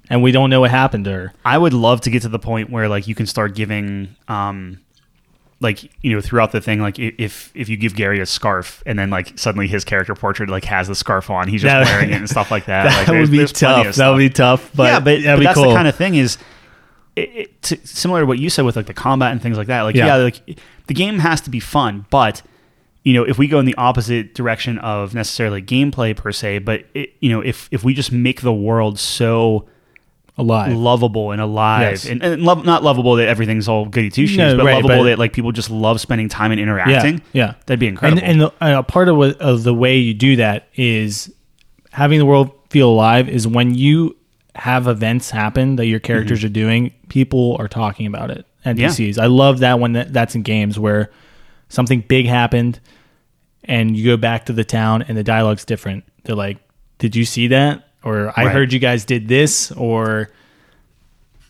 [0.09, 1.34] and we don't know what happened to her.
[1.45, 4.80] i would love to get to the point where like you can start giving um
[5.61, 8.99] like you know throughout the thing like if if you give gary a scarf and
[8.99, 12.10] then like suddenly his character portrait like has the scarf on he's just That- wearing
[12.11, 13.95] it and stuff like that That like, would be tough.
[13.95, 14.69] That would be tough.
[14.76, 15.69] But yeah, but, but be that's cool.
[15.69, 16.38] the kind of thing is
[17.15, 19.68] it, it, t- similar to what you said with like the combat and things like
[19.68, 19.84] that.
[19.84, 20.07] Like, Yeah.
[20.07, 20.15] yeah.
[20.18, 22.41] like the game has to be fun, but
[23.03, 26.84] you know, if we go in the opposite direction of necessarily gameplay per se, but
[26.94, 29.65] it, you know, if if we just make the world so
[30.38, 30.74] alive.
[30.74, 32.06] lovable and alive, Yes.
[32.06, 35.10] and, and not lovable that everything's all goody two shoes, No, but right, lovable but-
[35.10, 37.22] that like people just love spending time and interacting.
[37.34, 37.53] Yeah, yeah.
[37.66, 38.22] that'd be incredible.
[38.22, 41.34] And, and the, and a part of, what, of the way you do that is
[41.91, 44.16] having the world feel alive is when you
[44.56, 46.48] have events happen that your characters mm-hmm.
[46.48, 48.45] are doing, people are talking about it.
[48.66, 49.20] NPCs.
[49.20, 51.12] I love that when that, that's in games where
[51.70, 52.80] something big happened
[53.64, 56.03] and you go back to the town and the dialogue's different.
[56.24, 56.57] They're like,
[56.98, 58.53] "Did you see that?" Or "I Right.
[58.53, 60.30] heard you guys did this," or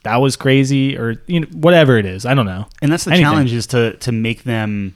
[0.04, 2.26] "That was crazy," or you know, whatever it is.
[2.26, 2.66] I don't know.
[2.82, 3.26] And that's the Anything.
[3.26, 4.96] challenge is to to make them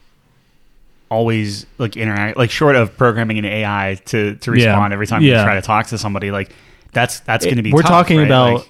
[1.09, 4.67] always like interact like short of programming an AI to to Yeah.
[4.67, 5.39] respond every time Yeah.
[5.39, 6.51] you try to talk to somebody like
[6.93, 8.25] that's that's going to be We're tough, talking right?
[8.27, 8.65] about Like,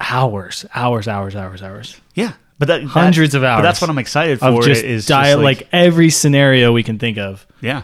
[0.00, 3.58] hours, hours, hours, hours, hours yeah but that, that- Hundreds of hours.
[3.58, 6.98] but that's what I'm excited for just is dial just, like, every scenario we can
[6.98, 7.46] think of.
[7.60, 7.82] yeah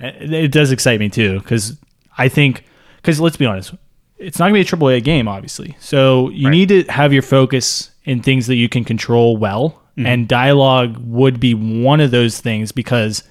[0.00, 1.76] It, it does excite me too because
[2.18, 2.64] I think
[3.02, 3.74] because let's be honest,
[4.18, 5.76] it's not gonna be a triple A game, obviously.
[5.80, 6.50] So you Right.
[6.52, 10.06] need to have your focus in things that you can control well, Mm-hmm.
[10.06, 13.24] and dialogue would be one of those things because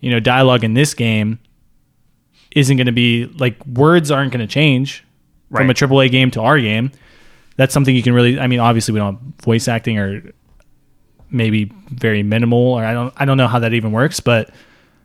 [0.00, 1.38] you know dialogue in this game
[2.54, 5.02] isn't going to be like words aren't going to change
[5.50, 5.76] from a Right.
[5.76, 6.92] triple A game to our game.
[7.56, 8.38] That's something you can really.
[8.38, 10.22] I mean, obviously we don't have voice acting or
[11.30, 13.12] maybe very minimal, or I don't.
[13.16, 14.50] I don't know how that even works, but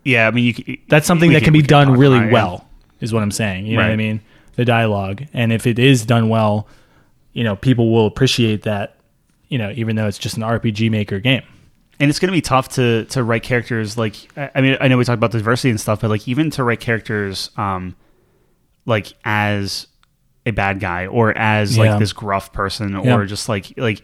[0.05, 2.27] yeah I mean you that's something we that can, be we done really about it,
[2.27, 2.33] yeah.
[2.33, 2.67] well
[2.99, 4.21] is what i'm saying you know what i mean
[4.55, 6.67] the dialogue and if it is done well
[7.33, 8.97] you know people will appreciate that
[9.49, 11.41] you know even though it's just an rpg maker game
[11.99, 14.97] and it's going to be tough to to write characters like I mean I know
[14.97, 17.95] we talked about diversity and stuff, but like even to write characters um
[18.87, 19.85] like as
[20.45, 21.91] a bad guy or as Yeah.
[21.91, 23.23] like this gruff person or Yeah.
[23.25, 24.01] just like like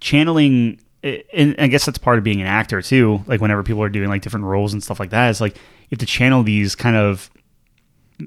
[0.00, 3.22] channeling and I guess that's part of being an actor too.
[3.26, 5.60] Like whenever people are doing like different roles and stuff like that, it's like you
[5.92, 7.30] have to channel these kind of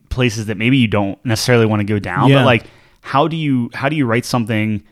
[0.10, 2.30] places that maybe you don't necessarily want to go down.
[2.30, 2.38] Yeah.
[2.40, 2.64] But like,
[3.02, 4.84] how do you how do you write something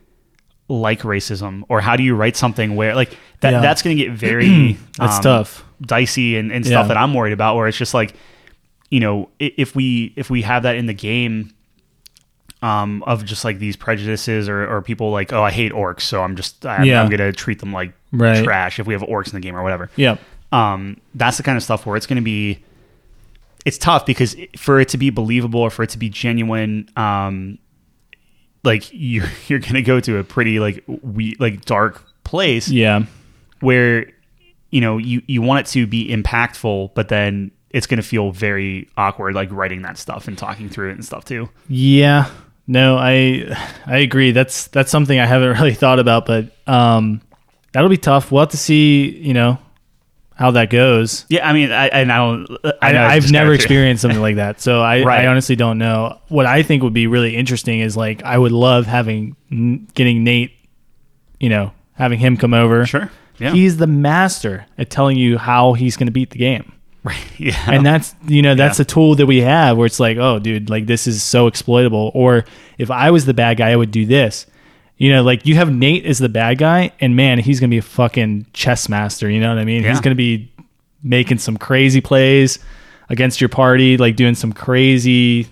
[0.68, 3.62] like racism or how do you write something where like that Yeah.
[3.62, 5.66] that's going to get very That's um, tough.
[5.82, 6.88] dicey and, and stuff Yeah.
[6.90, 8.14] that I'm worried about where it's just like
[8.92, 11.54] you know if we if we have that in the game
[12.62, 16.22] um of just like these prejudices or, or people like oh I hate orcs so
[16.22, 17.02] I'm just I'm, Yeah.
[17.02, 18.44] I'm gonna treat them like Right.
[18.44, 20.18] trash if we have orcs in the game or whatever Yeah.
[20.52, 22.64] um, that's the kind of stuff where it's going to be
[23.66, 27.58] it's tough because for it to be believable or for it to be genuine um,
[28.64, 33.04] like you're you're going to go to a pretty like we like dark place Yeah.
[33.60, 34.06] where
[34.70, 38.32] you know you you want it to be impactful but then it's going to feel
[38.32, 42.30] very awkward like writing that stuff and talking through it and stuff too Yeah.
[42.72, 43.58] No, I
[43.88, 44.32] I agree.
[44.32, 47.20] That's that's something I haven't really thought about, but um
[47.74, 48.32] that'll be tough.
[48.32, 49.58] We'll have to see, you know,
[50.40, 51.26] how that goes.
[51.28, 52.48] yeah i mean i and i don't
[52.82, 55.26] I, know I've never experienced something like that, so I, Right.
[55.26, 56.18] I honestly don't know.
[56.30, 59.36] What I think would be really interesting is like I would love having
[59.94, 60.52] getting Nate,
[61.40, 62.86] you know, having him come over.
[62.86, 66.72] sure yeah He's the master at telling you how he's going to beat the game.
[67.04, 68.84] right yeah and that's you know that's Yeah.
[68.84, 72.12] a tool that we have where it's like oh dude like this is so exploitable
[72.14, 72.44] or
[72.78, 74.46] if i was the bad guy i would do this
[75.00, 77.78] you know like you have nate as the bad guy and man he's gonna be
[77.80, 79.90] a fucking chess master you know what i mean Yeah.
[79.90, 80.52] he's gonna be
[81.02, 82.60] making some crazy plays
[83.10, 85.48] against your party like doing some crazy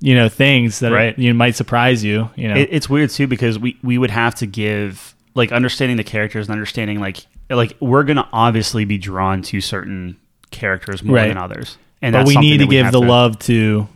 [0.00, 1.18] you know things that Right.
[1.18, 4.10] you know, might surprise you you know It, it's weird too because we we would
[4.10, 8.98] have to give like understanding the characters and understanding like like we're gonna obviously be
[8.98, 10.16] drawn to certain
[10.50, 11.28] characters more Right.
[11.28, 13.86] than others, and but we need to give the to- love to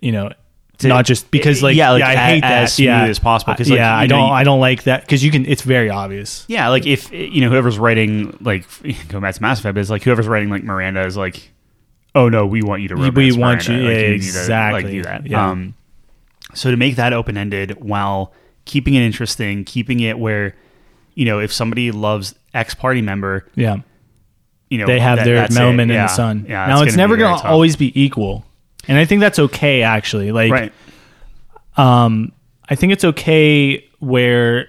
[0.00, 0.30] you know
[0.78, 3.18] to- not just because like yeah, like, I a- hate that as smooth yeah as
[3.18, 5.46] possible, 'cause, I- like, yeah I don't you- I don't like that because you can
[5.46, 8.66] it's very obvious Yeah, like if you know whoever's writing like
[9.08, 11.52] going back to Mass Effect is like whoever's writing like Miranda is like,
[12.14, 13.82] oh no, we want you to romance we want Miranda.
[13.84, 14.82] you- Like, yeah, to, exactly.
[14.82, 15.26] like do that.
[15.26, 15.48] Yeah.
[15.50, 15.74] Um,
[16.54, 18.32] so to make that open ended while
[18.64, 20.54] keeping it interesting, keeping it where
[21.14, 23.76] you know if somebody loves X party member, yeah
[24.70, 25.60] you know they have that- their that's it.
[25.60, 26.06] moment in Yeah.
[26.06, 26.46] the sun.
[26.48, 28.44] Yeah, now it's it's gonna never going to always be equal,
[28.88, 29.82] and I think that's okay.
[29.82, 30.72] Actually, like, right.
[31.76, 32.32] um,
[32.68, 34.68] I think it's okay where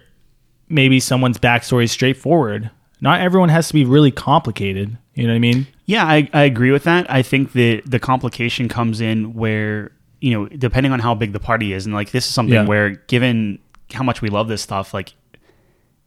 [0.69, 2.69] maybe someone's backstory is straightforward.
[3.01, 4.97] Not everyone has to be really complicated.
[5.13, 5.67] You know what I mean?
[5.85, 7.09] Yeah, I, I agree with that.
[7.09, 11.39] I think that the complication comes in where, you know, depending on how big the
[11.39, 12.65] party is, and like this is something Yeah.
[12.65, 13.59] where given
[13.93, 15.13] how much we love this stuff, like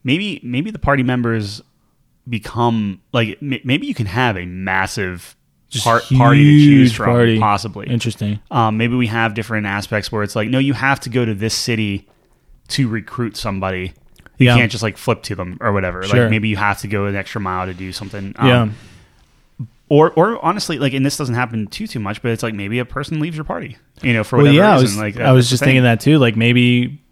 [0.04, 1.62] maybe maybe the party members
[2.28, 5.36] become like m- maybe you can have a massive
[5.70, 7.38] Just par- party to choose from, party.
[7.38, 7.86] possibly.
[7.88, 8.40] Interesting.
[8.50, 11.34] Um, maybe we have different aspects where it's like, no, you have to go to
[11.34, 12.08] this city
[12.68, 13.92] to recruit somebody.
[14.38, 14.56] You Yeah.
[14.56, 16.02] can't just like flip to them or whatever.
[16.04, 16.20] Sure.
[16.22, 18.32] Like maybe you have to go an extra mile to do something.
[18.36, 18.68] Um, yeah.
[19.90, 22.78] or or honestly, like, and this doesn't happen too too much, but it's like maybe
[22.78, 24.70] a person leaves your party, you know, for Well, whatever yeah.
[24.70, 24.84] I reason.
[24.84, 26.18] was, like I was just thinking that too.
[26.18, 27.02] Like maybe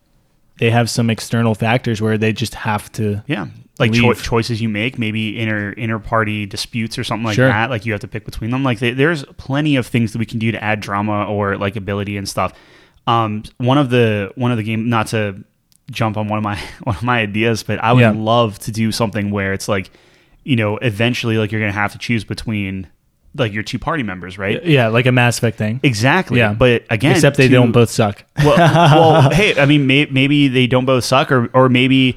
[0.61, 3.23] they have some external factors where they just have to.
[3.27, 3.47] Yeah,
[3.79, 7.49] like cho- choices you make, maybe inter inter party disputes or something like Sure.
[7.49, 7.69] that.
[7.71, 8.63] Like you have to pick between them.
[8.65, 11.77] Like they, there's plenty of things that we can do to add drama or like
[11.77, 12.53] ability and stuff.
[13.07, 15.45] Um, one of the one of the game, not to
[15.91, 18.13] jump on one of my one of my ideas, but I would Yeah.
[18.17, 19.91] love to do something where it's like,
[20.45, 22.87] you know, eventually like you're gonna have to choose between
[23.37, 24.65] like your two party members, right?
[24.65, 25.79] Yeah, like a Mass Effect thing.
[25.83, 26.39] Exactly.
[26.39, 26.55] Yeah.
[26.55, 28.25] But again, Except they to- don't both suck.
[28.39, 32.17] well, well, hey, I mean, may, maybe they don't both suck, or or maybe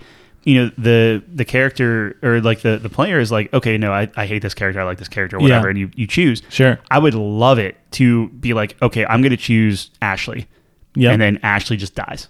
[0.49, 4.09] you know the the character or like the the player is like, okay, no, I,
[4.15, 5.69] I hate this character, I like this character, whatever, Yeah.
[5.71, 6.41] and you you choose.
[6.49, 6.79] Sure.
[6.89, 10.47] I would love it to be like, okay, I'm going to choose Ashley,
[10.95, 11.11] Yeah.
[11.11, 12.27] and then Ashley just dies,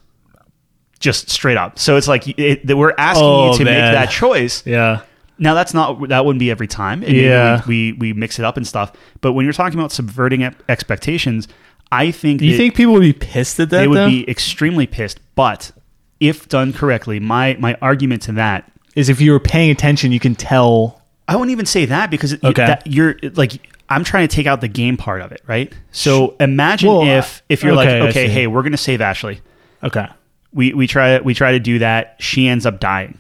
[1.00, 1.80] just straight up.
[1.80, 3.94] So it's like it, that we're asking Oh, you to man.
[3.94, 4.66] make that choice.
[4.66, 5.02] Yeah.
[5.38, 7.02] Now that's not that wouldn't be every time.
[7.04, 7.62] And maybe Yeah.
[7.68, 8.92] we, we we mix it up and stuff.
[9.22, 11.48] But when you're talking about subverting expectations,
[11.92, 13.78] I think Do you that- think people would be pissed at that?
[13.78, 14.10] they would though?
[14.10, 15.20] be extremely pissed.
[15.36, 15.72] But
[16.20, 20.20] if done correctly, my my argument to that, Is if you were paying attention, you
[20.20, 21.02] can tell.
[21.28, 22.66] I wouldn't even say that because Okay.
[22.66, 23.54] that you're like
[23.90, 25.72] I'm trying to take out the game part of it, right?
[25.92, 29.42] So imagine Well, if if you're okay, like, okay, hey, we're gonna save Ashley.
[29.84, 30.08] Okay.
[30.54, 32.16] We we try we try to do that.
[32.20, 33.20] She ends up dying.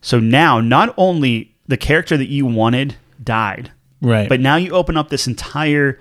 [0.00, 3.70] So now not only the character that you wanted died,
[4.00, 4.28] Right.
[4.28, 5.98] but now you open up this entire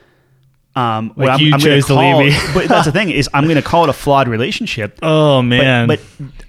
[0.75, 2.37] um, what Like you gonna chose to leave me.
[2.53, 4.99] but that's the thing is I'm going to call it a flawed relationship.
[5.03, 5.87] oh man.
[5.87, 5.99] but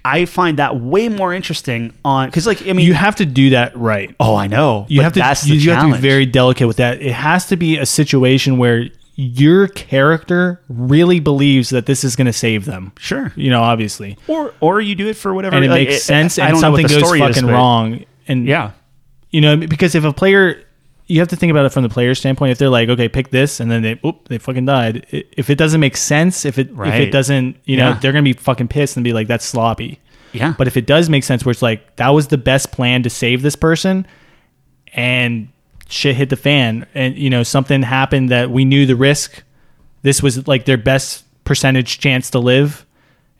[0.05, 3.51] I find that way more interesting on because, like, I mean, you have to do
[3.51, 4.15] that right.
[4.19, 4.85] oh, I know.
[4.89, 5.19] You but have to.
[5.19, 7.01] That's you, you have to be very delicate with that.
[7.01, 12.25] It has to be a situation where your character really believes that this is going
[12.25, 12.91] to save them.
[12.97, 13.33] sure.
[13.35, 16.39] You know, obviously, Or or you do it for whatever, and it like, makes sense,
[16.39, 18.05] I and don't know what something goes fucking is, wrong.
[18.27, 18.71] And Yeah,
[19.29, 20.63] you know, because if a player,
[21.11, 22.51] you have to think about it from the player standpoint.
[22.51, 25.05] If they're like, okay, pick this, and then they, oop, they fucking died.
[25.11, 27.99] If it doesn't make sense, if it if it doesn't, you know, Yeah.
[27.99, 29.99] they're gonna be fucking pissed and be like, that's sloppy.
[30.33, 30.53] Yeah.
[30.57, 33.09] But if it does make sense, where it's like that was the best plan to
[33.09, 34.07] save this person,
[34.93, 35.49] and
[35.89, 39.43] shit hit the fan, and you know something happened that we knew the risk.
[40.03, 42.85] This was like their best percentage chance to live,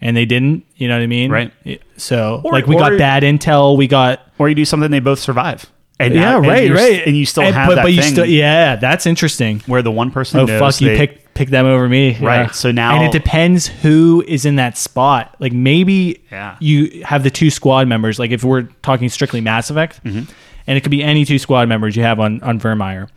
[0.02, 0.66] and they didn't.
[0.76, 1.32] You know what I mean?
[1.32, 1.52] Right.
[1.98, 3.78] So Or- like we or- got bad intel.
[3.78, 5.66] We got or you do something they both survive.
[6.06, 8.26] And yeah, and right, right, And you still And- have but, that but you still,
[8.26, 9.62] yeah, that's interesting.
[9.68, 12.52] where the one person Oh fuck, you pick pick them over me, Right, Yeah.
[12.52, 15.36] so now- and it depends who is in that spot.
[15.40, 16.56] Like maybe Yeah.
[16.60, 18.20] you have the two squad members.
[18.20, 20.24] Like if we're talking strictly Mass Effect, Mm-hmm.
[20.68, 23.08] and it could be any two squad members you have on on Virmire,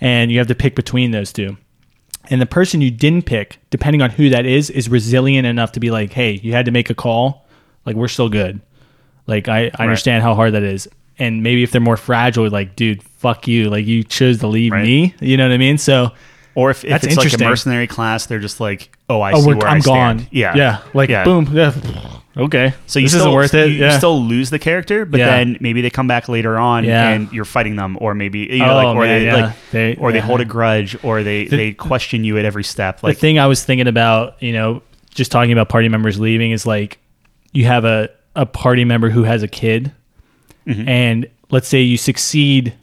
[0.00, 1.56] and you have to pick between those two.
[2.30, 5.80] And the person you didn't pick, depending on who that is, is resilient enough to
[5.80, 7.46] be like, hey, you had to make a call.
[7.84, 8.60] Like we're still good.
[9.26, 10.88] Like I, I understand how hard that is.
[11.20, 13.68] And maybe if they're more fragile, like, dude, fuck you.
[13.70, 14.82] Like you chose to leave Right.
[14.84, 15.14] me.
[15.20, 15.78] You know what I mean?
[15.78, 16.12] So
[16.56, 19.40] Or if, if That's it's like a mercenary class, they're just like, oh, I oh,
[19.40, 20.18] see where I'm I stand.
[20.20, 20.28] gone.
[20.32, 21.24] Yeah, yeah, like Yeah.
[21.24, 21.48] boom.
[21.52, 21.72] Yeah.
[22.36, 23.70] Okay, So you this still, isn't worth it.
[23.72, 25.26] You, you still lose the character, but Yeah.
[25.26, 27.08] then maybe they come back later on Yeah.
[27.10, 29.34] and you're fighting them, or maybe you know, Oh, like, or man, they yeah.
[29.46, 33.02] like, They- or they hold a grudge, or they they question you at every step.
[33.02, 34.80] Like, the thing I was thinking about, you know,
[35.14, 36.98] just talking about party members leaving is like
[37.52, 39.90] you have a, a party member who has a kid,
[40.66, 40.88] Mm-hmm.
[40.88, 42.74] and let's say you succeed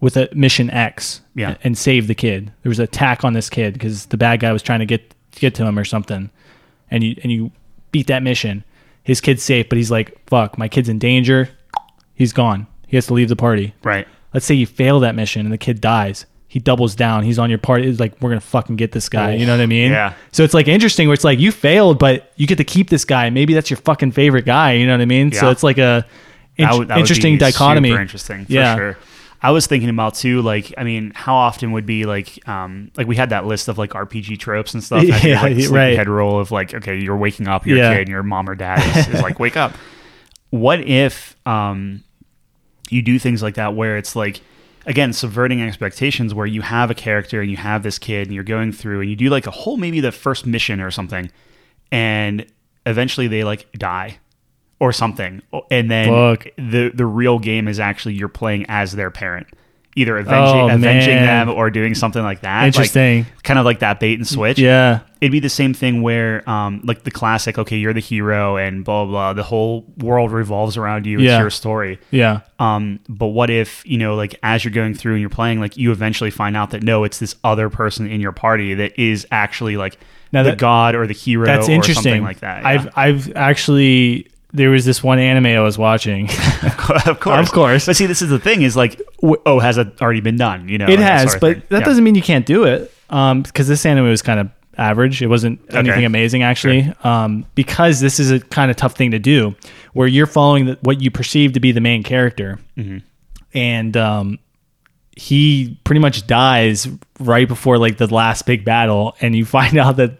[0.00, 1.56] with a mission X Yeah.
[1.64, 2.52] and save the kid.
[2.62, 5.14] There was an attack on this kid because the bad guy was trying to get
[5.32, 6.30] get to him or something,
[6.90, 7.50] and you and you
[7.92, 8.64] beat that mission.
[9.02, 11.48] His kid's safe, but he's like, "Fuck, my kid's in danger.
[12.14, 12.66] He's gone.
[12.86, 14.06] He has to leave the party." right?
[14.34, 17.48] let's say you fail that mission and the kid dies he doubles down he's on
[17.48, 19.90] your party it's like we're gonna fucking get this guy you know what i mean
[19.90, 20.12] yeah.
[20.32, 23.06] so it's like interesting where it's like you failed but you get to keep this
[23.06, 25.40] guy maybe that's your fucking favorite guy you know what i mean Yeah.
[25.40, 26.04] so it's like a
[26.58, 28.76] in- That would- that would interesting be dichotomy Super interesting, for Yeah.
[28.76, 28.98] sure.
[29.40, 33.06] I was thinking about too, like, I mean, how often would be like, um, like
[33.06, 35.04] we had that list of like RPG tropes and stuff.
[35.04, 35.96] Yeah, like the right.
[35.96, 37.92] Head roll of like, okay, you're waking up, your Yeah.
[37.92, 39.74] kid, and your mom or dad is, is like, wake up.
[40.50, 42.02] What if um,
[42.90, 44.40] you do things like that where it's like,
[44.86, 48.42] again, subverting expectations, where you have a character and you have this kid and you're
[48.42, 51.30] going through and you do like a whole maybe the first mission or something,
[51.92, 52.44] and
[52.86, 54.18] eventually they like die
[54.80, 56.48] or something, and then Fuck.
[56.56, 59.46] the the real game is actually you're playing as their parent,
[59.96, 62.60] either avenging Oh, avenging them or doing something like that.
[62.60, 63.26] Like, Interesting.
[63.42, 64.58] kind of like that bait and switch.
[64.58, 68.56] yeah It'd be the same thing where, um, like the classic, okay, you're the hero
[68.56, 69.10] and blah blah.
[69.10, 69.32] blah.
[69.32, 71.18] The whole world revolves around you.
[71.18, 71.98] It's your story.
[72.12, 75.58] yeah Um, but what if you know, like as you're going through and you're playing,
[75.58, 78.96] like you eventually find out that no, it's this other person in your party that
[78.96, 79.98] is actually like
[80.30, 82.62] Now the that- god or the hero that's or interesting something like that.
[82.62, 82.68] yeah.
[82.68, 86.28] i've i've actually there was this one anime i was watching
[86.62, 86.76] of
[87.20, 87.86] course, Of course.
[87.86, 90.68] But see, this is the thing: is like, oh, has it already been done?
[90.68, 91.84] You know, it that has but that Yeah.
[91.84, 95.26] doesn't mean you can't do it um because this anime was kind of average it
[95.26, 99.54] wasn't anything amazing actually um because this is a kind of tough thing to do
[99.92, 102.98] where you're following the, what you perceive to be the main character Mm-hmm.
[103.54, 104.38] and um
[105.16, 106.86] he pretty much dies
[107.18, 110.18] right before like the last big battle and you find out that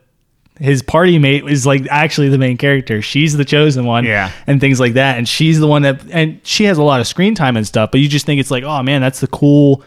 [0.58, 4.30] his party mate is like actually the main character she's the chosen one Yeah.
[4.46, 7.06] and things like that and she's the one that and she has a lot of
[7.06, 9.82] screen time and stuff but you just think it's like oh man that's the cool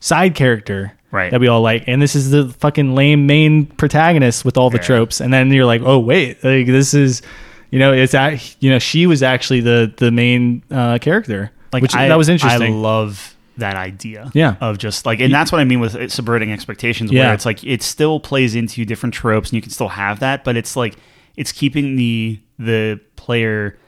[0.00, 1.30] side character Right.
[1.30, 4.78] that we all like and this is the fucking lame main protagonist with all the
[4.78, 4.82] Yeah.
[4.84, 7.22] tropes and then you're like oh wait like this is
[7.70, 11.82] you know it's act you know she was actually the the main uh character like
[11.82, 14.30] which I, that was interesting I love that idea.
[14.34, 14.56] Yeah.
[14.60, 17.26] Of just like, and that's what I mean with subverting expectations, Yeah.
[17.26, 20.44] where it's like it still plays into different tropes, and you can still have that,
[20.44, 20.96] but it's like
[21.36, 23.78] it's keeping the the player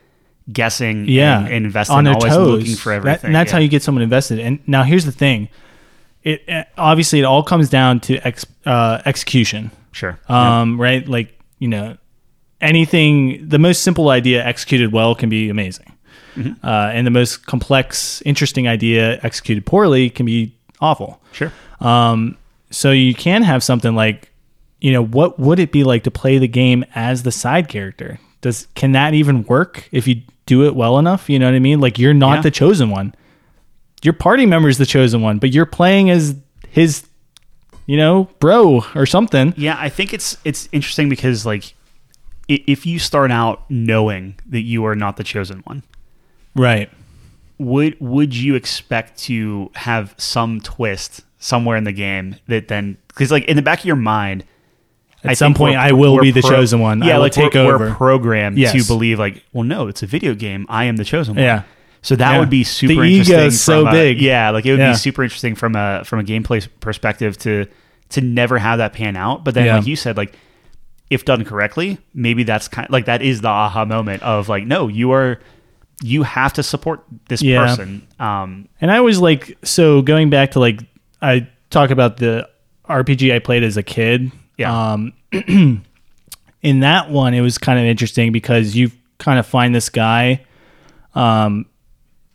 [0.53, 2.61] guessing, yeah, and, and invested, on their always toes.
[2.61, 3.27] looking for That- everything.
[3.29, 3.57] and that's yeah.
[3.57, 4.39] how you get someone invested.
[4.41, 5.49] And now here's the thing:
[6.23, 9.71] it uh, obviously it all comes down to ex, uh, execution.
[9.93, 10.19] sure.
[10.29, 11.07] Um, right?
[11.09, 11.97] Like you know,
[12.61, 15.93] anything the most simple idea executed well can be amazing,
[16.37, 16.65] Mm-hmm.
[16.67, 21.21] uh, and the most complex, interesting idea executed poorly can be awful.
[21.33, 21.53] sure.
[21.81, 22.37] Um,
[22.71, 24.31] so you can have something like,
[24.81, 28.19] you know, what would it be like to play the game as the side character?
[28.41, 31.29] Does can that even work if you do it well enough?
[31.29, 31.81] You know what I mean?
[31.81, 32.41] Like you're not Yeah.
[32.43, 33.15] the chosen one.
[34.03, 36.37] Your party member is the chosen one, but you're playing as
[36.69, 37.05] his,
[37.87, 39.55] you know, bro or something.
[39.57, 41.75] Yeah, I think it's it's interesting because like
[42.49, 45.83] if you start out knowing that you are not the chosen one,
[46.59, 46.91] Right.
[47.59, 53.31] would would you expect to have some twist somewhere in the game that then because
[53.31, 54.45] like in the back of your mind
[55.25, 57.03] At I some point, I will be the pro- chosen one.
[57.03, 57.89] Yeah, I will like take we're, over.
[57.89, 60.67] We're programmed to believe like, well, no, it's a video game.
[60.69, 61.43] I am the chosen one.
[61.45, 61.63] Yeah.
[62.03, 62.39] So that Yeah.
[62.39, 63.47] would be super The ego interesting.
[63.49, 64.21] is so a- big.
[64.21, 64.93] Yeah, like it would Yeah.
[64.93, 67.67] be super interesting from a from a gameplay perspective to
[68.11, 69.45] to never have that pan out.
[69.45, 69.77] But then, Yeah.
[69.79, 70.33] like you said, like
[71.11, 74.87] if done correctly, maybe that's kind like that is the aha moment of like, no,
[74.89, 75.41] you are
[76.03, 77.67] you have to support this Yeah.
[77.67, 78.07] person.
[78.21, 80.81] Um, And I always like so going back to like
[81.21, 82.49] I talk about the
[82.89, 84.31] RPG I played as a kid.
[84.57, 84.93] Yeah.
[84.93, 85.13] Um,
[86.63, 90.45] in that one, it was kind of interesting because you kind of find this guy,
[91.15, 91.67] um,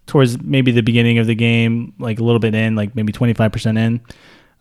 [0.05, 3.33] towards maybe the beginning of the game, like a little bit in, like maybe twenty
[3.33, 4.01] five percent in,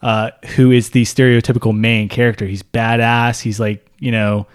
[0.02, 2.46] uh, who is the stereotypical main character.
[2.46, 3.40] He's badass.
[3.40, 4.46] He's like you know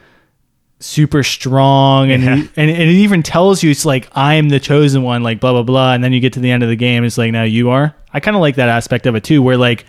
[0.79, 2.35] super strong and, Yeah.
[2.35, 5.51] he- and and it even tells you it's like I'm the chosen one like blah
[5.53, 7.43] blah blah and then you get to the end of the game it's like now
[7.43, 9.85] you are I kind of like that aspect of it too where like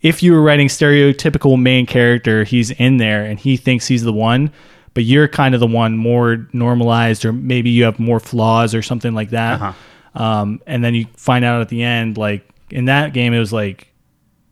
[0.00, 4.12] if you were writing stereotypical main character he's in there and he thinks he's the
[4.12, 4.52] one
[4.94, 8.82] but you're kind of the one more normalized or maybe you have more flaws or
[8.82, 10.22] something like that Uh-huh.
[10.24, 13.52] um, and then you find out at the end like in that game it was
[13.52, 13.88] like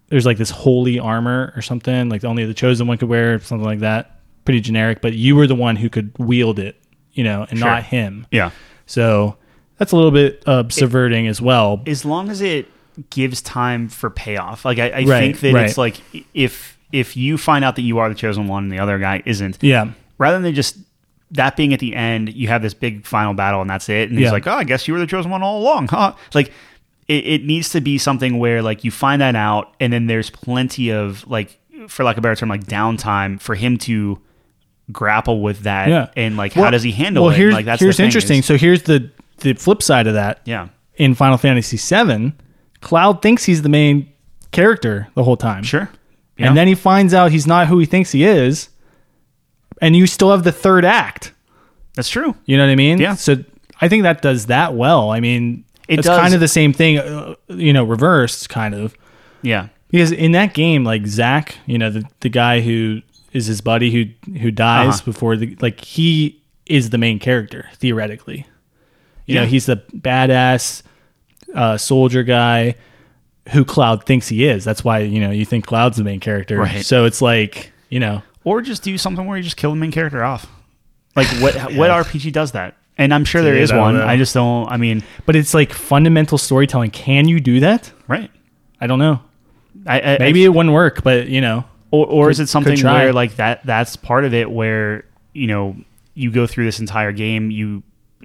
[0.09, 3.65] there's like this holy armor or something like only the chosen one could wear something
[3.65, 4.16] like that
[4.47, 6.81] pretty generic but you were the one who could wield it
[7.13, 7.69] you know and Sure.
[7.69, 8.51] not him yeah.
[8.87, 9.37] so
[9.79, 12.67] that's a little bit uh, subverting as well as long as it
[13.11, 14.65] gives time for payoff.
[14.65, 15.67] Like I, I Right, think that right.
[15.67, 15.97] it's like
[16.33, 19.23] if if you find out that you are the chosen one and the other guy
[19.27, 20.79] isn't, yeah rather than just
[21.33, 24.09] that being at the end, you have this big final battle and that's it.
[24.09, 24.27] And Yeah.
[24.27, 26.53] he's like, "Oh, I guess you were the chosen one all along, huh?" Like
[27.09, 30.31] it, it needs to be something where like you find that out, and then there's
[30.31, 31.59] plenty of like,
[31.89, 34.19] for lack of a better term, like downtime for him to
[34.93, 35.89] grapple with that.
[35.89, 37.37] yeah and like, Well- how does he handle well it?
[37.39, 40.69] here's, like that's here's interesting is- so here's the the flip side of that yeah,
[40.97, 42.33] in final fantasy 7
[42.81, 44.11] cloud thinks he's the main
[44.53, 45.91] character the whole time sure.
[46.39, 46.49] Yeah.
[46.49, 48.69] and then he finds out he's not who he thinks he is
[49.83, 51.33] and you still have the third act
[51.95, 52.35] that's true.
[52.45, 52.99] You know what I mean?
[52.99, 53.15] Yeah.
[53.15, 53.37] So
[53.81, 55.09] I think that does that well.
[55.11, 56.21] I mean, It it's does.
[56.21, 58.95] kind of the same thing, uh, you know, reversed kind of.
[59.41, 63.01] Yeah, Because in that game, like Zack, you know, the, the guy who
[63.37, 65.05] is his buddy who who dies Uh-huh.
[65.05, 68.47] before the like he is the main character theoretically.
[69.27, 69.41] You Yeah.
[69.43, 70.83] know, he's the badass
[71.55, 72.75] uh, soldier guy
[73.51, 74.65] who Cloud thinks he is.
[74.65, 76.59] That's why you know you think Cloud's the main character.
[76.59, 76.85] Right.
[76.85, 79.93] So it's like you know, or just do something where you just kill the main
[79.93, 80.47] character off.
[81.15, 82.77] Like what what RPG does that?
[82.99, 83.95] And I'm sure there Dude, is I one.
[83.99, 84.07] know.
[84.07, 84.69] I just don't.
[84.73, 86.91] I mean, but it's like fundamental storytelling.
[86.91, 87.93] Can you do that?
[88.09, 88.31] right?
[88.81, 89.21] I don't know.
[89.87, 91.65] I, I Maybe it wouldn't work, but you know,
[92.05, 95.77] or, or is it something where like that that's part of it where you know
[96.15, 97.83] you go through this entire game you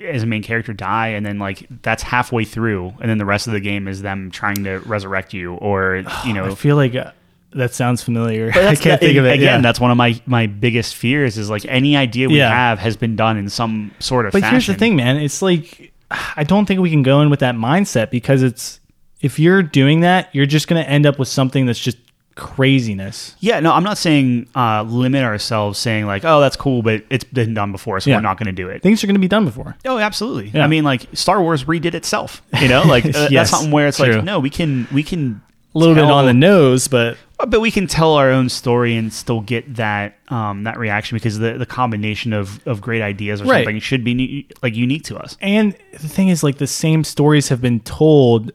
[0.07, 3.47] as a main character die and then like that's halfway through and then the rest
[3.47, 6.95] of the game is them trying to resurrect you or you know I feel like
[6.95, 7.11] uh,
[7.53, 8.49] that sounds familiar.
[8.55, 9.61] I can't that- think of it again yeah.
[9.61, 12.49] that's one of my my biggest fears is like any idea we Yeah.
[12.49, 15.17] have has been done in some sort of But fashion here's the thing, man.
[15.17, 15.91] It's like
[16.35, 18.79] I don't think we can go in with that mindset because it's
[19.21, 21.97] if you're doing that, you're just going to end up with something that's just
[22.35, 23.35] craziness.
[23.39, 27.23] Yeah, no, I'm not saying uh, limit ourselves, saying like, oh, that's cool, but it's
[27.23, 28.17] been done before, so Yeah.
[28.17, 28.81] we're not going to do it.
[28.81, 29.75] Things are going to be done before.
[29.85, 30.49] Oh, absolutely.
[30.53, 30.63] Yeah.
[30.63, 32.41] I mean, like Star Wars redid itself.
[32.59, 34.15] You know, like uh, Yes, that's something where it's true.
[34.15, 35.41] like, no, we can, we can
[35.75, 37.17] A little bit on the nose, but
[37.47, 41.39] but we can tell our own story and still get that um, that reaction because
[41.39, 43.65] the the combination of of great ideas or Right.
[43.65, 45.37] something should be ne- like unique to us.
[45.41, 48.51] and the thing is like the same stories have been told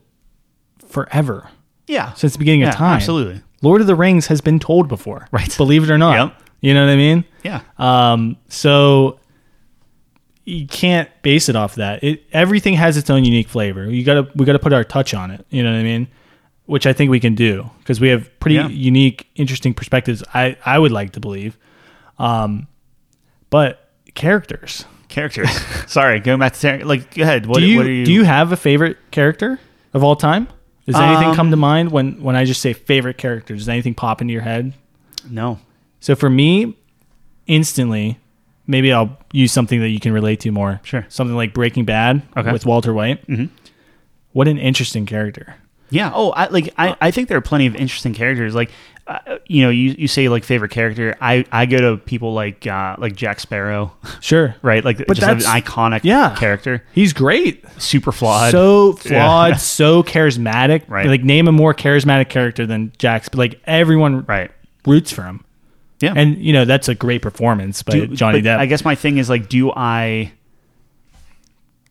[0.88, 1.48] forever
[1.88, 2.96] Yeah, since the beginning yeah, of time.
[2.96, 3.42] absolutely.
[3.66, 5.28] Lord of the Rings has been told before.
[5.32, 5.54] Right.
[5.56, 6.12] Believe it or not.
[6.18, 6.42] Yep.
[6.60, 7.24] You know what I mean?
[7.44, 9.18] Yeah, Um, so
[10.44, 12.02] you can't base it off that.
[12.04, 13.90] It everything has its own unique flavor.
[13.90, 15.44] You gotta we gotta put our touch on it.
[15.50, 16.06] You know what I mean?
[16.66, 18.68] Which I think we can do because we have pretty Yeah.
[18.68, 20.22] unique, interesting perspectives.
[20.34, 21.58] I I would like to believe.
[22.18, 22.68] Um,
[23.50, 24.84] but characters.
[25.08, 25.50] characters.
[25.86, 27.46] Sorry, going back to like, go ahead.
[27.46, 28.04] What do you, what are you?
[28.06, 29.58] do you have a favorite character
[29.94, 30.48] of all time?
[30.86, 33.54] Does anything Um, come to mind when when I just say favorite character?
[33.56, 34.72] Does anything pop into your head?
[35.28, 35.58] no?
[35.98, 36.76] So for me,
[37.46, 38.18] instantly,
[38.66, 40.80] maybe I'll use something that you can relate to more.
[40.84, 41.04] Sure.
[41.08, 42.52] Something like Breaking Bad Okay.
[42.52, 43.26] with Walter White.
[43.26, 43.48] Mhm.
[44.32, 45.56] What an interesting character.
[45.90, 46.10] Yeah.
[46.14, 46.72] Oh, I like.
[46.76, 48.54] I, I think there are plenty of interesting characters.
[48.54, 48.70] Like,
[49.06, 51.16] uh, you know, you, you say like favorite character.
[51.20, 54.54] I, I go to people like uh, like Jack Sparrow, Sure.
[54.62, 54.84] right?
[54.84, 56.34] Like, But just an that's- iconic yeah.
[56.36, 56.84] character.
[56.92, 57.64] He's great.
[57.80, 58.50] Super flawed.
[58.50, 59.56] So flawed, Yeah.
[59.58, 60.88] so charismatic.
[60.88, 61.06] Right.
[61.06, 63.28] Like name a more charismatic character than Jack's.
[63.28, 64.50] But like everyone right.
[64.86, 65.44] roots for him.
[66.00, 66.12] Yeah.
[66.14, 68.58] And you know, that's a great performance by Do- Johnny Depp.
[68.58, 70.32] I guess my thing is like, do I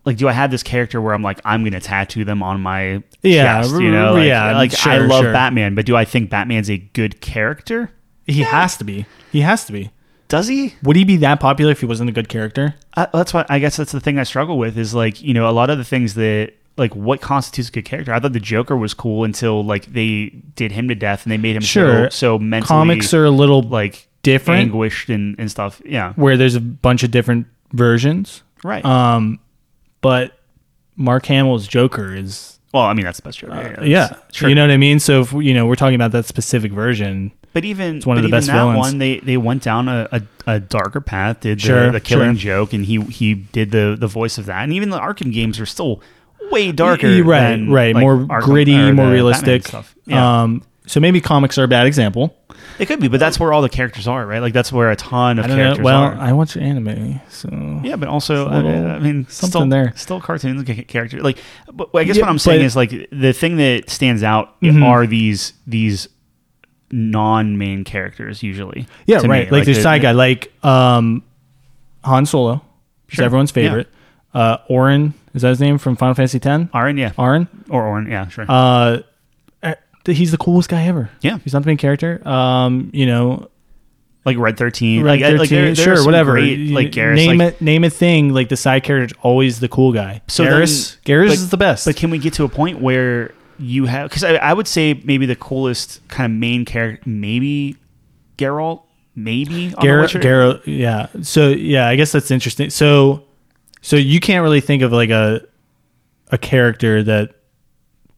[0.06, 3.04] like do I have this character where I'm like I'm gonna tattoo them on my
[3.22, 3.72] Yeah, chest?
[3.74, 5.34] You know, like, yeah, like I love sure.
[5.34, 7.92] Batman, but do I think Batman's a good character?
[8.28, 9.06] he has to be.
[9.32, 9.92] He has to be.
[10.28, 10.74] Does he?
[10.82, 12.74] Would he be that popular if he wasn't a good character?
[12.96, 15.48] Uh, that's what I guess that's the thing I struggle with is like you know
[15.50, 18.12] a lot of the things that like what constitutes a good character.
[18.12, 21.38] I thought the Joker was cool until like they did him to death and they
[21.38, 22.10] made him Sure.
[22.10, 25.82] so, so mentally Comics are a little like different, anguished and, and stuff.
[25.86, 28.42] Yeah, where there's a bunch of different versions.
[28.64, 28.84] right.
[28.84, 29.40] Um,
[30.06, 30.38] but
[30.96, 33.50] Mark Hamill's Joker is well, I mean that's the best joke.
[33.54, 34.50] Yeah, yeah, sure.
[34.50, 35.00] you know what I mean.
[35.00, 38.28] So if you know we're talking about that specific version, But even one of the
[38.28, 38.78] even best that villains.
[38.80, 41.40] one, they they went down a, a, a darker path.
[41.42, 42.66] Did the, Sure, the killing sure.
[42.66, 44.64] joke, and he he did the the voice of that.
[44.64, 46.02] And even the Arkham games are still
[46.52, 47.08] way darker.
[47.24, 49.66] Right, than, right, like, more Arkham- gritty, more realistic.
[49.68, 49.96] stuff.
[50.06, 52.36] Yeah, Um, so maybe comics are a bad example.
[52.80, 54.40] it could be, but that's where all the characters are, right?
[54.40, 55.64] Like that's where a ton of I don't know.
[55.64, 56.16] characters Well, are.
[56.16, 57.50] I watch anime, so
[57.84, 59.94] Yeah, but also, little- I, I mean, something still, there.
[59.96, 61.22] Still cartoons, ca- character.
[61.22, 61.38] Like,
[61.74, 64.84] but I guess Yeah, what I'm saying is like the thing that stands out Mhm.
[64.84, 66.08] are these these
[66.92, 68.88] non-main characters usually.
[69.06, 69.46] yeah, right.
[69.52, 69.58] me.
[69.58, 71.24] Like, there's the- side guy, like um,
[72.04, 72.62] Han Solo,
[73.10, 73.88] is everyone's favorite.
[74.34, 76.70] Uh, Auron is that his name from Final Fantasy X?
[76.74, 77.48] Aaron, yeah, Auron.
[77.70, 78.46] or Auron, yeah, sure.
[78.48, 79.00] Uh,
[80.14, 81.10] he's the coolest guy ever.
[81.22, 81.40] Yeah.
[81.40, 82.26] he's not the main character.
[82.28, 83.50] Um, you know,
[84.26, 86.32] like Red Thirteen, Red like, I- like 13, there, there sure, whatever.
[86.34, 88.34] Great, like Garrus, name like, it, name a thing.
[88.34, 90.22] Like the side character is always the cool guy.
[90.28, 91.86] So Garrus, then- Garrus but- is the best.
[91.86, 94.10] But can we get to a point where you have?
[94.10, 97.78] Because I, I would say maybe the coolest kind of main character, maybe
[98.38, 98.82] Geralt,
[99.16, 100.20] maybe on The Garrett, Witcher.
[100.20, 101.08] Garrett, yeah.
[101.22, 102.70] So yeah, I guess that's interesting.
[102.72, 103.24] So,
[103.82, 105.42] so you can't really think of like a
[106.32, 107.36] a character that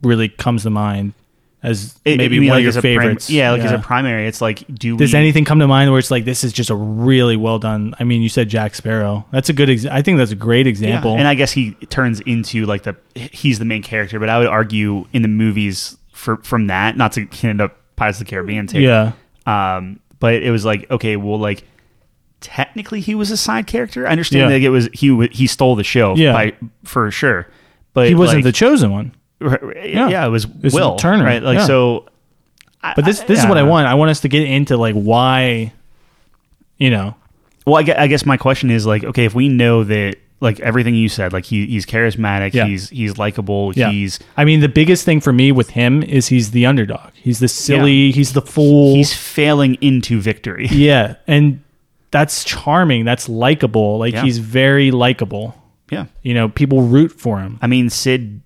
[0.01, 1.14] really comes to mind
[1.63, 3.29] as It- maybe mean one like of your a prim- favorites.
[3.29, 5.99] yeah, like as a primary, it's like do Does we, anything come to mind where
[5.99, 7.95] it's like this is just a really well done?
[7.99, 9.25] I mean, you said Jack Sparrow.
[9.31, 9.69] That's a good.
[9.69, 11.15] Ex- I think that's a great Yeah, example.
[11.17, 14.47] And I guess he turns into like the he's the main character, but I would
[14.47, 18.67] argue in the movies for from that, not to get into Pirates of the Caribbean
[18.67, 18.79] too.
[18.81, 19.13] yeah,
[19.47, 21.63] Um, but it was like okay, well, like
[22.39, 24.07] technically he was a side character.
[24.07, 24.59] I understand Yeah.
[24.59, 26.34] that it was he he stole the show, Yeah.
[26.34, 26.53] by,
[26.84, 27.47] for sure.
[27.93, 29.13] But he wasn't the chosen one.
[29.39, 31.41] Yeah, yeah, it was It's Will Turner, right?
[31.43, 31.65] Like yeah.
[31.68, 32.07] so.
[32.95, 33.88] But this I- this is what I want.
[33.88, 35.73] I want us to get into like why,
[36.77, 37.15] you know,
[37.65, 40.59] Well, I gue- I guess my question is like, okay, if we know that like
[40.59, 42.65] everything you said, like he, he's charismatic, Yeah.
[42.68, 43.91] he's he's likable, Yeah.
[43.91, 47.11] he's I mean, the biggest thing for me with him is he's the underdog.
[47.15, 48.11] He's the silly.
[48.11, 48.95] He's the fool.
[48.95, 50.68] he's failing into victory.
[50.72, 51.61] yeah, and
[52.11, 53.03] that's charming.
[53.05, 53.97] That's likable.
[53.97, 54.23] Like Yeah.
[54.23, 55.55] he's very likable.
[55.91, 56.05] yeah.
[56.22, 57.59] You know, people root for him.
[57.61, 58.41] I mean, Cid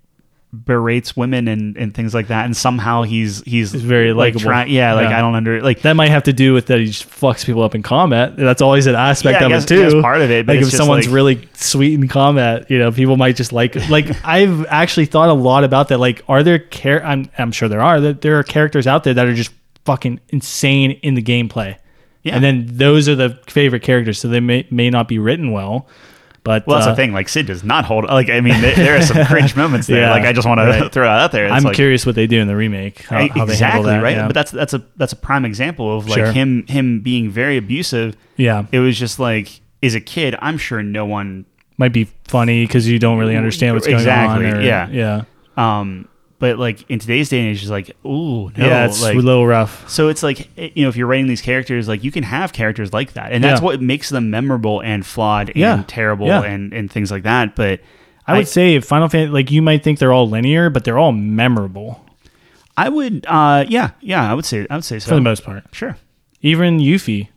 [0.54, 4.42] berates women and, and things like that, and somehow he's he's, He's very like, likable.
[4.52, 5.18] try- yeah, like Yeah.
[5.18, 7.64] I don't under like That might have to do with that he just fucks people
[7.64, 8.36] up in combat.
[8.36, 10.02] That's always an aspect Yeah, of guess- it too.
[10.02, 13.16] Part of it, but like if someone's like- really sweet in combat, you know, people
[13.16, 13.76] might just like.
[13.90, 16.00] Like I've actually thought a lot about that.
[16.00, 18.02] Like, are there char- I'm I'm sure there are.
[18.02, 19.52] That there are characters out there that are just
[19.86, 21.78] fucking insane in the gameplay.
[22.24, 22.36] Yeah.
[22.36, 25.88] And then those are the favorite characters, so they may may not be written well,
[26.44, 27.14] but well, that's uh, the thing.
[27.14, 28.06] Like Cid does not hold.
[28.06, 30.02] Like I mean, there, there are some cringe moments there.
[30.02, 30.80] Yeah, like I just want right.
[30.80, 31.46] to throw it out there.
[31.46, 33.02] It's I'm like, curious what they do in the remake.
[33.04, 34.04] How, how they handle exactly that.
[34.04, 34.16] right.
[34.16, 34.28] Yeah.
[34.28, 36.32] But that's that's a that's a prime example of like Sure.
[36.32, 38.16] him him being very abusive.
[38.38, 41.46] yeah, It was just like as a kid, I'm sure no one.
[41.78, 44.54] might be funny because you don't really understand what's going Exactly, on.
[44.58, 44.88] or- yeah.
[44.90, 45.24] yeah,
[45.58, 46.08] Um,
[46.42, 48.86] but like in today's day and age, it's like, ooh, no, yeah.
[48.88, 49.88] It's like, a little rough.
[49.90, 52.52] So it's like eh, you know, if you're writing these characters, like you can have
[52.52, 53.66] characters like that, and that's Yeah.
[53.66, 55.84] what makes them memorable and flawed and Yeah.
[55.88, 56.42] terrible Yeah.
[56.44, 57.56] and and things like that.
[57.56, 57.80] But
[58.28, 61.14] I would say Final Fantasy, like you might think they're all linear, but they're all
[61.14, 62.06] memorable
[62.78, 65.10] I would, uh, yeah, yeah, I would say, I would say so.
[65.10, 65.64] for the most part.
[65.72, 65.98] sure.
[66.42, 67.28] Even Yuffie.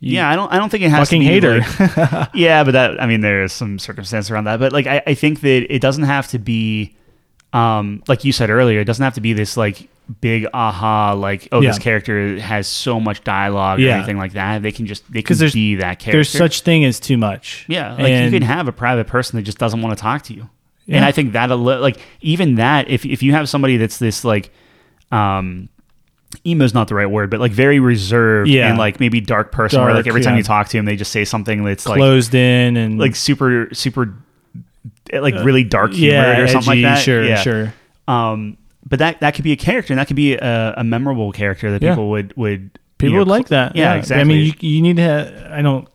[0.00, 0.52] You Yeah, I don't.
[0.52, 2.06] I don't think it has fucking to be fucking hater.
[2.18, 3.00] like- yeah, but that.
[3.02, 4.58] I mean, there's some circumstance around that.
[4.58, 6.96] But like, I, I think that it doesn't have to be,
[7.52, 9.88] um, like you said earlier, it doesn't have to be this like
[10.20, 13.96] big aha, like oh, this character has so much dialogue or Yeah.
[13.96, 14.62] anything like that.
[14.62, 16.12] They can just they can there's be that character.
[16.12, 17.64] there's such thing as too much.
[17.68, 20.22] Yeah, like And- you can have a private person that just doesn't want to talk
[20.24, 20.48] to you.
[20.88, 24.50] And I think that like even that if if you have somebody that's this like
[25.12, 25.68] um
[26.46, 28.68] emo is not the right word, but like very reserved Yeah.
[28.68, 30.38] and like maybe dark person where like every time yeah.
[30.38, 33.68] you talk to him they just say something that's like closed in and like super
[33.72, 34.14] super
[35.12, 37.02] like really dark humor yeah, or something edgy, like that.
[37.02, 37.36] Sure, yeah.
[37.42, 37.74] sure.
[38.08, 38.56] Um
[38.88, 41.70] but that that could be a character and that could be a, a memorable character
[41.72, 41.90] that Yeah.
[41.92, 43.76] people would would People you know, would like that.
[43.76, 44.20] Yeah, exactly.
[44.20, 45.02] I mean, you, you need to.
[45.02, 45.88] Have, I don't.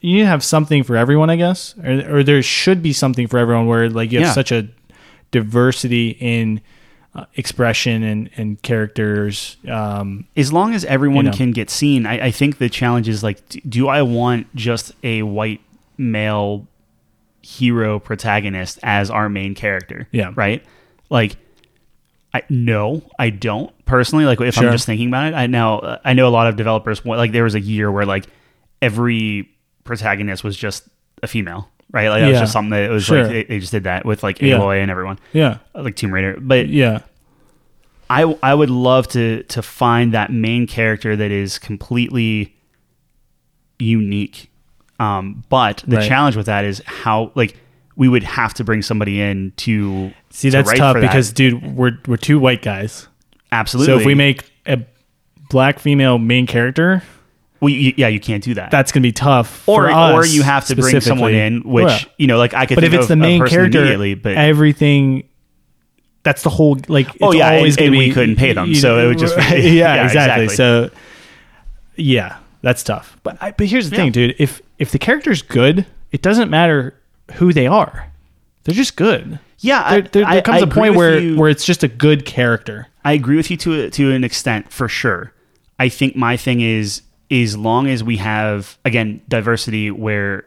[0.00, 3.26] You need to have something for everyone, I guess, or, or there should be something
[3.26, 4.32] for everyone where like you have Yeah.
[4.32, 4.66] such a
[5.30, 6.60] diversity in
[7.14, 9.56] uh, expression and and characters.
[9.68, 11.36] Um, as long as everyone You know.
[11.36, 15.22] can get seen, I, I think the challenge is like, do I want just a
[15.22, 15.60] white
[15.96, 16.66] male
[17.48, 20.06] hero protagonist as our main character?
[20.12, 20.32] Yeah.
[20.36, 20.62] Right?
[21.10, 21.36] Like,
[22.34, 24.26] I no, I don't personally.
[24.26, 24.66] Like, if Sure.
[24.66, 27.04] I'm just thinking about it, I know I know a lot of developers.
[27.04, 28.26] Like, there was a year where like
[28.82, 29.48] every
[29.84, 30.86] protagonist was just
[31.22, 31.68] a female.
[31.90, 33.22] Right, like that was just something that it was Sure.
[33.22, 34.58] like they, they just did that with like Yeah.
[34.58, 36.36] Aloy and everyone, yeah, uh, like Tomb Raider.
[36.38, 36.98] But yeah,
[38.10, 42.54] I I would love to to find that main character that is completely
[43.78, 44.50] unique.
[44.98, 46.08] Um, but the Right.
[46.08, 47.56] challenge with that is how like
[47.96, 51.00] we would have to bring somebody in to See, to that's tough that.
[51.00, 53.08] because, dude, we're we're two white guys.
[53.52, 53.92] absolutely.
[53.94, 54.78] So if we make a
[55.50, 57.02] black female main character,
[57.60, 58.70] well, you, yeah, you can't do that.
[58.70, 59.68] that's gonna be tough.
[59.68, 61.98] or for us or you have to bring someone in, which Yeah.
[62.18, 62.74] you know, like I could.
[62.76, 65.24] But if it's the main character, immediately, but everything.
[66.24, 67.08] That's the whole like.
[67.08, 69.36] It's Oh, yeah, always and- and be, we couldn't pay them, so it would just
[69.36, 69.56] be- yeah,
[69.96, 70.44] yeah, exactly.
[70.44, 70.48] exactly.
[70.48, 70.90] So
[71.96, 73.16] yeah, that's tough.
[73.22, 74.02] But I, but here's the Yeah.
[74.02, 74.34] thing, dude.
[74.38, 76.94] If if the character's good, it doesn't matter
[77.34, 78.10] who they are.
[78.64, 79.38] They're just good.
[79.60, 81.36] yeah, There, there, I- there comes I a agree point where you.
[81.36, 82.86] where it's just a good character.
[83.04, 85.32] I agree with you to a, to an extent for sure.
[85.78, 90.44] I think my thing is as long as we have again diversity where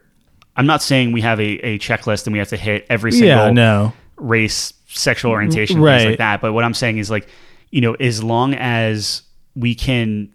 [0.55, 3.27] I'm not saying we have a, a checklist and we have to hit every single
[3.29, 3.93] Yeah, no.
[4.17, 5.97] race, sexual orientation, Right.
[5.99, 6.41] things like that.
[6.41, 7.27] But what I'm saying is like,
[7.71, 9.21] you know, as long as
[9.55, 10.29] we can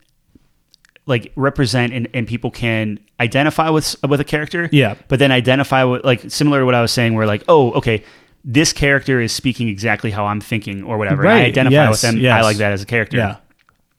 [1.06, 4.94] like represent and, and people can identify with with a character, Yeah.
[5.08, 8.02] but then identify with like similar to what I was saying, where like, oh, okay,
[8.44, 11.22] this character is speaking exactly how I'm thinking or whatever.
[11.24, 11.90] and I identify Yes.
[11.90, 12.26] with them.
[12.32, 13.16] I like that as a character.
[13.18, 13.36] Yeah.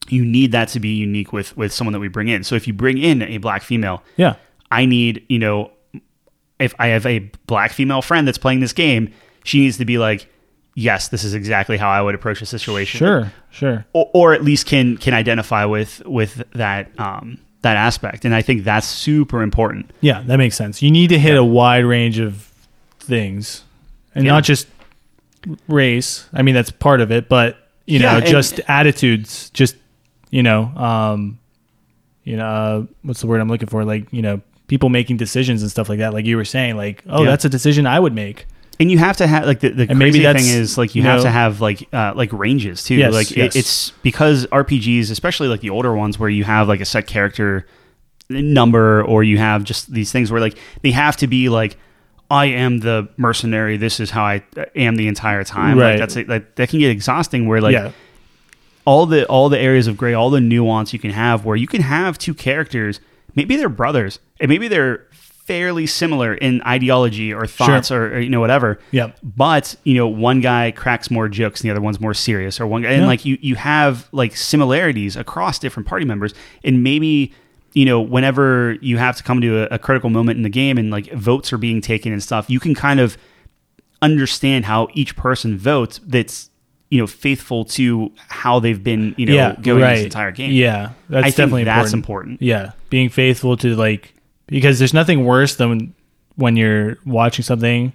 [0.10, 2.44] You need that to be unique with with someone that we bring in.
[2.44, 4.36] So if you bring in a black female, Yeah.
[4.72, 5.72] I need, you know,
[6.60, 9.12] if I have a black female friend that's playing this game,
[9.44, 10.28] she needs to be like,
[10.80, 12.99] yes, this is exactly how I would approach a situation.
[12.99, 13.34] Sure.
[13.49, 13.86] Sure.
[13.94, 18.24] Or, or at least can can identify with with that um that aspect.
[18.24, 19.90] And I think that's super important.
[20.02, 20.82] Yeah, that makes sense.
[20.84, 22.49] You need to hit a wide range of
[22.99, 23.64] things,
[24.14, 24.34] and Yeah.
[24.34, 24.68] not just
[25.68, 26.28] race.
[26.34, 29.49] I mean, that's part of it, but you Yeah, know, and- just attitudes.
[29.52, 29.76] Just
[30.30, 31.40] you know, um,
[32.24, 33.84] you know, uh, what's the word I'm looking for?
[33.86, 36.14] Like you know, people making decisions and stuff like that.
[36.14, 37.30] Like you were saying, like oh, Yeah.
[37.32, 38.45] that's a decision I would make.
[38.80, 41.08] And you have to have like the, the And crazy thing is like you, you
[41.08, 42.95] have know- to have like uh, like ranges too.
[42.95, 43.56] Yes, like it- yes.
[43.56, 47.66] it's because RPGs, especially like the older ones, where you have like a set character
[48.30, 51.78] number, or you have just these things where like they have to be like,
[52.30, 53.78] I am the mercenary.
[53.78, 54.44] This is how I
[54.76, 55.80] am the entire time.
[55.80, 55.91] Right.
[55.91, 57.48] Like that's like, that can get exhausting.
[57.48, 57.91] Where like yeah,
[58.86, 61.68] all the all the areas of gray, all the nuance you can have, where you
[61.68, 62.99] can have two characters,
[63.34, 65.07] maybe they're brothers, and maybe they're
[65.48, 68.80] fairly similar in ideology or thoughts or, or, you know whatever.
[68.91, 69.18] Yep.
[69.24, 72.68] But you know, one guy cracks more jokes, and the other one's more serious, or
[72.68, 73.07] one guy, and Yeah.
[73.07, 76.34] like you you have like similarities across different party members,
[76.64, 77.34] and maybe.
[77.74, 80.80] You know, whenever you have to come to a, a critical moment in the game
[80.80, 83.18] and like votes are being taken and stuff, you can kind of
[84.02, 86.49] understand how each person votes that's
[86.90, 89.95] you know faithful to how they've been you know yeah, going right.
[89.98, 90.52] this entire game.
[90.53, 92.41] Yeah, that's I definitely that's important.
[92.41, 92.41] important.
[92.41, 94.14] Yeah, being faithful to like
[94.48, 95.94] because there's nothing worse than
[96.36, 97.94] when you're watching something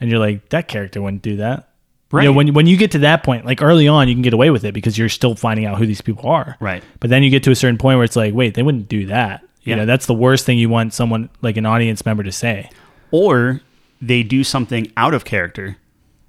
[0.00, 1.68] and you're like that character wouldn't do that.
[2.10, 2.24] Right.
[2.24, 4.34] You know, when when you get to that point, like early on, you can get
[4.34, 6.56] away with it because you're still finding out who these people are.
[6.60, 6.82] Right.
[7.00, 9.06] But then you get to a certain point where it's like, wait, they wouldn't do
[9.06, 9.42] that.
[9.62, 9.76] You Yeah.
[9.76, 12.68] know, that's the worst thing you want someone like an audience member to say.
[13.10, 13.60] Or
[14.02, 15.76] they do something out of character,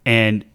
[0.06, 0.46] and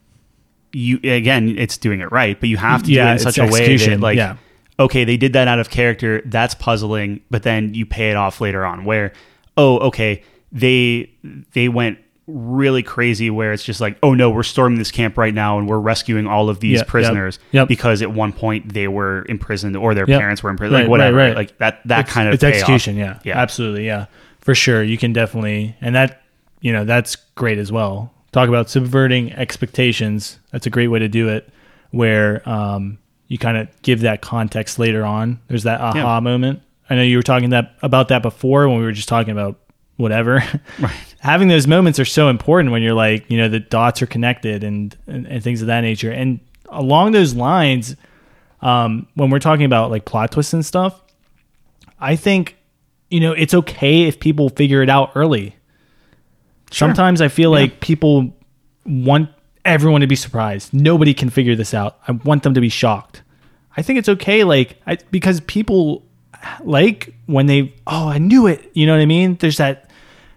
[0.72, 3.38] you again, it's doing it right, but you have to Yeah, do it in such
[3.38, 4.36] a way that like, yeah.
[4.78, 6.22] Okay, they did that out of character.
[6.24, 8.84] That's puzzling, but then you pay it off later on.
[8.84, 9.12] Where,
[9.56, 10.22] oh, okay,
[10.52, 11.10] they
[11.52, 15.32] they went really crazy where it's just like oh no we're storming this camp right
[15.32, 17.66] now and we're rescuing all of these yep, prisoners yep.
[17.68, 20.20] because at one point they were imprisoned or their Yep.
[20.20, 21.36] parents were imprisoned Right, like whatever right, right.
[21.36, 22.54] like that that It's- kind of it's payoff.
[22.56, 23.38] execution yeah Yeah.
[23.38, 24.06] absolutely yeah
[24.42, 26.20] for sure you can definitely and that
[26.60, 31.08] you know that's great as well talk about subverting expectations that's a great way to
[31.08, 31.48] do it
[31.92, 32.98] where um,
[33.28, 36.20] you kind of give that context later on there's that aha Yeah.
[36.20, 36.60] moment
[36.90, 39.58] i know you were talking that about that before when we were just talking about
[39.96, 40.42] whatever
[40.78, 40.92] Right.
[41.20, 44.64] having those moments are so important when you're like you know the dots are connected
[44.64, 47.96] and and, and things of that nature and along those lines
[48.60, 51.00] um, when we're talking about like plot twists and stuff
[52.00, 52.56] I think,
[53.10, 55.56] you know, it's okay if people figure it out early.
[56.70, 58.32] Sometimes I feel like people
[58.86, 59.30] want
[59.68, 60.72] everyone to be surprised.
[60.74, 61.98] Nobody can figure this out.
[62.08, 63.22] I want them to be shocked.
[63.76, 66.04] I think it's okay, like, I, because people
[66.62, 68.70] like when they, oh, I knew it.
[68.74, 69.36] You know what I mean?
[69.36, 69.90] There's that.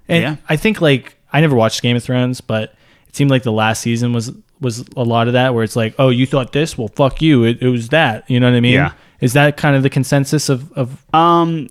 [0.07, 0.35] And Yeah.
[0.49, 2.75] I think, like, I never watched Game of Thrones, but
[3.07, 5.95] it seemed like the last season was was a lot of that where it's like,
[5.97, 6.77] oh, you thought this?
[6.77, 7.43] Well, fuck you.
[7.45, 8.29] It, it was that.
[8.29, 8.73] You know what I mean?
[8.73, 8.93] Yeah.
[9.19, 11.69] Is that kind of the consensus of, of Um,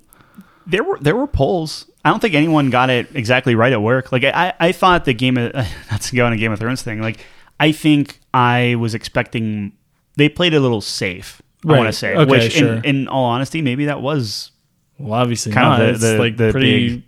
[0.66, 1.87] there were there were polls.
[2.05, 4.11] I don't think anyone got it exactly right at work.
[4.11, 5.53] Like I, I thought the game of
[5.91, 7.01] not to go on a Game of Thrones thing.
[7.01, 7.24] Like
[7.61, 9.73] I think I was expecting
[10.16, 11.41] they played a little safe.
[11.65, 11.78] I Right.
[11.78, 12.74] want to say, Okay, which sure.
[12.77, 14.51] in, in all honesty, maybe that was
[14.99, 15.78] Well, obviously Kind of not.
[15.85, 17.03] the- it's the- like the pretty big-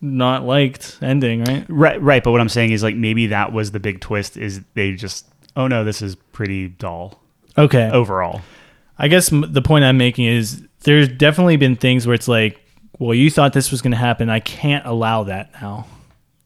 [0.00, 1.64] not liked ending, right?
[1.68, 2.00] right.
[2.00, 4.36] Right, but what I'm saying is like maybe that was the big twist.
[4.36, 5.26] Is they just
[5.56, 7.20] oh no, this is pretty dull
[7.58, 7.90] Okay.
[7.92, 8.40] overall.
[8.98, 12.58] I guess m- the point I'm making is there's definitely been things where it's like
[12.98, 14.28] well, you thought this was going to happen.
[14.28, 15.86] I can't allow that now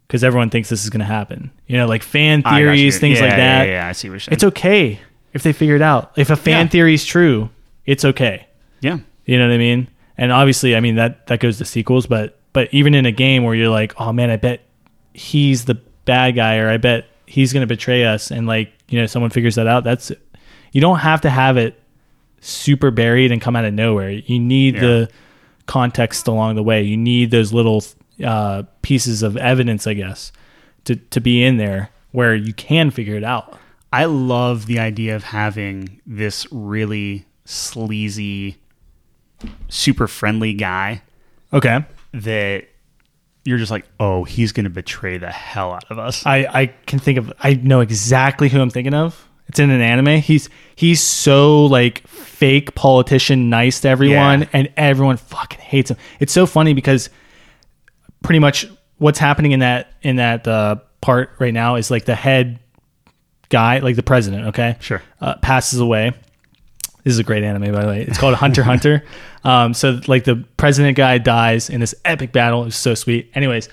[0.06, 1.50] because everyone thinks this is going to happen.
[1.66, 2.64] You know, like fan I got you.
[2.66, 3.66] theories, things Yeah, like that.
[3.66, 4.34] Yeah, yeah, I see what you're saying.
[4.34, 5.00] It's okay
[5.32, 6.12] if they figure it out.
[6.16, 6.70] If a fan Yeah.
[6.70, 7.50] theory is true,
[7.86, 8.46] it's okay.
[8.80, 8.98] yeah.
[9.26, 9.88] You know what I mean?
[10.18, 13.42] And obviously, I mean that that goes to sequels, but but even in a game
[13.42, 14.60] where you're like, oh man, I bet
[15.14, 15.74] he's the
[16.04, 19.54] bad guy, or I bet he's gonna betray us, and like you know someone figures
[19.56, 19.82] that out.
[19.82, 20.12] That's
[20.72, 21.80] you don't have to have it
[22.40, 24.10] super buried and come out of nowhere.
[24.10, 24.80] You need Yeah.
[24.82, 25.08] the
[25.66, 26.82] context along the way.
[26.82, 27.82] You need those little
[28.22, 30.32] uh, pieces of evidence, I guess,
[30.84, 33.58] to to be in there where you can figure it out.
[33.92, 38.56] I love the idea of having this really sleazy,
[39.68, 41.02] super friendly guy
[41.52, 41.84] Okay.
[42.12, 42.64] that
[43.44, 46.24] you're just like, oh, he's going to betray the hell out of us.
[46.26, 49.28] I, I can think of I know exactly who I'm thinking of.
[49.48, 50.20] It's in an anime.
[50.22, 54.48] He's he's so like fake politician, nice to everyone, Yeah.
[54.54, 55.98] and everyone fucking hates him.
[56.18, 57.10] It's so funny because
[58.24, 58.66] pretty much
[58.98, 62.58] what's happening in that in that uh, part right now is like the head
[63.50, 64.48] guy, like the president.
[64.48, 65.00] Okay, Sure.
[65.20, 66.12] uh, passes away.
[67.04, 68.00] This is a great anime, by the way.
[68.02, 69.04] It's called Hunter Hunter.
[69.46, 72.64] Um, so like the president guy dies in this epic battle.
[72.64, 73.30] It's so sweet.
[73.34, 73.68] Anyways,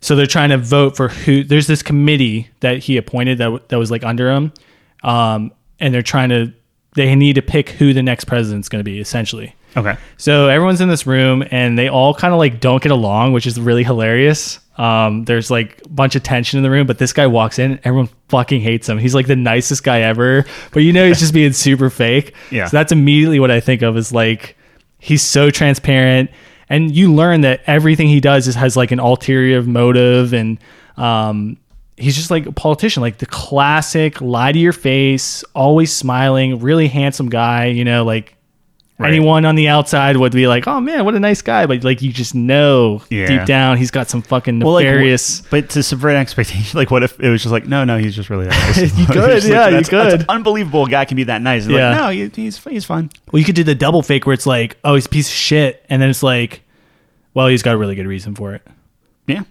[0.00, 1.44] so they're trying to vote for who.
[1.44, 4.52] There's this committee that he appointed that that was like under him,
[5.04, 6.52] um, and they're trying to.
[6.96, 9.54] They need to pick who the next president's going to be, essentially.
[9.76, 9.96] Okay.
[10.16, 13.46] So everyone's in this room and they all kind of like don't get along, which
[13.46, 14.60] is really hilarious.
[14.76, 17.78] Um, there's like a bunch of tension in the room, but this guy walks in,
[17.84, 18.98] everyone fucking hates him.
[18.98, 22.34] He's like the nicest guy ever, but you know he's just being super fake.
[22.50, 22.66] Yeah.
[22.66, 24.56] So that's immediately what I think of is like
[24.98, 26.30] he's so transparent,
[26.68, 30.58] and you learn that everything he does is has like an ulterior motive, and
[30.96, 31.56] um,
[31.96, 36.88] he's just like a politician, like the classic lie to your face, always smiling, really
[36.88, 37.66] handsome guy.
[37.66, 38.33] You know, like
[38.96, 39.08] Right.
[39.08, 42.00] anyone on the outside would be like, "Oh man, what a nice guy," but like
[42.00, 43.26] you just know Yeah.
[43.26, 45.40] deep down he's got some fucking Well, like, nefarious.
[45.50, 48.30] but to subvert expectation, like, what if it was just like, no, no, he's just
[48.30, 48.76] really nice.
[48.96, 50.24] You could, Just like, yeah, you that's could.
[50.28, 50.84] unbelievable.
[50.84, 51.66] A guy can be that nice.
[51.66, 51.94] Like, Yeah.
[51.96, 53.10] no, he, he's he's fine.
[53.32, 55.34] well, you could do the double fake where it's like, "Oh, he's a piece of
[55.34, 56.62] shit," and then it's like,
[57.34, 58.62] "Well, he's got a really good reason for it."
[59.26, 59.42] Yeah.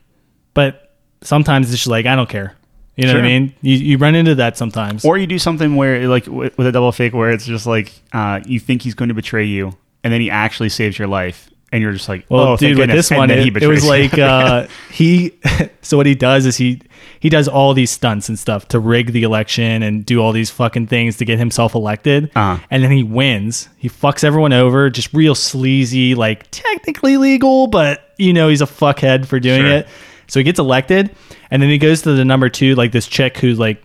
[0.54, 2.56] But sometimes it's just like, "I don't care."
[2.96, 3.56] You know what I mean?
[3.62, 5.04] You you run into that sometimes.
[5.04, 7.92] Or you do something where, like, with with a double fake, where it's just like
[8.14, 11.50] uh, you think he's going to betray you, and then he actually saves your life,
[11.72, 14.68] and you're just like, Well, oh, dude, with this one, it, it was like uh,
[14.92, 15.34] he.
[15.82, 16.82] so what he does is he
[17.20, 20.50] he does all these stunts and stuff to rig the election and do all these
[20.52, 22.64] fucking things to get himself elected, Uh-huh.
[22.70, 23.70] and then he wins.
[23.78, 28.66] He fucks everyone over, just real sleazy, like technically legal, but you know he's a
[28.68, 29.72] fuckhead for doing Sure.
[29.78, 29.88] it.
[30.34, 31.16] So he gets elected,
[31.52, 33.84] and then he goes to the number two, like this chick who's like.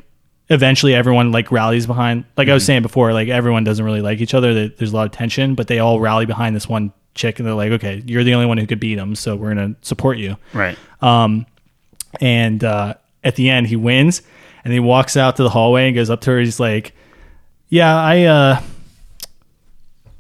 [0.51, 2.25] Eventually, everyone like rallies behind.
[2.39, 4.55] Like I was saying before, like everyone doesn't really like each other.
[4.55, 7.47] There- There's a lot of tension, but they all rally behind this one chick, and
[7.47, 10.17] they're like, "Okay, you're the only one who could beat him, so we're gonna support
[10.17, 10.79] you." right.
[11.03, 11.45] Um,
[12.23, 14.23] and uh, at the end, he wins,
[14.65, 16.39] and he walks out to the hallway and goes up to her.
[16.41, 16.95] He's like,
[17.69, 18.63] "Yeah, I uh,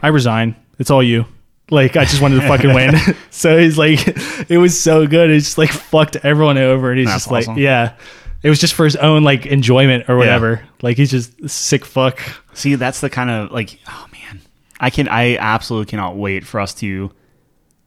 [0.03, 0.57] I resign.
[0.79, 1.25] It's all you."
[1.71, 2.95] Like I just wanted to fucking win.
[3.31, 4.01] so he's like,
[4.51, 5.31] it was so good.
[5.31, 7.95] It's just like fucked everyone over, and he's That's just like, yeah.
[8.43, 10.63] It was just for his own like enjoyment or whatever.
[10.81, 12.21] Like he's just sick fuck.
[12.55, 14.41] See, that's the kind of like, oh man,
[14.79, 17.11] I can, I absolutely cannot wait for us to.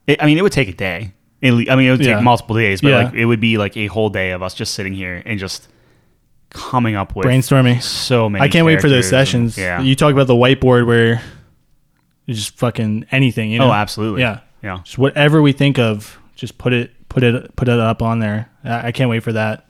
[0.08, 1.14] It, I mean, it would take a day.
[1.42, 2.20] It, I mean, it would take Yeah.
[2.20, 3.04] multiple days, but Yeah.
[3.06, 5.70] like, it would be like a whole day of us just sitting here and just
[6.50, 7.82] coming up with Brainstorming.
[7.82, 8.44] so many.
[8.44, 9.58] I can't wait for those characters and- sessions.
[9.58, 9.82] yeah.
[9.82, 11.22] You talk about the whiteboard where
[12.34, 13.70] just fucking anything, you know?
[13.70, 14.22] oh, absolutely.
[14.22, 14.40] Yeah.
[14.64, 14.80] Yeah.
[14.84, 18.50] Just whatever we think of, just put it put it put it up on there.
[18.64, 19.68] I, I can't wait for that.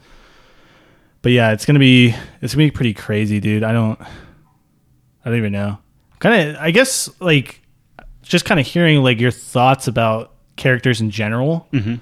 [1.21, 3.63] But yeah, it's gonna be it's gonna be pretty crazy, dude.
[3.63, 5.77] I don't I don't even know.
[6.19, 7.61] Kind of I guess like
[8.21, 11.67] just kind of hearing like your thoughts about characters in general.
[11.71, 11.99] Mhm.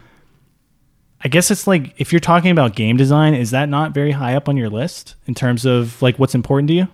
[1.21, 4.35] I guess it's like if you're talking about game design, is that not very high
[4.35, 6.87] up on your list in terms of like what's important to you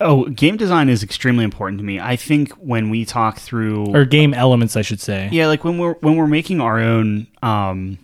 [0.00, 1.98] Oh, game design is extremely important to me.
[1.98, 5.28] I think when we talk through or game elements, I should say.
[5.32, 7.98] Yeah, like when we're when we're making our own um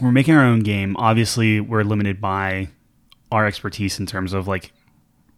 [0.00, 2.68] we're making our own game, obviously we're limited by
[3.32, 4.72] our expertise in terms of like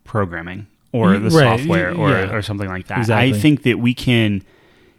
[0.05, 2.33] programming or the right, software or, yeah.
[2.33, 2.99] or something like that.
[2.99, 3.37] Exactly.
[3.37, 4.43] I think that we can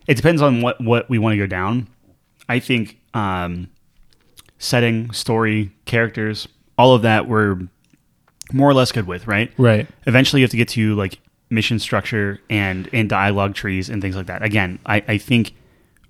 [0.07, 1.87] it depends on what what we want to go down.
[2.47, 3.69] I think um
[4.57, 6.47] setting, story, characters,
[6.77, 7.59] all of that we're
[8.53, 9.51] more or less good with, right?
[9.57, 9.87] Right.
[10.07, 11.19] eventually you have to get to like
[11.49, 15.55] mission structure and and dialogue trees and things like that again i i think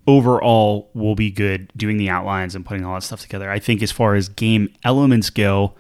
[0.08, 3.82] overall we'll be good doing the outlines and putting all that stuff together i think
[3.82, 5.74] as far as game elements go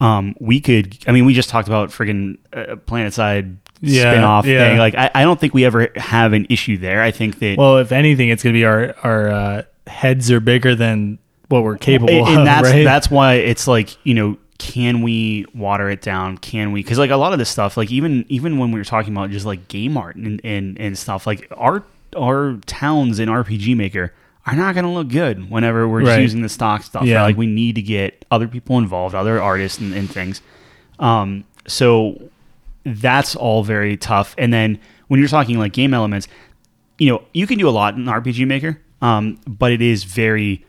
[0.00, 4.68] um we could i mean we just talked about friggin uh, PlanetSide Yeah, spin-off yeah.
[4.70, 4.78] thing.
[4.78, 7.02] Like I, I don't think we ever have an issue there.
[7.02, 10.74] I think that Well, if anything, it's gonna be our our uh, heads are bigger
[10.74, 11.18] than
[11.48, 12.38] what we're capable and, of.
[12.38, 12.84] And that's right?
[12.84, 17.10] that's why it's like you know can we water it down can we because like
[17.10, 19.66] a lot of this stuff like even even when we were talking about just like
[19.68, 21.82] game art and and, and stuff like our
[22.16, 24.12] our towns in rpg maker
[24.46, 26.20] are not going to look good whenever we're Right.
[26.20, 27.16] using the stock stuff Yeah.
[27.16, 27.22] right?
[27.24, 30.40] like we need to get other people involved other artists and, and things
[31.00, 32.30] um so
[32.84, 36.28] that's all very tough and then when you're talking like game elements
[36.98, 40.64] you know you can do a lot in rpg maker um but it is very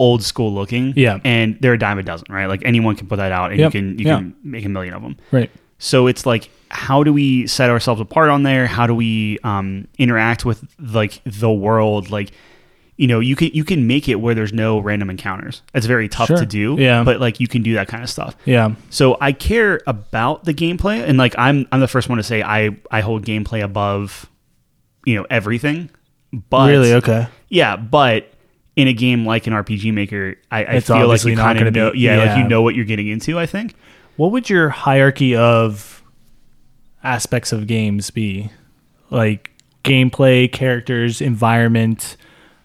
[0.00, 0.92] old school looking.
[0.96, 1.18] Yeah.
[1.24, 2.46] And they're a dime a dozen, right?
[2.46, 3.74] Like anyone can put that out and Yep.
[3.74, 4.16] you can you Yeah.
[4.16, 5.16] can make a million of them.
[5.30, 5.50] right.
[5.78, 8.66] So it's like how do we set ourselves apart on there?
[8.66, 12.10] How do we um, interact with like the world?
[12.10, 12.30] Like
[12.96, 15.62] you know, you can you can make it where there's no random encounters.
[15.74, 16.36] It's very tough Sure.
[16.36, 16.76] to do.
[16.78, 17.02] Yeah.
[17.02, 18.36] But like you can do that kind of stuff.
[18.44, 18.74] Yeah.
[18.90, 22.42] So I care about the gameplay, and like I'm I'm the first one to say
[22.42, 24.26] I I hold gameplay above,
[25.06, 25.88] you know, everything.
[26.50, 26.92] But really?
[26.94, 27.26] Okay.
[27.48, 28.30] yeah, but
[28.80, 31.78] in a game like an RPG Maker, I, I feel like you kind of be-
[31.80, 33.38] know, yeah, like you know what you're getting into.
[33.38, 33.74] I think.
[34.16, 36.02] What would your hierarchy of
[37.02, 38.50] aspects of games be?
[39.10, 39.50] Like
[39.84, 42.16] gameplay, characters, environment.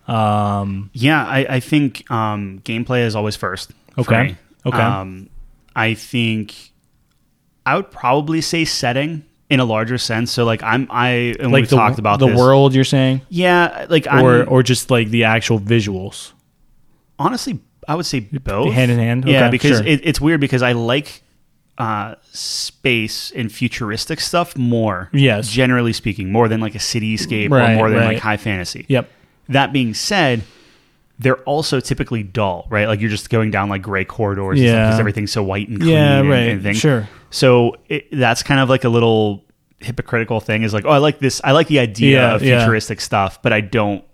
[0.08, 3.72] Um, Yeah, I, I think um, gameplay is always first.
[3.98, 4.36] Okay.
[4.66, 4.78] Okay.
[4.78, 5.30] Um,
[5.76, 6.72] I think
[7.66, 10.32] I would probably say setting in a larger sense.
[10.32, 12.38] So like I'm I and like we've the, talked about the this.
[12.38, 16.32] world you're saying, Yeah, like I'm or or just like the actual visuals.
[17.20, 19.26] honestly I would say both Hand in hand?
[19.28, 19.86] Yeah, Okay, because sure.
[19.88, 21.22] it, it's weird because I like
[21.78, 25.10] uh, space and futuristic stuff more.
[25.14, 25.50] Yes.
[25.50, 28.14] generally speaking, more than like a cityscape Right, or more than right.
[28.14, 28.86] like high fantasy.
[28.88, 29.10] Yep.
[29.50, 30.42] That being said,
[31.20, 32.88] they're also typically dull, right?
[32.88, 34.88] Like you're just going down like gray corridors Yeah.
[34.88, 35.92] because everything's so white and clean.
[35.92, 36.20] Yeah.
[36.22, 36.40] and, Right.
[36.50, 36.78] and things.
[36.78, 37.08] Sure.
[37.36, 39.44] So it, that's kind of like a little
[39.80, 40.64] hypocritical thing.
[40.64, 41.42] Is like, oh, I like this.
[41.44, 42.60] I like the idea Yeah, of yeah.
[42.60, 44.06] futuristic stuff, but I don't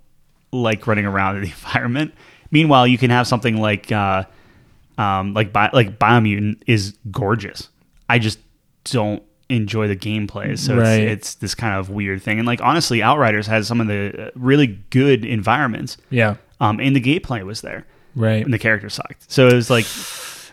[0.51, 2.15] like running around in the environment.
[2.49, 4.23] Meanwhile, you can have something like, uh,
[4.97, 7.69] um, like Bi- like Biomutant is gorgeous.
[8.09, 8.39] I just
[8.85, 11.01] don't enjoy the gameplay, so Right.
[11.01, 12.39] it's, it's this kind of weird thing.
[12.39, 16.37] And like honestly, Outriders has some of the uh, really good environments, Yeah.
[16.59, 17.85] um, and the gameplay was there,
[18.15, 18.43] Right.
[18.43, 19.31] and the characters sucked.
[19.31, 19.85] So it was like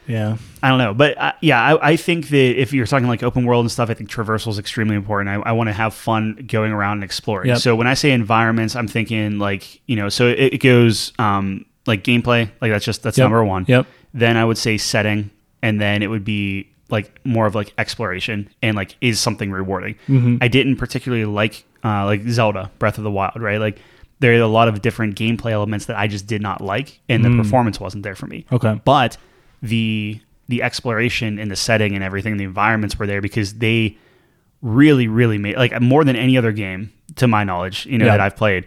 [0.08, 0.36] Yeah.
[0.62, 3.44] I don't know, but uh, yeah, I, I think that if you're talking like open
[3.44, 5.28] world and stuff, I think traversal is extremely important.
[5.28, 7.48] I, I want to have fun going around and exploring.
[7.48, 7.58] Yep.
[7.58, 11.64] So when I say environments, I'm thinking like you know, so it, it goes um,
[11.86, 13.24] like gameplay, like that's just that's Yep.
[13.26, 13.64] number one.
[13.68, 13.86] Yep.
[14.14, 15.30] Then I would say setting,
[15.62, 19.94] and then it would be like more of like exploration and like is something rewarding.
[20.08, 20.38] Mm-hmm.
[20.40, 23.60] I didn't particularly like uh, like Zelda Breath of the Wild, right?
[23.60, 23.78] Like
[24.20, 27.22] there are a lot of different gameplay elements that I just did not like, and
[27.24, 28.56] the performance wasn't there for me Mm.
[28.56, 28.80] Okay.
[28.84, 29.16] but
[29.62, 33.96] the the exploration and the setting and everything the environments were there because they
[34.62, 38.12] really really made like more than any other game to my knowledge you know Yeah.
[38.12, 38.66] that i've played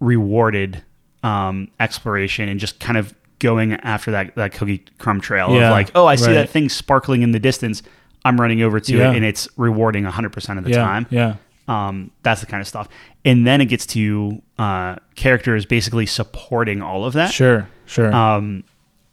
[0.00, 0.82] rewarded
[1.22, 5.70] um exploration and just kind of going after that that cookie crumb trail Yeah, of
[5.72, 6.32] like oh i see right.
[6.34, 7.82] that thing sparkling in the distance
[8.24, 9.10] i'm running over to Yeah.
[9.12, 11.36] it and it's rewarding 100% of the time Yeah.
[11.68, 12.88] um, that's the kind of stuff.
[13.24, 17.68] And then it gets to uh, characters basically supporting all of that, Sure.
[17.86, 18.12] Sure.
[18.12, 18.64] um,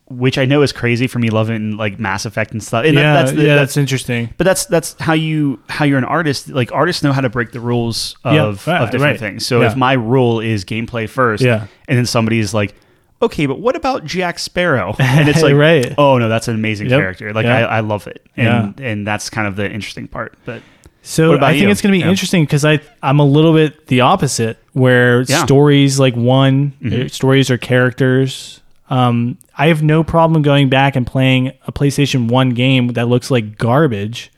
[0.10, 2.84] which I know is crazy for me loving like Mass Effect and stuff.
[2.86, 3.14] And yeah.
[3.14, 3.56] that's the, yeah.
[3.56, 4.34] that's, That's interesting.
[4.38, 6.50] but that's that's how you how you're an artist.
[6.50, 9.20] Like artists know how to break the rules Yeah, of, right, of different right.
[9.20, 9.46] things.
[9.46, 9.68] So Yeah.
[9.68, 11.68] if my rule is gameplay first, Yeah.
[11.88, 12.74] and then somebody's like,
[13.22, 14.96] okay, but what about Jack Sparrow?
[15.00, 15.94] And it's like, Right.
[15.98, 17.00] oh no, that's an amazing Yep.
[17.00, 17.34] character.
[17.34, 17.68] Like Yeah.
[17.68, 20.36] I, I love it, and and that's kind of the interesting part.
[20.46, 20.62] But
[21.04, 21.70] So I think you?
[21.70, 22.10] it's going to be Yeah.
[22.10, 25.36] interesting because I I'm a little bit the opposite, where Yeah.
[25.36, 25.46] Mm-hmm.
[25.46, 28.62] stories like one uh, stories or characters.
[28.90, 33.30] Um, I have no problem going back and playing a PlayStation One game that looks
[33.30, 34.32] like garbage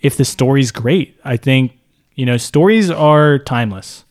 [0.00, 1.18] if the story's great.
[1.24, 1.72] I think
[2.14, 4.04] you know stories are timeless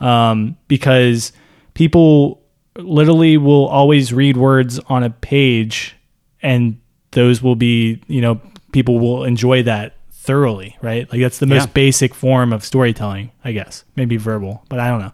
[0.00, 1.32] um, because
[1.74, 2.42] people
[2.76, 5.96] literally will always read words on a page,
[6.42, 6.78] and
[7.10, 8.40] those will be you know
[8.72, 11.10] people will enjoy that thoroughly, right?
[11.12, 11.72] Like that's the most Yeah.
[11.72, 13.84] basic form of storytelling, I guess.
[13.96, 15.12] Maybe verbal, but I don't know.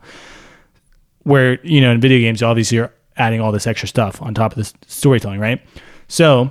[1.25, 4.52] Where you know in video games, obviously you're adding all this extra stuff on top
[4.52, 5.60] of this storytelling, right?
[6.08, 6.50] So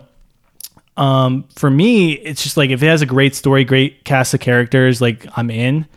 [0.97, 4.39] um, for me, it's just like if it has a great story, great cast of
[4.39, 5.87] characters, like I'm in.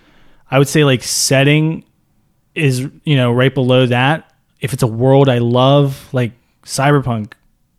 [0.51, 1.85] I would say like setting
[2.55, 4.33] is you know right below that.
[4.61, 6.33] If it's a world I love, like
[6.65, 7.33] Cyberpunk,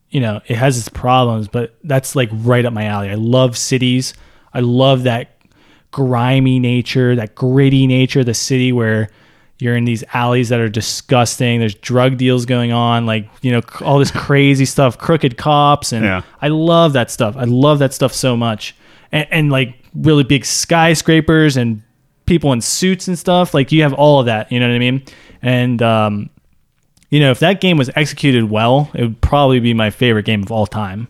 [0.09, 3.09] you know it has its problems, but that's like right up my alley.
[3.09, 4.13] I love cities.
[4.53, 5.37] I love that
[5.91, 9.09] grimy nature, that gritty nature the city where
[9.59, 11.59] you're in these alleys that are disgusting.
[11.59, 15.93] There's drug deals going on, like, you know, all this crazy stuff, crooked cops.
[15.93, 16.21] And Yeah.
[16.41, 17.35] I love that stuff.
[17.37, 18.75] I love that stuff so much.
[19.11, 21.81] And, and like really big skyscrapers and
[22.25, 23.53] people in suits and stuff.
[23.53, 24.51] Like you have all of that.
[24.51, 25.03] You know what I mean?
[25.41, 26.29] And um,
[27.09, 30.43] you know, if that game was executed well, it would probably be my favorite game
[30.43, 31.07] of all time.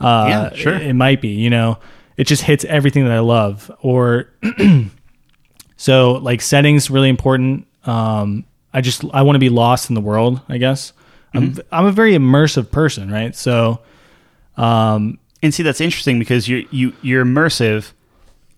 [0.00, 0.74] Uh, Yeah, sure.
[0.74, 1.28] It, it might be.
[1.30, 1.78] You know,
[2.16, 3.68] it just hits everything that I love.
[3.80, 4.28] Or
[5.76, 7.66] so like settings really important.
[7.84, 10.40] Um, I just I want to be lost in the world.
[10.48, 10.92] I guess
[11.34, 13.34] I'm I'm a very immersive person, right?
[13.36, 13.80] So
[14.56, 17.92] um, and see that's interesting because you you you're immersive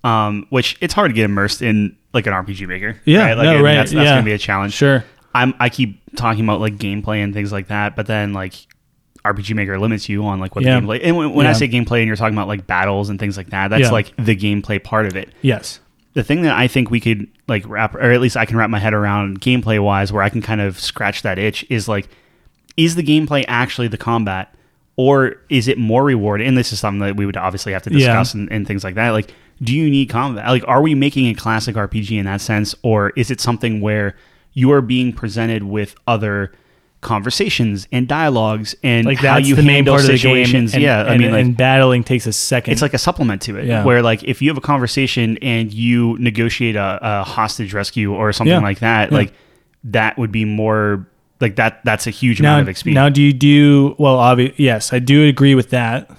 [0.04, 3.36] um which it's hard to get immersed in like an rpg maker Yeah, right?
[3.36, 4.12] like no, right, that's, that's yeah.
[4.12, 5.04] gonna be a challenge sure.
[5.34, 8.52] i'm i keep talking about like gameplay and things like that but then like
[9.24, 10.78] rpg maker limits you on like what Yeah.
[10.78, 13.18] the gameplay and when, when i say gameplay and you're talking about like battles and
[13.18, 13.90] things like that that's Yeah.
[13.90, 15.80] like the gameplay part of it Yes.
[16.16, 18.70] The thing that I think we could like wrap, or at least I can wrap
[18.70, 22.08] my head around gameplay wise, where I can kind of scratch that itch, is like,
[22.78, 24.54] is the gameplay actually the combat,
[24.96, 26.48] or is it more rewarding?
[26.48, 27.98] And this is something that we would obviously have to Yeah.
[27.98, 29.10] discuss and, and things like that.
[29.10, 29.30] Like,
[29.62, 30.48] do you need combat?
[30.48, 34.16] Like, are we making a classic RPG in that sense, or is it something where
[34.54, 36.50] you are being presented with other
[37.00, 40.18] conversations and dialogues and Like how you the main handle part of the game.
[40.18, 40.74] situations?
[40.74, 42.72] and- yeah, I and- mean, like, and battling takes a second.
[42.72, 43.84] it's like a supplement to it Yeah.
[43.84, 48.32] where like if you have a conversation and you negotiate a, a hostage rescue or
[48.32, 48.60] something Yeah.
[48.60, 49.18] like that Yeah.
[49.18, 49.32] like
[49.84, 51.06] that would be more
[51.40, 54.16] like that that's a huge now, amount of experience now, do you do well?
[54.16, 56.10] Obvi- yes, I do agree with that.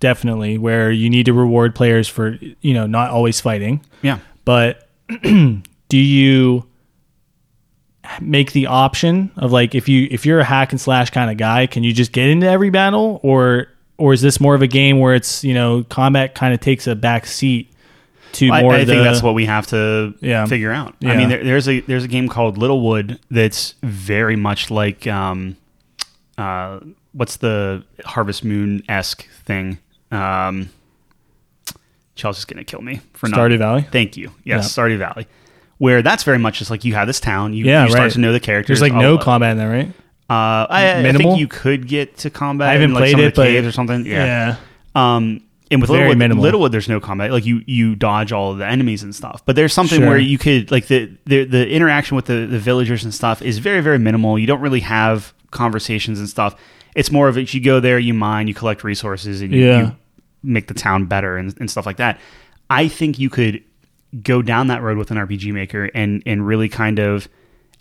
[0.00, 4.88] Definitely, where you need to reward players for you know not always fighting, yeah but
[5.22, 6.66] do you
[8.20, 11.36] make the option of like if you if you're a hack and slash kind of
[11.36, 14.66] guy, can you just get into every battle, or or is this more of a
[14.66, 17.72] game where it's you know combat kind of takes a back seat
[18.32, 20.44] to I, more I of think that's what we have to Yeah.
[20.44, 24.70] figure out i mean there, there's a there's a game called littlewood that's very much
[24.70, 25.56] like um
[26.36, 26.80] uh
[27.12, 29.78] what's the harvest moon esque thing
[30.10, 30.68] um
[32.14, 33.86] chelsea's gonna kill me for not Stardew Valley.
[33.90, 34.30] Thank you.
[34.44, 34.84] Yes, Yeah.
[34.84, 35.26] Stardew Valley.
[35.78, 38.12] Where that's very much just like you have this town, you, Yeah, you start right.
[38.12, 38.80] to know the characters.
[38.80, 39.88] There's like no combat in there, right?
[40.28, 42.68] Uh, I, I think you could get to combat.
[42.70, 44.06] I haven't in, like, played some of it, the but caves or something.
[44.06, 44.56] Yeah.
[44.94, 45.16] yeah.
[45.16, 46.42] Um, and with Very Littlewood, minimal.
[46.44, 47.30] Littlewood, there's no combat.
[47.30, 49.44] Like you, you dodge all of the enemies and stuff.
[49.44, 50.08] But there's something Sure.
[50.08, 53.58] where you could like the the, the interaction with the, the villagers and stuff is
[53.58, 54.38] very very minimal.
[54.38, 56.54] You don't really have conversations and stuff.
[56.94, 57.52] It's more of it.
[57.52, 59.80] You go there, you mine, you collect resources, and you, Yeah.
[59.82, 59.96] you
[60.42, 62.18] make the town better and, and stuff like that.
[62.70, 63.62] I think you could
[64.22, 67.28] go down that road with an RPG maker and and really kind of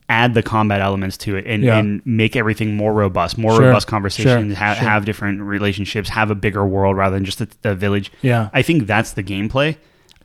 [0.07, 1.77] add the combat elements to it and, Yeah.
[1.79, 3.65] and make everything more robust, more Sure.
[3.67, 4.63] robust conversations, Sure.
[4.65, 4.87] ha- Sure.
[4.87, 8.11] have different relationships, have a bigger world rather than just a, a village.
[8.21, 8.49] Yeah.
[8.53, 9.77] I think that's the gameplay.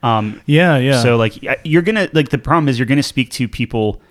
[0.03, 1.01] Um, Yeah, yeah.
[1.01, 4.01] So like you're gonna like the problem is you're gonna speak to people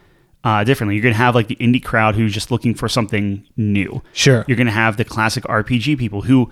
[0.42, 0.94] uh, differently.
[0.96, 4.02] You're gonna have like the indie crowd who's just looking for something new.
[4.12, 4.44] sure.
[4.48, 6.50] You're gonna have the classic RPG people who,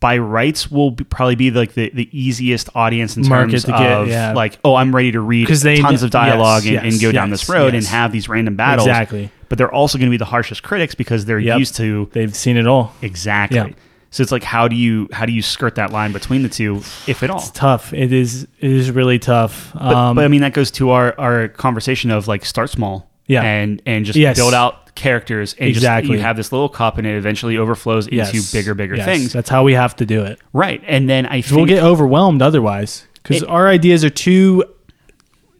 [0.00, 3.72] by rights, will be, probably be like the, the easiest audience in Market terms to
[3.72, 4.32] get, of yeah.
[4.32, 7.12] like, oh, I'm ready to read they tons of dialogue yes, and, and yes, go
[7.12, 8.86] down this road and have these random battles.
[8.86, 9.30] Exactly.
[9.48, 11.58] But they're also going to be the harshest critics because they're Yep.
[11.58, 12.94] used to They've seen it all.
[13.02, 13.58] exactly.
[13.58, 13.68] Yeah.
[14.10, 16.76] So it's like how do you how do you skirt that line between the two,
[17.06, 17.38] if at all?
[17.38, 17.94] It's tough.
[17.94, 18.44] It is.
[18.60, 19.70] It is really tough.
[19.72, 23.08] But, um, but I mean that goes to our, our conversation of like start small,
[23.26, 23.42] Yeah.
[23.42, 24.36] and and just Yes.
[24.36, 26.08] build out characters, and Exactly.
[26.10, 29.04] just you have this little cup, and it eventually overflows into yes, bigger, bigger yes.
[29.06, 30.38] things, That's how we have to do it.
[30.52, 30.82] right?
[30.86, 34.64] And then I think We'll get overwhelmed otherwise because our ideas are too.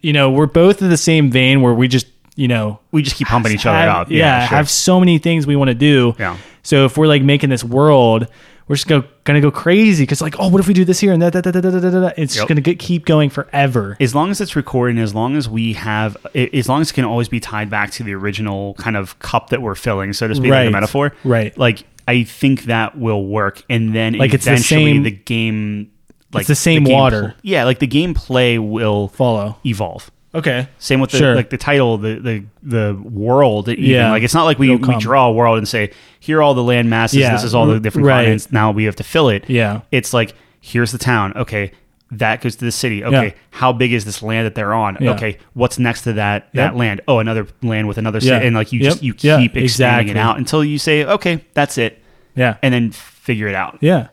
[0.00, 3.16] You know, we're both in the same vein where we just you know we just
[3.16, 4.10] keep pumping each other have- up.
[4.10, 4.56] Yeah, sure.
[4.56, 6.14] have so many things we want to do.
[6.18, 6.36] Yeah.
[6.64, 8.26] So if we're like making this world,
[8.72, 11.12] we're just go, gonna go crazy because like, oh, what if we do this here
[11.12, 12.14] and that, that, that, that, that, that, that.
[12.18, 12.40] It's Yep.
[12.40, 13.98] just gonna get, keep going forever.
[14.00, 17.04] as long as it's recording, as long as we have, as long as it can
[17.04, 20.34] always be tied back to the original kind of cup that we're filling, so to
[20.34, 21.56] speak, like a metaphor, Right.
[21.58, 25.90] Like I think that will work, and then Like, it's the same- the game,
[26.32, 27.20] like the same game water.
[27.22, 29.58] pl- yeah, like the gameplay will Follow.
[29.66, 30.10] evolve.
[30.34, 30.66] Okay.
[30.78, 31.34] Same with the Sure.
[31.34, 33.68] like the title, the the the world.
[33.68, 33.84] Even.
[33.84, 34.10] Yeah.
[34.10, 36.62] like it's not like we, we draw a world and say here are all the
[36.62, 37.18] land masses.
[37.18, 37.32] Yeah.
[37.32, 38.16] This is all the different Right.
[38.22, 38.50] continents.
[38.52, 39.48] Now we have to fill it.
[39.48, 39.82] Yeah.
[39.90, 41.32] it's like here's the town.
[41.36, 41.72] Okay,
[42.12, 43.04] that goes to the city.
[43.04, 43.32] Okay, Yeah.
[43.50, 44.96] how big is this land that they're on?
[45.00, 45.10] Yeah.
[45.12, 47.00] Okay, what's next to that that land?
[47.08, 48.40] Oh, another land with another city, Yeah.
[48.46, 48.90] and like you Yep.
[48.90, 50.10] just you keep Yeah, expanding exactly.
[50.12, 52.02] it out until you say okay, that's it,
[52.36, 52.56] Yeah.
[52.62, 53.78] and then figure it out.
[53.82, 54.06] yeah.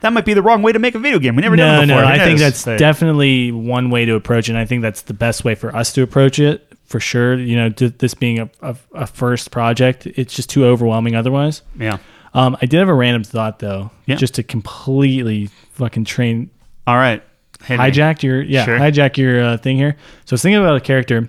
[0.00, 1.36] That might be the wrong way to make a video game.
[1.36, 1.94] We never done No, it no.
[1.96, 2.08] before.
[2.16, 4.52] Who I think that's definitely one way to approach it.
[4.52, 7.38] And I think that's the best way for us to approach it for sure.
[7.38, 11.62] You know, th- this being a, a, a first project, it's just too overwhelming otherwise.
[11.78, 11.98] yeah.
[12.32, 14.14] Um, I did have a random thought though, Yeah.
[14.14, 16.50] just to completely fucking train
[16.86, 17.22] All right.
[17.64, 17.84] Hit me.
[17.84, 18.78] hijack your yeah Sure.
[18.78, 19.96] hijack your uh, thing here.
[20.26, 21.28] So I was thinking about a character.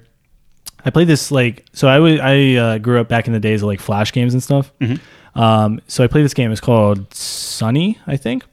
[0.86, 3.64] I played this like so I was I uh, grew up back in the days
[3.64, 4.72] of like flash games and stuff.
[4.80, 5.40] Mm-hmm.
[5.40, 6.52] Um, so I played this game.
[6.52, 8.44] It's called Sonny, I think.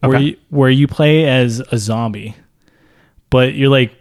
[0.00, 0.24] Where Okay.
[0.24, 2.34] you, where you play as a zombie,
[3.30, 3.94] but you're like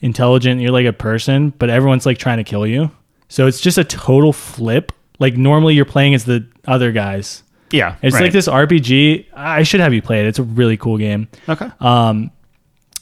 [0.00, 0.60] intelligent.
[0.60, 2.90] You're like a person, but everyone's like trying to kill you.
[3.28, 4.92] So it's just a total flip.
[5.18, 7.42] Like normally you're playing as the other guys.
[7.70, 8.22] Yeah, It's right.
[8.22, 9.26] like this RPG.
[9.34, 10.26] I should have you play it.
[10.26, 11.28] It's a really cool game.
[11.48, 11.68] Okay.
[11.80, 12.30] Um,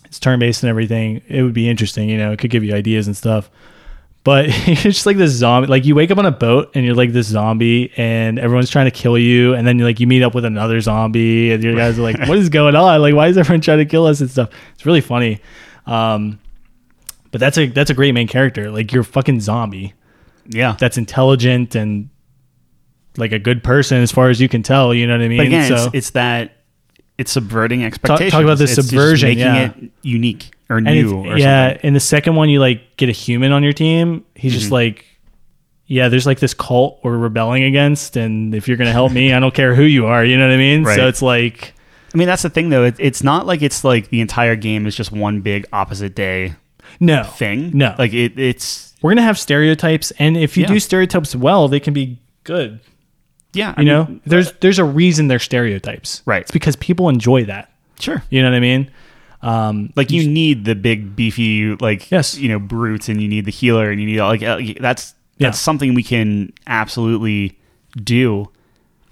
[0.06, 1.22] it's turn based and everything.
[1.28, 2.32] It would be interesting, you know.
[2.32, 3.48] It could give you ideas and stuff.
[4.26, 5.68] But you're just like this zombie.
[5.68, 8.86] Like you wake up on a boat and you're like this zombie, and everyone's trying
[8.86, 9.54] to kill you.
[9.54, 12.18] And then you like you meet up with another zombie, and you guys are like,
[12.26, 13.00] "What is going on?
[13.00, 15.40] Like, why is everyone trying to kill us and stuff?" It's really funny.
[15.86, 16.40] Um,
[17.30, 18.68] but that's a that's a great main character.
[18.68, 19.94] Like you're a fucking zombie
[20.48, 20.76] yeah.
[20.76, 22.08] that's intelligent and
[23.16, 24.92] like a good person as far as you can tell.
[24.92, 25.38] You know what I mean?
[25.38, 26.64] But again, so it's, it's that
[27.16, 28.32] it's subverting expectations.
[28.32, 29.70] talk about the It's subversion, making yeah.
[29.70, 31.16] it unique or And new.
[31.26, 31.88] Or yeah, something.
[31.88, 34.24] in the second one, you like get a human on your team.
[34.34, 34.58] He's Mm-hmm.
[34.60, 35.04] just like,
[35.86, 39.38] yeah, there's like this cult we're rebelling against, and if you're gonna help me, I
[39.40, 40.24] don't care who you are.
[40.24, 40.82] You know what I mean?
[40.84, 40.96] Right.
[40.96, 41.74] So it's like,
[42.12, 42.84] I mean, that's the thing, though.
[42.84, 46.54] It, it's not like it's like the entire game is just one big opposite day
[46.98, 47.70] no thing.
[47.74, 47.94] No.
[47.98, 50.68] like it, it's We're gonna have stereotypes, and if you Yeah.
[50.68, 52.80] do stereotypes well, they can be good.
[53.52, 53.74] yeah.
[53.76, 56.22] I You know, mean, there's there's a reason they're stereotypes.
[56.26, 56.42] Right.
[56.42, 57.70] It's because people enjoy that.
[58.00, 58.22] sure.
[58.30, 58.90] You know what I mean?
[59.46, 62.36] Um, Like you need the big beefy, like Yes.
[62.38, 65.48] you know, brute, and you need the healer, and you need like uh, that's Yeah.
[65.48, 67.58] that's something we can absolutely
[68.02, 68.48] do.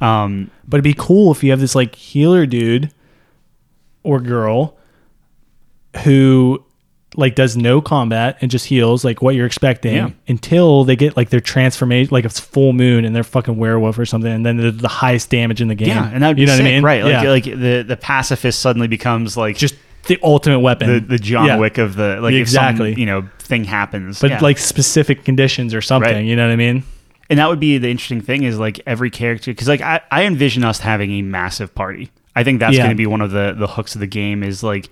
[0.01, 2.91] Um, But it'd be cool if you have this like healer dude
[4.03, 4.77] or girl
[6.05, 6.63] who
[7.17, 10.11] like does no combat and just heals like what you're expecting Yeah.
[10.27, 14.05] until they get like their transformation like it's full moon and they're fucking werewolf or
[14.05, 15.89] something and then they're the highest damage in the game.
[15.89, 16.83] yeah, and that would you know sick, what I mean?
[16.83, 17.05] right?
[17.05, 17.31] Like yeah.
[17.31, 19.77] like the the pacifist suddenly becomes like just
[20.07, 20.89] the ultimate weapon.
[20.93, 21.57] the the John Yeah.
[21.59, 22.91] Wick of the like Exactly.
[22.91, 24.41] If some, you know thing happens, But yeah.
[24.41, 26.25] like specific conditions or something, Right.
[26.25, 26.83] you know what I mean?
[27.31, 30.25] and that would be the interesting thing is like every character because like I, I
[30.25, 32.83] envision us having a massive party i think that's Yeah.
[32.83, 34.91] going to be one of the the hooks of the game is like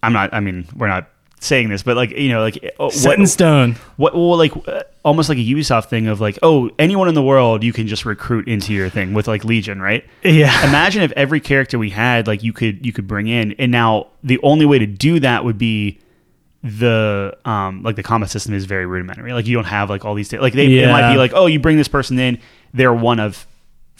[0.00, 1.08] i'm not i mean we're not
[1.42, 3.74] saying this but like you know like uh, Set in stone.
[3.96, 7.22] what well like uh, almost like a ubisoft thing of like oh anyone in the
[7.22, 10.56] world you can just recruit into your thing with like legion right Yeah.
[10.68, 14.06] imagine if every character we had like you could you could bring in and now
[14.22, 15.98] the only way to do that would be
[16.62, 20.14] the um like the combat system is very rudimentary like you don't have like all
[20.14, 22.38] these like they it might be like oh you bring this person in
[22.72, 23.46] they're one of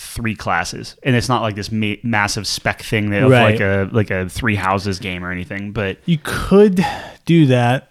[0.03, 3.53] three classes and it's not like this ma- massive spec thing that of Right.
[3.53, 6.85] like a like a three houses game or anything but you could
[7.25, 7.89] do that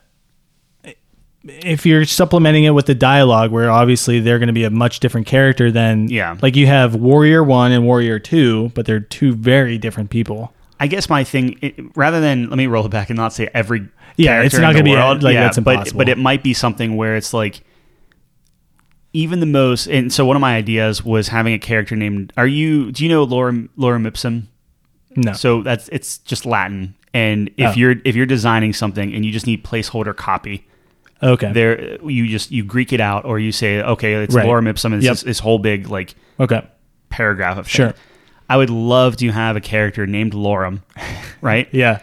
[1.43, 4.99] if you're supplementing it with the dialogue where obviously they're going to be a much
[4.99, 6.37] different character than Yeah.
[6.41, 10.87] like you have warrior 1 and warrior 2 but they're two very different people I
[10.87, 13.87] guess my thing, it, rather than let me roll it back and not say every
[14.17, 15.97] Yeah, character it's not gonna be a- world, like, yeah, that's but impossible.
[15.99, 17.61] but it might be something where it's like
[19.13, 19.87] even the most.
[19.87, 22.31] And so one of my ideas was having a character named.
[22.37, 22.91] Are you?
[22.91, 24.47] Do you know Laura Lorem Ipsum?
[25.15, 26.95] no So that's it's just Latin.
[27.13, 27.73] And if Oh.
[27.75, 30.65] you're if you're designing something and you just need placeholder copy,
[31.21, 34.45] okay there you just you Greek it out or you say okay it's Right.
[34.47, 35.13] Lorem Ipsum and it's Yep.
[35.15, 36.61] this, this whole big like okay
[37.09, 37.93] paragraph of Sure.
[38.49, 40.81] I would love to have a character named Lorem,
[41.41, 41.67] right?
[41.73, 41.99] yeah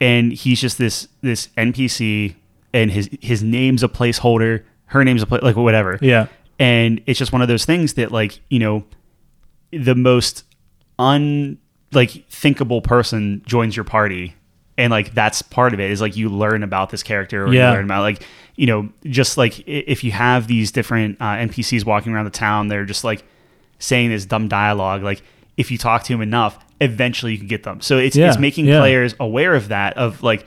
[0.00, 2.34] and he's just this this NPC,
[2.72, 6.26] and his his name's a placeholder, her name's a pla- like whatever, yeah
[6.58, 8.84] and it's just one of those things that like you know,
[9.72, 10.44] the most
[10.98, 11.58] un
[11.92, 14.34] like thinkable person joins your party,
[14.78, 17.70] and like that's part of it is like you learn about this character or Yeah.
[17.70, 18.22] you learn about like
[18.56, 22.68] you know just like if you have these different uh, NPCs walking around the town,
[22.68, 23.24] they're just like
[23.78, 25.22] saying this dumb dialogue like.
[25.58, 27.80] If you talk to him enough, eventually you can get them.
[27.80, 28.78] So it's, Yeah, it's making yeah.
[28.78, 29.96] players aware of that.
[29.96, 30.44] Of like,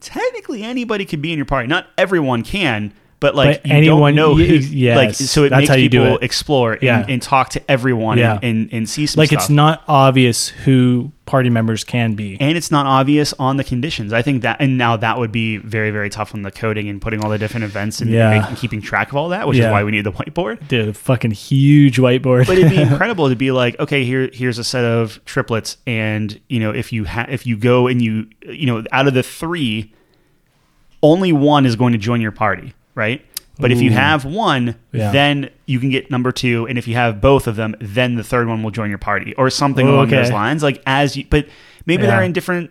[0.00, 1.68] technically anybody could be in your party.
[1.68, 2.92] Not everyone can,
[3.24, 4.54] but like But you anyone- don't know who.
[4.56, 6.22] yes, like so it that's makes how you do people it.
[6.22, 7.06] explore and, Yeah.
[7.08, 8.34] and talk to everyone Yeah.
[8.34, 9.40] and, and, and see some like stuff.
[9.44, 14.12] it's not obvious who party members can be and it's not obvious on the conditions.
[14.12, 17.00] I think that, and now that would be very, very tough on the coding and
[17.00, 18.38] putting all the different events and, Yeah.
[18.40, 19.68] making, keeping track of all that, which Yeah.
[19.68, 20.68] is why we need the whiteboard.
[20.68, 24.64] dude fucking huge whiteboard But it'd be incredible to be like, okay, here, here's a
[24.64, 28.66] set of triplets, and you know, if you ha- if you go and you, you
[28.66, 29.92] know, out of the three,
[31.02, 33.24] only one is going to join your party, right?
[33.58, 35.12] But if you have one, Yeah.
[35.12, 38.24] then you can get number two, and if you have both of them, then the
[38.24, 40.16] third one will join your party, or something Oh, along okay.
[40.16, 40.62] those lines.
[40.62, 41.46] Like as you, but
[41.86, 42.10] maybe Yeah.
[42.10, 42.70] they're in different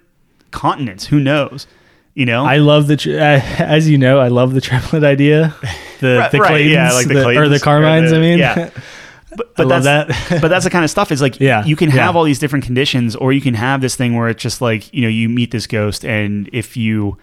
[0.51, 1.05] continents.
[1.05, 1.67] Who knows?
[2.15, 3.13] You know, I love the, tri-
[3.59, 5.55] as you know, I love the triplet idea.
[5.99, 8.09] The Right, the right, yeah, like the or the Claytons, or Carmines.
[8.11, 8.69] the- I mean, yeah.
[9.35, 10.41] but, I but love that's, that.
[10.41, 12.65] but that's the kind of stuff is like Yeah, you can have all these different
[12.65, 15.49] conditions or you can have this thing where it's just like you know you meet
[15.51, 17.17] this ghost and if you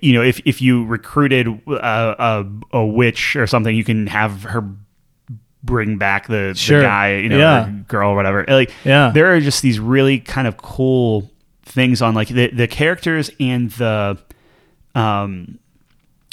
[0.00, 2.46] you know if, if you recruited a, a,
[2.78, 4.64] a witch or something you can have her
[5.64, 6.78] bring back the, Sure.
[6.78, 7.68] the guy, you know, Yeah.
[7.88, 8.44] girl or whatever.
[8.46, 9.10] Like, Yeah.
[9.12, 11.30] there are just these really kind of cool
[11.64, 14.16] things on like the the characters and the
[14.94, 15.58] um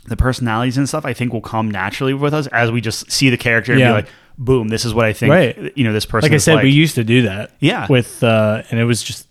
[0.08, 1.06] the personalities and stuff.
[1.06, 3.88] I think will come naturally with us as we just see the character and Yeah.
[3.90, 5.32] be like, boom, this is what I think.
[5.32, 5.76] Right.
[5.78, 6.30] You know, this person.
[6.30, 7.52] like I said, we used to do that.
[7.60, 7.88] Yeah.
[7.90, 9.28] With uh, and it was just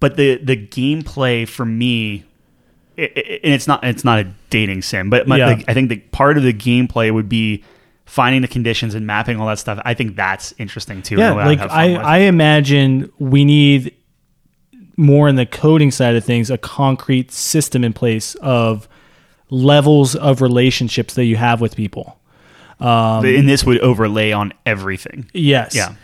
[0.00, 2.24] but the the gameplay for me
[2.98, 5.54] i i and it's not it's not a dating sim but my, Yeah.
[5.54, 7.64] the, i think the part of the gameplay would be
[8.06, 11.32] finding the conditions and mapping all that stuff i think that's interesting too yeah.
[11.32, 11.94] Like have I.
[11.94, 13.94] I imagine we need
[14.96, 18.86] more in the coding side of things, a concrete system in place of
[19.50, 22.16] levels of relationships that you have with people.
[22.78, 25.74] Um, and this would overlay on everything Yes.
[25.74, 25.94] yeah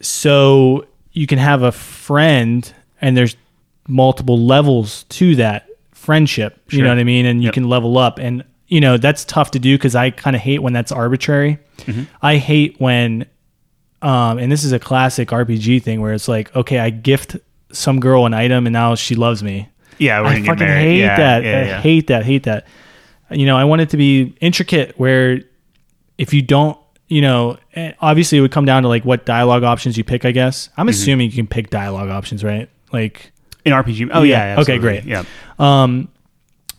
[0.00, 3.36] so you can have a friend and there's
[3.88, 7.54] multiple levels to that friendship you know what i mean and you Yep.
[7.54, 10.60] can level up and you know that's tough to do because i kind of hate
[10.62, 12.04] when that's arbitrary Mm-hmm.
[12.22, 13.26] i hate when
[14.02, 17.36] um and this is a classic rpg thing where it's like okay i gift
[17.72, 19.68] some girl an item and now she loves me
[19.98, 21.42] yeah we're I gonna get fucking hate Yeah, that.
[21.44, 21.80] yeah, I yeah.
[21.80, 22.24] hate that.
[22.24, 22.66] Hate that.
[23.30, 25.40] You know, I want it to be intricate where
[26.18, 29.64] if you don't, you know, eh, obviously it would come down to like what dialogue
[29.64, 30.68] options you pick, I guess.
[30.68, 30.80] Mm-hmm.
[30.82, 32.68] I'm assuming you can pick dialogue options, right?
[32.92, 33.32] Like,
[33.66, 34.60] in rpg oh yeah, Yeah.
[34.62, 35.04] Okay, great.
[35.04, 35.24] yeah
[35.58, 36.08] um,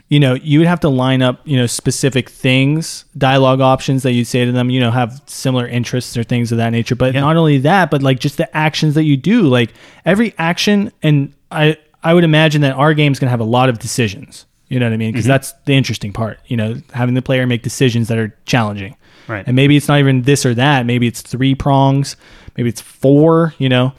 [0.09, 4.13] you know, you would have to line up, you know, specific things, dialogue options that
[4.13, 6.95] you'd say to them, you know, have similar interests or things of that nature.
[6.95, 7.19] But Yeah.
[7.21, 9.73] not only that, but like just the actions that you do, like
[10.05, 10.93] every action.
[11.03, 14.45] And I, I would imagine that our game's going to have a lot of decisions.
[14.69, 15.11] You know what I mean?
[15.11, 15.31] Because Mm-hmm.
[15.33, 18.95] that's the interesting part, you know, having the player make decisions that are challenging.
[19.27, 19.45] Right.
[19.45, 20.85] And maybe it's not even this or that.
[20.85, 22.15] Maybe it's three prongs.
[22.55, 23.91] Maybe it's four, you know.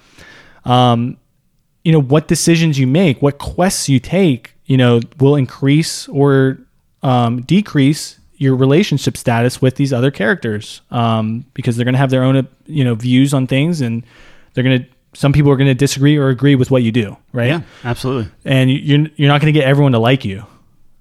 [0.64, 1.18] Um,
[1.84, 6.58] you know what decisions you make what quests you take you know will increase or
[7.02, 12.10] um, decrease your relationship status with these other characters um, because they're going to have
[12.10, 14.04] their own you know views on things and
[14.54, 17.16] they're going to some people are going to disagree or agree with what you do
[17.32, 20.44] right yeah absolutely and you- you're you're not going to get everyone to like you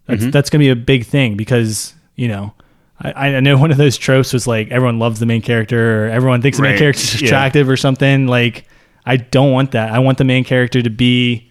[0.06, 2.54] that's that's going to be a big thing because you know
[3.00, 6.10] I, I know one of those tropes was like everyone loves the main character or
[6.10, 6.80] everyone thinks the main Right.
[6.80, 7.28] character's Yeah.
[7.28, 8.66] attractive or something like
[9.08, 9.92] I don't want that.
[9.92, 11.50] I want the main character to be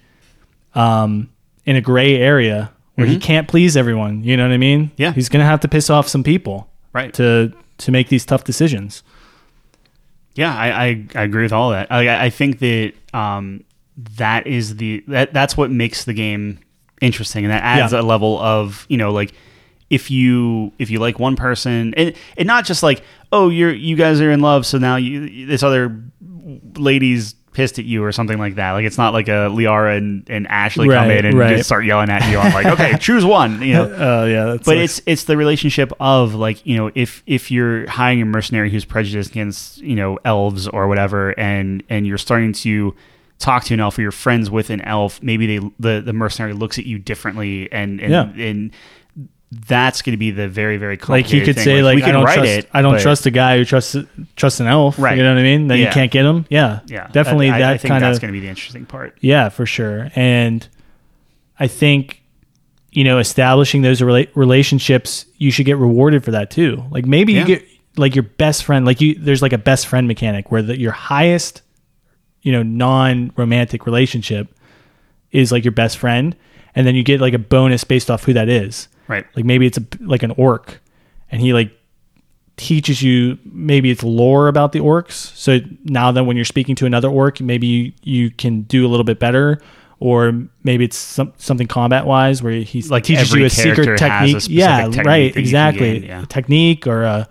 [0.75, 1.31] um,
[1.65, 4.23] in a gray area where he can't please everyone.
[4.25, 4.91] You know what I mean?
[4.97, 5.13] Yeah.
[5.13, 9.03] He's gonna have to piss off some people right to to make these tough decisions.
[10.35, 11.91] Yeah, I, I, I agree with all that.
[11.91, 13.65] I, I think that um,
[14.17, 16.59] that is the that that's what makes the game
[17.01, 18.01] interesting, and that adds Yeah.
[18.01, 19.33] a level of you know like
[19.89, 23.03] if you if you like one person and and not just like
[23.33, 26.03] oh you're you guys are in love, so now you this other
[26.77, 28.73] lady's pissed at you or something like that.
[28.73, 31.57] Like it's not like a Liara and, and Ashley come in and right.
[31.57, 32.37] just start yelling at you.
[32.39, 33.63] I'm like okay, choose one.
[33.63, 37.23] You know, Uh, yeah, that's but it's it's the relationship of like you know if
[37.27, 42.07] if you're hiring a mercenary who's prejudiced against you know elves or whatever and and
[42.07, 42.95] you're starting to
[43.39, 46.53] talk to an elf or you're friends with an elf maybe they the the mercenary
[46.53, 48.45] looks at you differently and and Yeah.
[48.47, 48.71] and
[49.53, 51.65] that's going to be the very very like he could thing.
[51.65, 53.57] say like, we I can don't write trust it I don't but- trust a guy
[53.59, 53.97] who trusts
[54.35, 54.99] trusts an elf.
[54.99, 55.17] Right.
[55.17, 55.69] You know what I mean?
[55.69, 55.87] That Yeah.
[55.87, 56.47] you can't get him.
[56.51, 56.81] Yeah.
[56.87, 59.17] yeah Definitely I, I that think kind that's of going to be the interesting part
[59.21, 60.11] Yeah, for sure.
[60.17, 60.67] And
[61.61, 62.23] I think,
[62.91, 66.83] you know, establishing those rela- relationships, you should get rewarded for that too.
[66.91, 67.41] Like maybe Yeah.
[67.41, 67.65] you get
[67.97, 70.93] like your best friend, like you, there's like a best friend mechanic where the, your
[70.93, 71.63] highest,
[72.43, 74.49] you know, non romantic relationship
[75.31, 76.35] is like your best friend.
[76.75, 78.89] And then you get like a bonus based off who that is.
[79.09, 80.81] Right Like maybe it's a, like an orc
[81.31, 81.73] and he like
[82.57, 85.13] teaches you maybe it's lore about the orcs.
[85.13, 88.89] So now then when you're speaking to another orc, maybe you, you can do a
[88.89, 89.61] little bit better.
[89.99, 94.03] Or maybe it's some, something combat wise where he Like teaches you a secret has
[94.03, 94.47] a technique.
[94.51, 96.01] yeah, technique right, that exactly.
[96.01, 96.23] gain, yeah.
[96.23, 97.29] A technique or a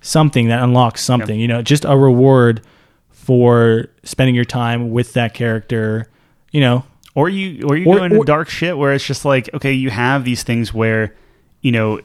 [0.00, 1.40] something that unlocks something.
[1.40, 2.62] You know, just a reward
[3.10, 6.08] for spending your time with that character.
[6.52, 9.24] You know, or you or you Or- go into or- dark shit where it's just
[9.24, 11.14] like okay you have these things where
[11.60, 12.00] you know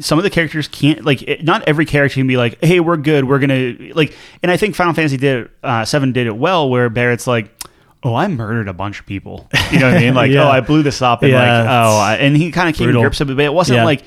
[0.00, 2.96] some of the characters can't like it, not every character can be like hey we're
[2.96, 6.70] good we're gonna like and i think final fantasy did uh, 7 did it well
[6.70, 7.50] where Barret's like
[8.04, 9.48] oh i murdered a bunch of people.
[9.72, 10.14] You know what i mean?
[10.22, 10.44] Like Yeah.
[10.46, 12.92] oh i blew this up and Yeah, like oh I, and he kind of came
[12.92, 13.84] to grips with it but it wasn't Yeah.
[13.84, 14.02] like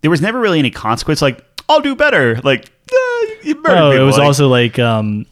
[0.00, 2.40] there was never really any consequence like i'll do better.
[2.42, 5.26] Like eh, you murdered Oh, it was Like, also like um,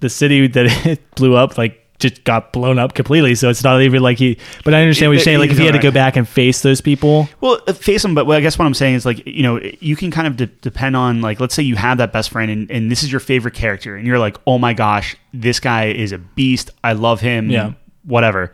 [0.00, 3.34] the city that it blew up, like just got blown up completely.
[3.34, 4.38] So it's not even like he.
[4.64, 5.38] But I understand what you're saying.
[5.38, 8.14] Like if he had to go back and face those people, Well, uh, face them,
[8.14, 10.46] but I guess what I'm saying is like you know you can kind of de-
[10.46, 13.20] depend on like let's say you have that best friend and, and this is your
[13.20, 17.20] favorite character and you're like oh my gosh this guy is a beast I love
[17.20, 17.72] him Yeah.
[18.04, 18.52] whatever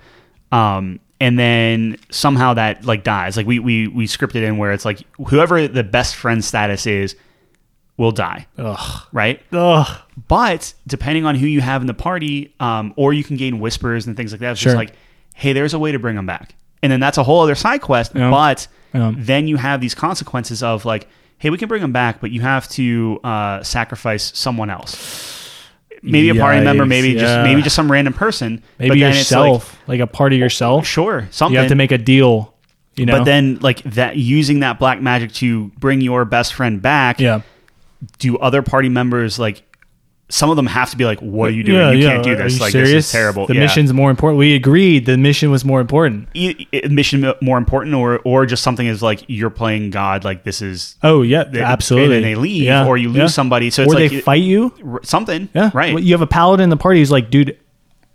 [0.51, 4.85] um and then somehow that like dies like we we we scripted in where it's
[4.85, 7.17] like whoever the best friend status is
[7.97, 9.03] will die, Ugh.
[9.12, 9.41] right?
[9.53, 9.87] Ugh.
[10.29, 14.07] But depending on who you have in the party, um, or you can gain whispers
[14.07, 14.53] and things like that.
[14.53, 14.73] It's Sure.
[14.73, 14.93] just like,
[15.35, 17.81] hey, there's a way to bring them back, and then that's a whole other side
[17.81, 18.12] quest.
[18.15, 18.31] Yeah.
[18.31, 19.12] But Yeah.
[19.17, 21.07] then you have these consequences of like,
[21.39, 25.39] hey, we can bring them back, but you have to uh, sacrifice someone else.
[26.05, 28.62] Maybe a party member, Yikes, maybe just maybe just some random person.
[28.79, 30.85] Maybe but then it's yourself, like, a part of yourself.
[30.87, 31.55] Sure, something.
[31.55, 32.55] You have to make a deal.
[32.97, 33.19] You know.
[33.19, 37.21] But then, like that, using that black magic to bring your best friend back.
[37.21, 37.43] yeah.
[38.19, 39.63] Do other party members like?
[40.29, 41.77] Some of them have to be like, "What are you doing?
[41.79, 42.11] Yeah, you yeah.
[42.13, 42.59] can't do this.
[42.59, 42.91] Like serious?
[42.91, 43.61] this is terrible." The Yeah.
[43.61, 44.39] mission's more important.
[44.39, 46.29] We agreed the mission was more important.
[46.33, 50.25] E- mission more important, or or just something is like you're playing God.
[50.25, 52.17] Like this is Oh yeah, they- absolutely.
[52.17, 53.69] And they leave, or you lose somebody.
[53.69, 54.73] So or it's they fight you.
[55.03, 55.51] something.
[55.55, 55.93] Yeah, right.
[55.93, 57.59] Well, You have a paladin in the party who's like, dude,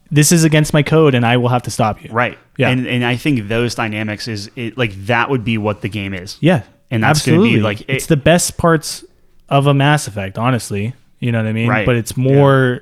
[0.10, 2.10] this is against my code, and I will have to stop you.
[2.12, 2.36] Right.
[2.58, 2.70] Yeah.
[2.70, 6.16] And and I think those dynamics is it, like that would be what the game
[6.16, 6.38] is.
[6.42, 7.62] Yeah, And that's gonna be, absolutely.
[7.62, 9.04] like, it- it's the best parts
[9.50, 10.94] of a Mass Effect, honestly.
[11.20, 11.70] You know what I mean?
[11.70, 11.86] Right.
[11.86, 12.82] But it's more,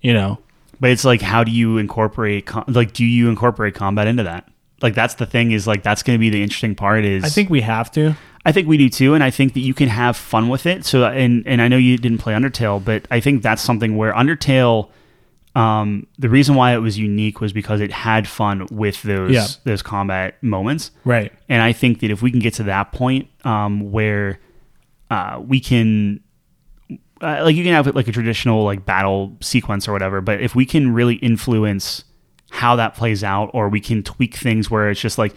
[0.00, 0.38] you know,
[0.80, 2.46] But it's like, how do you incorporate?
[2.46, 4.48] Com- like, do you incorporate combat into that?
[4.82, 5.52] Like, that's the thing.
[5.52, 7.04] Is like that's going to be the interesting part.
[7.04, 8.14] Is I think we have to.
[8.46, 10.84] I think we do too, and I think that you can have fun with it.
[10.84, 14.12] So, and and I know you didn't play Undertale, but I think that's something where
[14.12, 14.90] Undertale,
[15.54, 19.46] um, the reason why it was unique was because it had fun with those Yeah.
[19.64, 20.90] those combat moments.
[21.04, 21.32] Right.
[21.48, 24.40] And I think that if we can get to that point um, where
[25.10, 26.20] uh, we can,
[27.20, 30.54] uh, like, you can have like a traditional like battle sequence or whatever, but if
[30.54, 32.04] we can really influence
[32.50, 35.34] how that plays out, or we can tweak things where it's just like,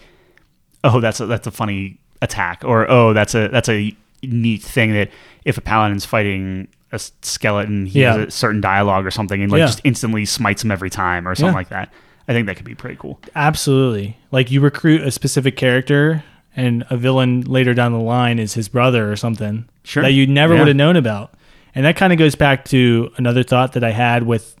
[0.84, 4.92] oh, that's a, that's a funny attack, or oh, that's a that's a neat thing
[4.94, 5.10] that
[5.44, 8.16] if a paladin's fighting a skeleton, he Yeah.
[8.16, 9.66] has a certain dialogue or something, and like Yeah.
[9.66, 11.58] just instantly smites him every time or something Yeah.
[11.58, 11.92] like that.
[12.28, 13.20] I think that could be pretty cool.
[13.34, 14.16] Absolutely.
[14.30, 16.22] Like you recruit a specific character,
[16.58, 20.02] and a villain later down the line is his brother or something Sure.
[20.02, 20.60] that you never Yeah.
[20.60, 21.34] would have known about.
[21.74, 24.56] And that kind of goes back to another thought that I had with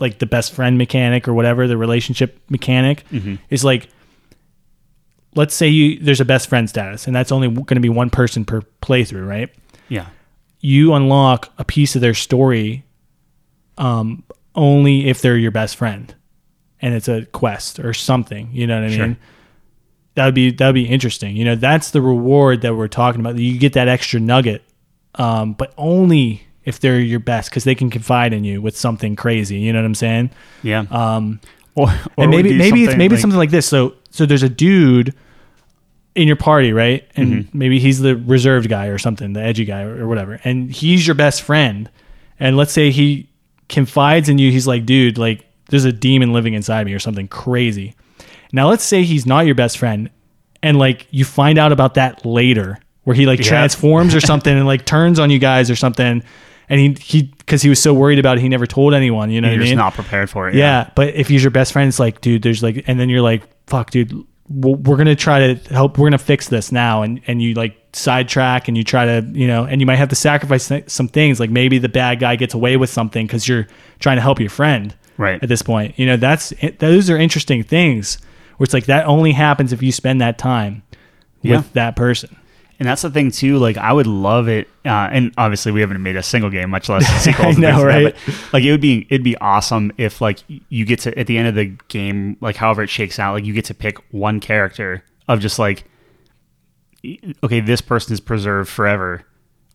[0.00, 3.34] like the best friend mechanic or whatever the relationship mechanic Mm-hmm.
[3.50, 3.88] is like
[5.36, 8.10] let's say you there's a best friend status and that's only going to be one
[8.10, 9.50] person per playthrough right
[9.88, 10.06] Yeah.
[10.60, 12.84] you unlock a piece of their story
[13.78, 16.12] um, only if they're your best friend
[16.82, 19.06] and it's a quest or something you know what i Sure.
[19.06, 19.16] mean
[20.20, 23.20] that would be that would be interesting you know that's the reward that we're talking
[23.20, 24.62] about you get that extra nugget
[25.14, 29.16] um, but only if they're your best because they can confide in you with something
[29.16, 30.30] crazy you know what i'm saying
[30.62, 30.84] Yeah.
[30.90, 31.40] um,
[31.74, 33.66] or, or and maybe maybe it's maybe like- something like this.
[33.66, 35.14] So so there's a dude
[36.16, 37.08] in your party, right?
[37.16, 37.58] And Mm-hmm.
[37.58, 40.40] maybe he's the reserved guy or something, the edgy guy or, or whatever.
[40.42, 41.88] And he's your best friend.
[42.40, 43.28] And let's say he
[43.68, 44.50] confides in you.
[44.50, 47.94] He's like, dude, like there's a demon living inside me or something crazy.
[48.52, 50.10] Now let's say he's not your best friend,
[50.62, 53.46] and like you find out about that later, where he like Yeah.
[53.48, 56.22] transforms or something and like turns on you guys or something.
[56.68, 59.30] And he he because he was so worried about it, he never told anyone.
[59.30, 59.78] You know you're what I mean?
[59.78, 60.54] not prepared for it.
[60.54, 63.22] Yeah, but if he's your best friend, it's like, dude, there's like, and then you're
[63.22, 64.12] like, fuck, dude,
[64.48, 65.98] we're gonna try to help.
[65.98, 69.48] We're gonna fix this now, and and you like sidetrack and you try to, you
[69.48, 71.40] know, and you might have to sacrifice th- some things.
[71.40, 73.66] Like maybe the bad guy gets away with something because you're
[73.98, 74.94] trying to help your friend.
[75.16, 75.42] Right.
[75.42, 78.18] At this point, you know, that's eh, those are interesting things.
[78.60, 80.82] Where it's like that only happens if you spend that time
[81.40, 81.56] Yeah.
[81.56, 82.36] with that person.
[82.78, 83.56] And that's the thing too.
[83.56, 86.90] Like I would love it, uh, and obviously we haven't made a single game, much
[86.90, 87.54] less sequels.
[87.56, 88.14] and know, things that, right?
[88.26, 91.38] but, like it would be, it'd be awesome if like you get to at the
[91.38, 94.40] end of the game, like however it shakes out, like you get to pick one
[94.40, 95.84] character of just like,
[97.42, 99.22] okay, this person is preserved forever,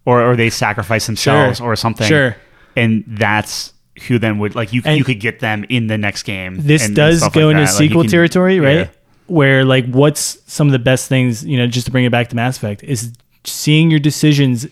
[0.06, 2.08] or or they sacrifice themselves or something.
[2.08, 2.36] Sure.
[2.76, 3.74] and that's
[4.08, 4.82] who then would like you.
[4.86, 6.58] And you could get them in the next game.
[6.60, 7.72] this and- and does stuff go like into that.
[7.72, 8.78] Like, sequel can- territory, right?
[8.78, 8.88] yeah.
[9.28, 12.30] Where like what's some of the best things, you know, just to bring it back
[12.30, 13.12] to Mass Effect, is
[13.44, 14.68] seeing your decisions,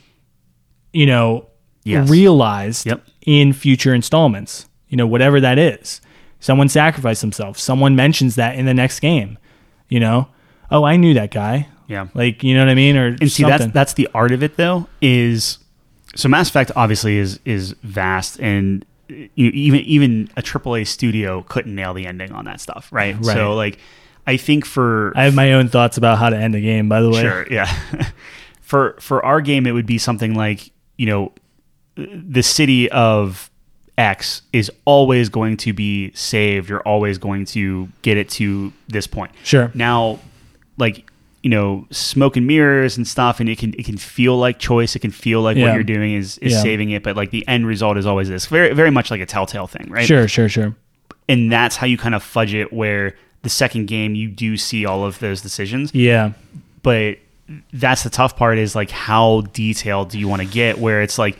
[0.92, 1.48] you know,
[1.86, 2.10] Yes.
[2.10, 3.04] realized Yep.
[3.26, 4.68] in future installments.
[4.90, 6.02] You know, whatever that is.
[6.40, 7.62] Someone sacrificed themselves.
[7.62, 9.38] Someone mentions that in the next game.
[9.90, 10.28] You know,
[10.70, 11.68] oh, I knew that guy.
[11.88, 12.08] Yeah.
[12.14, 12.96] Like, you know what I mean?
[12.96, 13.60] Or and see something.
[13.60, 15.58] that's that's the art of it though is
[16.16, 18.86] so Mass Effect obviously is is vast and
[19.36, 23.26] you even even a AAA studio couldn't nail the ending on that stuff right, Right.
[23.36, 23.78] so like
[24.26, 27.02] I think for I have my own thoughts about how to end a game, by
[27.02, 27.22] the way.
[27.22, 27.66] sure yeah
[28.62, 31.32] for for our game it would be something like you know
[31.96, 33.50] the city of
[33.98, 39.06] X is always going to be saved you're always going to get it to this
[39.06, 39.70] point Sure.
[39.76, 40.20] now
[40.78, 41.06] like
[41.44, 44.96] you know smoke and mirrors and stuff and it can it can feel like choice
[44.96, 45.66] it can feel like Yeah.
[45.68, 46.62] what you're doing is is Yeah.
[46.62, 49.26] saving it but like the end result is always this very very much like a
[49.26, 50.74] telltale thing right Sure, sure, sure.
[51.28, 54.86] and that's how you kind of fudge it where the second game you do see
[54.86, 56.32] all of those decisions Yeah.
[56.82, 57.18] but
[57.74, 61.20] that's the tough part is like how detailed do you want to get where it's
[61.20, 61.38] like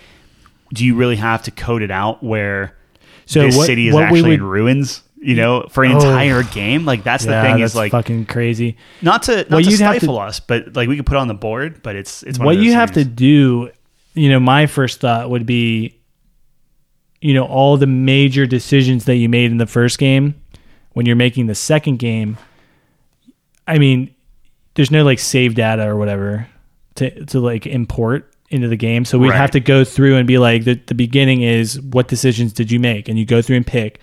[0.74, 2.76] do you really have to code it out where
[3.26, 5.96] So this what- city is what actually would- in ruins you know for an Oh.
[5.96, 8.78] entire game like that's the thing that's is like fucking crazy.
[9.02, 11.20] not to not What to you'd to- stifle us but like we could put it
[11.20, 13.70] on the board but it's it's what you have to do
[14.16, 15.98] you know my first thought would be
[17.22, 20.36] you know all the major decisions that you made in the first game
[20.92, 22.38] when you're making the second game
[23.68, 24.14] i mean
[24.76, 26.48] there's no like save data or whatever
[26.96, 29.38] to to like import into the game so we'd Right.
[29.38, 32.80] have to go through and be like the, the beginning is what decisions did you
[32.80, 34.00] make and you go through and pick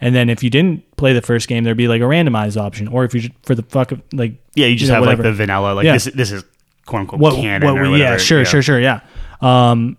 [0.00, 2.88] and then if you didn't play the first game there'd be like a randomized option.
[2.88, 5.22] Or if you just for the fuck of like yeah you just know, have whatever.
[5.24, 5.94] like the vanilla like Yeah.
[5.94, 6.44] this this is
[6.86, 9.00] quote unquote what, canon what we- yeah sure sure sure yeah.
[9.40, 9.96] Um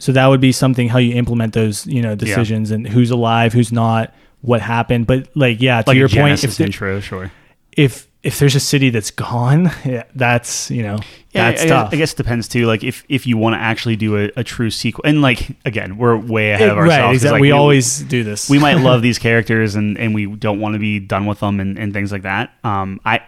[0.00, 3.52] so that would be something how you implement those you know decisions and who's alive
[3.52, 5.06] who's not what happened.
[5.06, 7.30] But like yeah to like your point if, the- intro sure.
[7.76, 10.98] if if there's a city that's gone yeah, that's you know
[11.32, 12.66] Yeah, that's I, tough I guess it depends too.
[12.66, 15.96] Like if if you want to actually do a, a true sequel, and like again,
[15.98, 17.04] we're way ahead of It- ourselves.
[17.04, 20.26] right exactly like, we, always do this we might love these characters and and we
[20.26, 22.50] don't want to be done with them and, and things like that.
[22.64, 23.20] Um, I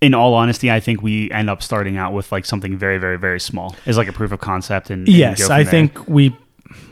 [0.00, 3.18] in all honesty, I think we end up starting out with like something very very
[3.18, 5.70] very small is like a proof of concept and, and yes i there.
[5.70, 6.36] think we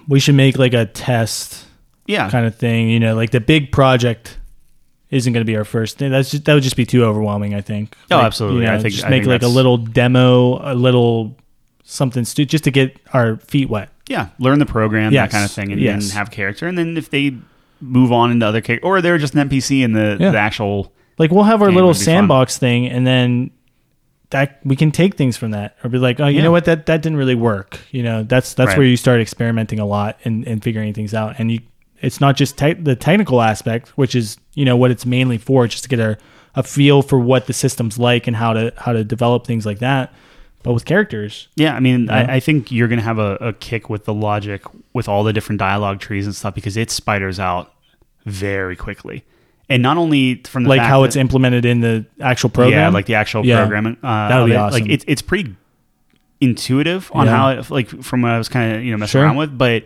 [0.09, 1.67] we should make like a test
[2.07, 4.39] yeah kind of thing you know like the big project
[5.11, 7.55] isn't going to be our first thing that's just that would just be too overwhelming
[7.55, 8.61] i think Oh, Like, absolutely.
[8.63, 11.37] you know, I think- just I make think like a little demo a little
[11.85, 15.31] something stu- just to get our feet wet yeah learn the program Yes.
[15.31, 16.03] that kind of thing and, Yes.
[16.05, 17.37] and have character and then if they
[17.81, 20.31] move on into other characters or they're just an NPC in the Yeah.
[20.31, 22.05] the actual like we'll have our little be fun.
[22.05, 23.51] sandbox thing and then
[24.31, 26.45] that we can take things from that or be like oh you Yeah.
[26.45, 28.79] know what that that didn't really work you know that's that's Right.
[28.79, 31.61] where you start experimenting a lot and, and figuring things out and you
[32.01, 35.67] it's not just te- the technical aspect which is you know what it's mainly for
[35.67, 36.17] just to get a,
[36.55, 39.79] a feel for what the system's like and how to how to develop things like
[39.81, 40.13] that
[40.63, 42.27] but with characters Yeah, I mean, Yeah.
[42.29, 44.63] I, I think you're gonna have a, a kick with the logic
[44.93, 47.73] with all the different dialogue trees and stuff because it spiders out
[48.27, 49.25] very quickly,
[49.71, 52.89] and not only from the like how that- it's implemented in the actual program yeah,
[52.91, 53.57] like the actual Yeah.
[53.63, 53.97] programming.
[54.03, 54.57] Uh, That would be it.
[54.57, 54.83] awesome.
[54.83, 55.57] Like it's it's pretty
[56.41, 57.37] intuitive on Yeah.
[57.37, 59.23] how it, like from what I was kind of you know messing Sure.
[59.25, 59.85] around with, but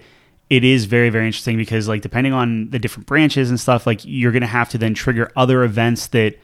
[0.56, 4.00] it is very very interesting because like depending on the different branches and stuff, like
[4.04, 6.34] you're gonna have to then trigger other events that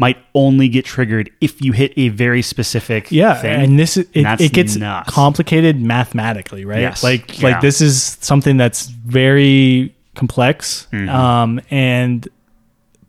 [0.00, 3.60] might only get triggered if you hit a very specific yeah thing.
[3.62, 5.10] and this is it, That's it gets nuts.
[5.10, 7.02] complicated mathematically right Yes.
[7.02, 7.48] like Yeah.
[7.50, 11.08] like this is something that's very complex Mhm.
[11.08, 12.28] um and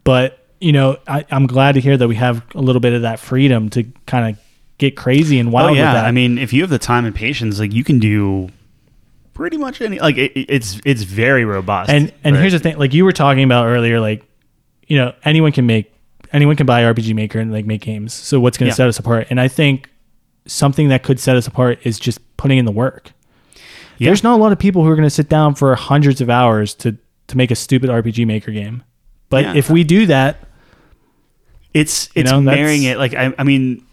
[0.04, 3.04] but you know I, i'm glad to hear that we have a little bit of
[3.04, 4.42] that freedom to kind of
[4.80, 7.06] get crazy and wild oh yeah, with that I mean, if you have the time
[7.06, 8.50] and patience, like you can do
[9.40, 10.00] pretty much any.
[10.00, 11.90] Like it, it's it's very robust.
[11.90, 14.24] and and but- here's the thing like you were talking about earlier like
[14.85, 15.93] you know anyone can make
[16.34, 18.76] anyone can buy rpg maker and like make games so what's going to Yeah.
[18.76, 19.90] set us apart and i think
[20.45, 23.11] something that could set us apart is just putting in the work
[23.98, 24.09] Yeah.
[24.09, 26.30] there's not a lot of people who are going to sit down for hundreds of
[26.30, 28.84] hours to to make a stupid rpg maker game
[29.30, 29.53] but Yeah.
[29.56, 30.38] if we do that
[31.74, 32.98] it's You it's know, marrying it.
[32.98, 33.85] Like I, I mean,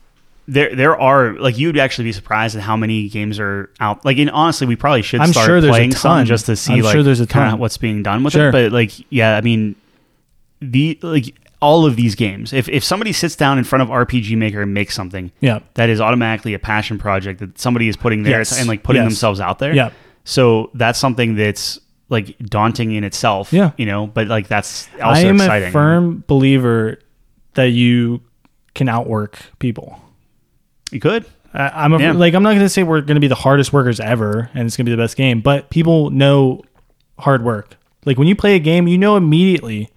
[0.48, 4.04] there there are like you'd actually be surprised at how many games are out.
[4.04, 6.26] Like, and honestly, we probably should I'm start sure playing some ton.
[6.26, 7.58] just to see I'm like sure there's a ton.
[7.58, 8.48] what's being done with Sure.
[8.48, 8.52] it.
[8.52, 9.74] But like, yeah, I mean,
[10.60, 12.52] the like all of these games.
[12.52, 15.88] If if somebody sits down in front of RPG Maker and makes something, yeah that
[15.88, 18.58] is automatically a passion project that somebody is putting there Yes.
[18.58, 19.12] and like putting Yes.
[19.12, 19.74] themselves out there.
[19.74, 19.90] yeah
[20.24, 23.52] So that's something that's like daunting in itself.
[23.52, 23.72] Yeah.
[23.78, 25.68] You know, but like that's also i am exciting.
[25.68, 27.00] a firm believer
[27.54, 28.20] that you
[28.74, 30.00] can outwork people
[30.90, 31.26] You could.
[31.54, 32.12] I- I'm a, Yeah.
[32.12, 34.66] like I'm not going to say we're going to be the hardest workers ever and
[34.66, 36.62] it's going to be the best game, but people know
[37.18, 37.76] hard work.
[38.04, 39.90] Like when you play a game, you know immediately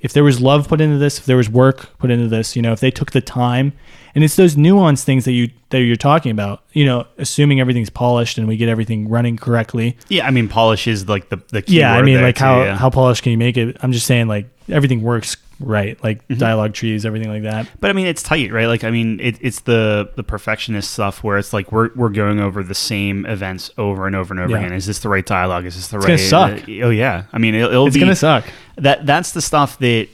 [0.00, 2.62] if there was love put into this, if there was work put into this, you
[2.62, 3.72] know, if they took the time.
[4.14, 6.64] And it's those nuanced things that you that you're talking about.
[6.72, 9.96] You know, assuming everything's polished and we get everything running correctly.
[10.08, 12.62] Yeah, I mean, polish is like the the key yeah, I mean, like too, how
[12.62, 12.76] yeah.
[12.76, 13.76] how polished can you make it?
[13.82, 16.38] I'm just saying like everything works right, like Mm-hmm.
[16.40, 17.66] dialogue trees, everything like that.
[17.80, 18.66] But I mean, it's tight, right?
[18.66, 22.40] Like, I mean, it, it's the the perfectionist stuff where it's like we're we're going
[22.40, 24.58] over the same events over and over and over Yeah.
[24.58, 24.72] again.
[24.72, 25.64] Is this the right dialogue?
[25.66, 26.16] Is this the It's right?
[26.50, 26.68] gonna suck.
[26.68, 28.44] uh, oh yeah, I mean, it'll, it'll It's be gonna suck.
[28.76, 29.06] that.
[29.06, 30.08] That's the stuff that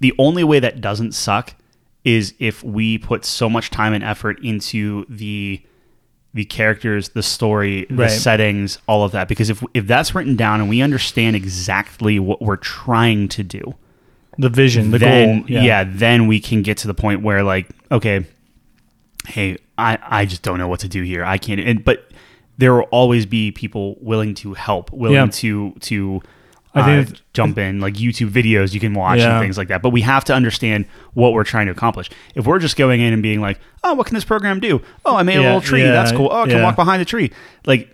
[0.00, 1.54] the only way that doesn't suck
[2.04, 5.60] is if we put so much time and effort into the
[6.34, 8.10] the characters, the story, the Right.
[8.10, 9.26] settings, all of that.
[9.26, 13.74] Because if if that's written down and we understand exactly what we're trying to do,
[14.38, 15.50] The vision, the then goal.
[15.50, 15.84] yeah.
[15.86, 18.26] then we can get to the point where like okay
[19.26, 22.10] hey i i just don't know what to do here i can't and but
[22.58, 25.26] there will always be people willing to help willing Yeah.
[25.26, 26.22] to to
[26.74, 29.36] I think uh, think jump in like YouTube videos you can watch Yeah.
[29.38, 29.80] and things like that.
[29.80, 30.84] But we have to understand
[31.14, 32.10] what we're trying to accomplish.
[32.34, 34.82] If we're just going in and being like, "Oh, what can this program do?
[35.06, 35.80] Oh, I made a little tree.
[35.82, 36.28] yeah, That's cool.
[36.30, 37.30] Oh, I can walk behind the tree."
[37.64, 37.88] Like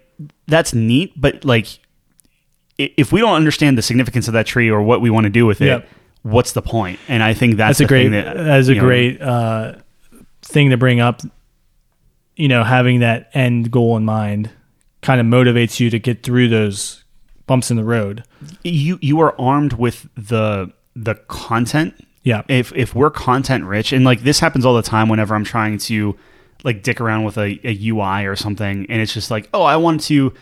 [0.49, 1.79] that's neat, but like
[2.77, 5.47] if we don't understand the significance of that tree or what we want to do
[5.47, 5.89] with it, Yep.
[6.23, 6.99] What's the point?
[7.09, 9.75] And I think that's, that's a great thing that that's a know, great uh,
[10.43, 11.23] thing to bring up.
[12.35, 14.51] You know having that end goal in mind
[15.03, 17.05] kind of motivates you to get through those
[17.47, 18.25] bumps in the road.
[18.65, 21.95] You you are armed with the the content.
[22.23, 22.43] Yeah.
[22.49, 25.77] If if we're content rich and like this happens all the time whenever i'm trying
[25.79, 26.17] to
[26.65, 29.77] like dick around with a, a ui or something and it's just like oh i
[29.77, 30.33] want to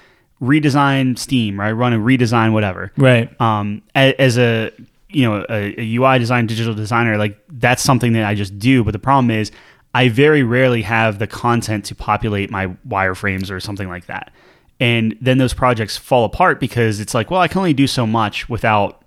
[0.42, 1.73] redesign steam right?
[1.73, 2.92] Run a redesign whatever.
[2.97, 3.39] Right.
[3.41, 4.70] Um a- as a
[5.12, 8.84] you know a, a ui design digital designer like that's something that i just do.
[8.84, 9.50] But the problem is
[9.94, 14.32] i very rarely have the content to populate my wireframes or something like that.
[14.78, 18.06] And then those projects fall apart because it's like well i can only do so
[18.06, 19.02] much without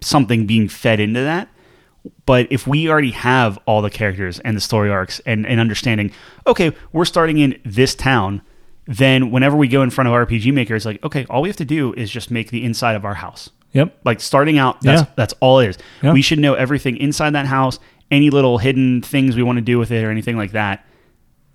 [0.00, 1.48] something being fed into that.
[2.26, 6.10] But if we already have all the characters and the story arcs and, and understanding
[6.46, 8.42] okay we're starting in this town
[8.86, 11.56] then whenever we go in front of rpg maker it's like okay all we have
[11.56, 15.02] to do is just make the inside of our house yep like starting out that's
[15.02, 15.06] Yeah.
[15.16, 15.78] that's all it is
[16.12, 17.78] we should know everything inside that house
[18.10, 20.84] any little hidden things we want to do with it or anything like that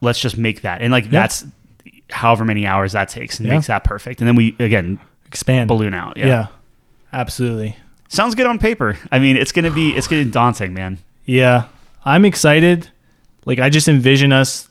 [0.02, 1.46] let's just make that and like that's
[2.10, 3.56] however many hours that takes and Yeah.
[3.56, 6.26] makes that perfect and then we again expand balloon out yeah.
[6.28, 6.48] yeah
[7.14, 7.76] absolutely
[8.10, 11.66] sounds good on paper i mean it's gonna be it's getting daunting man Yeah,
[12.06, 12.90] I'm excited.
[13.46, 14.70] Like I just envision us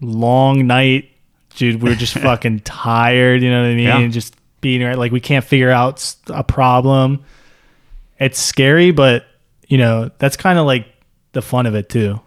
[0.00, 1.10] long night,
[1.54, 1.80] dude.
[1.80, 3.40] We're just fucking tired.
[3.40, 3.84] You know what I mean?
[3.86, 4.08] Yeah.
[4.08, 4.96] Just being right.
[4.96, 7.22] Like we can't figure out a problem.
[8.18, 9.26] It's scary, but
[9.68, 10.86] you know that's kind of like
[11.32, 12.18] the fun of it too.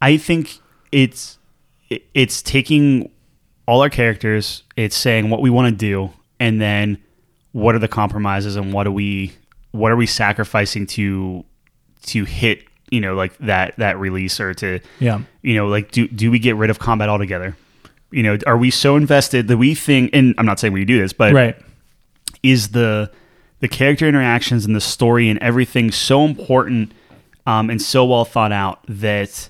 [0.00, 0.58] I think
[0.92, 1.38] it's
[2.14, 3.10] it's taking
[3.66, 6.98] all our characters, it's saying what we want to do, and then
[7.52, 9.32] what are the compromises and what are we
[9.72, 11.44] what are we sacrificing to
[12.02, 15.20] to hit you know like that that release or to Yeah.
[15.42, 17.56] you know like do do we get rid of combat altogether?
[18.12, 20.10] You know, are we so invested that we think?
[20.12, 21.56] And I'm not saying we do this, but Right.
[22.42, 23.10] Is the
[23.60, 26.92] the character interactions and the story and everything so important
[27.46, 29.48] um, and so well thought out that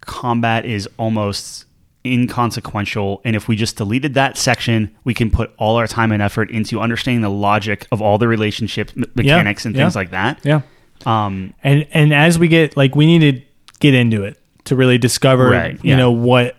[0.00, 1.66] combat is almost
[2.04, 6.22] inconsequential and if we just deleted that section we can put all our time and
[6.22, 9.82] effort into understanding the logic of all the relationships me- mechanics and yeah.
[9.82, 10.62] things like that Yeah.
[11.06, 13.42] um, And and as we get like we need to
[13.80, 15.96] get into it to really discover Right, you yeah.
[15.96, 16.56] know what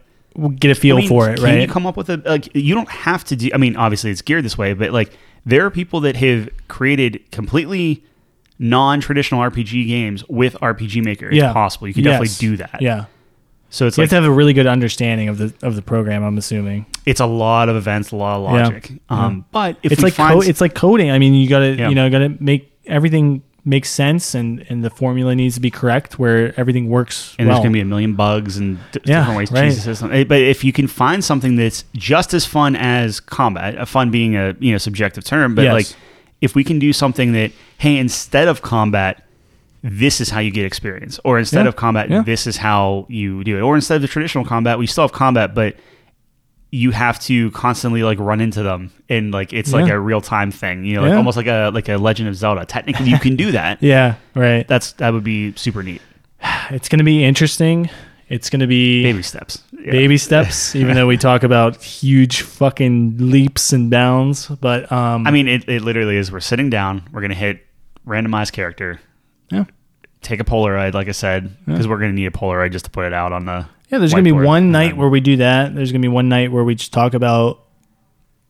[0.59, 1.61] get a feel I mean, for it, can right?
[1.61, 4.21] you come up with a like you don't have to do I mean obviously it's
[4.21, 5.11] geared this way but like
[5.45, 8.03] there are people that have created completely
[8.59, 11.51] non-traditional RPG games with RPG Maker it's yeah.
[11.53, 12.19] possible you can Yes.
[12.19, 13.05] definitely do that Yeah.
[13.71, 15.81] so it's You like have to have a really good understanding of the of the
[15.81, 16.23] program.
[16.23, 18.63] I'm assuming it's a lot of events a lot of Yeah.
[18.63, 21.09] logic um, but if it's like co- it's like coding.
[21.09, 21.89] I mean, you gotta Yeah.
[21.89, 26.17] you know gotta make everything make sense, and and the formula needs to be correct
[26.17, 27.35] where everything works.
[27.37, 27.57] and well.
[27.57, 29.73] there's going to be a million bugs and d- Yeah, different ways to right.
[29.73, 30.11] system.
[30.11, 34.09] Eh, But if you can find something that's just as fun as combat, a fun
[34.11, 35.73] being a you know subjective term, but Yes.
[35.73, 35.87] like
[36.41, 39.23] if we can do something that hey, instead of combat,
[39.83, 42.21] this is how you get experience, or instead Yeah, of combat, yeah.
[42.23, 45.11] this is how you do it, or instead of the traditional combat, we still have
[45.11, 45.75] combat, but
[46.73, 50.51] you have to constantly like run into them and like it's like a real time
[50.51, 51.17] thing you know like Yeah.
[51.17, 54.65] almost like a like a legend of zelda technically you can do that yeah, right.
[54.67, 56.01] that's that would be super neat
[56.71, 57.89] It's gonna be interesting.
[58.29, 59.91] It's gonna be baby steps Yeah.
[59.91, 64.47] baby steps, even though we talk about huge fucking leaps and bounds.
[64.47, 66.31] But um, I mean, it, it literally is.
[66.31, 67.03] We're sitting down.
[67.11, 67.65] We're gonna hit
[68.07, 69.01] randomized character.
[69.51, 69.65] Yeah.
[70.21, 73.05] Take a Polaroid, like I said, because we're gonna need a Polaroid just to put
[73.05, 73.67] it out on the.
[73.91, 75.75] Yeah, there's gonna be one night where we do that.
[75.75, 77.59] There's gonna be one night where we just talk about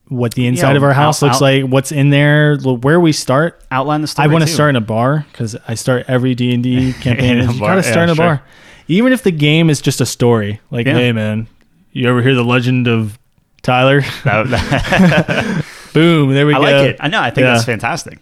[0.07, 2.99] what the inside Yeah, of our house out- looks out- like, what's in there, where
[2.99, 3.63] we start.
[3.71, 4.27] outline the story.
[4.27, 4.53] I want to too.
[4.53, 7.37] start in a bar because I start every D and D campaign.
[7.39, 8.25] In a you bar, gotta start yeah, in a sure.
[8.25, 8.41] bar,
[8.89, 10.59] even if the game is just a story.
[10.69, 10.95] Like, Yeah.
[10.95, 11.47] hey man,
[11.93, 13.17] you ever hear the legend of
[13.61, 14.01] Tyler?
[14.25, 16.61] That- that- Boom, there we I go.
[16.63, 16.97] like it.
[16.99, 17.19] I know.
[17.21, 17.53] I think Yeah.
[17.53, 18.19] that's fantastic.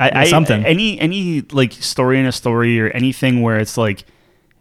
[0.00, 0.64] I, I something.
[0.64, 4.04] any any like story in a story or anything where it's like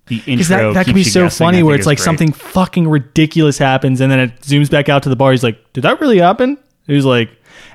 [0.09, 0.33] the intro.
[0.33, 2.03] Because that, that can be so guessing, funny where it's like great.
[2.05, 5.31] something fucking ridiculous happens and then it zooms back out to the bar.
[5.31, 6.57] He's like, did that really happen?
[6.85, 7.29] He was like,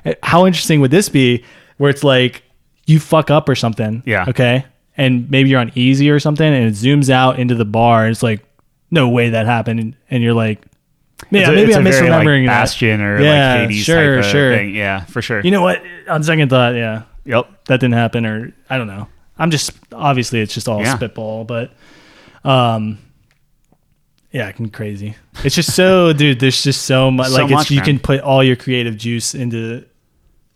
[0.05, 1.43] "Eh, how interesting would this be?
[1.77, 2.43] Where it's like
[2.85, 4.03] you fuck up or something.
[4.05, 4.25] Yeah.
[4.27, 4.65] Okay.
[4.97, 8.11] And maybe you're on easy or something and it zooms out into the bar and
[8.11, 8.45] it's like,
[8.91, 9.95] no way that happened.
[10.09, 10.61] And, you're like,
[11.31, 12.55] yeah, maybe I'm a very, misremembering like.
[12.55, 14.55] Bastion or Yeah, like Hades sure, sure.
[14.55, 14.75] thing.
[14.75, 15.41] Yeah, for sure.
[15.41, 15.81] You know what?
[16.07, 17.49] On second thought, yeah, yep.
[17.65, 19.07] that didn't happen or I don't know.
[19.37, 20.95] I'm just obviously it's just all Yeah.
[20.95, 21.73] spitball, but
[22.45, 22.99] um
[24.31, 25.15] yeah, it can crazy.
[25.45, 27.85] It's just so dude, there's just so much So like much, it's, you man.
[27.85, 29.85] can put all your creative juice into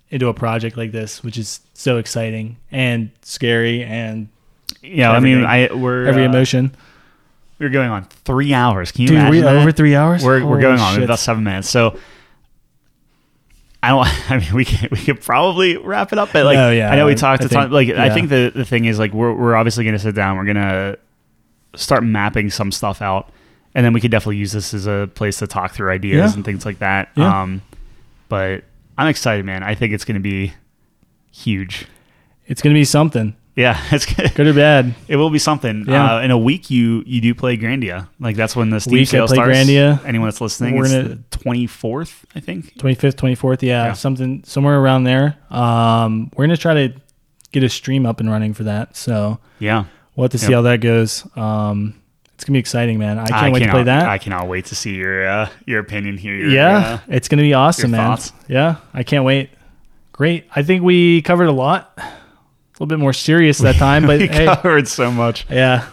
[0.09, 4.27] into a project like this, which is so exciting and scary and
[4.82, 6.76] Yeah, I mean, I we're every uh, emotion.
[7.59, 8.92] We're going on three hours.
[8.92, 9.56] Can you Dude, imagine we that?
[9.58, 10.24] over three hours.
[10.24, 11.69] We're, we're going on about seven minutes.
[11.69, 11.98] So
[13.84, 14.08] I don't.
[14.32, 16.30] I mean, we can we could probably wrap it up.
[16.34, 17.72] But like, Oh, yeah, I know we talked I a ton.
[17.72, 20.38] Like, I think the the thing is like we're we're obviously going to sit down.
[20.38, 21.00] We're going to
[21.75, 23.30] start mapping some stuff out,
[23.75, 26.35] and then we could definitely use this as a place to talk through ideas Yeah.
[26.35, 27.09] and things like that.
[27.15, 27.41] Yeah.
[27.43, 27.61] Um,
[28.27, 28.64] but
[28.98, 29.64] I'm excited, man.
[29.64, 30.53] I think it's going to be
[31.31, 31.85] huge.
[32.48, 34.33] It's gonna be something, Yeah, it's good.
[34.33, 34.95] good or bad.
[35.07, 35.85] It will be something.
[35.88, 36.15] Yeah.
[36.15, 38.07] Uh, in a week, you you do play Grandia.
[38.19, 39.51] Like that's when the Steam Week I sale play starts.
[39.56, 40.03] Grandia.
[40.06, 42.75] Anyone that's listening, We're it's twenty fourth, I think.
[42.80, 43.93] Twenty fifth, twenty fourth, yeah, Yeah.
[43.93, 45.38] something somewhere around there.
[45.51, 46.93] Um, we're gonna try to
[47.51, 48.95] get a stream up and running for that.
[48.98, 49.85] So Yeah,
[50.19, 50.53] we'll have to see Yep.
[50.57, 51.25] how that goes.
[51.38, 51.95] Um,
[52.35, 53.17] it's gonna be exciting, man.
[53.19, 54.07] I can't wait to play that.
[54.07, 56.35] I cannot wait to see your uh, your opinion here.
[56.35, 57.99] Your, yeah, uh, it's gonna be awesome, man.
[58.11, 58.31] thoughts?
[58.48, 59.49] Yeah, I can't wait.
[60.14, 60.45] Great.
[60.56, 61.93] I think we covered a lot.
[61.98, 62.03] A
[62.75, 65.45] little bit more serious that time, but we hey, covered so much.
[65.49, 65.88] yeah,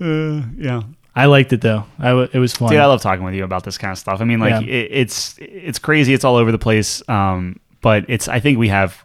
[0.00, 0.82] Uh, yeah,
[1.14, 1.84] I liked it though.
[2.00, 2.70] I w- it was fun.
[2.70, 4.20] dude, I love talking with you about this kind of stuff.
[4.20, 4.74] I mean, like Yeah.
[4.74, 6.14] it, it's it's crazy.
[6.14, 7.02] It's all over the place.
[7.08, 9.04] Um, but it's I think we have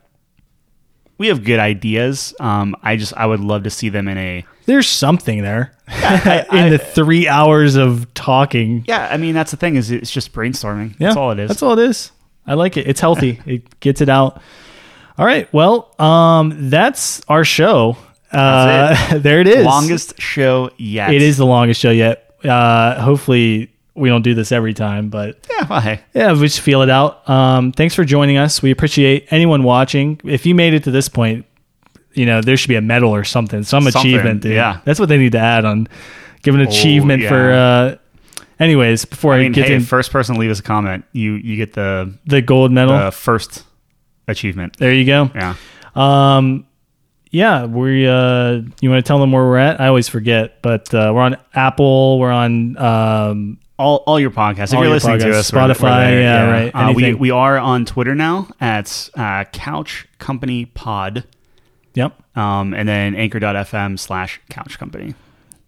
[1.22, 2.33] we have good ideas.
[2.40, 6.48] Um, I just I would love to see them in a There's something there I-
[6.51, 8.83] in the three hours of talking.
[8.88, 9.08] yeah.
[9.11, 10.95] I mean, that's the thing is it's just brainstorming.
[10.98, 11.48] Yeah, That's all it is.
[11.50, 12.11] That's all it is.
[12.48, 12.88] I like it.
[12.88, 13.40] It's healthy.
[13.45, 14.41] it gets it out.
[15.16, 15.48] All right.
[15.53, 17.98] Well, um, that's our show.
[18.32, 19.64] Uh, there it is.
[19.64, 21.14] Longest show yet.
[21.14, 22.33] It is the longest show yet.
[22.43, 25.67] Uh, hopefully we don't do this every time, but Yeah.
[25.69, 26.01] Well, hey.
[26.13, 27.27] yeah, we just feel it out.
[27.30, 28.61] Um, thanks for joining us.
[28.61, 30.19] We appreciate anyone watching.
[30.25, 31.45] If you made it to this point,
[32.13, 34.41] you know there should be a medal or something, some Something, achievement.
[34.41, 34.53] Dude.
[34.53, 34.81] yeah.
[34.83, 35.88] that's what they need to add on.
[36.43, 37.49] Give an achievement for.
[37.51, 37.55] yeah.
[37.61, 37.95] Uh,
[38.59, 41.35] anyways, before I, I mean, get hey, to first person leave us a comment, you
[41.35, 43.63] you get the the gold medal, the first
[44.27, 44.75] achievement.
[44.77, 45.30] there you go.
[45.35, 45.55] Yeah.
[45.95, 46.65] Um,
[47.30, 48.05] yeah, we.
[48.07, 49.80] Uh, you want to tell them where we're at?
[49.80, 52.19] I always forget, but uh, we're on Apple.
[52.19, 52.77] We're on.
[52.77, 54.66] Um, All, all your podcasts.
[54.69, 56.93] If All you're your listening to podcasts, us, we're- we're Spotify, there, yeah, right, Uh,
[56.95, 61.24] we, we are on Twitter now at uh, Couch Company Pod,
[61.95, 62.14] yep.
[62.38, 65.16] um, and then Anchor.fm slash Couch Company.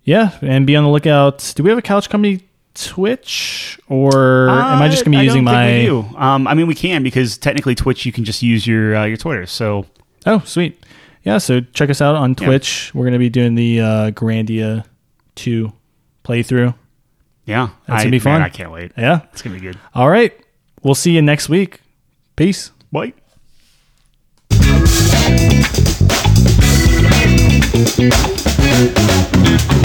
[0.04, 1.54] Yeah, and be on the lookout.
[1.56, 2.42] Do we have a couch company
[2.76, 5.88] Twitch, or am I just gonna be Uh, I using my?
[5.88, 9.16] Um, I mean, we can because technically Twitch, you can just use your uh, your
[9.18, 9.46] Twitter.
[9.46, 9.86] So
[10.26, 10.78] Oh, sweet.
[11.24, 12.92] Yeah, so check us out on Twitch.
[12.94, 14.84] We're gonna be doing the uh, Grandia
[15.36, 15.72] two
[16.26, 16.76] playthrough.
[17.46, 17.70] Yeah.
[17.88, 18.34] That's gonna be fun.
[18.34, 18.92] Man, I can't wait.
[18.98, 19.22] Yeah.
[19.32, 19.78] It's gonna be good.
[19.94, 20.34] All right.
[20.82, 21.80] We'll see you next week.
[22.36, 22.72] Peace.
[22.92, 23.14] Bye.
[27.76, 29.83] Thank you.